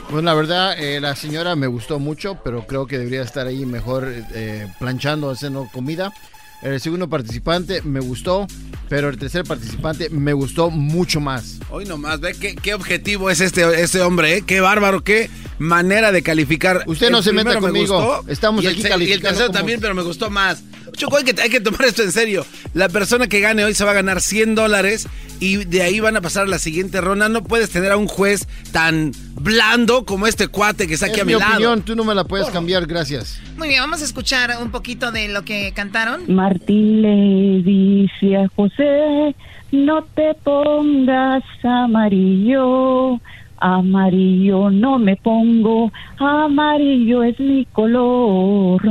Pues 0.09 0.23
la 0.23 0.33
verdad, 0.33 0.77
eh, 0.77 0.99
la 0.99 1.15
señora 1.15 1.55
me 1.55 1.67
gustó 1.67 1.99
mucho, 1.99 2.39
pero 2.43 2.65
creo 2.67 2.87
que 2.87 2.97
debería 2.97 3.21
estar 3.21 3.47
ahí 3.47 3.65
mejor 3.65 4.11
eh, 4.33 4.67
planchando, 4.79 5.29
haciendo 5.29 5.69
comida. 5.71 6.13
El 6.61 6.79
segundo 6.79 7.09
participante 7.09 7.81
me 7.83 7.99
gustó, 7.99 8.45
pero 8.87 9.09
el 9.09 9.17
tercer 9.17 9.43
participante 9.45 10.09
me 10.09 10.33
gustó 10.33 10.69
mucho 10.69 11.19
más. 11.19 11.57
Hoy 11.71 11.85
nomás, 11.85 12.19
ve 12.19 12.35
qué, 12.39 12.55
qué 12.55 12.73
objetivo 12.75 13.29
es 13.31 13.41
este, 13.41 13.81
este 13.81 14.01
hombre, 14.01 14.37
¿eh? 14.37 14.41
Qué 14.45 14.59
bárbaro, 14.61 15.03
qué 15.03 15.29
manera 15.57 16.11
de 16.11 16.21
calificar. 16.21 16.83
Usted 16.85 17.09
no 17.09 17.19
El 17.19 17.23
se 17.23 17.33
meta 17.33 17.55
me 17.55 17.61
conmigo. 17.61 17.95
gustó, 18.15 18.31
Estamos 18.31 18.63
aquí 18.65 18.75
se- 18.75 18.81
Y 18.81 18.83
el 18.85 18.89
calificando 18.89 19.27
tercero 19.29 19.47
como- 19.47 19.57
también, 19.57 19.79
pero 19.81 19.95
me 19.95 20.03
gustó 20.03 20.29
más. 20.29 20.61
Choco, 20.97 21.17
hay 21.17 21.23
que, 21.23 21.41
hay 21.41 21.49
que 21.49 21.61
tomar 21.61 21.85
esto 21.85 22.03
en 22.03 22.11
serio. 22.11 22.45
La 22.73 22.89
persona 22.89 23.27
que 23.27 23.39
gane 23.39 23.63
hoy 23.63 23.73
se 23.73 23.85
va 23.85 23.91
a 23.91 23.93
ganar 23.93 24.19
100 24.21 24.55
dólares 24.55 25.07
y 25.39 25.63
de 25.63 25.81
ahí 25.83 25.99
van 26.01 26.17
a 26.17 26.21
pasar 26.21 26.43
a 26.43 26.47
la 26.47 26.59
siguiente 26.59 26.99
ronda. 27.01 27.29
No 27.29 27.43
puedes 27.43 27.69
tener 27.69 27.91
a 27.93 27.97
un 27.97 28.07
juez 28.07 28.47
tan 28.71 29.13
blando 29.35 30.05
como 30.05 30.27
este 30.27 30.47
cuate 30.49 30.87
que 30.87 30.95
está 30.95 31.05
aquí 31.07 31.15
Es 31.15 31.21
a 31.21 31.25
mi 31.25 31.33
mi 31.33 31.39
lado. 31.39 31.53
opinión, 31.53 31.81
tú 31.83 31.95
no 31.95 32.03
me 32.03 32.13
la 32.13 32.25
puedes 32.25 32.49
cambiar, 32.49 32.85
gracias. 32.87 33.39
Muy 33.61 33.67
bien, 33.67 33.81
vamos 33.81 34.01
a 34.01 34.05
escuchar 34.05 34.49
un 34.59 34.71
poquito 34.71 35.11
de 35.11 35.27
lo 35.27 35.43
que 35.43 35.71
cantaron. 35.71 36.33
Martín 36.33 37.03
le 37.03 37.61
dice 37.61 38.35
a 38.35 38.47
José, 38.55 39.35
no 39.71 40.01
te 40.01 40.33
pongas 40.33 41.43
amarillo, 41.63 43.19
amarillo 43.59 44.71
no 44.71 44.97
me 44.97 45.15
pongo, 45.15 45.91
amarillo 46.17 47.21
es 47.21 47.39
mi 47.39 47.65
color. 47.65 48.81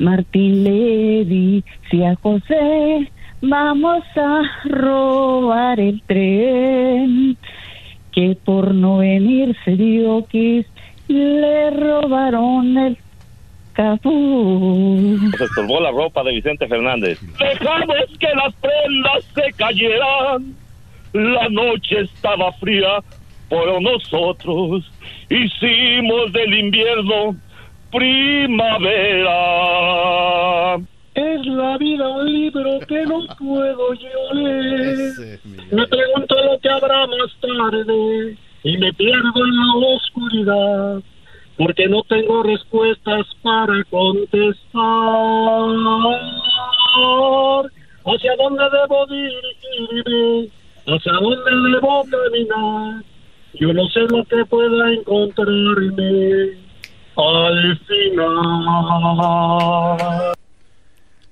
Martín 0.00 0.64
le 0.64 1.24
dice 1.24 2.04
a 2.04 2.16
José, 2.16 3.08
vamos 3.42 4.02
a 4.16 4.42
robar 4.64 5.78
el 5.78 6.02
tren, 6.02 7.36
que 8.10 8.36
por 8.44 8.74
no 8.74 8.98
venirse 8.98 9.76
dio 9.76 10.26
que 10.26 10.66
le 11.06 11.70
robaron 11.70 12.76
el 12.76 12.98
cafú. 13.78 15.18
Se 15.38 15.44
estorbó 15.44 15.80
la 15.80 15.92
ropa 15.92 16.24
de 16.24 16.32
Vicente 16.32 16.66
Fernández. 16.66 17.20
Dejamos 17.38 18.18
que 18.18 18.26
las 18.34 18.52
prendas 18.56 19.24
se 19.34 19.52
cayeran. 19.52 20.56
La 21.12 21.48
noche 21.48 22.00
estaba 22.00 22.52
fría, 22.54 22.98
pero 23.48 23.80
nosotros 23.80 24.84
hicimos 25.30 26.32
del 26.32 26.54
invierno 26.54 27.36
primavera. 27.92 29.36
Es 31.14 31.46
la 31.46 31.78
vida 31.78 32.08
un 32.08 32.32
libro 32.32 32.80
que 32.80 33.06
no 33.06 33.26
puedo 33.38 33.94
yo 33.94 34.34
leer. 34.34 35.38
Me 35.70 35.86
pregunto 35.86 36.34
lo 36.44 36.58
que 36.58 36.68
habrá 36.68 37.06
más 37.06 37.32
tarde 37.40 38.36
y 38.64 38.76
me 38.76 38.92
pierdo 38.92 39.46
en 39.46 39.56
la 39.56 39.74
oscuridad 39.94 41.02
porque 41.58 41.86
no 41.88 42.02
tengo 42.04 42.42
respuestas 42.44 43.26
para 43.42 43.84
contestar. 43.90 44.54
¿Hacia 48.06 48.36
dónde 48.36 48.64
debo 48.70 49.06
dirigirme? 49.06 50.48
¿Hacia 50.86 51.12
dónde 51.12 51.50
debo 51.72 52.04
caminar? 52.04 53.04
Yo 53.54 53.72
no 53.72 53.88
sé 53.88 54.00
lo 54.08 54.24
que 54.24 54.44
pueda 54.44 54.92
encontrarme 54.92 56.56
al 57.16 57.78
final. 57.86 58.64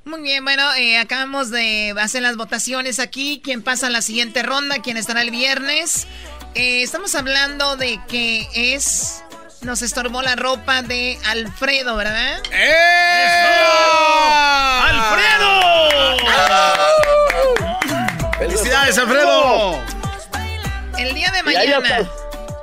Muy 0.04 0.22
bien, 0.22 0.44
bueno, 0.44 0.62
eh, 0.74 0.98
acabamos 0.98 1.50
de 1.50 1.94
hacer 1.98 2.22
las 2.22 2.36
votaciones 2.36 2.98
aquí. 2.98 3.40
¿Quién 3.42 3.62
pasa 3.62 3.86
a 3.86 3.90
la 3.90 4.02
siguiente 4.02 4.42
ronda? 4.42 4.82
¿Quién 4.82 4.96
estará 4.96 5.22
el 5.22 5.30
viernes? 5.30 6.08
Eh, 6.54 6.82
estamos 6.82 7.14
hablando 7.14 7.76
de 7.76 8.00
que 8.08 8.46
es... 8.54 9.22
Nos 9.66 9.82
estorbó 9.82 10.22
la 10.22 10.36
ropa 10.36 10.82
de 10.82 11.18
Alfredo, 11.26 11.96
¿verdad? 11.96 12.38
¡Alfredo! 14.84 16.16
¡Felicidades, 18.38 18.96
Alfredo! 18.96 19.80
El 20.98 21.14
día 21.14 21.32
de 21.32 21.42
mañana. 21.42 21.76
hasta- 21.96 22.10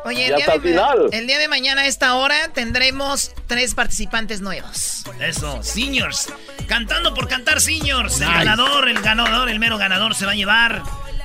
Oye, 0.06 0.28
el 0.28 0.36
día, 0.36 0.48
de, 0.48 0.60
final. 0.62 0.98
el 1.12 1.28
día 1.28 1.40
de 1.40 1.48
mañana 1.50 1.82
a 1.82 1.86
esta 1.88 2.16
hora 2.16 2.50
tendremos 2.54 3.32
tres 3.48 3.74
participantes 3.76 4.42
nuevos. 4.42 5.04
Eso, 5.20 5.62
seniors. 5.64 6.28
Cantando 6.68 7.14
por 7.14 7.28
cantar 7.28 7.60
seniors. 7.62 8.20
El 8.22 8.28
ganador, 8.34 8.88
el 8.90 9.02
ganador, 9.02 9.50
el 9.50 9.60
mero 9.60 9.78
ganador 9.78 10.16
se 10.16 10.26
va 10.26 10.32
a 10.32 10.36
llevar 10.36 10.82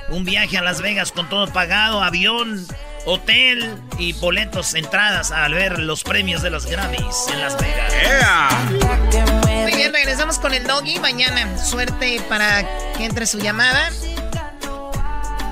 un 0.09 0.23
viaje 0.25 0.57
a 0.57 0.61
Las 0.61 0.81
Vegas 0.81 1.11
con 1.11 1.27
todo 1.29 1.47
pagado, 1.51 2.01
avión, 2.03 2.65
hotel 3.09 3.75
y 3.97 4.13
boletos, 4.13 4.75
entradas 4.75 5.31
a 5.31 5.47
ver 5.47 5.79
los 5.79 6.03
premios 6.03 6.43
de 6.43 6.51
los 6.51 6.67
Grammys 6.67 7.25
en 7.33 7.39
Las 7.39 7.57
Vegas. 7.59 8.53
Muy 9.63 9.73
bien, 9.73 9.91
regresamos 9.91 10.37
con 10.37 10.53
el 10.53 10.63
doggy 10.63 10.99
mañana. 10.99 11.57
Suerte 11.57 12.21
para 12.29 12.93
que 12.95 13.05
entre 13.05 13.25
su 13.25 13.39
llamada. 13.39 13.89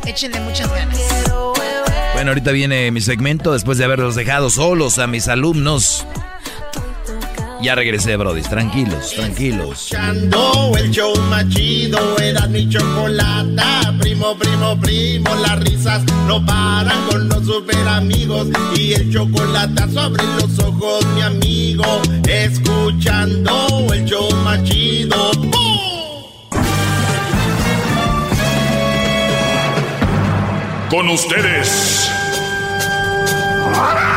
Échenle 0.06 0.40
muchas 0.42 0.72
ganas. 0.72 1.00
Bueno, 2.14 2.32
ahorita 2.32 2.52
viene 2.52 2.92
mi 2.92 3.02
segmento 3.02 3.54
después 3.54 3.80
de 3.80 3.86
haberlos 3.86 4.16
dejado 4.16 4.52
solos 4.52 5.00
a 5.00 5.08
mis 5.08 5.28
alumnos. 5.28 6.06
Ya 7.62 7.76
regresé, 7.76 8.16
Brody. 8.16 8.42
Tranquilos, 8.44 9.14
tranquilos. 9.14 9.92
Escuchando 9.92 10.72
el 10.78 10.92
show 10.92 11.14
más 11.30 11.48
chido 11.50 12.18
era 12.20 12.48
mi 12.48 12.70
chocolata. 12.70 13.94
Primo, 14.00 14.36
primo, 14.38 14.80
primo, 14.80 15.36
las 15.36 15.60
risas 15.60 16.04
no 16.28 16.46
paran 16.46 17.08
con 17.10 17.28
los 17.28 17.46
super 17.46 17.88
amigos. 17.88 18.48
Y 18.76 18.94
el 18.94 19.12
chocolate 19.12 19.92
sobre 19.92 20.24
los 20.40 20.60
ojos, 20.60 21.06
mi 21.16 21.22
amigo. 21.22 22.02
Escuchando 22.28 23.88
el 23.92 24.06
show 24.06 24.30
más 24.44 24.64
chido. 24.64 25.32
¡Bum! 25.34 25.78
Con 30.90 31.10
ustedes. 31.10 32.12
El 33.68 34.17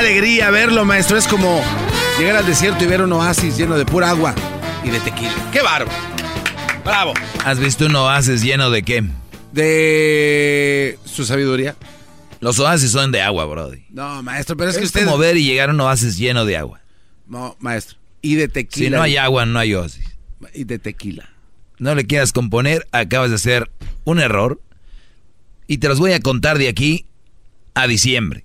alegría 0.00 0.50
verlo, 0.50 0.84
maestro! 0.86 1.18
Es 1.18 1.26
como 1.26 1.62
llegar 2.18 2.36
al 2.36 2.46
desierto 2.46 2.82
y 2.84 2.86
ver 2.86 3.02
un 3.02 3.12
oasis 3.12 3.56
lleno 3.56 3.76
de 3.76 3.84
pura 3.84 4.10
agua 4.10 4.34
y 4.82 4.88
de 4.90 4.98
tequila. 5.00 5.32
¡Qué 5.52 5.60
bárbaro! 5.60 5.90
¡Bravo! 6.84 7.12
¿Has 7.44 7.58
visto 7.58 7.84
un 7.84 7.94
oasis 7.96 8.42
lleno 8.42 8.70
de 8.70 8.82
qué? 8.82 9.04
De 9.52 10.98
su 11.04 11.26
sabiduría. 11.26 11.76
Los 12.40 12.58
oasis 12.58 12.90
son 12.90 13.12
de 13.12 13.20
agua, 13.20 13.44
Brody. 13.44 13.84
No, 13.90 14.22
maestro, 14.22 14.56
pero 14.56 14.70
es, 14.70 14.76
Es 14.76 14.80
que 14.80 14.86
usted... 14.86 15.04
como 15.04 15.18
ver 15.18 15.36
y 15.36 15.44
llegar 15.44 15.68
a 15.68 15.72
un 15.74 15.80
oasis 15.80 16.16
lleno 16.16 16.46
de 16.46 16.56
agua. 16.56 16.80
No, 17.26 17.56
maestro. 17.60 17.98
Y 18.22 18.36
de 18.36 18.48
tequila. 18.48 18.86
Si 18.86 18.90
no 18.90 19.02
hay 19.02 19.18
agua, 19.18 19.44
no 19.44 19.58
hay 19.58 19.74
oasis. 19.74 20.16
Y 20.54 20.64
de 20.64 20.78
tequila. 20.78 21.28
No 21.78 21.94
le 21.94 22.06
quieras 22.06 22.32
componer, 22.32 22.88
acabas 22.92 23.28
de 23.28 23.36
hacer 23.36 23.70
un 24.04 24.18
error. 24.18 24.62
Y 25.66 25.78
te 25.78 25.88
los 25.88 25.98
voy 25.98 26.12
a 26.14 26.20
contar 26.20 26.56
de 26.56 26.68
aquí 26.68 27.04
a 27.74 27.86
diciembre. 27.86 28.44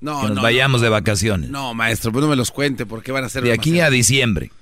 No, 0.00 0.20
que 0.20 0.26
nos 0.28 0.36
no, 0.36 0.42
vayamos 0.42 0.80
no. 0.80 0.84
de 0.84 0.90
vacaciones. 0.90 1.50
No, 1.50 1.74
maestro, 1.74 2.12
pues 2.12 2.22
no 2.22 2.28
me 2.28 2.36
los 2.36 2.50
cuente 2.50 2.86
porque 2.86 3.12
van 3.12 3.24
a 3.24 3.28
ser 3.28 3.42
de 3.42 3.52
aquí 3.52 3.80
a 3.80 3.90
diciembre. 3.90 4.52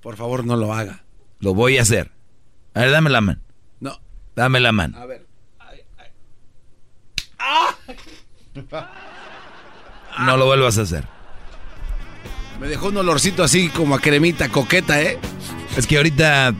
Por 0.00 0.16
favor, 0.16 0.44
no 0.44 0.56
lo 0.56 0.72
haga. 0.72 1.04
Lo 1.40 1.54
voy 1.54 1.78
a 1.78 1.82
hacer. 1.82 2.10
A 2.74 2.80
ver, 2.80 2.90
dame 2.90 3.10
la 3.10 3.20
mano. 3.20 3.40
No. 3.80 4.00
Dame 4.34 4.60
la 4.60 4.72
mano. 4.72 4.98
A 4.98 5.06
ver. 5.06 5.26
No 10.20 10.36
lo 10.36 10.46
vuelvas 10.46 10.78
a 10.78 10.82
hacer. 10.82 11.04
Me 12.60 12.68
dejó 12.68 12.88
un 12.88 12.96
olorcito 12.98 13.42
así 13.42 13.68
como 13.68 13.94
a 13.94 14.00
cremita 14.00 14.50
coqueta, 14.50 15.00
¿eh? 15.00 15.18
Es 15.76 15.86
que 15.86 15.96
ahorita, 15.96 16.54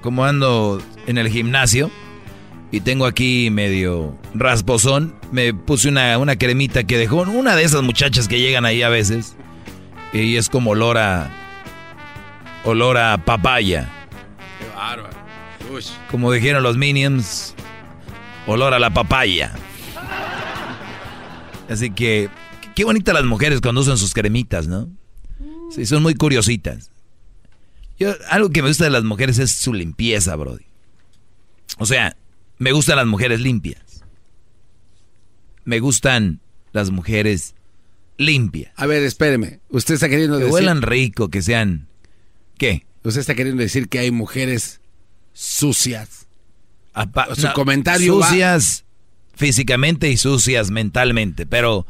como 0.00 0.24
ando 0.24 0.82
en 1.06 1.18
el 1.18 1.28
gimnasio 1.28 1.90
y 2.72 2.80
tengo 2.80 3.06
aquí 3.06 3.50
medio 3.50 4.16
rasposón, 4.34 5.14
me 5.32 5.52
puse 5.52 5.88
una, 5.88 6.18
una 6.18 6.36
cremita 6.36 6.84
que 6.84 6.98
dejó 6.98 7.22
una 7.22 7.56
de 7.56 7.64
esas 7.64 7.82
muchachas 7.82 8.28
que 8.28 8.38
llegan 8.38 8.64
ahí 8.64 8.82
a 8.82 8.88
veces. 8.88 9.34
Y 10.12 10.36
es 10.36 10.48
como 10.48 10.70
olor 10.70 10.98
a. 10.98 11.30
olor 12.64 12.96
a 12.96 13.24
papaya. 13.24 13.88
Qué 14.58 14.68
bárbaro. 14.76 15.16
Uy. 15.72 15.82
Como 16.10 16.32
dijeron 16.32 16.62
los 16.62 16.76
Minions, 16.76 17.54
olor 18.46 18.74
a 18.74 18.78
la 18.78 18.90
papaya. 18.90 19.52
Así 21.68 21.90
que, 21.90 22.28
qué 22.74 22.84
bonitas 22.84 23.14
las 23.14 23.24
mujeres 23.24 23.60
cuando 23.60 23.80
usan 23.80 23.96
sus 23.96 24.12
cremitas, 24.12 24.66
¿no? 24.66 24.88
Sí, 25.70 25.86
son 25.86 26.02
muy 26.02 26.14
curiositas. 26.14 26.90
Yo, 27.98 28.14
algo 28.28 28.50
que 28.50 28.62
me 28.62 28.68
gusta 28.68 28.84
de 28.84 28.90
las 28.90 29.04
mujeres 29.04 29.38
es 29.38 29.52
su 29.52 29.72
limpieza, 29.72 30.34
Brody. 30.34 30.64
O 31.78 31.86
sea, 31.86 32.16
me 32.60 32.70
gustan 32.72 32.96
las 32.96 33.06
mujeres 33.06 33.40
limpias. 33.40 34.04
Me 35.64 35.80
gustan 35.80 36.40
las 36.72 36.90
mujeres 36.90 37.54
limpias. 38.18 38.72
A 38.76 38.86
ver, 38.86 39.02
espéreme. 39.02 39.60
Usted 39.70 39.94
está 39.94 40.08
queriendo 40.08 40.36
Que 40.38 40.44
decir. 40.44 40.54
huelan 40.54 40.82
rico, 40.82 41.28
que 41.28 41.42
sean. 41.42 41.88
¿Qué? 42.58 42.86
Usted 43.02 43.20
está 43.20 43.34
queriendo 43.34 43.62
decir 43.62 43.88
que 43.88 43.98
hay 43.98 44.10
mujeres 44.10 44.80
sucias. 45.32 46.26
Apa- 46.92 47.34
Su 47.34 47.46
no, 47.48 47.52
comentario 47.54 48.18
va- 48.18 48.28
Sucias 48.28 48.84
físicamente 49.34 50.10
y 50.10 50.16
sucias 50.16 50.70
mentalmente, 50.70 51.46
pero. 51.46 51.86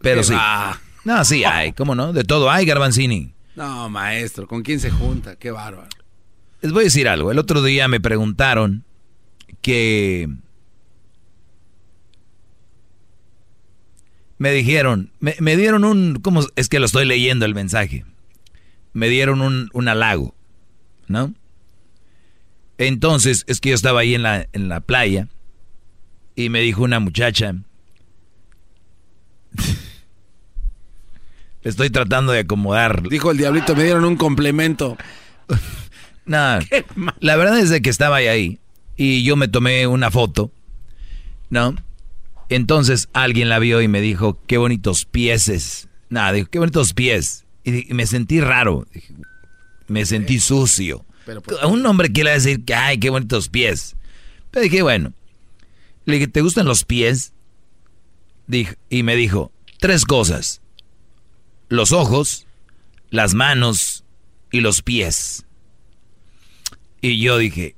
Pero 0.00 0.20
¿Qué 0.20 0.26
sí. 0.28 0.34
va? 0.34 0.80
No, 1.04 1.24
sí 1.24 1.44
hay, 1.44 1.72
¿cómo 1.72 1.94
no? 1.94 2.12
De 2.12 2.22
todo 2.24 2.50
hay, 2.50 2.66
Garbanzini. 2.66 3.32
No, 3.56 3.88
maestro, 3.88 4.46
¿con 4.46 4.62
quién 4.62 4.78
se 4.80 4.90
junta? 4.90 5.36
Qué 5.36 5.50
bárbaro. 5.50 5.88
Les 6.60 6.72
voy 6.72 6.82
a 6.82 6.84
decir 6.84 7.08
algo. 7.08 7.32
El 7.32 7.38
otro 7.38 7.62
día 7.62 7.88
me 7.88 8.00
preguntaron 8.00 8.84
que... 9.60 10.28
Me 14.38 14.52
dijeron, 14.52 15.10
me, 15.18 15.34
me 15.40 15.56
dieron 15.56 15.84
un... 15.84 16.20
¿Cómo 16.20 16.42
es 16.56 16.68
que 16.68 16.78
lo 16.78 16.86
estoy 16.86 17.06
leyendo 17.06 17.46
el 17.46 17.54
mensaje? 17.54 18.04
Me 18.92 19.08
dieron 19.08 19.40
un, 19.40 19.70
un 19.72 19.88
halago, 19.88 20.34
¿no? 21.08 21.34
Entonces, 22.78 23.44
es 23.46 23.60
que 23.60 23.70
yo 23.70 23.74
estaba 23.74 24.00
ahí 24.00 24.14
en 24.14 24.22
la, 24.22 24.46
en 24.52 24.68
la 24.68 24.80
playa 24.80 25.28
y 26.34 26.50
me 26.50 26.60
dijo 26.60 26.82
una 26.82 27.00
muchacha, 27.00 27.54
estoy 31.62 31.90
tratando 31.90 32.32
de 32.32 32.40
acomodar. 32.40 33.08
Dijo 33.08 33.30
el 33.30 33.38
diablito, 33.38 33.74
me 33.74 33.84
dieron 33.84 34.04
un 34.04 34.16
complemento. 34.16 34.96
No, 36.28 36.58
la 37.20 37.36
verdad 37.36 37.60
es 37.60 37.70
de 37.70 37.80
que 37.80 37.88
estaba 37.88 38.16
ahí 38.16 38.58
y 38.96 39.22
yo 39.22 39.36
me 39.36 39.48
tomé 39.48 39.86
una 39.86 40.10
foto, 40.10 40.50
¿no? 41.50 41.74
Entonces 42.48 43.08
alguien 43.12 43.48
la 43.48 43.58
vio 43.58 43.82
y 43.82 43.88
me 43.88 44.00
dijo, 44.00 44.38
qué 44.46 44.58
bonitos 44.58 45.04
pieses. 45.04 45.88
Nada, 46.08 46.32
dijo, 46.32 46.48
qué 46.48 46.58
bonitos 46.58 46.92
pies. 46.92 47.44
Y, 47.64 47.92
me 47.92 48.06
sentí 48.06 48.40
raro, 48.40 48.86
me 49.88 50.06
sentí 50.06 50.38
sucio. 50.38 51.04
Pero 51.24 51.42
A 51.60 51.66
un 51.66 51.84
hombre 51.84 52.12
quiere 52.12 52.30
decir 52.30 52.64
que, 52.64 52.74
ay, 52.74 52.98
qué 52.98 53.10
bonitos 53.10 53.48
pies. 53.48 53.96
Pero 54.50 54.62
dije, 54.62 54.82
bueno, 54.82 55.12
le 56.04 56.14
dije, 56.14 56.28
¿te 56.28 56.40
gustan 56.40 56.66
los 56.66 56.84
pies? 56.84 57.32
Y 58.88 59.02
me 59.02 59.16
dijo, 59.16 59.50
tres 59.78 60.04
cosas. 60.04 60.62
Los 61.68 61.90
ojos, 61.90 62.46
las 63.10 63.34
manos 63.34 64.04
y 64.52 64.60
los 64.60 64.82
pies. 64.82 65.44
Y 67.00 67.20
yo 67.20 67.38
dije, 67.38 67.74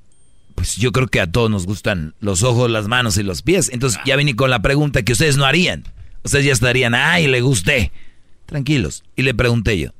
pues 0.59 0.75
yo 0.75 0.91
creo 0.91 1.07
que 1.07 1.21
a 1.21 1.31
todos 1.31 1.49
nos 1.49 1.65
gustan 1.65 2.15
los 2.19 2.43
ojos, 2.43 2.69
las 2.69 2.89
manos 2.89 3.17
y 3.17 3.23
los 3.23 3.43
pies. 3.43 3.69
Entonces 3.71 3.97
ya 4.05 4.17
vine 4.17 4.35
con 4.35 4.49
la 4.49 4.61
pregunta 4.61 5.03
que 5.03 5.13
ustedes 5.13 5.37
no 5.37 5.45
harían. 5.45 5.85
Ustedes 6.25 6.43
ya 6.43 6.51
estarían, 6.51 6.93
ay, 6.93 7.27
le 7.27 7.39
gusté. 7.39 7.93
Tranquilos. 8.45 9.05
Y 9.15 9.21
le 9.21 9.33
pregunté 9.33 9.79
yo. 9.79 9.91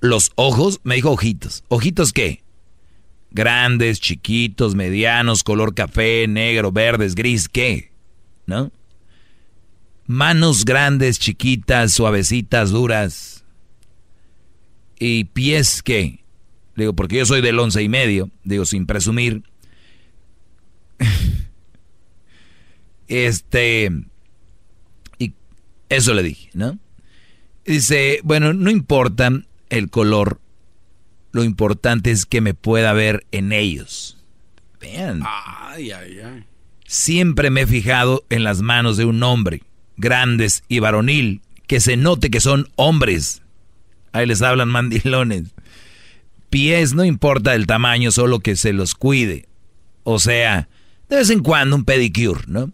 Los 0.00 0.32
ojos, 0.36 0.80
me 0.82 0.94
dijo 0.94 1.10
ojitos. 1.10 1.62
¿Ojitos 1.68 2.14
qué? 2.14 2.42
Grandes, 3.32 4.00
chiquitos, 4.00 4.74
medianos, 4.74 5.42
color 5.42 5.74
café, 5.74 6.26
negro, 6.26 6.72
verdes, 6.72 7.14
gris, 7.14 7.50
¿qué? 7.50 7.92
¿No? 8.46 8.72
Manos 10.06 10.64
grandes, 10.64 11.18
chiquitas, 11.18 11.92
suavecitas, 11.92 12.70
duras. 12.70 13.44
¿Y 14.98 15.24
pies 15.24 15.82
qué? 15.82 16.24
Digo, 16.76 16.92
porque 16.94 17.16
yo 17.16 17.26
soy 17.26 17.40
del 17.40 17.58
once 17.58 17.82
y 17.82 17.88
medio, 17.88 18.30
digo, 18.44 18.66
sin 18.66 18.86
presumir. 18.86 19.42
este. 23.08 23.90
Y 25.18 25.32
eso 25.88 26.12
le 26.14 26.22
dije, 26.22 26.50
¿no? 26.52 26.78
Dice, 27.64 28.20
bueno, 28.22 28.52
no 28.52 28.70
importa 28.70 29.30
el 29.70 29.90
color, 29.90 30.40
lo 31.32 31.42
importante 31.42 32.10
es 32.10 32.26
que 32.26 32.40
me 32.40 32.54
pueda 32.54 32.92
ver 32.92 33.26
en 33.32 33.52
ellos. 33.52 34.18
Vean. 34.80 35.22
Ay, 35.24 35.90
ay, 35.90 36.18
ay. 36.20 36.44
Siempre 36.86 37.50
me 37.50 37.62
he 37.62 37.66
fijado 37.66 38.24
en 38.30 38.44
las 38.44 38.60
manos 38.60 38.96
de 38.96 39.06
un 39.06 39.22
hombre, 39.22 39.62
grandes 39.96 40.62
y 40.68 40.78
varonil, 40.78 41.40
que 41.66 41.80
se 41.80 41.96
note 41.96 42.30
que 42.30 42.40
son 42.40 42.68
hombres. 42.76 43.42
Ahí 44.12 44.26
les 44.26 44.42
hablan 44.42 44.68
mandilones. 44.68 45.55
Pies, 46.56 46.94
no 46.94 47.04
importa 47.04 47.54
el 47.54 47.66
tamaño, 47.66 48.10
solo 48.10 48.40
que 48.40 48.56
se 48.56 48.72
los 48.72 48.94
cuide. 48.94 49.46
O 50.04 50.18
sea, 50.18 50.70
de 51.10 51.16
vez 51.16 51.28
en 51.28 51.40
cuando 51.40 51.76
un 51.76 51.84
pedicure, 51.84 52.44
¿no? 52.46 52.72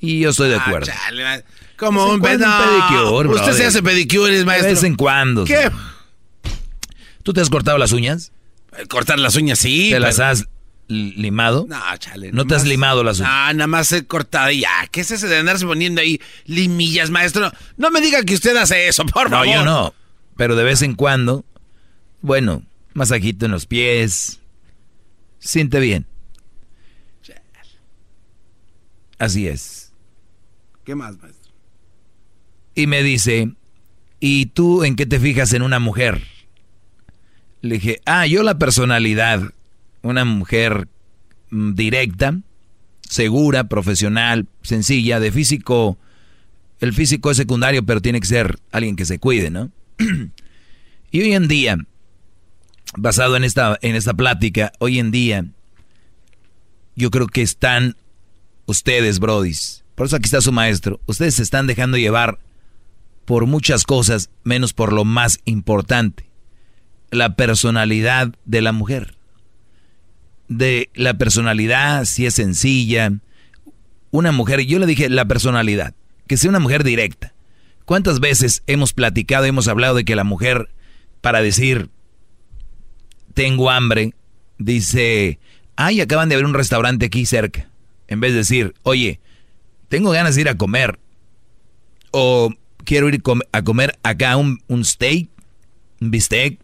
Y 0.00 0.20
yo 0.20 0.30
estoy 0.30 0.48
de 0.48 0.54
Ah, 0.56 0.64
acuerdo. 0.66 0.86
chale, 0.86 1.44
como 1.76 2.06
un, 2.06 2.18
cuando 2.20 2.46
no, 2.46 2.58
pedicure, 2.58 3.28
Usted 3.28 3.52
se 3.52 3.66
hace 3.66 3.82
pedicures, 3.82 4.46
maestro. 4.46 4.68
De 4.68 4.74
vez 4.76 4.84
en 4.84 4.94
cuando. 4.94 5.44
¿Qué? 5.44 5.70
¿Tú 7.22 7.34
te 7.34 7.42
has 7.42 7.50
cortado 7.50 7.76
las 7.76 7.92
uñas? 7.92 8.32
Cortar 8.88 9.18
las 9.18 9.36
uñas, 9.36 9.58
sí. 9.58 9.90
¿Te 9.90 10.00
las 10.00 10.18
has 10.18 10.46
li- 10.88 11.12
limado? 11.12 11.66
No, 11.68 11.78
chale. 11.98 12.32
¿No 12.32 12.46
te 12.46 12.54
has 12.54 12.64
limado 12.64 13.04
las 13.04 13.18
uñas? 13.18 13.30
Ah, 13.34 13.52
nada 13.52 13.66
más 13.66 13.92
he 13.92 14.06
cortado 14.06 14.50
y 14.50 14.60
ya. 14.60 14.70
¿Qué 14.90 15.02
es 15.02 15.10
ese 15.10 15.28
de 15.28 15.36
andarse 15.36 15.66
poniendo 15.66 16.00
ahí 16.00 16.22
limillas, 16.46 17.10
maestro? 17.10 17.52
No 17.76 17.90
me 17.90 18.00
diga 18.00 18.22
que 18.22 18.32
usted 18.32 18.56
hace 18.56 18.88
eso, 18.88 19.04
por 19.04 19.24
No, 19.30 19.36
favor. 19.40 19.54
yo 19.54 19.62
no. 19.62 19.92
Pero 20.38 20.56
de 20.56 20.64
vez 20.64 20.80
en 20.80 20.94
cuando, 20.94 21.44
bueno, 22.22 22.62
masajito 22.94 23.44
en 23.44 23.52
los 23.52 23.66
pies. 23.66 24.40
Siente 25.38 25.78
bien. 25.80 26.06
Así 29.18 29.46
es. 29.46 29.92
¿Qué 30.84 30.94
más, 30.94 31.16
maestro? 31.18 31.52
Y 32.74 32.86
me 32.86 33.02
dice, 33.02 33.52
¿y 34.20 34.46
tú 34.46 34.84
en 34.84 34.96
qué 34.96 35.06
te 35.06 35.20
fijas 35.20 35.52
en 35.52 35.62
una 35.62 35.78
mujer? 35.78 36.22
Le 37.60 37.76
dije, 37.76 38.00
ah, 38.04 38.26
yo 38.26 38.42
la 38.42 38.58
personalidad. 38.58 39.42
Una 40.02 40.24
mujer 40.24 40.88
mm, 41.50 41.74
directa, 41.74 42.38
segura, 43.00 43.64
profesional, 43.64 44.46
sencilla, 44.62 45.20
de 45.20 45.32
físico. 45.32 45.96
El 46.80 46.92
físico 46.92 47.30
es 47.30 47.36
secundario, 47.36 47.86
pero 47.86 48.02
tiene 48.02 48.20
que 48.20 48.26
ser 48.26 48.58
alguien 48.72 48.96
que 48.96 49.06
se 49.06 49.18
cuide, 49.18 49.50
¿no? 49.50 49.70
y 51.10 51.20
hoy 51.20 51.32
en 51.32 51.48
día, 51.48 51.78
basado 52.96 53.36
en 53.36 53.44
esta, 53.44 53.78
en 53.82 53.94
esta 53.94 54.14
plática, 54.14 54.72
hoy 54.78 54.98
en 54.98 55.10
día, 55.10 55.46
yo 56.96 57.10
creo 57.10 57.26
que 57.26 57.42
están 57.42 57.96
ustedes, 58.66 59.18
brodis. 59.18 59.84
Por 59.94 60.06
eso 60.06 60.16
aquí 60.16 60.24
está 60.26 60.40
su 60.40 60.52
maestro. 60.52 61.00
Ustedes 61.06 61.34
se 61.36 61.42
están 61.42 61.66
dejando 61.66 61.96
llevar 61.96 62.38
por 63.24 63.46
muchas 63.46 63.84
cosas, 63.84 64.30
menos 64.42 64.72
por 64.72 64.92
lo 64.92 65.04
más 65.04 65.40
importante. 65.44 66.28
La 67.10 67.36
personalidad 67.36 68.34
de 68.44 68.60
la 68.60 68.72
mujer. 68.72 69.16
De 70.48 70.90
la 70.94 71.14
personalidad, 71.14 72.04
si 72.04 72.26
es 72.26 72.34
sencilla. 72.34 73.12
Una 74.10 74.32
mujer, 74.32 74.60
yo 74.60 74.78
le 74.78 74.86
dije 74.86 75.08
la 75.08 75.24
personalidad, 75.24 75.94
que 76.26 76.36
sea 76.36 76.50
una 76.50 76.60
mujer 76.60 76.84
directa. 76.84 77.34
¿Cuántas 77.84 78.20
veces 78.20 78.62
hemos 78.66 78.92
platicado, 78.92 79.44
hemos 79.44 79.68
hablado 79.68 79.94
de 79.94 80.04
que 80.04 80.16
la 80.16 80.24
mujer, 80.24 80.70
para 81.20 81.42
decir, 81.42 81.90
tengo 83.34 83.70
hambre, 83.70 84.14
dice, 84.58 85.38
ay, 85.76 86.00
acaban 86.00 86.28
de 86.28 86.36
abrir 86.36 86.46
un 86.46 86.54
restaurante 86.54 87.06
aquí 87.06 87.26
cerca. 87.26 87.68
En 88.08 88.20
vez 88.20 88.32
de 88.32 88.38
decir, 88.38 88.74
oye, 88.82 89.20
tengo 89.88 90.10
ganas 90.10 90.34
de 90.34 90.42
ir 90.42 90.48
a 90.48 90.56
comer. 90.56 90.98
O 92.10 92.52
quiero 92.84 93.08
ir 93.08 93.22
a 93.52 93.62
comer 93.62 93.98
acá 94.02 94.36
un, 94.36 94.60
un 94.68 94.84
steak, 94.84 95.28
un 96.00 96.10
bistec. 96.10 96.60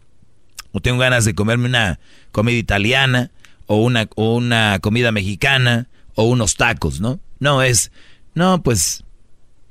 O 0.71 0.79
tengo 0.79 0.99
ganas 0.99 1.25
de 1.25 1.35
comerme 1.35 1.67
una 1.67 1.99
comida 2.31 2.57
italiana. 2.57 3.31
O 3.67 3.77
una, 3.77 4.07
o 4.15 4.35
una 4.35 4.79
comida 4.79 5.11
mexicana. 5.11 5.87
O 6.15 6.23
unos 6.23 6.55
tacos, 6.55 7.01
¿no? 7.01 7.19
No, 7.39 7.61
es, 7.61 7.91
no, 8.35 8.61
pues, 8.61 9.03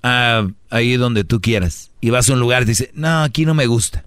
ah, 0.02 0.48
ahí 0.70 0.96
donde 0.96 1.24
tú 1.24 1.40
quieras. 1.40 1.92
Y 2.00 2.10
vas 2.10 2.28
a 2.28 2.32
un 2.32 2.40
lugar 2.40 2.62
y 2.62 2.66
dice, 2.66 2.90
no, 2.94 3.22
aquí 3.22 3.46
no 3.46 3.54
me 3.54 3.66
gusta. 3.66 4.04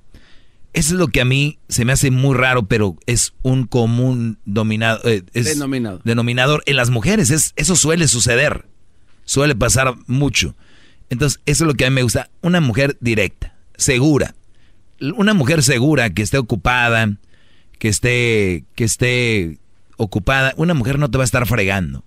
Eso 0.73 0.95
es 0.95 0.99
lo 0.99 1.07
que 1.07 1.21
a 1.21 1.25
mí 1.25 1.59
se 1.69 1.85
me 1.85 1.93
hace 1.93 2.09
muy 2.09 2.35
raro, 2.35 2.65
pero 2.65 2.97
es 3.05 3.33
un 3.43 3.67
común 3.67 4.39
dominado, 4.43 5.01
eh, 5.07 5.23
denominador 6.03 6.63
en 6.65 6.75
las 6.75 6.89
mujeres. 6.89 7.29
Es, 7.29 7.53
eso 7.55 7.75
suele 7.75 8.07
suceder, 8.07 8.65
suele 9.23 9.55
pasar 9.55 9.95
mucho. 10.07 10.55
Entonces, 11.11 11.39
eso 11.45 11.63
es 11.63 11.67
lo 11.67 11.75
que 11.75 11.85
a 11.85 11.91
mí 11.91 11.93
me 11.93 12.01
gusta. 12.01 12.31
Una 12.41 12.59
mujer 12.59 12.97
directa, 13.01 13.55
segura. 13.77 14.33
Una 15.15 15.35
mujer 15.35 15.61
segura 15.61 16.09
que 16.09 16.23
esté 16.23 16.39
ocupada, 16.39 17.17
que 17.77 17.87
esté, 17.87 18.65
que 18.73 18.83
esté 18.83 19.59
ocupada. 19.97 20.55
Una 20.57 20.73
mujer 20.73 20.97
no 20.97 21.11
te 21.11 21.19
va 21.19 21.23
a 21.23 21.25
estar 21.25 21.45
fregando. 21.45 22.03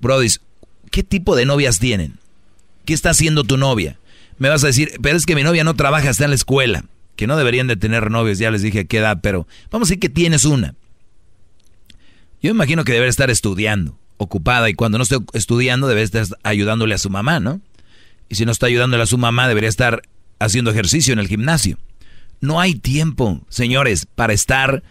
Brody, 0.00 0.28
¿qué 0.90 1.04
tipo 1.04 1.36
de 1.36 1.46
novias 1.46 1.78
tienen? 1.78 2.18
¿Qué 2.84 2.94
está 2.94 3.10
haciendo 3.10 3.44
tu 3.44 3.56
novia? 3.56 4.00
Me 4.38 4.48
vas 4.48 4.64
a 4.64 4.66
decir, 4.66 4.90
pero 5.02 5.16
es 5.16 5.24
que 5.24 5.36
mi 5.36 5.44
novia 5.44 5.62
no 5.62 5.76
trabaja, 5.76 6.10
está 6.10 6.24
en 6.24 6.30
la 6.30 6.36
escuela 6.36 6.84
que 7.16 7.26
no 7.26 7.36
deberían 7.36 7.66
de 7.66 7.76
tener 7.76 8.10
novios, 8.10 8.38
ya 8.38 8.50
les 8.50 8.62
dije 8.62 8.86
qué 8.86 8.98
edad, 8.98 9.20
pero 9.22 9.46
vamos 9.70 9.88
a 9.88 9.90
decir 9.90 10.00
que 10.00 10.08
tienes 10.08 10.44
una. 10.44 10.74
Yo 12.42 12.50
imagino 12.50 12.84
que 12.84 12.92
debe 12.92 13.08
estar 13.08 13.30
estudiando, 13.30 13.98
ocupada, 14.18 14.68
y 14.70 14.74
cuando 14.74 14.98
no 14.98 15.02
esté 15.02 15.16
estudiando 15.32 15.88
debe 15.88 16.02
estar 16.02 16.26
ayudándole 16.42 16.94
a 16.94 16.98
su 16.98 17.10
mamá, 17.10 17.40
¿no? 17.40 17.60
Y 18.28 18.34
si 18.36 18.44
no 18.44 18.52
está 18.52 18.66
ayudándole 18.66 19.02
a 19.02 19.06
su 19.06 19.18
mamá, 19.18 19.48
debería 19.48 19.68
estar 19.68 20.02
haciendo 20.38 20.70
ejercicio 20.70 21.12
en 21.12 21.18
el 21.18 21.28
gimnasio. 21.28 21.78
No 22.40 22.60
hay 22.60 22.74
tiempo, 22.74 23.44
señores, 23.48 24.06
para 24.06 24.32
estar 24.32 24.82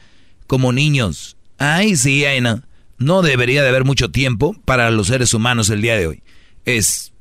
como 0.47 0.71
niños. 0.71 1.37
Ay, 1.57 1.95
sí, 1.95 2.25
ay, 2.25 2.41
no. 2.41 2.63
No 2.97 3.21
debería 3.21 3.61
de 3.61 3.69
haber 3.69 3.83
mucho 3.83 4.09
tiempo 4.09 4.55
para 4.65 4.89
los 4.89 5.07
seres 5.07 5.33
humanos 5.33 5.69
el 5.69 5.81
día 5.81 5.97
de 5.97 6.07
hoy. 6.07 6.23
Es 6.63 7.13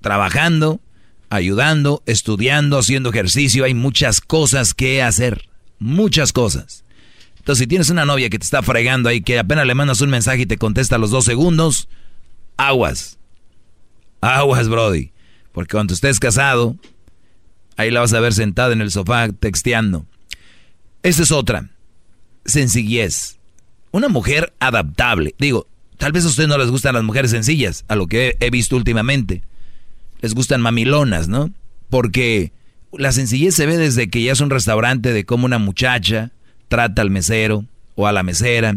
trabajando, 0.00 0.80
ayudando, 1.36 2.02
estudiando, 2.06 2.78
haciendo 2.78 3.10
ejercicio. 3.10 3.64
Hay 3.64 3.74
muchas 3.74 4.20
cosas 4.20 4.74
que 4.74 5.02
hacer. 5.02 5.48
Muchas 5.78 6.32
cosas. 6.32 6.84
Entonces, 7.38 7.62
si 7.62 7.66
tienes 7.66 7.90
una 7.90 8.04
novia 8.04 8.28
que 8.28 8.38
te 8.38 8.44
está 8.44 8.62
fregando 8.62 9.08
ahí, 9.08 9.20
que 9.20 9.38
apenas 9.38 9.66
le 9.66 9.74
mandas 9.74 10.00
un 10.00 10.10
mensaje 10.10 10.42
y 10.42 10.46
te 10.46 10.58
contesta 10.58 10.96
a 10.96 10.98
los 10.98 11.10
dos 11.10 11.24
segundos, 11.24 11.88
aguas. 12.56 13.18
Aguas, 14.20 14.68
Brody. 14.68 15.12
Porque 15.52 15.72
cuando 15.72 15.94
estés 15.94 16.18
casado, 16.18 16.76
ahí 17.76 17.90
la 17.90 18.00
vas 18.00 18.12
a 18.12 18.20
ver 18.20 18.34
sentada 18.34 18.72
en 18.72 18.80
el 18.80 18.90
sofá 18.90 19.28
texteando. 19.28 20.06
Esta 21.02 21.22
es 21.22 21.30
otra. 21.30 21.70
Sencillez. 22.44 23.38
Una 23.92 24.08
mujer 24.08 24.52
adaptable. 24.58 25.34
Digo, 25.38 25.68
tal 25.98 26.12
vez 26.12 26.24
a 26.24 26.28
ustedes 26.28 26.48
no 26.48 26.58
les 26.58 26.70
gustan 26.70 26.94
las 26.94 27.04
mujeres 27.04 27.30
sencillas, 27.30 27.84
a 27.88 27.94
lo 27.94 28.06
que 28.06 28.36
he 28.40 28.50
visto 28.50 28.76
últimamente 28.76 29.42
les 30.26 30.34
gustan 30.34 30.60
mamilonas, 30.60 31.28
¿no? 31.28 31.52
Porque 31.88 32.50
la 32.92 33.12
sencillez 33.12 33.54
se 33.54 33.64
ve 33.64 33.76
desde 33.76 34.10
que 34.10 34.24
ya 34.24 34.32
es 34.32 34.40
un 34.40 34.50
restaurante 34.50 35.12
de 35.12 35.24
cómo 35.24 35.46
una 35.46 35.58
muchacha 35.58 36.32
trata 36.66 37.00
al 37.00 37.10
mesero 37.10 37.64
o 37.94 38.08
a 38.08 38.12
la 38.12 38.24
mesera, 38.24 38.76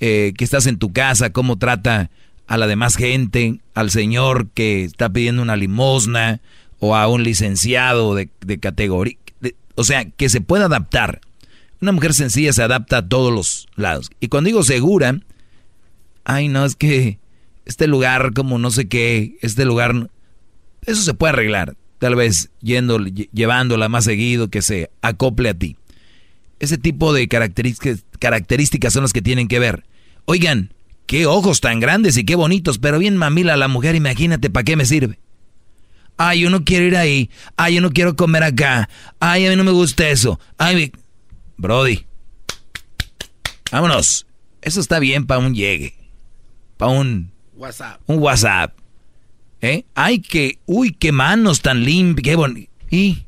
eh, 0.00 0.34
que 0.36 0.44
estás 0.44 0.66
en 0.66 0.76
tu 0.76 0.92
casa, 0.92 1.30
cómo 1.30 1.56
trata 1.56 2.10
a 2.46 2.58
la 2.58 2.66
demás 2.66 2.96
gente, 2.96 3.60
al 3.72 3.90
señor 3.90 4.48
que 4.50 4.84
está 4.84 5.08
pidiendo 5.08 5.40
una 5.40 5.56
limosna 5.56 6.42
o 6.78 6.94
a 6.94 7.08
un 7.08 7.22
licenciado 7.22 8.14
de, 8.14 8.28
categoría. 8.60 9.16
o 9.74 9.84
sea, 9.84 10.04
que 10.04 10.28
se 10.28 10.42
pueda 10.42 10.66
adaptar. 10.66 11.22
Una 11.80 11.92
mujer 11.92 12.12
sencilla 12.12 12.52
se 12.52 12.62
adapta 12.62 12.98
a 12.98 13.08
todos 13.08 13.32
los 13.32 13.66
lados. 13.76 14.10
Y 14.20 14.28
cuando 14.28 14.48
digo 14.48 14.62
segura, 14.62 15.18
ay 16.24 16.48
no, 16.48 16.66
es 16.66 16.76
que 16.76 17.18
este 17.64 17.86
lugar 17.86 18.34
como 18.34 18.58
no 18.58 18.70
sé 18.70 18.88
qué, 18.88 19.38
este 19.40 19.64
lugar 19.64 20.10
eso 20.86 21.02
se 21.02 21.14
puede 21.14 21.32
arreglar, 21.32 21.76
tal 21.98 22.16
vez 22.16 22.50
yendo, 22.60 22.98
llevándola 22.98 23.88
más 23.88 24.04
seguido, 24.04 24.48
que 24.48 24.62
se 24.62 24.90
acople 25.00 25.48
a 25.48 25.54
ti. 25.54 25.76
Ese 26.58 26.78
tipo 26.78 27.12
de 27.12 27.28
características, 27.28 28.04
características 28.18 28.92
son 28.92 29.02
las 29.02 29.12
que 29.12 29.22
tienen 29.22 29.48
que 29.48 29.58
ver. 29.58 29.84
Oigan, 30.24 30.72
qué 31.06 31.26
ojos 31.26 31.60
tan 31.60 31.80
grandes 31.80 32.16
y 32.16 32.24
qué 32.24 32.34
bonitos, 32.34 32.78
pero 32.78 32.98
bien 32.98 33.16
mamila 33.16 33.56
la 33.56 33.68
mujer, 33.68 33.94
imagínate, 33.94 34.50
¿para 34.50 34.64
qué 34.64 34.76
me 34.76 34.84
sirve? 34.84 35.18
Ay, 36.16 36.40
yo 36.40 36.50
no 36.50 36.64
quiero 36.64 36.86
ir 36.86 36.96
ahí. 36.96 37.30
Ay, 37.56 37.76
yo 37.76 37.80
no 37.80 37.90
quiero 37.90 38.14
comer 38.14 38.42
acá. 38.42 38.88
Ay, 39.18 39.46
a 39.46 39.50
mí 39.50 39.56
no 39.56 39.64
me 39.64 39.72
gusta 39.72 40.08
eso. 40.08 40.38
Ay, 40.58 40.92
Brody. 41.56 42.06
Vámonos. 43.70 44.26
Eso 44.60 44.80
está 44.80 44.98
bien 44.98 45.26
para 45.26 45.40
un 45.40 45.54
llegue. 45.54 45.94
Para 46.76 46.92
un... 46.92 47.32
WhatsApp. 47.56 48.00
Un 48.06 48.18
WhatsApp. 48.18 48.76
¿Eh? 49.62 49.84
Ay, 49.94 50.18
que, 50.18 50.58
uy, 50.66 50.92
qué 50.92 51.12
manos 51.12 51.62
tan 51.62 51.84
limpias, 51.84 52.24
qué 52.24 52.34
bonito. 52.34 52.70
¿Y? 52.90 53.24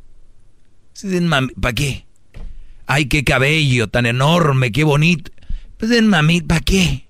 ¿Para 1.60 1.74
qué? 1.74 2.06
Ay, 2.86 3.06
qué 3.06 3.22
cabello 3.22 3.86
tan 3.86 4.04
enorme, 4.04 4.72
qué 4.72 4.82
bonito. 4.82 5.30
Pues 5.78 5.92
en 5.92 6.08
mami, 6.08 6.40
¿para 6.40 6.60
qué? 6.60 7.06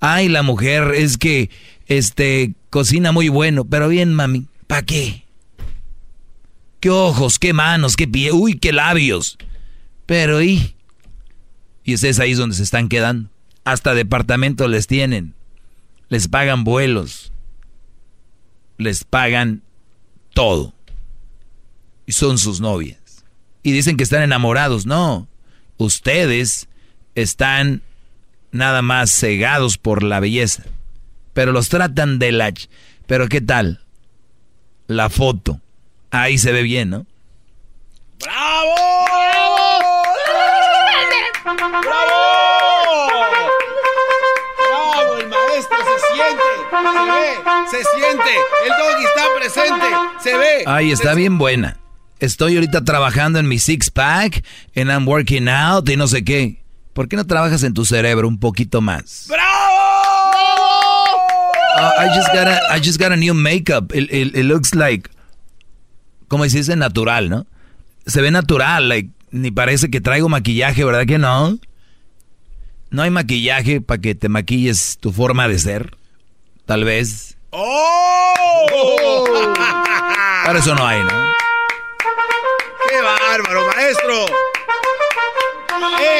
Ay, 0.00 0.28
la 0.28 0.42
mujer 0.42 0.92
es 0.94 1.18
que, 1.18 1.50
este, 1.86 2.54
cocina 2.70 3.12
muy 3.12 3.28
bueno, 3.28 3.66
pero 3.66 3.88
bien, 3.88 4.14
mami, 4.14 4.46
¿para 4.66 4.82
qué? 4.82 5.24
Qué 6.80 6.88
ojos, 6.88 7.38
qué 7.38 7.52
manos, 7.52 7.94
qué 7.94 8.08
pie, 8.08 8.32
uy, 8.32 8.54
qué 8.54 8.72
labios. 8.72 9.36
Pero, 10.06 10.42
¿y? 10.42 10.74
Y 11.84 11.92
es 11.92 12.20
ahí 12.20 12.32
donde 12.32 12.56
se 12.56 12.62
están 12.62 12.88
quedando. 12.88 13.28
Hasta 13.64 13.94
departamentos 13.94 14.70
les 14.70 14.86
tienen. 14.86 15.34
Les 16.08 16.28
pagan 16.28 16.64
vuelos 16.64 17.33
les 18.78 19.04
pagan 19.04 19.62
todo. 20.32 20.72
Y 22.06 22.12
son 22.12 22.38
sus 22.38 22.60
novias. 22.60 23.24
Y 23.62 23.72
dicen 23.72 23.96
que 23.96 24.04
están 24.04 24.22
enamorados. 24.22 24.86
No, 24.86 25.26
ustedes 25.78 26.68
están 27.14 27.82
nada 28.50 28.82
más 28.82 29.10
cegados 29.10 29.78
por 29.78 30.02
la 30.02 30.20
belleza. 30.20 30.64
Pero 31.32 31.52
los 31.52 31.68
tratan 31.68 32.18
de 32.18 32.32
la... 32.32 32.52
Pero 33.06 33.28
¿qué 33.28 33.40
tal? 33.40 33.80
La 34.86 35.08
foto. 35.08 35.60
Ahí 36.10 36.38
se 36.38 36.52
ve 36.52 36.62
bien, 36.62 36.90
¿no? 36.90 37.06
¡Bravo! 38.20 38.74
¡Bravo! 39.06 40.02
¡Bravo! 41.82 43.43
Maestro 45.54 45.76
se 45.78 46.16
siente, 46.16 46.42
se 46.90 47.04
ve, 47.12 47.26
se 47.70 47.76
siente. 47.96 48.30
El 48.64 48.70
doggy 48.70 49.04
está 49.04 49.22
presente, 49.38 49.86
se 50.20 50.36
ve. 50.36 50.64
Ay, 50.66 50.90
está 50.90 51.14
bien 51.14 51.38
buena. 51.38 51.76
Estoy 52.18 52.56
ahorita 52.56 52.84
trabajando 52.84 53.38
en 53.38 53.46
mi 53.46 53.60
six 53.60 53.88
pack, 53.88 54.44
en 54.74 54.88
I'm 54.88 55.06
working 55.06 55.48
out 55.48 55.88
y 55.88 55.96
no 55.96 56.08
sé 56.08 56.24
qué. 56.24 56.60
¿Por 56.92 57.08
qué 57.08 57.14
no 57.16 57.24
trabajas 57.24 57.62
en 57.62 57.72
tu 57.72 57.84
cerebro 57.84 58.26
un 58.26 58.40
poquito 58.40 58.80
más? 58.80 59.26
¡Bravo! 59.28 59.44
Uh, 61.76 62.02
I 62.02 62.08
just 62.16 62.32
got 62.32 62.48
a, 62.48 62.76
I 62.76 62.80
just 62.80 63.00
got 63.00 63.12
a 63.12 63.16
new 63.16 63.34
makeup. 63.34 63.94
It, 63.94 64.10
it, 64.12 64.44
looks 64.44 64.74
like, 64.74 65.08
como 66.26 66.44
dice 66.44 66.74
natural, 66.74 67.28
¿no? 67.28 67.46
Se 68.06 68.20
ve 68.20 68.32
natural, 68.32 68.88
like, 68.88 69.10
ni 69.30 69.52
parece 69.52 69.88
que 69.88 70.00
traigo 70.00 70.28
maquillaje, 70.28 70.84
¿verdad 70.84 71.06
que 71.06 71.18
no? 71.18 71.58
No 72.94 73.02
hay 73.02 73.10
maquillaje 73.10 73.80
para 73.80 74.00
que 74.00 74.14
te 74.14 74.28
maquilles 74.28 74.98
tu 75.00 75.10
forma 75.10 75.48
de 75.48 75.58
ser. 75.58 75.96
Tal 76.64 76.84
vez. 76.84 77.36
¡Oh! 77.50 79.26
Para 80.44 80.60
eso 80.60 80.76
no 80.76 80.86
hay, 80.86 81.02
¿no? 81.02 81.32
¡Qué 82.88 83.00
bárbaro, 83.00 83.66
maestro! 83.66 84.26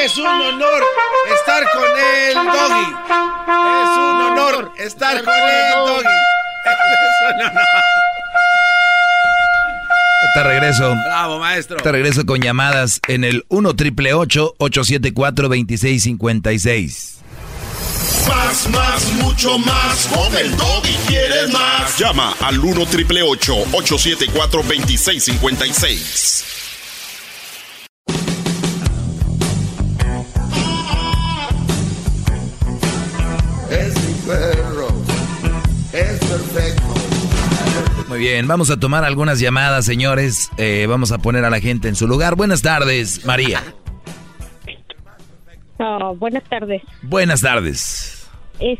Es 0.03 0.17
un 0.17 0.25
honor 0.25 0.83
estar 1.33 1.63
con 1.71 1.85
el 1.97 2.33
doggy. 2.33 2.93
Es 3.71 3.97
un 3.97 4.21
honor 4.21 4.73
estar 4.75 5.23
con 5.23 5.33
el 5.33 5.75
doggy. 5.75 6.03
Es 6.65 7.35
un 7.35 7.41
honor. 7.41 7.94
Te 10.35 10.43
regreso. 10.43 10.93
Bravo, 11.05 11.39
maestro. 11.39 11.77
Te 11.77 11.91
regreso 11.93 12.25
con 12.25 12.41
llamadas 12.41 12.99
en 13.07 13.23
el 13.23 13.45
1 13.47 13.73
triple 13.77 14.13
874 14.13 15.47
2656. 15.47 17.15
Más, 18.27 18.69
más, 18.69 19.13
mucho 19.13 19.57
más. 19.59 20.07
Con 20.07 20.35
el 20.35 20.51
y 20.51 21.07
quieres 21.07 21.53
más. 21.53 21.97
Llama 21.97 22.35
al 22.41 22.59
1 22.59 22.85
triple 22.87 23.23
874 23.23 24.61
2656. 24.61 26.64
Muy 38.15 38.23
bien, 38.23 38.47
vamos 38.47 38.71
a 38.71 38.79
tomar 38.79 39.03
algunas 39.03 39.41
llamadas, 39.41 39.83
señores. 39.85 40.49
Eh, 40.57 40.85
vamos 40.87 41.11
a 41.11 41.17
poner 41.17 41.43
a 41.43 41.49
la 41.49 41.59
gente 41.59 41.89
en 41.89 41.95
su 41.97 42.07
lugar. 42.07 42.37
Buenas 42.37 42.61
tardes, 42.61 43.25
María. 43.25 43.61
buenas 46.17 46.43
tardes. 46.45 46.81
Buenas 47.01 47.41
tardes. 47.41 48.31
Es, 48.61 48.79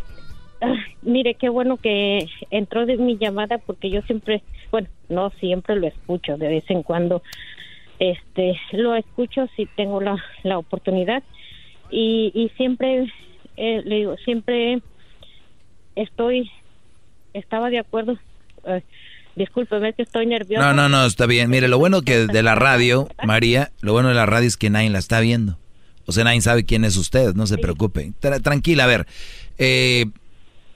ah, 0.61 0.73
mire, 1.01 1.33
qué 1.33 1.49
bueno 1.49 1.75
que 1.75 2.29
entró 2.49 2.85
de 2.85 2.95
mi 2.95 3.17
llamada 3.17 3.57
porque 3.57 3.89
yo 3.89 4.01
siempre, 4.03 4.41
bueno, 4.71 4.87
no 5.09 5.31
siempre 5.31 5.75
lo 5.75 5.87
escucho, 5.87 6.37
de 6.37 6.47
vez 6.47 6.63
en 6.69 6.81
cuando 6.81 7.21
este 7.99 8.57
lo 8.71 8.95
escucho 8.95 9.49
si 9.57 9.65
tengo 9.65 9.99
la, 9.99 10.15
la 10.43 10.57
oportunidad 10.57 11.23
y, 11.89 12.31
y 12.33 12.53
siempre 12.55 13.11
eh, 13.57 13.81
le 13.83 13.95
digo 13.97 14.15
siempre 14.23 14.79
estoy 15.97 16.49
estaba 17.33 17.69
de 17.69 17.79
acuerdo 17.79 18.17
eh, 18.65 18.81
discúlpeme 19.35 19.89
es 19.89 19.95
que 19.95 20.03
estoy 20.03 20.25
nerviosa 20.25 20.65
No, 20.65 20.73
no, 20.73 20.89
no, 20.89 21.05
está 21.05 21.25
bien. 21.25 21.49
Mire, 21.49 21.67
lo 21.67 21.77
bueno 21.77 22.01
que 22.01 22.27
de 22.27 22.43
la 22.43 22.55
radio, 22.55 23.07
María, 23.25 23.71
lo 23.81 23.93
bueno 23.93 24.09
de 24.09 24.15
la 24.15 24.25
radio 24.25 24.47
es 24.47 24.57
que 24.57 24.69
nadie 24.69 24.89
la 24.89 24.99
está 24.99 25.19
viendo. 25.19 25.57
O 26.05 26.11
sea, 26.11 26.23
nadie 26.23 26.41
sabe 26.41 26.65
quién 26.65 26.85
es 26.85 26.97
usted, 26.97 27.33
no 27.33 27.47
se 27.47 27.57
preocupe. 27.57 28.13
Tra- 28.21 28.41
tranquila, 28.41 28.83
a 28.83 28.87
ver. 28.87 29.07
Eh, 29.57 30.05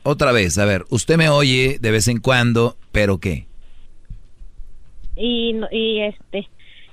otra 0.04 0.32
vez, 0.32 0.58
a 0.58 0.66
ver, 0.66 0.86
usted 0.90 1.18
me 1.18 1.30
oye 1.30 1.78
de 1.80 1.92
vez 1.92 2.08
en 2.08 2.20
cuando, 2.20 2.78
pero 2.92 3.20
¿qué? 3.20 3.46
y 5.16 5.54
y 5.72 6.02
este 6.02 6.48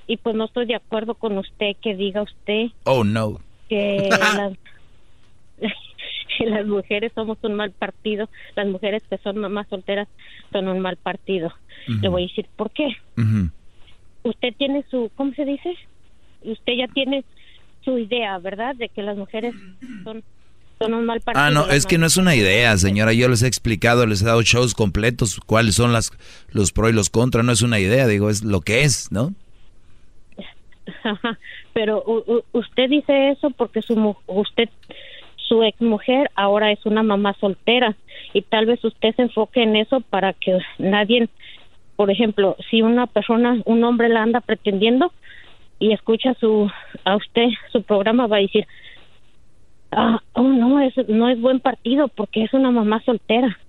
y 0.05 0.17
pues 0.17 0.35
no 0.35 0.45
estoy 0.45 0.65
de 0.65 0.75
acuerdo 0.75 1.15
con 1.15 1.37
usted 1.37 1.71
que 1.81 1.95
diga 1.95 2.21
usted 2.21 2.67
Oh, 2.83 3.03
no. 3.03 3.39
que 3.69 4.09
las, 4.35 4.53
que 6.37 6.45
las 6.45 6.65
mujeres 6.65 7.11
somos 7.15 7.37
un 7.41 7.55
mal 7.55 7.71
partido, 7.71 8.29
las 8.55 8.67
mujeres 8.67 9.03
que 9.09 9.17
son 9.17 9.37
mamás 9.37 9.67
solteras 9.69 10.07
son 10.51 10.67
un 10.67 10.79
mal 10.79 10.97
partido. 10.97 11.51
Le 11.87 12.09
voy 12.09 12.23
a 12.23 12.27
decir 12.27 12.45
por 12.55 12.71
qué. 12.71 12.87
Usted 14.23 14.53
tiene 14.57 14.83
su, 14.89 15.09
¿cómo 15.15 15.33
se 15.33 15.45
dice? 15.45 15.73
Usted 16.43 16.73
ya 16.73 16.87
tiene 16.87 17.23
su 17.83 17.97
idea, 17.97 18.37
¿verdad? 18.39 18.75
De 18.75 18.89
que 18.89 19.01
las 19.01 19.17
mujeres 19.17 19.55
son, 20.03 20.21
son 20.79 20.93
un 20.93 21.05
mal 21.05 21.21
partido. 21.21 21.45
Ah, 21.45 21.49
no, 21.49 21.69
es 21.69 21.85
que 21.85 21.97
no 21.97 22.05
es 22.05 22.17
una 22.17 22.35
idea, 22.35 22.77
señora. 22.77 23.13
Yo 23.13 23.29
les 23.29 23.41
he 23.41 23.47
explicado, 23.47 24.05
les 24.05 24.21
he 24.21 24.25
dado 24.25 24.41
shows 24.41 24.73
completos, 24.73 25.39
cuáles 25.45 25.75
son 25.75 25.93
las, 25.93 26.11
los 26.51 26.73
pro 26.73 26.89
y 26.89 26.93
los 26.93 27.09
contra. 27.09 27.41
No 27.43 27.53
es 27.53 27.61
una 27.61 27.79
idea, 27.79 28.05
digo, 28.07 28.29
es 28.29 28.43
lo 28.43 28.61
que 28.61 28.83
es, 28.83 29.11
¿no? 29.11 29.33
Pero 31.73 32.03
usted 32.51 32.89
dice 32.89 33.31
eso 33.31 33.49
porque 33.51 33.81
su 33.81 34.15
usted 34.27 34.69
su 35.47 35.63
ex 35.63 35.79
mujer 35.81 36.29
ahora 36.35 36.71
es 36.71 36.85
una 36.85 37.03
mamá 37.03 37.35
soltera 37.39 37.95
y 38.33 38.41
tal 38.41 38.65
vez 38.65 38.83
usted 38.83 39.15
se 39.15 39.23
enfoque 39.23 39.63
en 39.63 39.75
eso 39.75 40.01
para 40.01 40.33
que 40.33 40.57
nadie, 40.77 41.29
por 41.95 42.11
ejemplo, 42.11 42.55
si 42.69 42.81
una 42.81 43.07
persona, 43.07 43.61
un 43.65 43.83
hombre 43.83 44.09
la 44.09 44.23
anda 44.23 44.41
pretendiendo 44.41 45.11
y 45.79 45.93
escucha 45.93 46.33
su 46.39 46.69
a 47.05 47.15
usted 47.15 47.47
su 47.71 47.83
programa 47.83 48.27
va 48.27 48.37
a 48.37 48.41
decir, 48.41 48.65
ah, 49.91 50.21
oh 50.33 50.43
no 50.43 50.81
es 50.81 50.93
no 51.07 51.29
es 51.29 51.39
buen 51.39 51.59
partido 51.59 52.07
porque 52.09 52.43
es 52.43 52.53
una 52.53 52.71
mamá 52.71 53.01
soltera. 53.05 53.59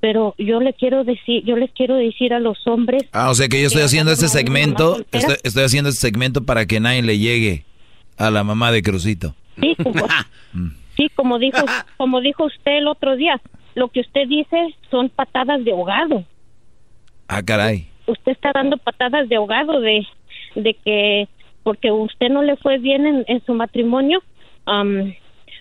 Pero 0.00 0.34
yo 0.36 0.60
le 0.60 0.74
quiero 0.74 1.02
decir, 1.02 1.42
yo 1.44 1.56
les 1.56 1.70
quiero 1.72 1.94
decir 1.94 2.34
a 2.34 2.38
los 2.38 2.66
hombres 2.66 3.04
Ah, 3.12 3.30
o 3.30 3.34
sea 3.34 3.48
que 3.48 3.58
yo 3.60 3.68
estoy 3.68 3.82
haciendo 3.82 4.12
este 4.12 4.28
segmento, 4.28 4.98
estoy, 5.12 5.36
estoy 5.42 5.64
haciendo 5.64 5.88
este 5.88 6.02
segmento 6.02 6.44
para 6.44 6.66
que 6.66 6.78
nadie 6.78 7.02
le 7.02 7.18
llegue 7.18 7.64
a 8.18 8.30
la 8.30 8.44
mamá 8.44 8.70
de 8.70 8.82
Crucito. 8.82 9.34
Sí, 9.58 9.74
sí, 10.96 11.08
como 11.14 11.38
dijo, 11.38 11.58
como 11.96 12.20
dijo 12.20 12.44
usted 12.44 12.78
el 12.78 12.88
otro 12.88 13.16
día, 13.16 13.40
lo 13.74 13.88
que 13.88 14.00
usted 14.00 14.28
dice 14.28 14.74
son 14.90 15.08
patadas 15.08 15.64
de 15.64 15.72
ahogado. 15.72 16.24
Ah, 17.28 17.42
caray. 17.42 17.88
Usted 18.06 18.32
está 18.32 18.52
dando 18.52 18.76
patadas 18.76 19.28
de 19.28 19.36
ahogado 19.36 19.80
de, 19.80 20.06
de 20.54 20.74
que 20.74 21.28
porque 21.62 21.90
usted 21.90 22.28
no 22.28 22.42
le 22.42 22.56
fue 22.56 22.78
bien 22.78 23.06
en, 23.06 23.24
en 23.26 23.42
su 23.46 23.54
matrimonio, 23.54 24.22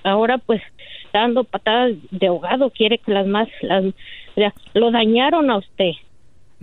ahora 0.04 0.38
pues 0.38 0.62
está 1.06 1.20
dando 1.22 1.44
patadas 1.44 1.94
de 2.12 2.28
ahogado, 2.28 2.70
quiere 2.72 2.98
que 2.98 3.12
las 3.12 3.26
más, 3.28 3.48
las, 3.62 4.54
lo 4.74 4.92
dañaron 4.92 5.50
a 5.50 5.58
usted. 5.58 5.92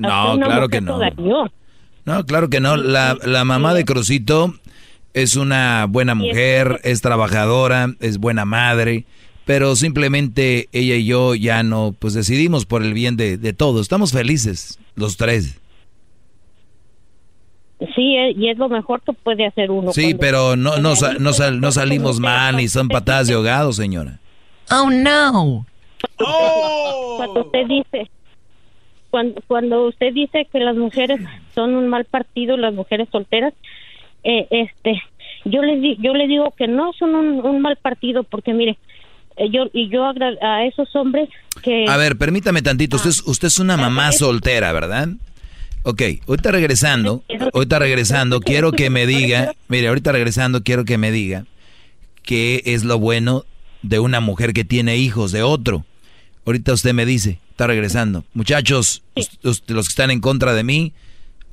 A 0.03 0.09
No, 0.09 0.33
usted 0.35 0.45
claro 0.47 0.69
que 0.69 0.81
no. 0.81 0.99
dañó. 0.99 1.47
No, 2.05 2.25
claro 2.25 2.49
que 2.49 2.61
no. 2.61 2.77
La, 2.77 3.17
la 3.25 3.45
mamá 3.45 3.75
de 3.75 3.85
Crucito 3.85 4.55
es 5.15 5.37
una 5.37 5.87
buena 5.89 6.15
mujer, 6.15 6.81
es 6.85 7.01
trabajadora, 7.01 7.89
es 8.01 8.19
buena 8.19 8.45
madre, 8.45 9.05
pero 9.45 9.75
simplemente 9.77 10.69
ella 10.73 10.95
y 10.97 11.05
yo 11.07 11.35
ya 11.35 11.63
no, 11.63 11.95
pues 11.99 12.15
decidimos 12.15 12.67
por 12.67 12.83
el 12.83 12.95
bien 12.95 13.17
de, 13.17 13.37
de 13.37 13.53
todos. 13.53 13.83
Estamos 13.83 14.13
felices, 14.13 14.79
los 14.95 15.17
tres. 15.17 15.57
Sí, 17.95 18.15
eh, 18.17 18.33
y 18.37 18.51
es 18.51 18.59
lo 18.59 18.69
mejor 18.69 19.01
que 19.01 19.13
puede 19.15 19.47
hacer 19.47 19.71
uno. 19.71 19.93
Sí, 19.93 20.15
pero 20.15 20.55
no, 20.55 20.77
no, 20.79 20.97
sa- 20.97 21.15
no, 21.15 21.33
sal- 21.33 21.61
no 21.61 21.73
salimos 21.73 22.21
mal 22.21 22.57
ni 22.57 22.69
son 22.69 22.89
patadas 22.89 23.27
de 23.27 23.35
ahogado, 23.35 23.73
señora. 23.73 24.19
Oh 24.71 24.91
no. 24.91 25.67
Cuando 27.17 27.41
usted 27.47 27.67
dice 27.67 28.11
cuando 29.11 29.41
cuando 29.49 29.89
usted 29.89 30.13
dice 30.13 30.47
que 30.53 30.61
las 30.61 30.77
mujeres 30.77 31.21
son 31.55 31.75
un 31.75 31.89
mal 31.89 32.05
partido, 32.05 32.57
las 32.57 32.73
mujeres 32.75 33.09
solteras, 33.11 33.55
eh, 34.25 34.47
este, 34.51 35.03
yo 35.45 35.63
le 35.63 35.77
di- 35.81 35.97
yo 36.01 36.13
le 36.15 36.27
digo 36.27 36.53
que 36.57 36.67
no 36.69 36.93
son 36.99 37.15
un, 37.15 37.45
un 37.45 37.61
mal 37.61 37.77
partido 37.77 38.23
porque 38.25 38.53
mire, 38.53 38.79
eh, 39.37 39.49
yo 39.51 39.65
y 39.73 39.89
yo 39.89 40.05
a 40.07 40.65
esos 40.65 40.95
hombres 40.97 41.29
que 41.63 41.87
A 41.89 41.97
ver, 41.97 42.17
permítame 42.17 42.63
tantito. 42.63 42.97
Usted 42.97 43.11
es, 43.11 43.23
usted 43.27 43.49
es 43.49 43.59
una 43.59 43.77
mamá 43.77 44.13
soltera, 44.13 44.73
¿verdad? 44.73 45.09
Ok, 45.83 46.03
ahorita 46.29 46.51
regresando, 46.51 47.23
ahorita 47.55 47.79
regresando, 47.79 48.41
quiero 48.41 48.71
que 48.73 48.91
me 48.91 49.07
diga, 49.07 49.53
mire, 49.69 49.89
ahorita 49.89 50.13
regresando, 50.13 50.63
quiero 50.63 50.85
que 50.85 50.99
me 50.99 51.11
diga 51.11 51.47
qué 52.23 52.63
es 52.67 52.85
lo 52.85 52.99
bueno 52.99 53.45
de 53.83 53.99
una 53.99 54.21
mujer 54.21 54.53
que 54.53 54.65
tiene 54.65 54.99
hijos 54.99 55.33
de 55.33 55.43
otro. 55.43 55.87
Ahorita 56.45 56.75
usted 56.75 56.93
me 56.93 57.07
dice, 57.07 57.39
está 57.51 57.67
regresando. 57.67 58.25
Muchachos, 58.35 59.03
los 59.45 59.61
que 59.63 59.79
están 59.93 60.11
en 60.11 60.21
contra 60.21 60.53
de 60.53 60.65
mí, 60.65 60.93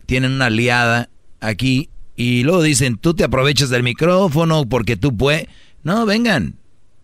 tienen 0.05 0.33
una 0.33 0.47
aliada 0.47 1.07
aquí 1.39 1.87
y 2.17 2.41
luego 2.43 2.63
dicen, 2.63 2.97
tú 2.97 3.13
te 3.13 3.23
aprovechas 3.23 3.69
del 3.69 3.83
micrófono 3.83 4.67
porque 4.67 4.97
tú 4.97 5.15
puedes. 5.15 5.47
No, 5.83 6.05
vengan. 6.07 6.55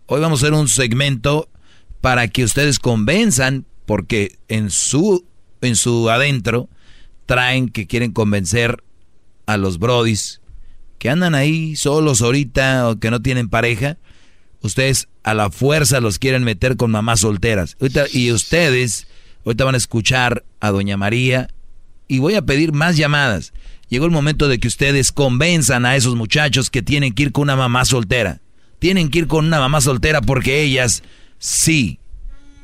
Hoy 0.06 0.20
vamos 0.20 0.42
a 0.42 0.46
hacer 0.46 0.58
un 0.58 0.68
segmento 0.68 1.48
para 2.00 2.26
que 2.26 2.42
ustedes 2.42 2.80
convenzan, 2.80 3.64
porque 3.86 4.36
en 4.48 4.70
su, 4.70 5.24
en 5.62 5.76
su 5.76 6.10
adentro 6.10 6.68
traen 7.26 7.68
que 7.68 7.86
quieren 7.86 8.12
convencer 8.12 8.82
a 9.46 9.56
los 9.56 9.78
brodis 9.78 10.40
que 10.98 11.10
andan 11.10 11.34
ahí 11.34 11.76
solos 11.76 12.20
ahorita 12.20 12.88
o 12.88 12.98
que 12.98 13.12
no 13.12 13.22
tienen 13.22 13.48
pareja. 13.48 13.98
Ustedes 14.62 15.08
a 15.22 15.34
la 15.34 15.50
fuerza 15.50 16.00
los 16.00 16.18
quieren 16.18 16.42
meter 16.42 16.76
con 16.76 16.90
mamás 16.90 17.20
solteras. 17.20 17.76
Y 18.12 18.32
ustedes 18.32 19.06
ahorita 19.44 19.64
van 19.64 19.76
a 19.76 19.78
escuchar 19.78 20.44
a 20.58 20.72
Doña 20.72 20.96
María 20.96 21.48
y 22.08 22.18
voy 22.18 22.34
a 22.34 22.42
pedir 22.42 22.72
más 22.72 22.96
llamadas. 22.96 23.52
Llegó 23.94 24.06
el 24.06 24.10
momento 24.10 24.48
de 24.48 24.58
que 24.58 24.66
ustedes 24.66 25.12
convenzan 25.12 25.86
a 25.86 25.94
esos 25.94 26.16
muchachos 26.16 26.68
que 26.68 26.82
tienen 26.82 27.12
que 27.12 27.22
ir 27.22 27.30
con 27.30 27.42
una 27.42 27.54
mamá 27.54 27.84
soltera. 27.84 28.40
Tienen 28.80 29.08
que 29.08 29.20
ir 29.20 29.28
con 29.28 29.46
una 29.46 29.60
mamá 29.60 29.80
soltera 29.80 30.20
porque 30.20 30.62
ellas 30.62 31.04
sí, 31.38 32.00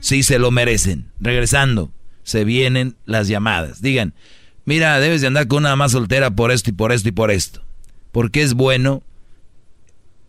sí 0.01 0.25
se 0.25 0.41
lo 0.41 0.51
merecen. 0.51 1.13
Regresando, 1.21 1.93
se 2.25 2.43
vienen 2.43 2.97
las 3.05 3.29
llamadas. 3.29 3.81
Digan, 3.81 4.13
mira, 4.65 4.99
debes 4.99 5.21
de 5.21 5.29
andar 5.29 5.47
con 5.47 5.59
una 5.59 5.69
mamá 5.69 5.89
soltera 5.89 6.33
por 6.33 6.51
esto 6.51 6.71
y 6.71 6.73
por 6.73 6.91
esto 6.91 7.11
y 7.11 7.13
por 7.13 7.31
esto. 7.31 7.63
Porque 8.11 8.43
es 8.43 8.55
bueno 8.55 9.05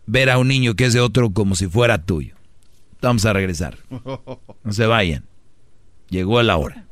ver 0.06 0.30
a 0.30 0.38
un 0.38 0.46
niño 0.46 0.76
que 0.76 0.84
es 0.84 0.92
de 0.92 1.00
otro 1.00 1.32
como 1.32 1.56
si 1.56 1.66
fuera 1.66 2.04
tuyo. 2.04 2.36
Vamos 3.00 3.24
a 3.26 3.32
regresar. 3.32 3.76
No 3.90 4.72
se 4.72 4.86
vayan. 4.86 5.24
Llegó 6.10 6.40
la 6.44 6.56
hora. 6.58 6.86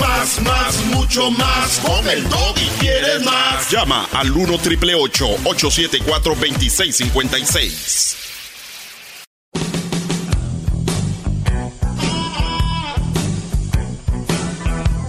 Más, 0.00 0.42
más, 0.42 0.84
mucho 0.86 1.30
más. 1.30 1.78
Con 1.78 2.08
el 2.08 2.24
y 2.24 2.68
quieres 2.80 3.24
más. 3.24 3.70
Llama 3.70 4.06
al 4.12 4.30
1 4.30 4.58
triple 4.58 4.94
874 4.94 6.34
2656. 6.34 8.16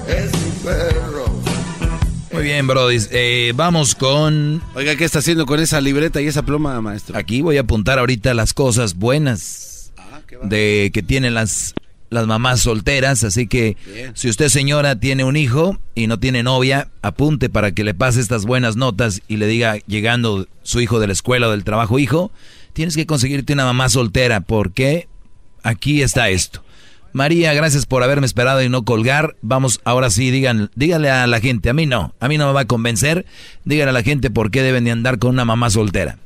Es 0.08 0.32
mi 0.34 0.52
perro. 0.64 1.26
Muy 2.32 2.44
bien, 2.44 2.68
Brody. 2.68 2.98
Eh, 3.12 3.54
vamos 3.56 3.96
con... 3.96 4.62
Oiga, 4.76 4.96
¿qué 4.96 5.06
está 5.06 5.20
haciendo 5.20 5.46
con 5.46 5.60
esa 5.60 5.82
libreta 5.82 6.22
y 6.22 6.28
esa 6.28 6.44
pluma, 6.44 6.80
maestro? 6.82 7.18
Aquí 7.18 7.42
voy 7.42 7.58
a 7.58 7.62
apuntar 7.62 8.00
ahorita 8.00 8.34
las 8.34 8.54
cosas 8.54 8.96
buenas 8.96 9.92
de 10.44 10.92
que 10.94 11.02
tienen 11.02 11.34
las, 11.34 11.74
las 12.10 12.28
mamás 12.28 12.62
solteras. 12.62 13.24
Así 13.24 13.48
que 13.48 13.78
Bien. 13.86 14.12
si 14.16 14.30
usted, 14.30 14.50
señora, 14.50 15.00
tiene 15.00 15.24
un 15.24 15.36
hijo 15.36 15.78
y 15.96 16.08
no 16.08 16.20
tiene 16.20 16.44
novia, 16.44 16.90
apunte 17.02 17.50
para 17.50 17.72
que 17.72 17.84
le 17.84 17.94
pase 17.94 18.20
estas 18.20 18.46
buenas 18.46 18.76
notas 18.76 19.22
y 19.28 19.38
le 19.38 19.48
diga, 19.48 19.78
llegando 19.88 20.48
su 20.64 20.82
hijo 20.82 21.00
de 21.00 21.08
la 21.08 21.14
escuela 21.14 21.48
o 21.48 21.52
del 21.52 21.64
trabajo, 21.64 22.00
hijo, 22.00 22.32
tienes 22.74 22.96
que 22.96 23.06
conseguirte 23.06 23.54
una 23.54 23.66
mamá 23.66 23.90
soltera 23.90 24.42
porque 24.42 25.08
aquí 25.64 26.02
está 26.02 26.30
esto. 26.30 26.64
María, 27.14 27.54
gracias 27.54 27.86
por 27.86 28.04
haberme 28.04 28.28
esperado 28.28 28.62
y 28.62 28.70
no 28.70 28.84
colgar. 28.84 29.36
Vamos, 29.42 29.82
ahora 29.86 30.10
sí, 30.10 30.30
digan, 30.30 30.70
dígale 30.76 31.10
a 31.10 31.26
la 31.26 31.40
gente, 31.40 31.70
a 31.70 31.74
mí 31.74 31.86
no, 31.86 32.14
a 32.20 32.28
mí 32.28 32.38
no 32.38 32.48
me 32.48 32.54
va 32.54 32.62
a 32.62 32.66
convencer. 32.66 33.26
Dígale 33.66 33.90
a 33.90 33.94
la 33.94 34.04
gente 34.04 34.30
por 34.30 34.52
qué 34.52 34.62
deben 34.62 34.84
de 34.84 34.92
andar 34.92 35.18
con 35.18 35.32
una 35.32 35.46
mamá 35.46 35.70
soltera. 35.70 36.20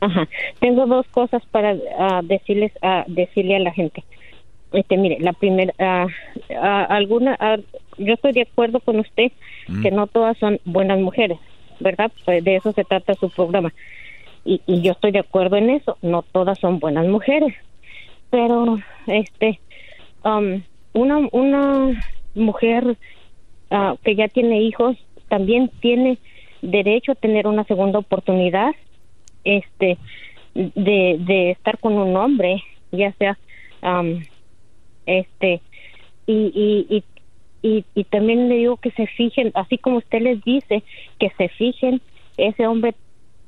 Ajá. 0.00 0.28
Tengo 0.60 0.86
dos 0.86 1.06
cosas 1.08 1.42
para 1.50 1.76
ah, 1.98 2.20
decirles 2.22 2.72
a 2.82 3.04
decirle 3.06 3.56
a 3.56 3.60
la 3.60 3.72
gente. 3.72 4.02
Este, 4.72 4.96
mire, 4.96 5.18
la 5.20 5.32
primera, 5.32 5.74
ah, 5.78 6.06
ah, 6.60 6.84
alguna, 6.84 7.36
ah, 7.40 7.56
yo 7.98 8.14
estoy 8.14 8.32
de 8.32 8.42
acuerdo 8.42 8.80
con 8.80 8.98
usted 9.00 9.32
Mm. 9.70 9.82
que 9.82 9.90
no 9.90 10.06
todas 10.06 10.36
son 10.38 10.58
buenas 10.64 10.98
mujeres, 10.98 11.38
¿verdad? 11.78 12.10
Pues 12.24 12.42
de 12.42 12.56
eso 12.56 12.72
se 12.72 12.84
trata 12.84 13.14
su 13.14 13.30
programa. 13.30 13.72
Y, 14.44 14.60
y 14.66 14.82
yo 14.82 14.92
estoy 14.92 15.12
de 15.12 15.20
acuerdo 15.20 15.56
en 15.56 15.70
eso, 15.70 15.96
no 16.02 16.22
todas 16.22 16.58
son 16.58 16.78
buenas 16.80 17.06
mujeres. 17.06 17.54
Pero, 18.30 18.78
este, 19.06 19.60
um, 20.24 20.62
una, 20.92 21.28
una 21.32 22.02
mujer 22.34 22.96
ah, 23.70 23.94
que 24.02 24.14
ya 24.16 24.28
tiene 24.28 24.62
hijos 24.62 24.96
también 25.28 25.70
tiene 25.80 26.18
derecho 26.62 27.12
a 27.12 27.16
tener 27.16 27.46
una 27.46 27.64
segunda 27.64 27.98
oportunidad 27.98 28.72
este 29.44 29.98
de, 30.54 31.16
de 31.18 31.50
estar 31.52 31.78
con 31.78 31.94
un 31.94 32.16
hombre 32.16 32.62
ya 32.92 33.12
sea 33.12 33.38
am, 33.82 34.24
este 35.06 35.60
y, 36.26 36.32
y, 36.32 36.86
y, 36.96 37.04
y, 37.62 37.84
y 37.94 38.04
también 38.04 38.48
le 38.48 38.56
digo 38.56 38.76
que 38.76 38.90
se 38.92 39.06
fijen 39.06 39.52
así 39.54 39.78
como 39.78 39.98
usted 39.98 40.20
les 40.20 40.42
dice 40.44 40.82
que 41.18 41.30
se 41.36 41.48
fijen 41.48 42.00
ese 42.36 42.66
hombre 42.66 42.94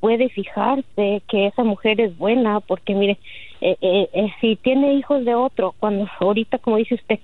puede 0.01 0.29
fijarse 0.31 1.23
que 1.29 1.47
esa 1.47 1.63
mujer 1.63 2.01
es 2.01 2.17
buena 2.19 2.61
porque 2.61 2.95
mire 2.95 3.19
eh, 3.61 3.77
eh, 3.81 4.09
eh, 4.13 4.33
si 4.41 4.57
tiene 4.57 4.95
hijos 4.95 5.25
de 5.25 5.35
otro 5.35 5.75
cuando 5.79 6.09
ahorita 6.19 6.59
como 6.59 6.77
dice 6.77 6.97
usted 6.97 7.21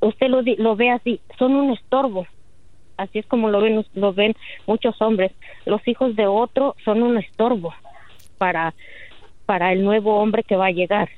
usted 0.00 0.28
lo, 0.28 0.42
lo 0.42 0.76
ve 0.76 0.90
así 0.90 1.20
son 1.38 1.54
un 1.54 1.70
estorbo 1.70 2.26
así 3.02 3.18
es 3.18 3.26
como 3.26 3.50
lo 3.50 3.60
ven 3.60 3.84
lo 3.94 4.12
ven 4.12 4.34
muchos 4.66 5.00
hombres. 5.00 5.32
Los 5.66 5.86
hijos 5.86 6.16
de 6.16 6.26
otro 6.26 6.74
son 6.84 7.02
un 7.02 7.18
estorbo 7.18 7.74
para 8.38 8.74
para 9.46 9.72
el 9.72 9.84
nuevo 9.84 10.16
hombre 10.16 10.42
que 10.42 10.56
va 10.56 10.66
a 10.66 10.72
llegar 10.72 11.10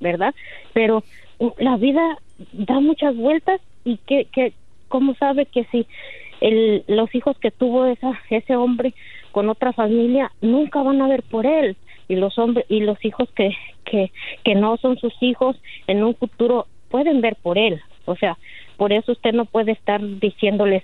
verdad 0.00 0.34
pero 0.72 1.02
la 1.58 1.76
vida 1.76 2.18
da 2.52 2.80
muchas 2.80 3.16
vueltas 3.16 3.60
y 3.84 3.96
que 3.98 4.26
que 4.26 4.52
cómo 4.88 5.14
sabe 5.14 5.46
que 5.46 5.64
si 5.64 5.86
el, 6.40 6.84
los 6.86 7.14
hijos 7.14 7.38
que 7.38 7.50
tuvo 7.50 7.86
esa 7.86 8.12
ese 8.30 8.56
hombre 8.56 8.94
con 9.30 9.48
otra 9.48 9.72
familia 9.72 10.32
nunca 10.40 10.82
van 10.82 11.00
a 11.00 11.08
ver 11.08 11.22
por 11.22 11.46
él. 11.46 11.76
Y 12.08 12.16
los 12.16 12.38
hombres 12.38 12.66
y 12.68 12.80
los 12.80 13.02
hijos 13.04 13.28
que 13.34 13.56
que 13.84 14.10
que 14.44 14.54
no 14.54 14.76
son 14.78 14.98
sus 14.98 15.14
hijos 15.22 15.56
en 15.86 16.02
un 16.02 16.14
futuro 16.14 16.66
pueden 16.88 17.20
ver 17.20 17.36
por 17.36 17.56
él. 17.56 17.80
O 18.04 18.16
sea 18.16 18.36
por 18.76 18.92
eso 18.92 19.12
usted 19.12 19.32
no 19.32 19.44
puede 19.44 19.72
estar 19.72 20.00
diciéndoles 20.20 20.82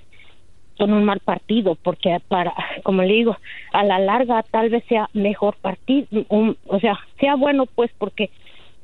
son 0.79 0.93
un 0.93 1.05
mal 1.05 1.21
partido 1.21 1.75
porque 1.77 2.19
para 2.29 2.53
como 2.83 3.03
le 3.03 3.13
digo 3.15 3.37
a 3.73 3.85
la 3.85 3.99
larga 3.99 4.43
tal 4.43 4.69
vez 4.71 4.85
sea 4.89 5.09
mejor 5.13 5.57
partido 5.57 6.07
un- 6.29 6.57
o 6.67 6.79
sea 6.81 6.99
sea 7.21 7.35
bueno 7.35 7.67
pues 7.67 7.91
porque 7.99 8.31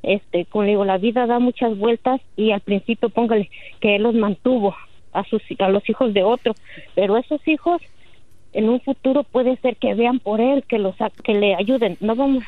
este 0.02 0.46
como 0.46 0.64
le 0.64 0.70
digo 0.70 0.84
la 0.84 0.98
vida 0.98 1.26
da 1.26 1.38
muchas 1.38 1.76
vueltas 1.78 2.20
y 2.36 2.50
al 2.52 2.60
principio 2.60 3.08
póngale 3.10 3.50
que 3.80 3.96
él 3.96 4.02
los 4.02 4.14
mantuvo 4.14 4.74
a 5.12 5.24
sus 5.24 5.42
a 5.58 5.68
los 5.68 5.88
hijos 5.88 6.14
de 6.14 6.22
otro 6.24 6.54
pero 6.94 7.16
esos 7.16 7.46
hijos 7.46 7.80
en 8.54 8.68
un 8.68 8.80
futuro 8.82 9.22
puede 9.24 9.56
ser 9.58 9.76
que 9.76 9.94
vean 9.94 10.18
por 10.18 10.38
él 10.40 10.64
que 10.68 10.78
los 10.78 10.94
que 11.24 11.32
le 11.32 11.54
ayuden. 11.54 11.96
No 12.00 12.14
vamos 12.14 12.44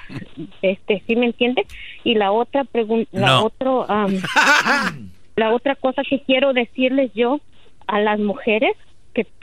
este 0.61 1.03
sí 1.07 1.17
me 1.17 1.27
entiende 1.27 1.67
y 2.03 2.15
la 2.15 2.31
otra 2.31 2.65
pregunta 2.65 3.09
la 3.13 3.43
otro 3.43 3.87
la 5.37 5.53
otra 5.55 5.75
cosa 5.77 6.03
que 6.09 6.21
quiero 6.21 6.53
decirles 6.53 7.11
yo 7.15 7.41
a 7.87 8.01
las 8.01 8.19
mujeres 8.19 8.73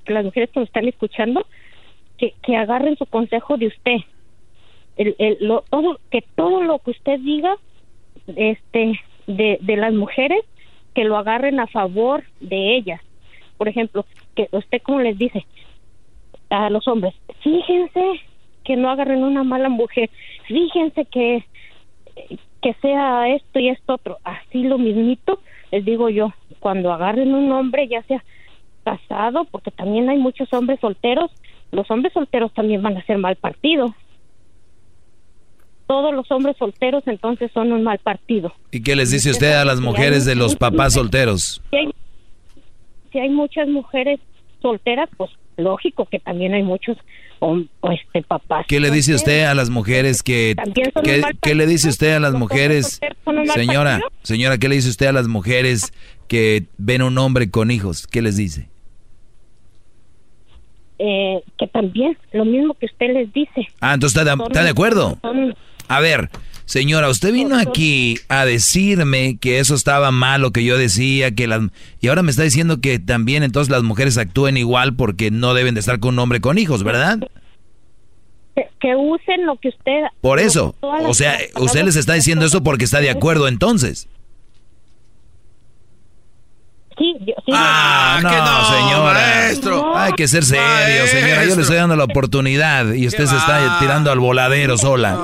las 0.07 0.25
mujeres 0.25 0.49
que 0.51 0.59
me 0.59 0.65
están 0.65 0.87
escuchando 0.87 1.45
que, 2.17 2.33
que 2.43 2.55
agarren 2.55 2.97
su 2.97 3.05
consejo 3.05 3.57
de 3.57 3.67
usted. 3.67 3.97
El, 4.97 5.15
el- 5.19 5.37
lo, 5.41 5.63
todo 5.69 5.99
que 6.09 6.23
todo 6.35 6.61
lo 6.61 6.79
que 6.79 6.91
usted 6.91 7.19
diga 7.19 7.55
este 8.35 8.99
de, 9.27 9.57
de 9.61 9.75
las 9.77 9.93
mujeres 9.93 10.41
que 10.93 11.03
lo 11.05 11.17
agarren 11.17 11.59
a 11.59 11.67
favor 11.67 12.23
de 12.39 12.75
ellas. 12.75 13.01
Por 13.57 13.67
ejemplo 13.69 14.05
que 14.35 14.47
usted 14.51 14.81
como 14.81 14.99
les 15.01 15.17
dice 15.17 15.45
a 16.49 16.69
los 16.69 16.87
hombres 16.87 17.13
fíjense 17.43 18.01
que 18.63 18.75
no 18.75 18.89
agarren 18.89 19.23
una 19.23 19.43
mala 19.43 19.69
mujer 19.69 20.09
fíjense 20.47 21.05
que 21.05 21.45
que 22.61 22.73
sea 22.81 23.29
esto 23.29 23.59
y 23.59 23.69
esto 23.69 23.93
otro 23.95 24.17
así 24.23 24.63
lo 24.63 24.77
mismito 24.77 25.39
les 25.71 25.83
digo 25.85 26.09
yo 26.09 26.33
cuando 26.59 26.91
agarren 26.91 27.33
un 27.33 27.51
hombre 27.51 27.87
ya 27.87 28.03
sea 28.03 28.23
casado 28.83 29.45
porque 29.45 29.71
también 29.71 30.09
hay 30.09 30.17
muchos 30.17 30.51
hombres 30.53 30.79
solteros 30.79 31.31
los 31.71 31.89
hombres 31.89 32.13
solteros 32.13 32.53
también 32.53 32.81
van 32.81 32.97
a 32.97 33.05
ser 33.05 33.17
mal 33.17 33.35
partido 33.35 33.93
todos 35.87 36.13
los 36.13 36.29
hombres 36.31 36.55
solteros 36.57 37.03
entonces 37.07 37.51
son 37.53 37.71
un 37.71 37.83
mal 37.83 37.99
partido 37.99 38.53
¿Y 38.71 38.81
qué 38.81 38.95
les 38.95 39.11
dice 39.11 39.31
usted 39.31 39.53
a 39.53 39.65
las 39.65 39.79
mujeres 39.79 40.25
de 40.25 40.35
los 40.35 40.55
papás 40.55 40.93
solteros? 40.93 41.61
si 41.69 41.77
hay, 41.77 41.89
si 43.11 43.19
hay 43.19 43.29
muchas 43.29 43.67
mujeres 43.67 44.19
solteras, 44.61 45.09
pues 45.17 45.31
lógico 45.57 46.05
que 46.05 46.19
también 46.19 46.53
hay 46.53 46.63
muchos 46.63 46.97
o 47.39 47.57
este 47.91 48.21
papás. 48.21 48.65
¿Qué 48.67 48.79
le 48.79 48.91
dice 48.91 49.15
usted 49.15 49.45
a 49.45 49.55
las 49.55 49.71
mujeres 49.71 50.21
que... 50.21 50.53
También 50.55 50.91
son 50.93 50.99
un 50.99 51.05
¿Qué, 51.05 51.23
qué 51.41 51.55
le 51.55 51.65
dice 51.65 51.89
usted 51.89 52.13
a 52.13 52.19
las 52.19 52.33
mujeres? 52.33 53.01
Señora, 53.55 53.99
señora, 54.21 54.59
¿qué 54.59 54.69
le 54.69 54.75
dice 54.75 54.89
usted 54.89 55.07
a 55.07 55.11
las 55.11 55.27
mujeres 55.27 55.91
que 56.31 56.67
ven 56.77 57.01
un 57.01 57.17
hombre 57.17 57.49
con 57.51 57.71
hijos? 57.71 58.07
¿Qué 58.07 58.21
les 58.21 58.37
dice? 58.37 58.69
Eh, 60.97 61.43
que 61.59 61.67
también 61.67 62.17
lo 62.31 62.45
mismo 62.45 62.73
que 62.75 62.85
usted 62.85 63.07
les 63.13 63.33
dice. 63.33 63.67
Ah, 63.81 63.93
entonces 63.95 64.17
está 64.17 64.31
de, 64.31 64.37
Son- 64.37 64.47
está 64.49 64.63
de 64.63 64.69
acuerdo. 64.69 65.19
A 65.89 65.99
ver, 65.99 66.29
señora, 66.63 67.09
usted 67.09 67.33
vino 67.33 67.57
aquí 67.59 68.15
a 68.29 68.45
decirme 68.45 69.37
que 69.41 69.59
eso 69.59 69.75
estaba 69.75 70.11
mal 70.11 70.39
lo 70.39 70.51
que 70.51 70.63
yo 70.63 70.77
decía, 70.77 71.31
que 71.35 71.47
las 71.47 71.63
y 71.99 72.07
ahora 72.07 72.23
me 72.23 72.31
está 72.31 72.43
diciendo 72.43 72.79
que 72.79 72.97
también 72.97 73.43
entonces 73.43 73.69
las 73.69 73.83
mujeres 73.83 74.17
actúen 74.17 74.55
igual 74.55 74.95
porque 74.95 75.31
no 75.31 75.53
deben 75.53 75.73
de 75.73 75.81
estar 75.81 75.99
con 75.99 76.13
un 76.13 76.19
hombre 76.19 76.39
con 76.39 76.57
hijos, 76.57 76.83
¿verdad? 76.83 77.19
que, 78.55 78.67
que 78.79 78.95
usen 78.95 79.45
lo 79.45 79.57
que 79.57 79.67
usted. 79.67 80.03
Por 80.21 80.39
eso, 80.39 80.75
o 80.79 81.13
sea, 81.13 81.37
usted 81.59 81.83
les 81.83 81.97
está 81.97 82.13
diciendo 82.13 82.45
eso 82.45 82.63
porque 82.63 82.85
está 82.85 83.01
de 83.01 83.09
acuerdo 83.09 83.49
entonces. 83.49 84.07
Sí, 87.01 87.15
yo- 87.25 87.33
sí, 87.45 87.51
Ah, 87.53 88.19
no, 88.21 88.29
señora. 88.77 90.03
Hay 90.05 90.13
que 90.13 90.27
ser 90.27 90.43
serio, 90.43 91.07
señora. 91.07 91.45
Yo 91.45 91.55
le 91.55 91.61
estoy 91.63 91.77
dando 91.77 91.95
la 91.95 92.03
oportunidad 92.03 92.93
y 92.93 93.07
usted 93.07 93.25
se 93.25 93.35
está 93.35 93.77
tirando 93.79 94.11
al 94.11 94.19
voladero 94.19 94.77
sola. 94.77 95.17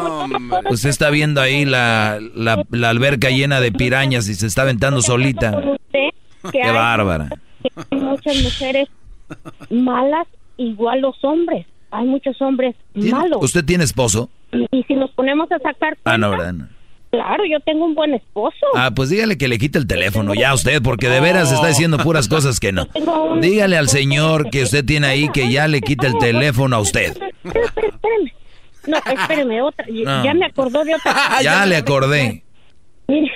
Usted 0.69 0.89
está 0.89 1.09
viendo 1.11 1.39
ahí 1.41 1.65
la, 1.65 2.17
la, 2.35 2.63
la 2.71 2.89
alberca 2.89 3.29
llena 3.29 3.59
de 3.59 3.71
pirañas 3.71 4.27
y 4.27 4.33
se 4.35 4.47
está 4.47 4.63
aventando 4.63 5.01
solita. 5.01 5.51
usted 5.57 6.09
que 6.43 6.51
Qué 6.51 6.63
hay- 6.63 6.73
bárbara. 6.73 7.29
que 7.61 7.69
hay 7.91 7.99
muchas 8.01 8.41
mujeres 8.41 8.87
malas 9.69 10.27
igual 10.57 11.01
los 11.01 11.15
hombres. 11.23 11.65
Hay 11.91 12.05
muchos 12.05 12.41
hombres 12.41 12.75
malos. 12.95 13.39
¿Usted 13.41 13.63
tiene 13.63 13.83
esposo? 13.83 14.29
Y 14.71 14.83
si 14.83 14.95
nos 14.95 15.11
ponemos 15.11 15.51
a 15.51 15.59
sacar 15.59 15.97
Ah, 16.05 16.17
no, 16.17 16.31
¿verdad? 16.31 16.53
No. 16.53 16.67
Claro, 17.09 17.45
yo 17.45 17.59
tengo 17.61 17.85
un 17.85 17.95
buen 17.95 18.13
esposo. 18.13 18.65
Ah, 18.75 18.91
pues 18.93 19.09
dígale 19.09 19.38
que 19.38 19.47
le 19.47 19.57
quite 19.57 19.77
el 19.79 19.88
teléfono 19.88 20.34
ya 20.34 20.49
a 20.49 20.53
usted, 20.53 20.81
porque 20.81 21.07
de 21.07 21.21
veras 21.21 21.51
está 21.51 21.67
diciendo 21.67 21.97
puras 21.97 22.27
cosas 22.27 22.59
que 22.59 22.71
no. 22.71 22.88
Dígale 23.39 23.77
al 23.77 23.88
señor 23.88 24.49
que 24.49 24.63
usted 24.63 24.84
tiene 24.84 25.07
ahí 25.07 25.29
que 25.29 25.49
ya 25.51 25.67
le 25.67 25.81
quite 25.81 26.07
el 26.07 26.17
teléfono 26.17 26.75
a 26.75 26.79
usted. 26.79 27.17
Espérame, 27.43 27.71
espérame. 27.75 28.31
No, 28.88 28.97
espérame, 28.97 29.61
otra. 29.63 29.85
No. 29.88 30.23
Ya 30.23 30.34
me 30.34 30.45
acordó 30.45 30.84
de 30.84 30.95
otra. 30.95 31.13
Ya 31.43 31.65
le 31.65 31.77
acordé. 31.77 32.43
Mire, 33.07 33.31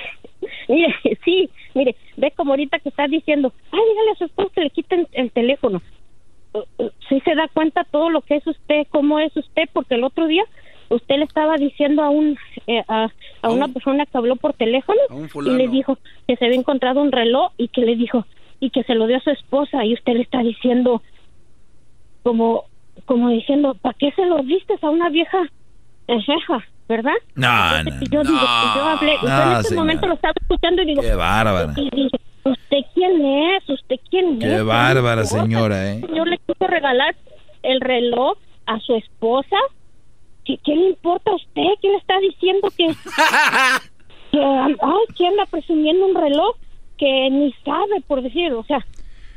mire, 0.68 0.94
sí, 1.24 1.48
mire, 1.74 1.96
ve 2.16 2.30
como 2.36 2.52
ahorita 2.52 2.78
que 2.78 2.90
está 2.90 3.06
diciendo, 3.08 3.52
ay, 3.70 3.80
dígale 3.88 4.10
a 4.12 4.18
su 4.18 4.24
esposo 4.24 4.50
que 4.54 4.60
le 4.60 4.70
quiten 4.70 5.08
el 5.12 5.30
teléfono. 5.30 5.80
Uh, 6.52 6.84
uh, 6.84 6.90
Sí 7.08 7.20
se 7.24 7.34
da 7.34 7.48
cuenta 7.48 7.84
todo 7.84 8.10
lo 8.10 8.20
que 8.20 8.36
es 8.36 8.46
usted, 8.46 8.86
cómo 8.90 9.18
es 9.18 9.34
usted, 9.36 9.64
porque 9.72 9.94
el 9.94 10.04
otro 10.04 10.26
día 10.26 10.44
usted 10.94 11.16
le 11.16 11.24
estaba 11.24 11.56
diciendo 11.56 12.02
a 12.02 12.10
un 12.10 12.38
eh, 12.66 12.82
a, 12.88 13.08
a 13.42 13.50
una 13.50 13.68
persona 13.68 14.06
que 14.06 14.16
habló 14.18 14.36
por 14.36 14.52
teléfono 14.54 15.00
y 15.46 15.50
le 15.50 15.68
dijo 15.68 15.98
que 16.28 16.36
se 16.36 16.44
había 16.46 16.58
encontrado 16.58 17.00
un 17.00 17.12
reloj 17.12 17.52
y 17.58 17.68
que 17.68 17.80
le 17.82 17.96
dijo 17.96 18.26
y 18.60 18.70
que 18.70 18.82
se 18.84 18.94
lo 18.94 19.06
dio 19.06 19.16
a 19.16 19.20
su 19.20 19.30
esposa 19.30 19.84
y 19.84 19.94
usted 19.94 20.12
le 20.14 20.22
está 20.22 20.38
diciendo 20.42 21.02
como 22.22 22.64
como 23.06 23.30
diciendo, 23.30 23.74
¿para 23.80 23.96
qué 23.98 24.12
se 24.12 24.24
lo 24.26 24.42
diste 24.42 24.74
a 24.80 24.90
una 24.90 25.08
vieja 25.08 25.38
jeja, 26.06 26.64
verdad? 26.88 27.12
No, 27.34 27.76
Entonces, 27.78 28.10
no. 28.10 28.16
yo 28.18 28.22
digo, 28.22 28.38
pues 28.38 28.74
yo 28.76 28.82
hablé, 28.84 29.12
yo 29.22 29.28
No, 29.28 29.42
en 29.42 29.52
este 29.52 29.62
señora. 29.68 29.82
momento 29.82 30.06
lo 30.08 30.14
estaba 30.14 30.34
escuchando 30.40 30.82
y 30.82 30.86
digo, 30.86 31.02
Qué 31.02 31.14
bárbara. 31.14 31.72
y 31.76 31.90
dije, 31.90 32.16
¿usted 32.44 32.78
quién 32.94 33.24
es? 33.24 33.68
¿Usted 33.70 33.96
quién 34.10 34.34
es? 34.34 34.38
Qué 34.48 34.62
bárbara, 34.62 35.24
señora, 35.24 35.90
¿eh? 35.94 36.00
Señor 36.06 36.28
le 36.28 36.38
quiso 36.38 36.66
regalar 36.66 37.16
el 37.62 37.80
reloj 37.80 38.36
a 38.66 38.78
su 38.80 38.94
esposa. 38.94 39.56
¿Qué, 40.44 40.58
qué 40.64 40.74
le 40.74 40.88
importa 40.90 41.30
a 41.30 41.36
usted? 41.36 41.62
¿Quién 41.80 41.92
le 41.92 41.98
está 41.98 42.18
diciendo 42.20 42.68
que, 42.76 42.86
que 44.32 44.38
ay, 44.40 45.14
que 45.16 45.26
anda 45.26 45.46
presumiendo 45.46 46.06
un 46.06 46.14
reloj 46.14 46.56
que 46.98 47.28
ni 47.30 47.52
sabe, 47.64 48.00
por 48.06 48.22
decir, 48.22 48.52
o 48.52 48.64
sea, 48.64 48.84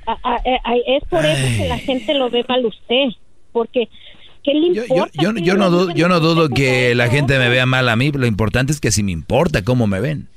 a- 0.08 0.18
a- 0.24 0.42
a- 0.64 0.76
es 0.88 1.04
por 1.10 1.26
eso 1.26 1.48
que 1.58 1.68
la 1.68 1.78
gente 1.80 2.14
lo 2.14 2.30
ve 2.30 2.46
mal 2.48 2.64
a 2.64 2.68
usted, 2.68 3.08
porque 3.52 3.88
¿Qué 4.44 4.54
le 4.54 4.68
importa? 4.68 5.12
yo, 5.14 5.32
no 5.56 5.72
dudo, 5.72 5.92
yo 5.96 6.08
no 6.08 6.20
dudo 6.20 6.50
que 6.50 6.94
la 6.94 7.08
gente 7.08 7.40
me 7.40 7.50
vea 7.50 7.66
mal 7.66 7.90
a 7.90 7.96
mí, 7.96 8.12
lo 8.12 8.28
importante 8.28 8.72
es 8.72 8.80
que 8.80 8.92
si 8.92 9.02
me 9.02 9.12
importa 9.12 9.64
cómo 9.64 9.88
me 9.88 10.00
ven. 10.00 10.28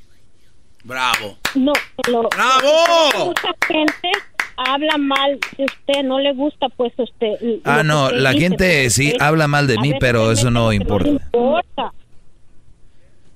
Bravo. 0.85 1.37
No, 1.55 1.73
lo, 2.11 2.23
¡Bravo! 2.31 3.27
Mucha 3.27 3.55
gente 3.67 4.11
habla 4.59 4.99
mal 4.99 5.39
de 5.57 5.65
usted, 5.65 6.03
no 6.05 6.19
le 6.19 6.33
gusta 6.35 6.69
pues 6.71 6.93
usted. 6.99 7.35
Ah, 7.65 7.83
no, 7.85 8.07
usted 8.07 8.19
la 8.19 8.31
dice, 8.33 8.43
gente 8.49 8.91
sí 8.91 9.07
usted- 9.09 9.23
habla 9.23 9.47
mal 9.49 9.67
de 9.67 9.79
mí, 9.79 9.93
pero 10.01 10.31
eso 10.33 10.51
no 10.51 10.73
importa. 10.73 11.09
importa. 11.09 11.93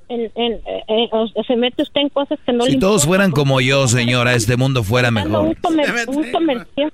En- 0.09 0.31
en- 0.35 0.53
eh, 0.66 0.85
eh, 0.89 1.09
o 1.12 1.27
sea, 1.28 1.43
se 1.44 1.57
mete 1.57 1.82
usted 1.82 2.03
en 2.03 2.09
cosas 2.11 2.39
que 2.44 2.53
no 2.53 2.65
le 2.66 2.73
Si 2.73 2.78
todos 2.78 3.07
fueran 3.07 3.31
como 3.31 3.61
yo, 3.62 3.89
señora, 3.89 4.35
este 4.35 4.57
mundo 4.59 4.82
fuera 4.82 5.11
mejor. 5.11 5.47
un 5.47 5.55
comer- 5.55 5.90
un 6.09 6.31
comercial. 6.31 6.93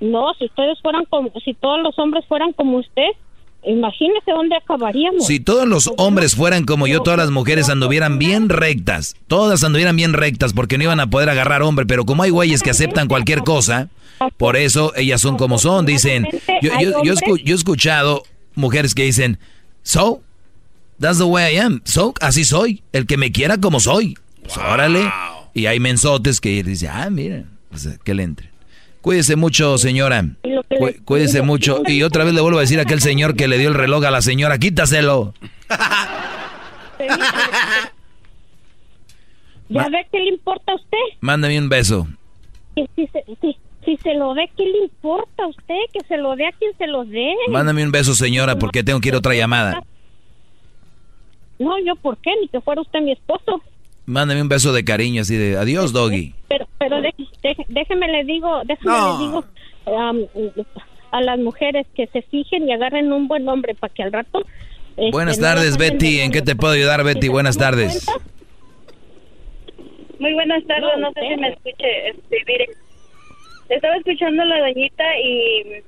No, 0.00 0.34
si 0.34 0.46
ustedes 0.46 0.80
fueran 0.82 1.04
como, 1.06 1.30
si 1.44 1.54
todos 1.54 1.80
los 1.82 1.96
hombres 1.98 2.24
fueran 2.26 2.52
como 2.54 2.78
usted, 2.78 3.06
imagínese 3.64 4.30
dónde 4.30 4.56
acabaríamos. 4.56 5.26
Si 5.26 5.40
todos 5.40 5.66
los 5.66 5.90
hombres 5.96 6.34
fueran 6.34 6.64
como 6.64 6.86
yo, 6.86 7.02
todas 7.02 7.18
las 7.18 7.30
mujeres 7.30 7.68
anduvieran 7.68 8.18
bien 8.18 8.48
rectas. 8.48 9.16
Todas 9.26 9.64
anduvieran 9.64 9.96
bien 9.96 10.12
rectas 10.12 10.52
porque 10.52 10.78
no 10.78 10.84
iban 10.84 11.00
a 11.00 11.08
poder 11.08 11.28
agarrar 11.30 11.62
hombre. 11.62 11.86
Pero 11.86 12.04
como 12.04 12.22
hay 12.22 12.30
güeyes 12.30 12.62
que 12.62 12.70
aceptan 12.70 13.08
cualquier 13.08 13.40
cosa, 13.44 13.88
por 14.36 14.56
eso 14.56 14.92
ellas 14.96 15.20
son 15.20 15.36
como 15.36 15.58
son. 15.58 15.84
Dicen, 15.86 16.26
yo, 16.62 16.70
yo, 16.80 17.02
yo, 17.02 17.14
escu- 17.14 17.42
yo 17.42 17.54
he 17.54 17.58
escuchado 17.58 18.22
mujeres 18.54 18.94
que 18.94 19.02
dicen, 19.04 19.38
so, 19.82 20.20
that's 21.00 21.18
the 21.18 21.24
way 21.24 21.54
I 21.54 21.58
am. 21.58 21.80
So, 21.84 22.14
así 22.20 22.44
soy. 22.44 22.82
El 22.92 23.06
que 23.06 23.16
me 23.16 23.32
quiera 23.32 23.58
como 23.58 23.80
soy. 23.80 24.16
Pues, 24.42 24.56
órale. 24.58 25.10
Y 25.54 25.66
hay 25.66 25.80
mensotes 25.80 26.40
que 26.40 26.62
dicen, 26.62 26.90
ah, 26.92 27.08
mira, 27.10 27.44
pues, 27.70 27.88
que 28.04 28.14
le 28.14 28.22
entre. 28.22 28.50
Cuídese 29.06 29.36
mucho, 29.36 29.78
señora. 29.78 30.24
Cu- 30.68 31.04
Cuídese 31.04 31.40
mucho. 31.40 31.80
Y 31.86 32.02
otra 32.02 32.24
vez 32.24 32.34
le 32.34 32.40
vuelvo 32.40 32.58
a 32.58 32.62
decir 32.62 32.80
a 32.80 32.82
aquel 32.82 33.00
señor 33.00 33.36
que 33.36 33.46
le 33.46 33.56
dio 33.56 33.68
el 33.68 33.74
reloj 33.76 34.04
a 34.04 34.10
la 34.10 34.20
señora, 34.20 34.58
quítaselo. 34.58 35.32
¿Ya 39.68 39.88
ve 39.90 40.06
qué 40.10 40.18
le 40.18 40.30
importa 40.30 40.72
a 40.72 40.74
usted? 40.74 40.98
Mándame 41.20 41.56
un 41.56 41.68
beso. 41.68 42.08
Si, 42.74 42.84
si 42.96 43.06
se, 43.06 43.22
si- 43.40 43.56
si 43.84 43.96
se 43.98 44.14
lo 44.14 44.34
dé, 44.34 44.50
¿qué 44.56 44.64
le 44.64 44.78
importa 44.86 45.44
a 45.44 45.46
usted? 45.46 45.76
Que 45.92 46.00
se 46.08 46.16
lo 46.16 46.34
dé 46.34 46.48
a 46.48 46.52
quien 46.58 46.76
se 46.76 46.88
lo 46.88 47.04
dé. 47.04 47.32
Mándame 47.48 47.84
un 47.84 47.92
beso, 47.92 48.12
señora, 48.12 48.58
porque 48.58 48.82
tengo 48.82 48.98
que 49.00 49.10
ir 49.10 49.14
a 49.14 49.18
otra 49.18 49.34
llamada. 49.36 49.84
No, 51.60 51.78
yo, 51.86 51.94
¿por 51.94 52.16
qué? 52.16 52.32
Ni 52.40 52.48
que 52.48 52.60
fuera 52.60 52.80
usted 52.80 53.00
mi 53.02 53.12
esposo. 53.12 53.62
Mándame 54.06 54.40
un 54.42 54.48
beso 54.48 54.72
de 54.72 54.84
cariño, 54.84 55.22
así 55.22 55.36
de 55.36 55.56
adiós, 55.56 55.92
doggy. 55.92 56.32
Pero, 56.48 56.68
pero 56.78 57.00
de- 57.02 57.12
de- 57.42 57.56
déjeme 57.68 58.06
le 58.08 58.24
digo, 58.24 58.62
déjeme 58.64 58.90
No. 58.92 59.18
le 59.18 59.24
digo 59.26 59.44
a 61.12 61.20
las 61.20 61.38
mujeres 61.38 61.86
que 61.94 62.06
se 62.08 62.22
fijen 62.22 62.68
y 62.68 62.72
agarren 62.72 63.12
un 63.12 63.26
buen 63.28 63.48
hombre 63.48 63.74
para 63.74 63.92
que 63.92 64.02
al 64.02 64.12
rato... 64.12 64.42
este, 64.96 65.10
Buenas 65.10 65.38
tardes, 65.40 65.76
Betty. 65.76 66.20
¿En 66.20 66.30
qué 66.32 66.42
te 66.42 66.54
puedo 66.56 66.72
ayudar, 66.74 67.02
Betty? 67.04 67.28
Buenas 67.28 67.56
tardes. 67.58 68.06
Muy 70.18 70.32
buenas 70.34 70.64
tardes, 70.66 70.90
no, 70.98 71.10
sé 71.12 71.20
si 71.28 71.36
me 71.40 71.48
escuche. 71.48 72.08
Este, 72.08 72.36
mire, 72.46 72.68
estaba 73.68 73.96
escuchando 73.96 74.42
a 74.42 74.46
la 74.46 74.58
doñita 74.60 75.04
y 75.22 75.82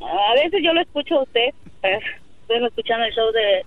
a 0.00 0.34
veces 0.42 0.60
yo 0.64 0.72
lo 0.72 0.80
escucho 0.80 1.20
a 1.20 1.22
usted. 1.22 1.50
eh, 1.82 1.98
Estoy 2.42 2.66
escuchando 2.66 3.04
el 3.06 3.12
show 3.14 3.30
de, 3.32 3.64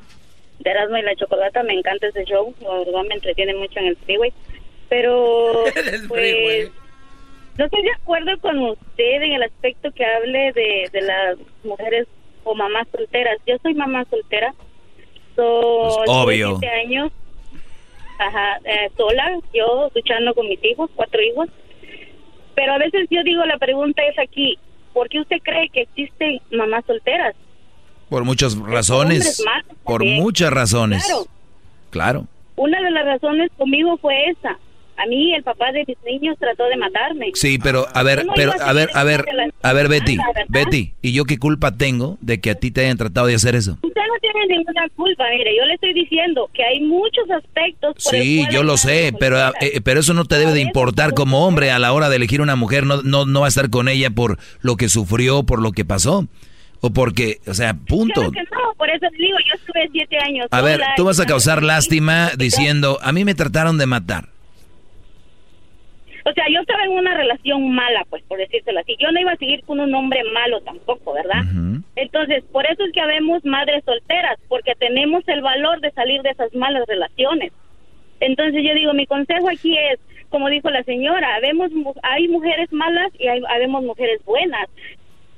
de 0.60 0.70
Erasmo 0.70 0.98
y 0.98 1.02
la 1.02 1.16
Chocolata, 1.16 1.64
me 1.64 1.74
encanta 1.74 2.08
ese 2.08 2.24
show, 2.26 2.54
la 2.62 2.80
verdad 2.80 3.04
me 3.08 3.16
entretiene 3.16 3.54
mucho 3.56 3.80
en 3.80 3.88
el 3.88 3.98
freeway. 3.98 4.34
Pero, 4.90 5.64
pues, 6.08 6.72
no 7.58 7.66
estoy 7.66 7.82
de 7.84 7.92
acuerdo 7.94 8.38
con 8.40 8.60
usted 8.60 9.22
en 9.24 9.34
el 9.34 9.44
aspecto 9.44 9.92
que 9.92 10.06
hable 10.06 10.52
de, 10.54 10.90
de 10.92 11.02
las 11.02 11.38
mujeres 11.64 12.08
o 12.44 12.54
mamás 12.56 12.88
solteras. 12.92 13.38
Yo 13.48 13.56
soy 13.64 13.74
mamá 13.74 14.06
soltera. 14.10 14.54
Soy 15.36 15.96
Pues, 16.06 16.10
obvio. 16.10 16.58
siete 16.60 16.74
años 16.76 17.12
Ajá, 18.18 18.60
eh, 18.64 18.90
sola, 18.96 19.30
yo 19.54 19.92
luchando 19.94 20.34
con 20.34 20.48
mis 20.48 20.64
hijos, 20.64 20.90
cuatro 20.96 21.22
hijos. 21.22 21.50
Pero 22.56 22.74
a 22.74 22.78
veces 22.78 23.08
yo 23.10 23.22
digo, 23.24 23.44
la 23.46 23.58
pregunta 23.58 24.02
es 24.06 24.18
aquí, 24.18 24.58
¿por 24.94 25.10
qué 25.10 25.20
usted 25.20 25.38
cree 25.44 25.68
que 25.70 25.82
existen 25.82 26.40
mamás 26.52 26.86
solteras? 26.86 27.36
Por 28.16 28.24
muchas 28.24 28.58
razones. 28.58 29.44
Por 29.84 30.00
también. 30.00 30.22
muchas 30.22 30.50
razones. 30.50 31.04
Claro. 31.06 31.26
Claro. 31.90 32.28
Una 32.56 32.82
de 32.82 32.90
las 32.92 33.04
razones 33.04 33.52
conmigo 33.58 33.98
fue 33.98 34.30
esa. 34.30 34.58
A 34.96 35.06
mí 35.06 35.36
el 35.36 35.44
papá 35.44 35.74
de 35.74 35.84
mis 35.86 35.98
niños 36.06 36.38
trató 36.40 36.64
de 36.70 36.78
matarme. 36.78 37.32
Sí, 37.34 37.60
pero 37.62 37.86
a 37.94 38.04
ver, 38.04 38.26
no 38.26 38.32
pero 38.34 38.54
a 38.54 38.70
a 38.70 38.72
ver, 38.72 38.90
a 38.94 39.04
ver, 39.04 39.26
a 39.62 39.74
ver, 39.74 39.90
Betty. 39.90 40.18
Betty, 40.48 40.94
¿y 41.02 41.12
yo 41.12 41.26
qué 41.26 41.38
culpa 41.38 41.76
tengo 41.76 42.18
de 42.22 42.40
que 42.40 42.52
a 42.52 42.56
ti 42.56 42.72
te 42.72 42.86
hayan 42.86 42.96
tratado 42.96 43.28
de 43.28 43.36
hacer 43.36 43.54
eso? 43.54 43.72
Usted 43.82 43.90
no 43.90 44.20
tiene 44.22 44.48
ninguna 44.48 44.88
culpa, 44.96 45.26
mire, 45.38 45.54
yo 45.54 45.66
le 45.66 45.74
estoy 45.74 45.94
diciendo 45.94 46.50
que 46.54 46.64
hay 46.64 46.80
muchos 46.80 47.30
aspectos 47.30 47.96
por 48.02 48.14
Sí, 48.14 48.46
yo 48.50 48.64
lo 48.64 48.78
sé, 48.78 49.14
pero, 49.20 49.38
eh, 49.60 49.82
pero 49.84 50.00
eso 50.00 50.14
no 50.14 50.24
te 50.24 50.38
debe 50.38 50.54
de 50.54 50.62
importar 50.62 51.14
como 51.14 51.46
hombre 51.46 51.72
a 51.72 51.80
la 51.80 51.92
hora 51.92 52.08
de 52.08 52.16
elegir 52.16 52.40
una 52.40 52.56
mujer. 52.56 52.86
No, 52.86 53.02
no, 53.02 53.26
no 53.26 53.42
va 53.42 53.48
a 53.48 53.50
estar 53.50 53.70
con 53.70 53.90
ella 53.90 54.10
por 54.10 54.40
lo 54.62 54.78
que 54.78 54.88
sufrió, 54.88 55.44
por 55.44 55.62
lo 55.62 55.74
que 55.74 55.84
pasó. 55.84 56.30
O 56.86 56.92
porque, 56.92 57.40
o 57.48 57.54
sea, 57.56 57.74
punto. 57.74 58.14
Claro 58.14 58.32
que 58.32 58.44
no, 58.56 58.74
por 58.78 58.88
eso 58.92 59.08
le 59.10 59.18
digo, 59.18 59.40
yo 59.40 59.56
estuve 59.56 59.90
siete 59.92 60.18
años 60.20 60.46
A 60.52 60.62
ver, 60.62 60.80
tú 60.96 61.06
vas 61.06 61.20
a 61.20 61.26
causar 61.26 61.64
lástima 61.64 62.30
diciendo, 62.38 63.00
a 63.02 63.12
mí 63.12 63.26
me 63.26 63.34
trataron 63.34 63.80
de 63.80 63.88
matar. 63.88 64.26
O 66.26 66.32
sea, 66.34 66.46
yo 66.48 66.60
estaba 66.62 66.84
en 66.84 66.92
una 66.92 67.16
relación 67.16 67.74
mala, 67.74 68.06
pues, 68.08 68.22
por 68.28 68.38
decírselo 68.38 68.82
así. 68.82 68.96
Yo 69.00 69.12
no 69.12 69.20
iba 69.20 69.32
a 69.32 69.38
seguir 69.38 69.64
con 69.64 69.80
un 69.80 69.96
hombre 69.96 70.22
malo 70.32 70.62
tampoco, 70.62 71.14
¿verdad? 71.14 71.42
Entonces, 71.96 72.44
por 72.52 72.68
eso 72.68 72.84
es 72.86 72.92
que 72.94 73.02
habemos 73.02 73.44
madres 73.46 73.84
solteras, 73.84 74.38
porque 74.48 74.74
tenemos 74.78 75.28
el 75.28 75.42
valor 75.42 75.82
de 75.82 75.90
salir 75.90 76.22
de 76.22 76.30
esas 76.30 76.54
malas 76.54 76.84
relaciones. 76.88 77.52
Entonces, 78.20 78.64
yo 78.64 78.76
digo, 78.76 78.94
mi 78.94 79.08
consejo 79.08 79.50
aquí 79.50 79.76
es, 79.76 80.00
como 80.30 80.50
dijo 80.50 80.70
la 80.70 80.84
señora, 80.84 81.34
habemos, 81.34 81.72
hay 82.04 82.28
mujeres 82.28 82.72
malas 82.72 83.12
y 83.18 83.28
hay, 83.28 83.42
habemos 83.50 83.84
mujeres 83.84 84.24
buenas. 84.24 84.68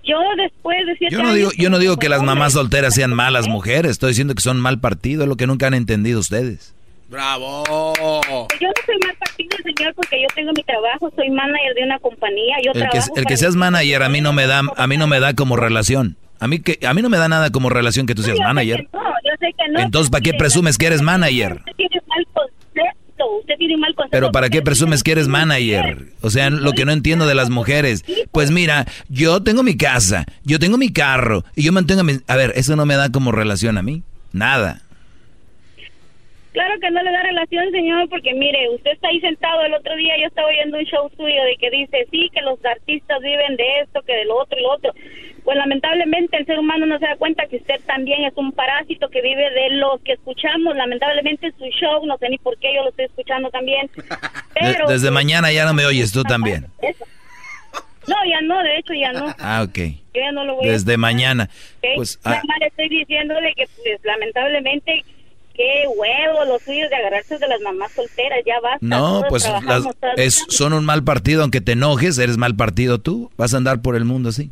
Yo 0.07 0.17
después 0.37 0.77
de 0.85 0.95
siete 0.97 1.15
Yo 1.15 1.21
no 1.21 1.33
digo, 1.33 1.49
años 1.49 1.57
yo 1.57 1.69
no 1.69 1.79
digo 1.79 1.97
que 1.97 2.07
las 2.09 2.23
mamás 2.23 2.53
solteras 2.53 2.93
sean 2.95 3.13
malas 3.13 3.47
mujeres, 3.47 3.91
estoy 3.91 4.09
diciendo 4.09 4.33
que 4.35 4.41
son 4.41 4.59
mal 4.59 4.79
partido, 4.79 5.23
es 5.23 5.29
lo 5.29 5.35
que 5.35 5.47
nunca 5.47 5.67
han 5.67 5.73
entendido 5.73 6.19
ustedes. 6.19 6.73
¡Bravo! 7.09 7.63
Yo 7.67 8.67
no 8.67 8.73
soy 8.85 8.97
mal 9.05 9.15
partido, 9.17 9.57
señor, 9.63 9.93
porque 9.95 10.21
yo 10.21 10.27
tengo 10.35 10.51
mi 10.53 10.63
trabajo, 10.63 11.11
soy 11.15 11.29
manager 11.29 11.73
de 11.75 11.83
una 11.83 11.99
compañía. 11.99 12.55
Yo 12.65 12.71
El 12.73 12.83
que, 12.83 12.89
trabajo 12.89 13.13
el 13.15 13.25
que 13.25 13.37
seas 13.37 13.55
manager 13.55 14.03
a 14.03 14.09
mí 14.09 14.21
no 14.21 14.33
me 14.33 14.45
da, 14.47 14.61
a 14.75 14.87
mí 14.87 14.97
no 14.97 15.07
me 15.07 15.19
da 15.19 15.33
como 15.33 15.55
relación. 15.55 16.17
A 16.39 16.47
mí 16.47 16.59
que 16.59 16.85
a 16.85 16.93
mí 16.93 17.01
no 17.01 17.09
me 17.09 17.17
da 17.17 17.27
nada 17.29 17.49
como 17.49 17.69
relación 17.69 18.05
que 18.05 18.13
tú 18.13 18.21
seas 18.23 18.37
Yo 18.37 18.41
sé 18.43 18.47
manager. 18.47 18.77
que 18.77 18.97
no, 18.97 18.99
yo 19.23 19.31
sé 19.39 19.47
que 19.57 19.71
no. 19.71 19.79
Entonces, 19.79 20.09
¿para 20.11 20.21
qué 20.21 20.33
presumes 20.33 20.77
que 20.77 20.85
eres 20.87 21.01
manager? 21.01 21.53
Usted 21.59 21.71
tiene 21.77 22.01
mal 22.07 22.27
concepto, 23.17 23.39
usted 23.39 23.55
tiene 23.57 23.77
mal 23.77 23.93
concepto. 23.95 24.15
Pero 24.15 24.31
¿para 24.31 24.49
qué 24.49 24.61
presumes 24.61 25.03
que 25.03 25.11
eres 25.11 25.27
manager? 25.27 26.07
O 26.21 26.29
sea, 26.29 26.49
lo 26.49 26.71
que 26.73 26.85
no 26.85 26.91
entiendo 26.91 27.27
de 27.27 27.35
las 27.35 27.49
mujeres. 27.49 28.03
Pues 28.31 28.51
mira, 28.51 28.85
yo 29.09 29.43
tengo 29.43 29.63
mi 29.63 29.77
casa, 29.77 30.25
yo 30.43 30.59
tengo 30.59 30.77
mi 30.77 30.91
carro 30.91 31.43
y 31.55 31.63
yo 31.63 31.71
mantengo 31.71 32.03
mi... 32.03 32.13
A 32.27 32.35
ver, 32.35 32.53
eso 32.55 32.75
no 32.75 32.85
me 32.85 32.95
da 32.95 33.11
como 33.11 33.31
relación 33.31 33.77
a 33.77 33.83
mí. 33.83 34.03
Nada. 34.33 34.81
Claro 36.53 36.79
que 36.79 36.89
no 36.89 37.03
le 37.03 37.11
da 37.11 37.21
relación, 37.21 37.71
señor, 37.71 38.09
porque 38.09 38.33
mire, 38.33 38.69
usted 38.73 38.91
está 38.91 39.09
ahí 39.09 39.19
sentado 39.21 39.63
el 39.63 39.75
otro 39.75 39.95
día, 39.95 40.15
yo 40.19 40.25
estaba 40.25 40.47
oyendo 40.47 40.79
un 40.79 40.85
show 40.85 41.07
suyo 41.15 41.43
de 41.43 41.55
que 41.59 41.69
dice, 41.69 42.07
sí, 42.09 42.31
que 42.33 42.41
los 42.41 42.57
artistas 42.65 43.19
viven 43.21 43.55
de 43.57 43.81
esto, 43.81 44.01
que 44.01 44.13
de 44.15 44.25
lo 44.25 44.37
otro 44.37 44.57
y 44.57 44.63
lo 44.63 44.71
otro. 44.71 44.91
Pues 45.47 45.55
lamentablemente 45.55 46.35
el 46.35 46.45
ser 46.45 46.59
humano 46.59 46.85
no 46.85 46.99
se 46.99 47.05
da 47.05 47.15
cuenta 47.15 47.47
que 47.47 47.55
usted 47.55 47.79
también 47.85 48.25
es 48.25 48.33
un 48.35 48.51
parásito 48.51 49.07
que 49.07 49.21
vive 49.21 49.49
de 49.49 49.77
lo 49.77 49.97
que 50.03 50.11
escuchamos. 50.11 50.75
Lamentablemente 50.75 51.53
su 51.57 51.63
show, 51.67 52.05
no 52.05 52.17
sé 52.17 52.27
ni 52.27 52.37
por 52.37 52.57
qué 52.57 52.75
yo 52.75 52.83
lo 52.83 52.89
estoy 52.89 53.05
escuchando 53.05 53.49
también. 53.49 53.89
Pero, 54.53 54.89
desde 54.89 55.09
mañana 55.09 55.49
ya 55.53 55.63
no 55.63 55.73
me 55.73 55.85
oyes 55.85 56.11
tú 56.11 56.23
también. 56.23 56.67
eso. 56.81 57.05
No, 58.09 58.15
ya 58.29 58.41
no, 58.41 58.61
de 58.61 58.77
hecho 58.77 58.93
ya 58.93 59.13
no. 59.13 59.33
Ah, 59.39 59.63
ok. 59.65 59.77
Yo 60.13 60.19
ya 60.21 60.33
no 60.33 60.43
lo 60.43 60.55
voy 60.55 60.67
a 60.67 60.71
Desde 60.73 60.97
mañana. 60.97 61.49
¿ok? 61.77 61.85
Pues, 61.95 62.19
ah, 62.25 62.41
le 62.59 62.67
estoy 62.67 62.89
diciéndole 62.89 63.53
que, 63.55 63.67
pues, 63.67 64.01
lamentablemente, 64.03 65.05
qué 65.53 65.85
huevo 65.87 66.43
los 66.43 66.61
suyos 66.61 66.89
de 66.89 66.95
agarrarse 66.97 67.37
de 67.37 67.47
las 67.47 67.61
mamás 67.61 67.93
solteras, 67.93 68.39
ya 68.45 68.59
basta. 68.59 68.79
no, 68.85 69.23
pues 69.29 69.49
las- 69.63 69.87
es, 70.17 70.43
son 70.49 70.73
un 70.73 70.83
mal 70.83 71.05
partido, 71.05 71.41
aunque 71.43 71.61
te 71.61 71.71
enojes, 71.71 72.17
eres 72.17 72.35
mal 72.35 72.53
partido 72.57 72.97
tú. 72.99 73.31
Vas 73.37 73.53
a 73.53 73.57
andar 73.57 73.81
por 73.81 73.95
el 73.95 74.03
mundo 74.03 74.27
así. 74.27 74.51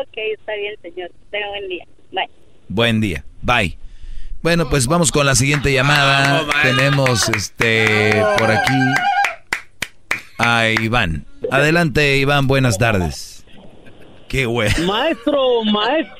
Ok, 0.00 0.16
está 0.38 0.54
bien, 0.54 0.74
señor. 0.82 1.10
Tenga 1.30 1.48
buen 1.48 1.68
día. 1.68 1.84
Bye. 2.12 2.30
Buen 2.68 3.00
día. 3.00 3.24
Bye. 3.42 3.78
Bueno, 4.42 4.68
pues 4.70 4.86
vamos 4.86 5.10
con 5.10 5.26
la 5.26 5.34
siguiente 5.34 5.72
llamada. 5.72 6.44
Tenemos 6.62 7.28
este 7.30 8.22
por 8.38 8.50
aquí 8.50 8.72
a 10.38 10.68
Iván. 10.68 11.24
Adelante, 11.50 12.18
Iván, 12.18 12.46
buenas 12.46 12.78
tardes. 12.78 13.44
Qué 14.28 14.46
güey. 14.46 14.70
Maestro, 14.86 15.64
maestro, 15.64 16.16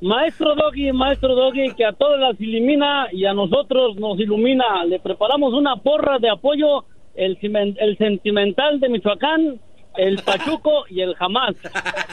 maestro 0.00 0.54
Doggy, 0.54 0.92
maestro 0.92 1.34
Doggy, 1.34 1.74
que 1.76 1.84
a 1.84 1.92
todos 1.92 2.18
las 2.18 2.40
elimina 2.40 3.08
y 3.12 3.26
a 3.26 3.34
nosotros 3.34 3.96
nos 3.96 4.18
ilumina. 4.18 4.84
Le 4.86 4.98
preparamos 5.00 5.52
una 5.52 5.76
porra 5.76 6.18
de 6.18 6.30
apoyo, 6.30 6.84
el, 7.14 7.36
el 7.42 7.98
sentimental 7.98 8.80
de 8.80 8.88
Michoacán. 8.88 9.60
El 9.98 10.22
Pachuco 10.22 10.84
y 10.88 11.02
el 11.02 11.14
Jamás. 11.16 11.54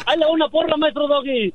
Ahí 0.06 0.18
le 0.20 0.26
una 0.26 0.50
porra, 0.50 0.76
maestro 0.76 1.08
Doggy. 1.08 1.54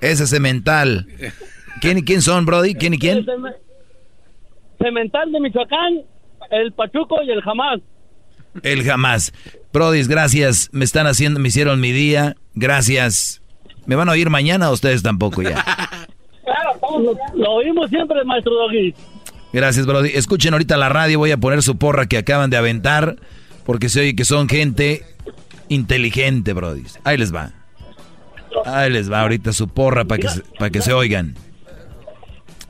Ese 0.00 0.26
cemental. 0.28 1.06
¿Quién 1.80 1.98
y 1.98 2.04
quién 2.04 2.22
son, 2.22 2.46
Brody? 2.46 2.74
¿Quién 2.74 2.94
y 2.94 2.98
quién? 2.98 3.26
Cemental 4.78 5.32
de 5.32 5.40
Michoacán, 5.40 6.02
el 6.50 6.72
Pachuco 6.72 7.20
y 7.22 7.30
el 7.30 7.42
Jamás. 7.42 7.80
El 8.62 8.82
jamás. 8.84 9.32
Brody, 9.72 10.02
gracias. 10.04 10.70
Me 10.72 10.84
están 10.84 11.06
haciendo, 11.06 11.40
me 11.40 11.48
hicieron 11.48 11.80
mi 11.80 11.92
día. 11.92 12.36
Gracias. 12.54 13.42
¿Me 13.88 13.96
van 13.96 14.08
a 14.10 14.12
oír 14.12 14.28
mañana 14.28 14.68
o 14.68 14.74
ustedes 14.74 15.02
tampoco 15.02 15.40
ya? 15.40 15.64
Lo, 17.00 17.16
lo 17.34 17.52
oímos 17.52 17.88
siempre, 17.88 18.22
maestro 18.22 18.52
Doggy. 18.54 18.94
Gracias, 19.50 19.86
Brody. 19.86 20.10
Escuchen 20.14 20.52
ahorita 20.52 20.76
la 20.76 20.90
radio, 20.90 21.18
voy 21.18 21.30
a 21.30 21.38
poner 21.38 21.62
su 21.62 21.78
porra 21.78 22.04
que 22.06 22.18
acaban 22.18 22.50
de 22.50 22.58
aventar, 22.58 23.16
porque 23.64 23.88
se 23.88 24.00
oye 24.00 24.14
que 24.14 24.26
son 24.26 24.46
gente 24.46 25.06
inteligente, 25.70 26.52
Brody. 26.52 26.84
Ahí 27.02 27.16
les 27.16 27.34
va. 27.34 27.52
Ahí 28.66 28.90
les 28.90 29.10
va 29.10 29.22
ahorita 29.22 29.54
su 29.54 29.68
porra 29.68 30.04
para 30.04 30.20
que, 30.20 30.28
para 30.58 30.70
que 30.70 30.82
se 30.82 30.92
oigan. 30.92 31.34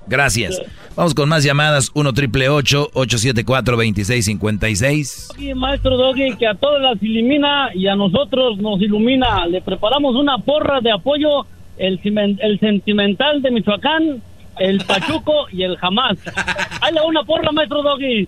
Gracias. 0.06 0.62
Vamos 0.98 1.14
con 1.14 1.28
más 1.28 1.44
llamadas. 1.44 1.92
1 1.94 2.12
triple 2.12 2.48
874 2.48 3.76
2656 3.76 5.28
Y 5.38 5.54
maestro 5.54 5.96
Doggy, 5.96 6.34
que 6.36 6.48
a 6.48 6.56
todas 6.56 6.82
las 6.82 7.00
elimina 7.00 7.70
y 7.72 7.86
a 7.86 7.94
nosotros 7.94 8.58
nos 8.58 8.82
ilumina. 8.82 9.46
Le 9.46 9.62
preparamos 9.62 10.16
una 10.16 10.38
porra 10.38 10.80
de 10.80 10.90
apoyo, 10.90 11.46
el, 11.76 12.00
el 12.40 12.58
sentimental 12.58 13.40
de 13.42 13.52
Michoacán, 13.52 14.20
el 14.58 14.84
Pachuco 14.84 15.46
y 15.52 15.62
el 15.62 15.76
Jamás. 15.76 16.18
Ahí 16.80 16.92
le 16.92 17.00
una 17.02 17.22
porra, 17.22 17.52
maestro 17.52 17.80
Doggy. 17.80 18.26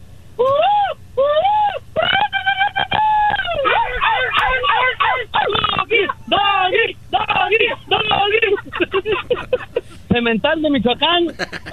Doggy, 6.28 6.96
Doggy, 7.10 7.66
Doggy. 7.88 9.79
Cemental 10.12 10.60
de 10.62 10.70
Michoacán, 10.70 11.26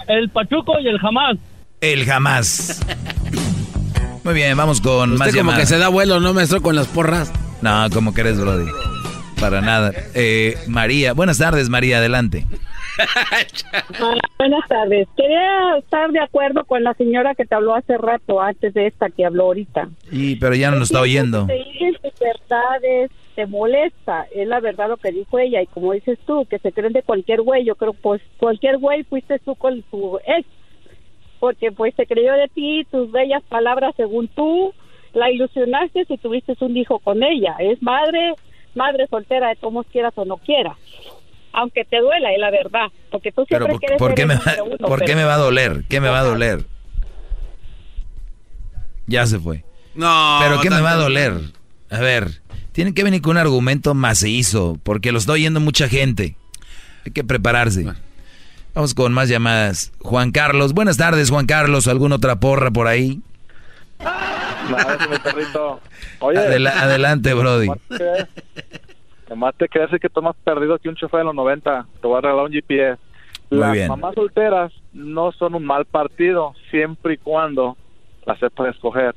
el 0.08 0.30
Pachuco 0.30 0.80
y 0.80 0.88
el 0.88 1.00
Jamás. 1.00 1.38
El 1.82 2.06
jamás. 2.06 2.82
Muy 4.24 4.34
bien, 4.34 4.58
vamos 4.58 4.82
con 4.82 5.12
Usted 5.14 5.20
más 5.20 5.28
como 5.30 5.38
llamadas. 5.38 5.60
que 5.62 5.66
se 5.68 5.78
da 5.78 5.90
vuelo, 5.90 6.20
¿no, 6.20 6.34
maestro, 6.34 6.62
con 6.62 6.76
las 6.76 6.88
porras? 6.88 7.32
No, 7.62 7.88
como 7.94 8.14
crees, 8.14 8.40
Brody. 8.40 8.66
Para 9.40 9.62
nada. 9.62 9.92
Eh, 10.16 10.58
María, 10.68 11.14
buenas 11.14 11.38
tardes, 11.38 11.70
María, 11.70 11.98
adelante. 12.00 12.46
Buenas 14.40 14.68
tardes. 14.68 15.08
Quería 15.16 15.78
estar 15.78 16.12
de 16.12 16.20
acuerdo 16.20 16.66
con 16.66 16.84
la 16.84 16.94
señora 16.96 17.36
que 17.36 17.46
te 17.46 17.54
habló 17.56 17.76
hace 17.76 17.98
rato, 17.98 18.42
antes 18.42 18.74
de 18.74 18.88
esta 18.88 19.10
que 19.10 19.26
habló 19.26 19.44
ahorita. 19.46 19.90
Y, 20.12 20.36
pero 20.38 20.56
ya 20.56 20.72
no 20.72 20.78
nos 20.80 20.90
está 20.90 21.02
oyendo. 21.02 21.46
Verdades, 21.48 23.12
te 23.38 23.46
molesta. 23.46 24.26
Es 24.34 24.48
la 24.48 24.60
verdad 24.60 24.90
lo 24.90 24.98
que 24.98 25.12
dijo 25.12 25.38
ella. 25.38 25.62
Y 25.62 25.68
como 25.68 25.94
dices 25.94 26.18
tú, 26.26 26.48
que 26.50 26.58
se 26.58 26.72
creen 26.72 26.92
de 26.94 27.04
cualquier 27.04 27.42
güey. 27.44 27.64
Yo 27.64 27.76
creo, 27.76 27.94
pues, 27.94 28.20
cualquier 28.38 28.80
güey 28.80 29.04
fuiste 29.04 29.38
tú 29.38 29.54
con 29.54 29.84
tu 29.84 30.18
ex. 30.26 30.44
Porque, 31.40 31.72
pues, 31.72 31.94
se 31.96 32.08
creyó 32.08 32.34
de 32.34 32.48
ti, 32.48 32.84
tus 32.90 33.12
bellas 33.12 33.44
palabras 33.44 33.94
según 33.96 34.28
tú. 34.28 34.74
La 35.14 35.30
ilusionaste 35.30 36.06
si 36.06 36.18
tuviste 36.18 36.56
un 36.62 36.76
hijo 36.76 36.98
con 36.98 37.22
ella. 37.22 37.56
Es 37.60 37.80
madre, 37.84 38.34
madre 38.74 39.06
soltera 39.06 39.50
de 39.50 39.56
todos 39.58 39.86
quieras 39.92 40.14
o 40.16 40.26
no 40.26 40.38
quieras. 40.38 40.76
Aunque 41.54 41.86
te 41.86 42.00
duela, 42.00 42.34
es 42.34 42.40
la 42.40 42.50
verdad. 42.50 42.88
Porque 43.12 43.32
tú 43.32 43.46
Pero 43.48 43.66
siempre 43.68 43.74
¿por, 43.74 43.80
quieres 43.80 43.98
por 44.00 44.16
qué 44.16 44.26
me 44.26 44.34
va, 44.36 44.64
uno, 44.66 44.78
por 44.80 45.00
qué 45.02 45.06
pero- 45.06 45.18
me 45.20 45.24
va 45.26 45.36
a 45.36 45.38
doler? 45.38 45.84
¿Qué 45.88 46.02
me 46.02 46.10
va 46.10 46.20
a 46.22 46.24
doler? 46.24 46.66
Ya 49.06 49.28
se 49.28 49.40
fue. 49.40 49.64
No. 49.94 50.40
¿Pero 50.42 50.60
qué 50.60 50.72
me 50.72 50.82
va 50.82 50.94
a 50.94 50.96
doler? 50.96 51.34
A 51.92 52.00
ver, 52.00 52.28
tienen 52.78 52.94
que 52.94 53.04
venir 53.04 53.24
con 53.24 53.32
un 53.32 53.38
argumento 53.38 53.96
macizo, 53.96 54.78
porque 54.84 55.12
lo 55.12 55.18
está 55.18 55.32
oyendo 55.32 55.60
mucha 55.60 55.88
gente. 55.90 56.36
Hay 57.04 57.12
que 57.12 57.24
prepararse. 57.24 57.88
Vamos 58.76 58.94
con 58.94 59.14
más 59.14 59.30
llamadas. 59.30 59.92
Juan 60.00 60.30
Carlos, 60.30 60.74
buenas 60.74 60.96
tardes, 60.96 61.32
Juan 61.32 61.48
Carlos. 61.48 61.88
¿Alguna 61.88 62.18
otra 62.18 62.36
porra 62.36 62.70
por 62.70 62.86
ahí? 62.86 63.20
Nada, 64.00 64.94
ese 64.94 65.04
es 65.06 65.10
mi 65.10 65.18
perrito. 65.18 65.80
Oye, 66.20 66.38
Adela- 66.38 66.80
adelante, 66.84 67.34
Brody. 67.34 67.68
Además 69.26 69.56
te 69.58 69.68
crees 69.70 69.90
que 70.00 70.08
tú 70.10 70.22
más 70.22 70.36
perdido 70.44 70.78
que 70.78 70.90
un 70.90 70.96
chofer 70.96 71.22
de 71.22 71.24
los 71.26 71.34
90. 71.34 71.84
Te 72.00 72.08
voy 72.08 72.20
a 72.20 72.22
regalar 72.22 72.46
un 72.46 72.52
GPS. 72.52 73.00
Muy 73.50 73.60
Las 73.60 73.72
bien. 73.72 73.88
mamás 73.88 74.14
solteras 74.14 74.72
no 74.94 75.32
son 75.32 75.56
un 75.56 75.66
mal 75.66 75.86
partido 75.86 76.54
siempre 76.70 77.16
y 77.16 77.18
cuando 77.18 77.76
las 78.28 78.38
sepas 78.38 78.68
escoger. 78.76 79.16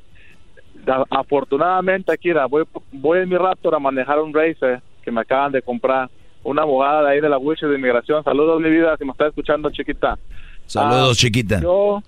Da- 0.85 1.05
Afortunadamente, 1.09 2.11
Akira, 2.11 2.45
voy, 2.47 2.63
voy 2.91 3.19
en 3.19 3.29
mi 3.29 3.37
Raptor 3.37 3.75
a 3.75 3.79
manejar 3.79 4.19
un 4.19 4.33
Racer 4.33 4.81
que 5.03 5.11
me 5.11 5.21
acaban 5.21 5.51
de 5.51 5.61
comprar. 5.61 6.09
Una 6.43 6.63
abogada 6.63 7.03
de 7.03 7.09
ahí 7.11 7.21
de 7.21 7.29
la 7.29 7.37
Wish 7.37 7.59
de 7.61 7.75
Inmigración. 7.75 8.23
Saludos, 8.23 8.59
mi 8.59 8.69
vida, 8.71 8.95
si 8.97 9.05
me 9.05 9.11
está 9.11 9.27
escuchando, 9.27 9.69
chiquita. 9.69 10.17
Saludos, 10.65 11.11
Ah, 11.11 11.15
chiquita. 11.15 11.59
Yo, 11.61 12.01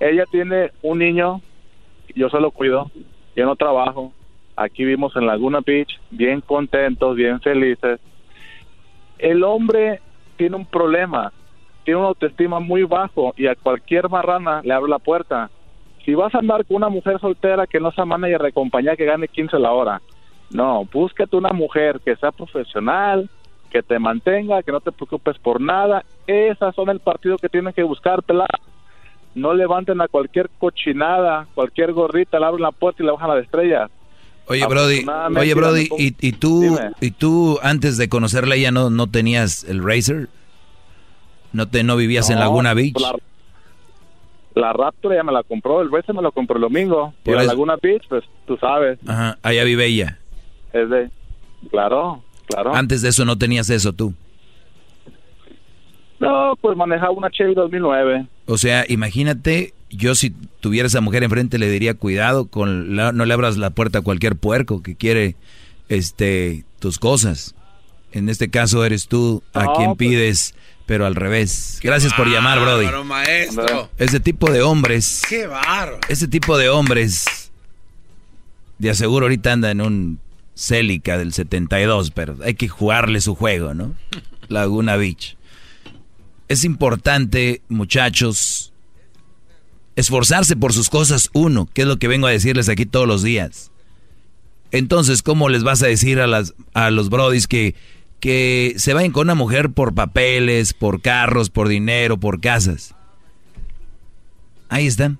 ella 0.00 0.24
tiene 0.30 0.70
un 0.82 0.98
niño, 0.98 1.40
yo 2.14 2.28
se 2.28 2.38
lo 2.38 2.50
cuido, 2.50 2.90
yo 3.34 3.46
no 3.46 3.56
trabajo. 3.56 4.12
Aquí 4.56 4.84
vivimos 4.84 5.16
en 5.16 5.26
Laguna 5.26 5.60
Beach, 5.64 5.88
bien 6.10 6.40
contentos, 6.42 7.16
bien 7.16 7.40
felices. 7.40 7.98
El 9.18 9.42
hombre 9.42 10.00
tiene 10.36 10.56
un 10.56 10.66
problema, 10.66 11.32
tiene 11.84 12.00
una 12.00 12.08
autoestima 12.08 12.60
muy 12.60 12.82
bajo 12.84 13.32
y 13.36 13.46
a 13.46 13.54
cualquier 13.54 14.08
marrana 14.10 14.60
le 14.62 14.74
abre 14.74 14.90
la 14.90 14.98
puerta. 14.98 15.50
Si 16.08 16.14
vas 16.14 16.34
a 16.34 16.38
andar 16.38 16.64
con 16.64 16.78
una 16.78 16.88
mujer 16.88 17.20
soltera 17.20 17.66
que 17.66 17.80
no 17.80 17.92
sea 17.92 18.06
manager 18.06 18.40
de 18.40 18.52
compañía 18.52 18.96
que 18.96 19.04
gane 19.04 19.28
15 19.28 19.58
la 19.58 19.72
hora, 19.72 20.00
no, 20.48 20.88
búsquete 20.90 21.36
una 21.36 21.52
mujer 21.52 22.00
que 22.02 22.16
sea 22.16 22.32
profesional, 22.32 23.28
que 23.70 23.82
te 23.82 23.98
mantenga, 23.98 24.62
que 24.62 24.72
no 24.72 24.80
te 24.80 24.90
preocupes 24.90 25.36
por 25.36 25.60
nada. 25.60 26.06
Esas 26.26 26.74
son 26.74 26.88
el 26.88 27.00
partido 27.00 27.36
que 27.36 27.50
tienen 27.50 27.74
que 27.74 27.82
buscar, 27.82 28.22
pelada. 28.22 28.58
No 29.34 29.52
levanten 29.52 30.00
a 30.00 30.08
cualquier 30.08 30.48
cochinada, 30.58 31.46
cualquier 31.54 31.92
gorrita, 31.92 32.38
le 32.38 32.46
abren 32.46 32.62
la 32.62 32.72
puerta 32.72 33.02
y 33.02 33.04
le 33.04 33.12
bajan 33.12 33.28
las 33.28 33.44
estrellas. 33.44 33.90
Oye, 34.46 34.66
Brody, 34.66 35.04
oye, 35.36 35.52
Brody, 35.52 35.88
¿y, 35.98 36.16
y 36.26 36.32
tú, 36.32 36.62
Dime. 36.62 36.92
y 37.02 37.10
tú 37.10 37.58
antes 37.62 37.98
de 37.98 38.08
conocerla 38.08 38.54
ella 38.54 38.70
no, 38.70 38.88
no 38.88 39.08
tenías 39.08 39.62
el 39.64 39.84
Racer? 39.84 40.30
¿No 41.52 41.68
te 41.68 41.84
no 41.84 41.96
vivías 41.96 42.30
en 42.30 42.38
Laguna 42.38 42.72
Beach? 42.72 42.98
La, 42.98 43.14
la 44.58 44.72
Raptor 44.72 45.14
ya 45.14 45.22
me 45.22 45.32
la 45.32 45.42
compró, 45.42 45.80
el 45.80 45.90
Racer 45.90 46.14
me 46.14 46.22
lo 46.22 46.32
compró 46.32 46.56
el 46.56 46.62
domingo. 46.62 47.14
Y 47.22 47.26
Por 47.26 47.34
la 47.36 47.42
eso- 47.42 47.50
Laguna 47.52 47.76
Beach, 47.80 48.02
pues 48.08 48.24
tú 48.46 48.56
sabes, 48.58 48.98
Ajá, 49.06 49.38
allá 49.42 49.64
vive 49.64 49.86
ella. 49.86 50.18
es 50.72 50.88
de... 50.90 51.10
Claro, 51.70 52.22
claro. 52.46 52.74
Antes 52.74 53.02
de 53.02 53.08
eso 53.08 53.24
no 53.24 53.36
tenías 53.36 53.68
eso 53.70 53.92
tú. 53.92 54.14
No, 56.20 56.54
pues 56.60 56.76
manejaba 56.76 57.12
una 57.12 57.30
Chevy 57.30 57.54
2009. 57.54 58.26
O 58.46 58.58
sea, 58.58 58.84
imagínate, 58.88 59.74
yo 59.90 60.14
si 60.14 60.30
tuviera 60.60 60.86
esa 60.88 61.00
mujer 61.00 61.22
enfrente 61.22 61.58
le 61.58 61.70
diría 61.70 61.94
cuidado 61.94 62.46
con 62.46 62.96
la- 62.96 63.12
no 63.12 63.24
le 63.24 63.34
abras 63.34 63.56
la 63.56 63.70
puerta 63.70 64.00
a 64.00 64.02
cualquier 64.02 64.34
puerco 64.36 64.82
que 64.82 64.96
quiere 64.96 65.36
este 65.88 66.64
tus 66.80 66.98
cosas. 66.98 67.54
En 68.12 68.28
este 68.28 68.48
caso 68.50 68.84
eres 68.84 69.06
tú 69.06 69.42
a 69.52 69.64
No, 69.64 69.72
quien 69.74 69.86
pues- 69.90 69.98
pides, 69.98 70.54
pero 70.88 71.04
al 71.04 71.14
revés. 71.14 71.80
Gracias 71.82 72.14
por 72.14 72.28
llamar, 72.28 72.60
Brody. 72.60 72.86
Maestro. 73.04 73.90
Ese 73.98 74.20
tipo 74.20 74.50
de 74.50 74.62
hombres, 74.62 75.20
Qué 75.28 75.46
barro. 75.46 76.00
ese 76.08 76.26
tipo 76.28 76.56
de 76.56 76.70
hombres, 76.70 77.52
de 78.78 78.88
aseguro 78.88 79.26
ahorita 79.26 79.52
anda 79.52 79.70
en 79.70 79.82
un 79.82 80.18
Celica 80.54 81.18
del 81.18 81.34
72, 81.34 82.10
pero 82.12 82.36
hay 82.42 82.54
que 82.54 82.68
jugarle 82.68 83.20
su 83.20 83.34
juego, 83.34 83.74
¿no? 83.74 83.94
Laguna 84.48 84.96
Beach. 84.96 85.36
Es 86.48 86.64
importante, 86.64 87.60
muchachos, 87.68 88.72
esforzarse 89.94 90.56
por 90.56 90.72
sus 90.72 90.88
cosas 90.88 91.28
uno, 91.34 91.68
que 91.74 91.82
es 91.82 91.86
lo 91.86 91.98
que 91.98 92.08
vengo 92.08 92.28
a 92.28 92.30
decirles 92.30 92.70
aquí 92.70 92.86
todos 92.86 93.06
los 93.06 93.22
días. 93.22 93.70
Entonces, 94.70 95.20
¿cómo 95.20 95.50
les 95.50 95.64
vas 95.64 95.82
a 95.82 95.86
decir 95.86 96.18
a, 96.18 96.26
las, 96.26 96.54
a 96.72 96.90
los 96.90 97.10
brodis 97.10 97.46
que, 97.46 97.74
que 98.20 98.74
se 98.76 98.94
vayan 98.94 99.12
con 99.12 99.26
una 99.26 99.34
mujer 99.34 99.70
por 99.70 99.94
papeles, 99.94 100.74
por 100.74 101.00
carros, 101.00 101.50
por 101.50 101.68
dinero, 101.68 102.18
por 102.18 102.40
casas? 102.40 102.94
Ahí 104.68 104.86
están. 104.86 105.18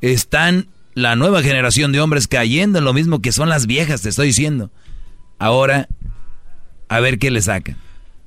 Están 0.00 0.68
la 0.94 1.16
nueva 1.16 1.42
generación 1.42 1.92
de 1.92 2.00
hombres 2.00 2.26
cayendo 2.26 2.78
en 2.78 2.84
lo 2.84 2.92
mismo 2.92 3.22
que 3.22 3.32
son 3.32 3.48
las 3.48 3.66
viejas, 3.66 4.02
te 4.02 4.08
estoy 4.08 4.28
diciendo. 4.28 4.70
Ahora, 5.38 5.88
a 6.88 7.00
ver 7.00 7.18
qué 7.18 7.30
le 7.30 7.40
sacan. 7.42 7.76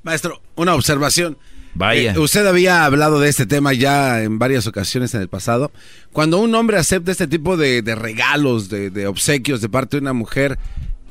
Maestro, 0.03 0.41
una 0.55 0.73
observación. 0.73 1.37
Vaya. 1.73 2.13
Eh, 2.13 2.19
usted 2.19 2.45
había 2.45 2.85
hablado 2.85 3.19
de 3.19 3.29
este 3.29 3.45
tema 3.45 3.73
ya 3.73 4.23
en 4.23 4.39
varias 4.39 4.67
ocasiones 4.67 5.13
en 5.13 5.21
el 5.21 5.29
pasado. 5.29 5.71
Cuando 6.11 6.39
un 6.39 6.53
hombre 6.55 6.77
acepta 6.77 7.11
este 7.11 7.27
tipo 7.27 7.57
de, 7.57 7.81
de 7.81 7.95
regalos, 7.95 8.69
de, 8.69 8.89
de 8.89 9.07
obsequios 9.07 9.61
de 9.61 9.69
parte 9.69 9.97
de 9.97 10.01
una 10.01 10.13
mujer, 10.13 10.57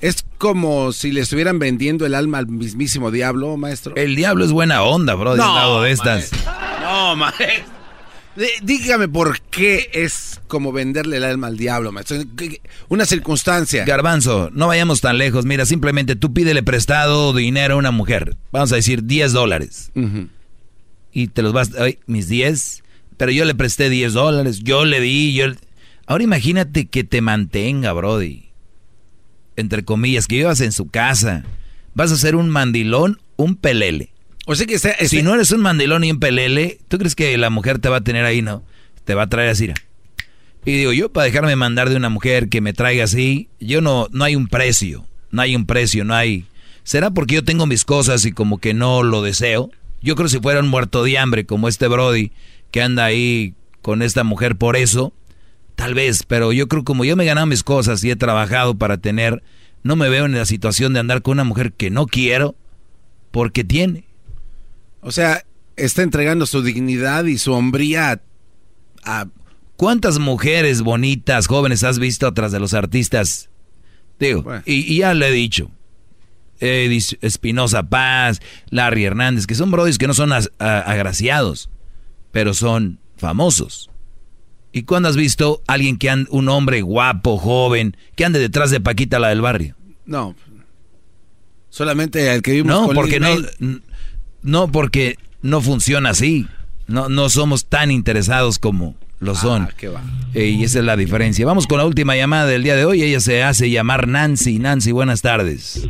Es 0.00 0.24
como 0.38 0.92
si 0.92 1.12
le 1.12 1.20
estuvieran 1.20 1.58
vendiendo 1.58 2.06
el 2.06 2.14
alma 2.14 2.38
al 2.38 2.46
mismísimo 2.46 3.10
diablo, 3.10 3.56
maestro. 3.56 3.94
El 3.96 4.16
diablo 4.16 4.44
es 4.44 4.52
buena 4.52 4.82
onda, 4.82 5.14
bro. 5.14 5.36
No, 5.36 5.82
de 5.82 5.92
estas. 5.92 6.30
No, 6.80 7.16
maestro. 7.16 7.80
Dígame 8.62 9.08
por 9.08 9.40
qué 9.40 9.90
es 9.92 10.40
como 10.46 10.72
venderle 10.72 11.18
el 11.18 11.24
alma 11.24 11.48
al 11.48 11.58
diablo, 11.58 11.92
maestro. 11.92 12.16
Una 12.88 13.04
circunstancia. 13.04 13.84
Garbanzo, 13.84 14.48
no 14.54 14.68
vayamos 14.68 15.02
tan 15.02 15.18
lejos. 15.18 15.44
Mira, 15.44 15.66
simplemente 15.66 16.16
tú 16.16 16.32
pídele 16.32 16.62
prestado 16.62 17.34
dinero 17.34 17.74
a 17.74 17.78
una 17.78 17.90
mujer. 17.90 18.36
Vamos 18.52 18.72
a 18.72 18.76
decir 18.76 19.04
10 19.04 19.32
dólares. 19.32 19.90
Y 21.12 21.28
te 21.28 21.42
los 21.42 21.52
vas, 21.52 21.72
ay, 21.78 21.98
mis 22.06 22.28
10. 22.28 22.84
Pero 23.18 23.32
yo 23.32 23.44
le 23.44 23.54
presté 23.54 23.90
10 23.90 24.14
dólares. 24.14 24.60
Yo 24.60 24.86
le 24.86 25.00
di, 25.00 25.34
yo. 25.34 25.46
Ahora 26.06 26.24
imagínate 26.24 26.86
que 26.86 27.04
te 27.04 27.20
mantenga, 27.20 27.92
Brody. 27.92 28.49
Entre 29.60 29.84
comillas, 29.84 30.26
que 30.26 30.36
vivas 30.36 30.60
en 30.60 30.72
su 30.72 30.88
casa. 30.88 31.44
Vas 31.94 32.12
a 32.12 32.16
ser 32.16 32.36
un 32.36 32.48
mandilón, 32.48 33.20
un 33.36 33.56
pelele. 33.56 34.12
O 34.46 34.54
sea 34.54 34.66
que 34.66 34.78
Si 34.78 35.22
no 35.22 35.34
eres 35.34 35.52
un 35.52 35.60
mandilón 35.60 36.02
y 36.04 36.10
un 36.10 36.18
pelele, 36.18 36.78
¿tú 36.88 36.98
crees 36.98 37.14
que 37.14 37.36
la 37.38 37.50
mujer 37.50 37.78
te 37.78 37.88
va 37.88 37.98
a 37.98 38.00
tener 38.02 38.24
ahí, 38.24 38.42
no? 38.42 38.62
Te 39.04 39.14
va 39.14 39.22
a 39.22 39.28
traer 39.28 39.50
así. 39.50 39.70
Y 40.64 40.72
digo, 40.72 40.92
yo 40.92 41.10
para 41.12 41.26
dejarme 41.26 41.54
mandar 41.56 41.88
de 41.88 41.96
una 41.96 42.08
mujer 42.08 42.48
que 42.48 42.60
me 42.60 42.72
traiga 42.72 43.04
así, 43.04 43.48
yo 43.60 43.80
no, 43.80 44.08
no 44.12 44.24
hay 44.24 44.36
un 44.36 44.48
precio. 44.48 45.06
No 45.30 45.42
hay 45.42 45.54
un 45.54 45.66
precio, 45.66 46.04
no 46.04 46.14
hay... 46.14 46.46
¿Será 46.82 47.10
porque 47.10 47.36
yo 47.36 47.44
tengo 47.44 47.66
mis 47.66 47.84
cosas 47.84 48.24
y 48.24 48.32
como 48.32 48.58
que 48.58 48.74
no 48.74 49.02
lo 49.02 49.22
deseo? 49.22 49.70
Yo 50.02 50.16
creo 50.16 50.26
que 50.26 50.32
si 50.32 50.40
fuera 50.40 50.60
un 50.60 50.68
muerto 50.68 51.04
de 51.04 51.18
hambre 51.18 51.46
como 51.46 51.68
este 51.68 51.86
Brody 51.86 52.32
que 52.70 52.82
anda 52.82 53.04
ahí 53.04 53.54
con 53.82 54.02
esta 54.02 54.24
mujer 54.24 54.56
por 54.56 54.76
eso, 54.76 55.12
tal 55.80 55.94
vez, 55.94 56.24
pero 56.24 56.52
yo 56.52 56.68
creo 56.68 56.84
como 56.84 57.06
yo 57.06 57.16
me 57.16 57.24
he 57.24 57.26
ganado 57.26 57.46
mis 57.46 57.64
cosas 57.64 58.04
y 58.04 58.10
he 58.10 58.16
trabajado 58.16 58.74
para 58.74 58.98
tener, 58.98 59.42
no 59.82 59.96
me 59.96 60.10
veo 60.10 60.26
en 60.26 60.32
la 60.32 60.44
situación 60.44 60.92
de 60.92 61.00
andar 61.00 61.22
con 61.22 61.32
una 61.32 61.44
mujer 61.44 61.72
que 61.72 61.88
no 61.88 62.06
quiero 62.06 62.54
porque 63.30 63.64
tiene. 63.64 64.04
O 65.00 65.10
sea, 65.10 65.46
está 65.76 66.02
entregando 66.02 66.44
su 66.44 66.62
dignidad 66.62 67.24
y 67.24 67.38
su 67.38 67.52
hombría 67.52 68.20
a... 69.04 69.26
¿Cuántas 69.76 70.18
mujeres 70.18 70.82
bonitas, 70.82 71.46
jóvenes 71.46 71.82
has 71.82 71.98
visto 71.98 72.26
atrás 72.26 72.52
de 72.52 72.60
los 72.60 72.74
artistas? 72.74 73.48
Digo, 74.18 74.44
y, 74.66 74.98
ya 74.98 75.14
le 75.14 75.28
he 75.28 75.32
dicho. 75.32 75.70
Espinosa 76.58 77.84
Paz, 77.84 78.42
Larry 78.68 79.06
Hernández, 79.06 79.46
que 79.46 79.54
son 79.54 79.70
brodis 79.70 79.96
que 79.96 80.06
no 80.06 80.12
son 80.12 80.30
agraciados, 80.58 81.70
pero 82.32 82.52
son 82.52 83.00
famosos. 83.16 83.89
¿Y 84.72 84.82
cuándo 84.82 85.08
has 85.08 85.16
visto 85.16 85.62
a 85.66 85.74
alguien 85.74 85.98
que 85.98 86.10
ande, 86.10 86.28
un 86.30 86.48
hombre 86.48 86.82
guapo, 86.82 87.38
joven, 87.38 87.96
que 88.14 88.24
ande 88.24 88.38
detrás 88.38 88.70
de 88.70 88.80
Paquita 88.80 89.18
la 89.18 89.28
del 89.28 89.40
barrio? 89.40 89.74
No. 90.06 90.34
Solamente 91.68 92.32
el 92.32 92.42
que 92.42 92.52
vimos 92.52 92.88
No, 92.88 92.88
porque 92.94 93.20
no, 93.20 93.28
no, 94.42 94.70
porque 94.70 95.16
no 95.42 95.60
funciona 95.60 96.10
así. 96.10 96.46
No, 96.86 97.08
no 97.08 97.28
somos 97.28 97.66
tan 97.66 97.90
interesados 97.90 98.58
como 98.58 98.96
lo 99.20 99.32
ah, 99.32 99.36
son. 99.36 99.68
Eh, 100.34 100.46
y 100.46 100.64
esa 100.64 100.80
es 100.80 100.84
la 100.84 100.96
diferencia. 100.96 101.46
Vamos 101.46 101.66
con 101.66 101.78
la 101.78 101.84
última 101.84 102.16
llamada 102.16 102.46
del 102.46 102.62
día 102.62 102.74
de 102.74 102.84
hoy. 102.84 103.02
Ella 103.02 103.20
se 103.20 103.42
hace 103.42 103.70
llamar 103.70 104.08
Nancy. 104.08 104.58
Nancy, 104.58 104.92
buenas 104.92 105.22
tardes. 105.22 105.88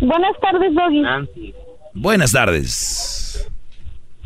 Buenas 0.00 0.32
tardes, 0.40 0.74
Doggy. 0.74 1.00
Nancy. 1.00 1.54
Buenas 1.94 2.32
tardes. 2.32 3.21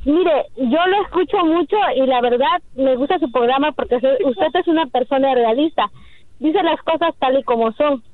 Mire, 0.07 0.47
yo 0.57 0.87
lo 0.87 1.03
escucho 1.03 1.45
mucho 1.45 1.77
y 1.97 2.07
la 2.07 2.21
verdad 2.21 2.63
me 2.77 2.95
gusta 2.95 3.19
su 3.19 3.29
programa 3.33 3.73
porque 3.73 3.97
usted 3.97 4.47
es 4.55 4.69
una 4.69 4.87
persona 4.87 5.35
realista. 5.35 5.91
Dice 6.39 6.63
las 6.63 6.81
cosas 6.83 7.13
tal 7.19 7.37
y 7.37 7.43
como 7.43 7.73
son. 7.73 8.05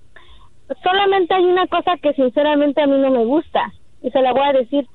Solamente 0.83 1.35
hay 1.35 1.45
una 1.45 1.67
cosa 1.67 1.99
que 1.99 2.15
sinceramente 2.15 2.81
a 2.81 2.87
mí 2.87 2.97
no 2.97 3.11
me 3.11 3.27
gusta 3.27 3.73
y 4.01 4.11
se 4.11 4.23
la 4.23 4.33
voy 4.33 4.43
a 4.43 4.55
decir. 4.55 4.87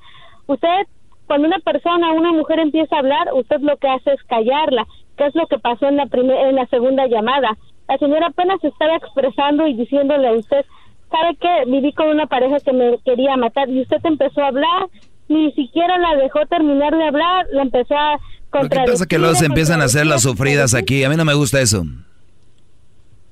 Usted, 0.48 0.88
cuando 1.28 1.46
una 1.46 1.60
persona, 1.60 2.12
una 2.14 2.32
mujer 2.32 2.58
empieza 2.58 2.96
a 2.96 2.98
hablar, 2.98 3.28
usted 3.32 3.60
lo 3.60 3.76
que 3.76 3.88
hace 3.88 4.14
es 4.14 4.22
callarla, 4.24 4.84
¿Qué 5.16 5.26
es 5.26 5.36
lo 5.36 5.46
que 5.46 5.58
pasó 5.60 5.86
en 5.86 5.98
la, 5.98 6.06
primera, 6.06 6.48
en 6.48 6.56
la 6.56 6.66
segunda 6.66 7.06
llamada. 7.06 7.56
La 7.88 7.98
señora 7.98 8.26
apenas 8.26 8.62
estaba 8.64 8.96
expresando 8.96 9.68
y 9.68 9.74
diciéndole 9.74 10.26
a 10.26 10.32
usted, 10.32 10.64
¿sabe 11.10 11.36
qué? 11.40 11.64
Viví 11.66 11.92
con 11.92 12.08
una 12.08 12.26
pareja 12.26 12.58
que 12.58 12.72
me 12.72 12.98
quería 13.04 13.36
matar 13.36 13.68
y 13.68 13.82
usted 13.82 13.98
empezó 14.04 14.42
a 14.42 14.48
hablar, 14.48 14.88
ni 15.28 15.52
siquiera 15.52 15.98
la 15.98 16.16
dejó 16.16 16.40
terminar 16.46 16.96
de 16.96 17.06
hablar, 17.06 17.46
la 17.52 17.62
empezó 17.62 17.94
a 17.94 18.18
contradecir. 18.50 18.78
Lo 18.78 18.84
que 18.84 18.92
pasa 18.92 19.06
que 19.06 19.18
luego 19.18 19.34
se 19.34 19.46
empiezan 19.46 19.80
a 19.82 19.84
hacer 19.84 20.06
las 20.06 20.22
sufridas 20.22 20.74
aquí, 20.74 21.04
a 21.04 21.08
mí 21.08 21.16
no 21.16 21.24
me 21.24 21.34
gusta 21.34 21.60
eso. 21.60 21.84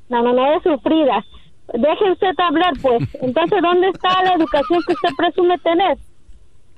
No, 0.08 0.22
no, 0.22 0.32
no 0.32 0.56
es 0.56 0.62
sufridas. 0.62 1.24
Deje 1.72 2.12
usted 2.12 2.28
hablar, 2.38 2.72
pues. 2.80 3.02
Entonces, 3.20 3.58
¿dónde 3.60 3.88
está 3.88 4.22
la 4.22 4.34
educación 4.34 4.80
que 4.86 4.92
usted 4.92 5.08
presume 5.16 5.58
tener? 5.58 5.98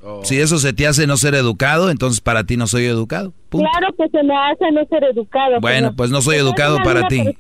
Oh. 0.03 0.25
Si 0.25 0.41
eso 0.41 0.59
se 0.59 0.73
te 0.73 0.87
hace 0.87 1.07
no 1.07 1.17
ser 1.17 1.35
educado, 1.35 1.91
entonces 1.91 2.21
para 2.21 2.45
ti 2.45 2.57
no 2.57 2.67
soy 2.67 2.85
educado. 2.85 3.33
Claro 3.51 3.89
que 3.97 4.09
se 4.09 4.23
me 4.23 4.35
hace 4.37 4.71
no 4.71 4.85
ser 4.87 5.05
educado. 5.05 5.61
Bueno, 5.61 5.93
pues 5.95 6.11
no 6.11 6.23
soy 6.23 6.37
educado 6.37 6.79
para 6.85 7.09
ti. 7.09 7.23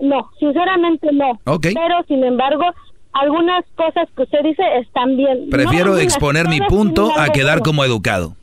No, 0.00 0.30
sinceramente 0.38 1.08
no. 1.12 1.38
Pero 1.60 2.02
sin 2.08 2.24
embargo, 2.24 2.64
algunas 3.12 3.64
cosas 3.74 4.08
que 4.16 4.22
usted 4.22 4.38
dice 4.44 4.62
están 4.80 5.16
bien. 5.16 5.50
Prefiero 5.50 5.96
exponer 5.98 6.48
mi 6.48 6.60
punto 6.60 7.12
a 7.18 7.30
quedar 7.30 7.60
como 7.60 7.84
educado. 7.84 8.36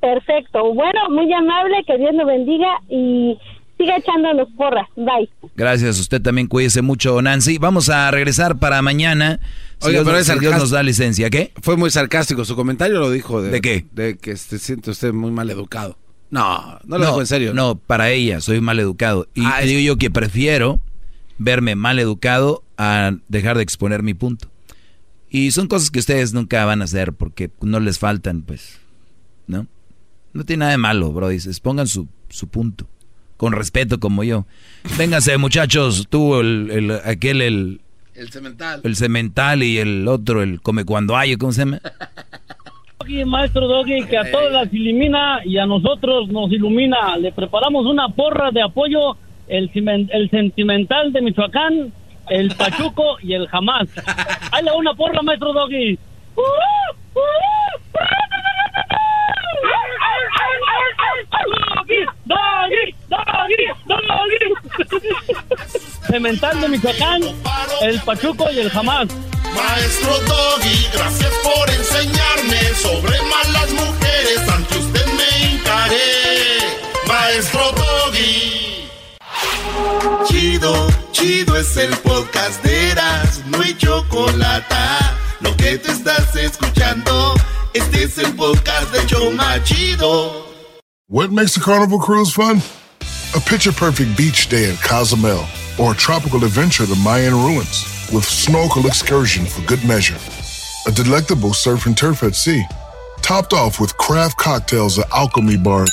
Perfecto. 0.00 0.74
Bueno, 0.74 1.00
muy 1.10 1.32
amable, 1.32 1.84
que 1.86 1.98
Dios 1.98 2.14
lo 2.14 2.26
bendiga 2.26 2.68
y 2.88 3.38
siga 3.76 3.96
echándonos 3.96 4.48
porras. 4.56 4.88
Bye. 4.96 5.28
Gracias, 5.56 5.98
usted 6.00 6.20
también 6.22 6.46
cuídese 6.46 6.82
mucho, 6.82 7.20
Nancy. 7.20 7.58
Vamos 7.58 7.88
a 7.88 8.10
regresar 8.10 8.58
para 8.58 8.80
mañana. 8.82 9.40
Oiga, 9.82 10.02
pero 10.04 10.40
Dios 10.40 10.58
nos 10.58 10.70
da 10.70 10.82
licencia, 10.82 11.30
¿qué? 11.30 11.52
Fue 11.62 11.76
muy 11.76 11.90
sarcástico, 11.90 12.44
su 12.44 12.56
comentario 12.56 12.98
lo 12.98 13.10
dijo. 13.10 13.42
¿De, 13.42 13.60
qué? 13.60 13.86
De 13.92 14.16
que 14.16 14.36
se 14.36 14.58
siente 14.58 14.90
usted 14.90 15.12
muy 15.12 15.30
mal 15.30 15.50
educado. 15.50 15.96
No, 16.30 16.78
no 16.84 16.98
lo 16.98 17.06
dijo 17.06 17.20
en 17.20 17.26
serio. 17.26 17.54
No, 17.54 17.74
para 17.74 18.10
ella, 18.10 18.40
soy 18.40 18.60
mal 18.60 18.78
educado. 18.78 19.26
Y 19.34 19.44
ah, 19.44 19.60
digo 19.62 19.80
yo 19.80 19.96
que 19.96 20.10
prefiero 20.10 20.78
verme 21.38 21.74
mal 21.74 21.98
educado 21.98 22.62
a 22.82 23.14
dejar 23.28 23.58
de 23.58 23.62
exponer 23.62 24.02
mi 24.02 24.14
punto. 24.14 24.48
Y 25.28 25.50
son 25.50 25.68
cosas 25.68 25.90
que 25.90 25.98
ustedes 25.98 26.32
nunca 26.32 26.64
van 26.64 26.80
a 26.80 26.84
hacer 26.84 27.12
porque 27.12 27.50
no 27.60 27.78
les 27.78 27.98
faltan, 27.98 28.40
pues, 28.40 28.80
¿no? 29.46 29.66
No 30.32 30.44
tiene 30.44 30.60
nada 30.60 30.72
de 30.72 30.78
malo, 30.78 31.12
bro. 31.12 31.28
Dices, 31.28 31.60
pongan 31.60 31.86
su, 31.86 32.08
su 32.30 32.48
punto 32.48 32.88
con 33.36 33.52
respeto 33.52 34.00
como 34.00 34.24
yo. 34.24 34.46
Véngase, 34.96 35.36
muchachos, 35.36 36.06
tú, 36.08 36.40
el, 36.40 36.70
el, 36.70 36.90
aquel, 37.04 37.42
el... 37.42 37.80
El 38.14 38.30
cemental. 38.30 38.80
El 38.82 38.96
cemental 38.96 39.62
y 39.62 39.78
el 39.78 40.08
otro, 40.08 40.42
el 40.42 40.60
come 40.60 40.84
cuando 40.84 41.16
hay, 41.16 41.36
¿cómo 41.36 41.52
se 41.52 41.60
llama? 41.62 41.80
Doggy, 42.98 43.24
maestro 43.24 43.66
Doggy, 43.66 44.04
que 44.06 44.18
a 44.18 44.30
todas 44.30 44.52
las 44.52 44.72
ilumina 44.72 45.40
y 45.44 45.58
a 45.58 45.66
nosotros 45.66 46.28
nos 46.28 46.50
ilumina. 46.50 47.16
Le 47.18 47.32
preparamos 47.32 47.86
una 47.86 48.08
porra 48.08 48.50
de 48.50 48.62
apoyo, 48.62 49.16
el, 49.48 49.70
el 50.12 50.30
sentimental 50.30 51.12
de 51.12 51.22
Michoacán, 51.22 51.92
el 52.30 52.54
Pachuco 52.56 53.18
y 53.22 53.34
el 53.34 53.46
Jamás. 53.48 53.88
Hay 54.52 54.64
una 54.74 54.94
porra, 54.94 55.20
maestro 55.22 55.52
Doggy. 55.52 55.98
Doggy, 62.24 62.94
Doggy, 63.08 63.66
Doggy. 63.86 65.10
Cemental 66.06 66.60
de 66.60 66.68
Michoacán, 66.68 67.22
el 67.82 68.00
Pachuco 68.00 68.50
y 68.52 68.60
el 68.60 68.70
Jamás. 68.70 69.08
Maestro 69.54 70.12
Doggy, 70.20 70.86
gracias 70.92 71.32
por 71.42 71.68
enseñarme 71.68 72.60
sobre 72.76 73.18
malas 73.22 73.72
mujeres. 73.72 74.48
Ante 74.48 74.78
usted 74.78 75.06
me 75.06 75.54
encaré. 75.56 75.98
Maestro 77.06 77.72
Doggy. 77.72 78.69
Chido, 80.26 80.88
chido 81.12 81.56
es 81.56 81.76
el 81.76 81.90
podcast 81.98 82.62
de 82.62 82.90
Eras, 82.90 83.42
no 83.46 83.60
hay 83.60 83.74
chocolate. 83.74 84.74
Lo 85.40 85.56
que 85.56 85.78
te 85.78 85.92
estás 85.92 86.34
escuchando, 86.36 87.34
este 87.74 88.04
es 88.04 88.18
el 88.18 88.34
podcast 88.34 88.92
de 88.92 89.06
Choma 89.06 89.62
Chido. 89.64 90.46
What 91.08 91.30
makes 91.30 91.56
a 91.56 91.60
carnival 91.60 91.98
cruise 91.98 92.32
fun? 92.32 92.62
A 93.34 93.40
picture 93.40 93.72
perfect 93.72 94.16
beach 94.16 94.48
day 94.48 94.70
at 94.70 94.80
Cozumel 94.82 95.44
or 95.78 95.92
a 95.92 95.96
tropical 95.96 96.44
adventure 96.44 96.86
to 96.86 96.94
Mayan 96.96 97.34
ruins 97.34 97.84
with 98.12 98.24
snorkel 98.24 98.86
excursion 98.86 99.46
for 99.46 99.62
good 99.66 99.84
measure. 99.84 100.18
A 100.86 100.92
delectable 100.92 101.52
surf 101.52 101.86
and 101.86 101.96
turf 101.96 102.22
at 102.22 102.34
sea, 102.34 102.64
topped 103.22 103.52
off 103.52 103.80
with 103.80 103.96
craft 103.98 104.36
cocktails 104.38 104.98
at 104.98 105.10
Alchemy 105.12 105.56
Bar. 105.58 105.86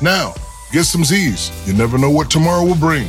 Now, 0.00 0.34
get 0.72 0.84
some 0.84 1.04
Z's. 1.04 1.50
You 1.66 1.74
never 1.74 1.98
know 1.98 2.10
what 2.10 2.30
tomorrow 2.30 2.64
will 2.64 2.76
bring. 2.76 3.08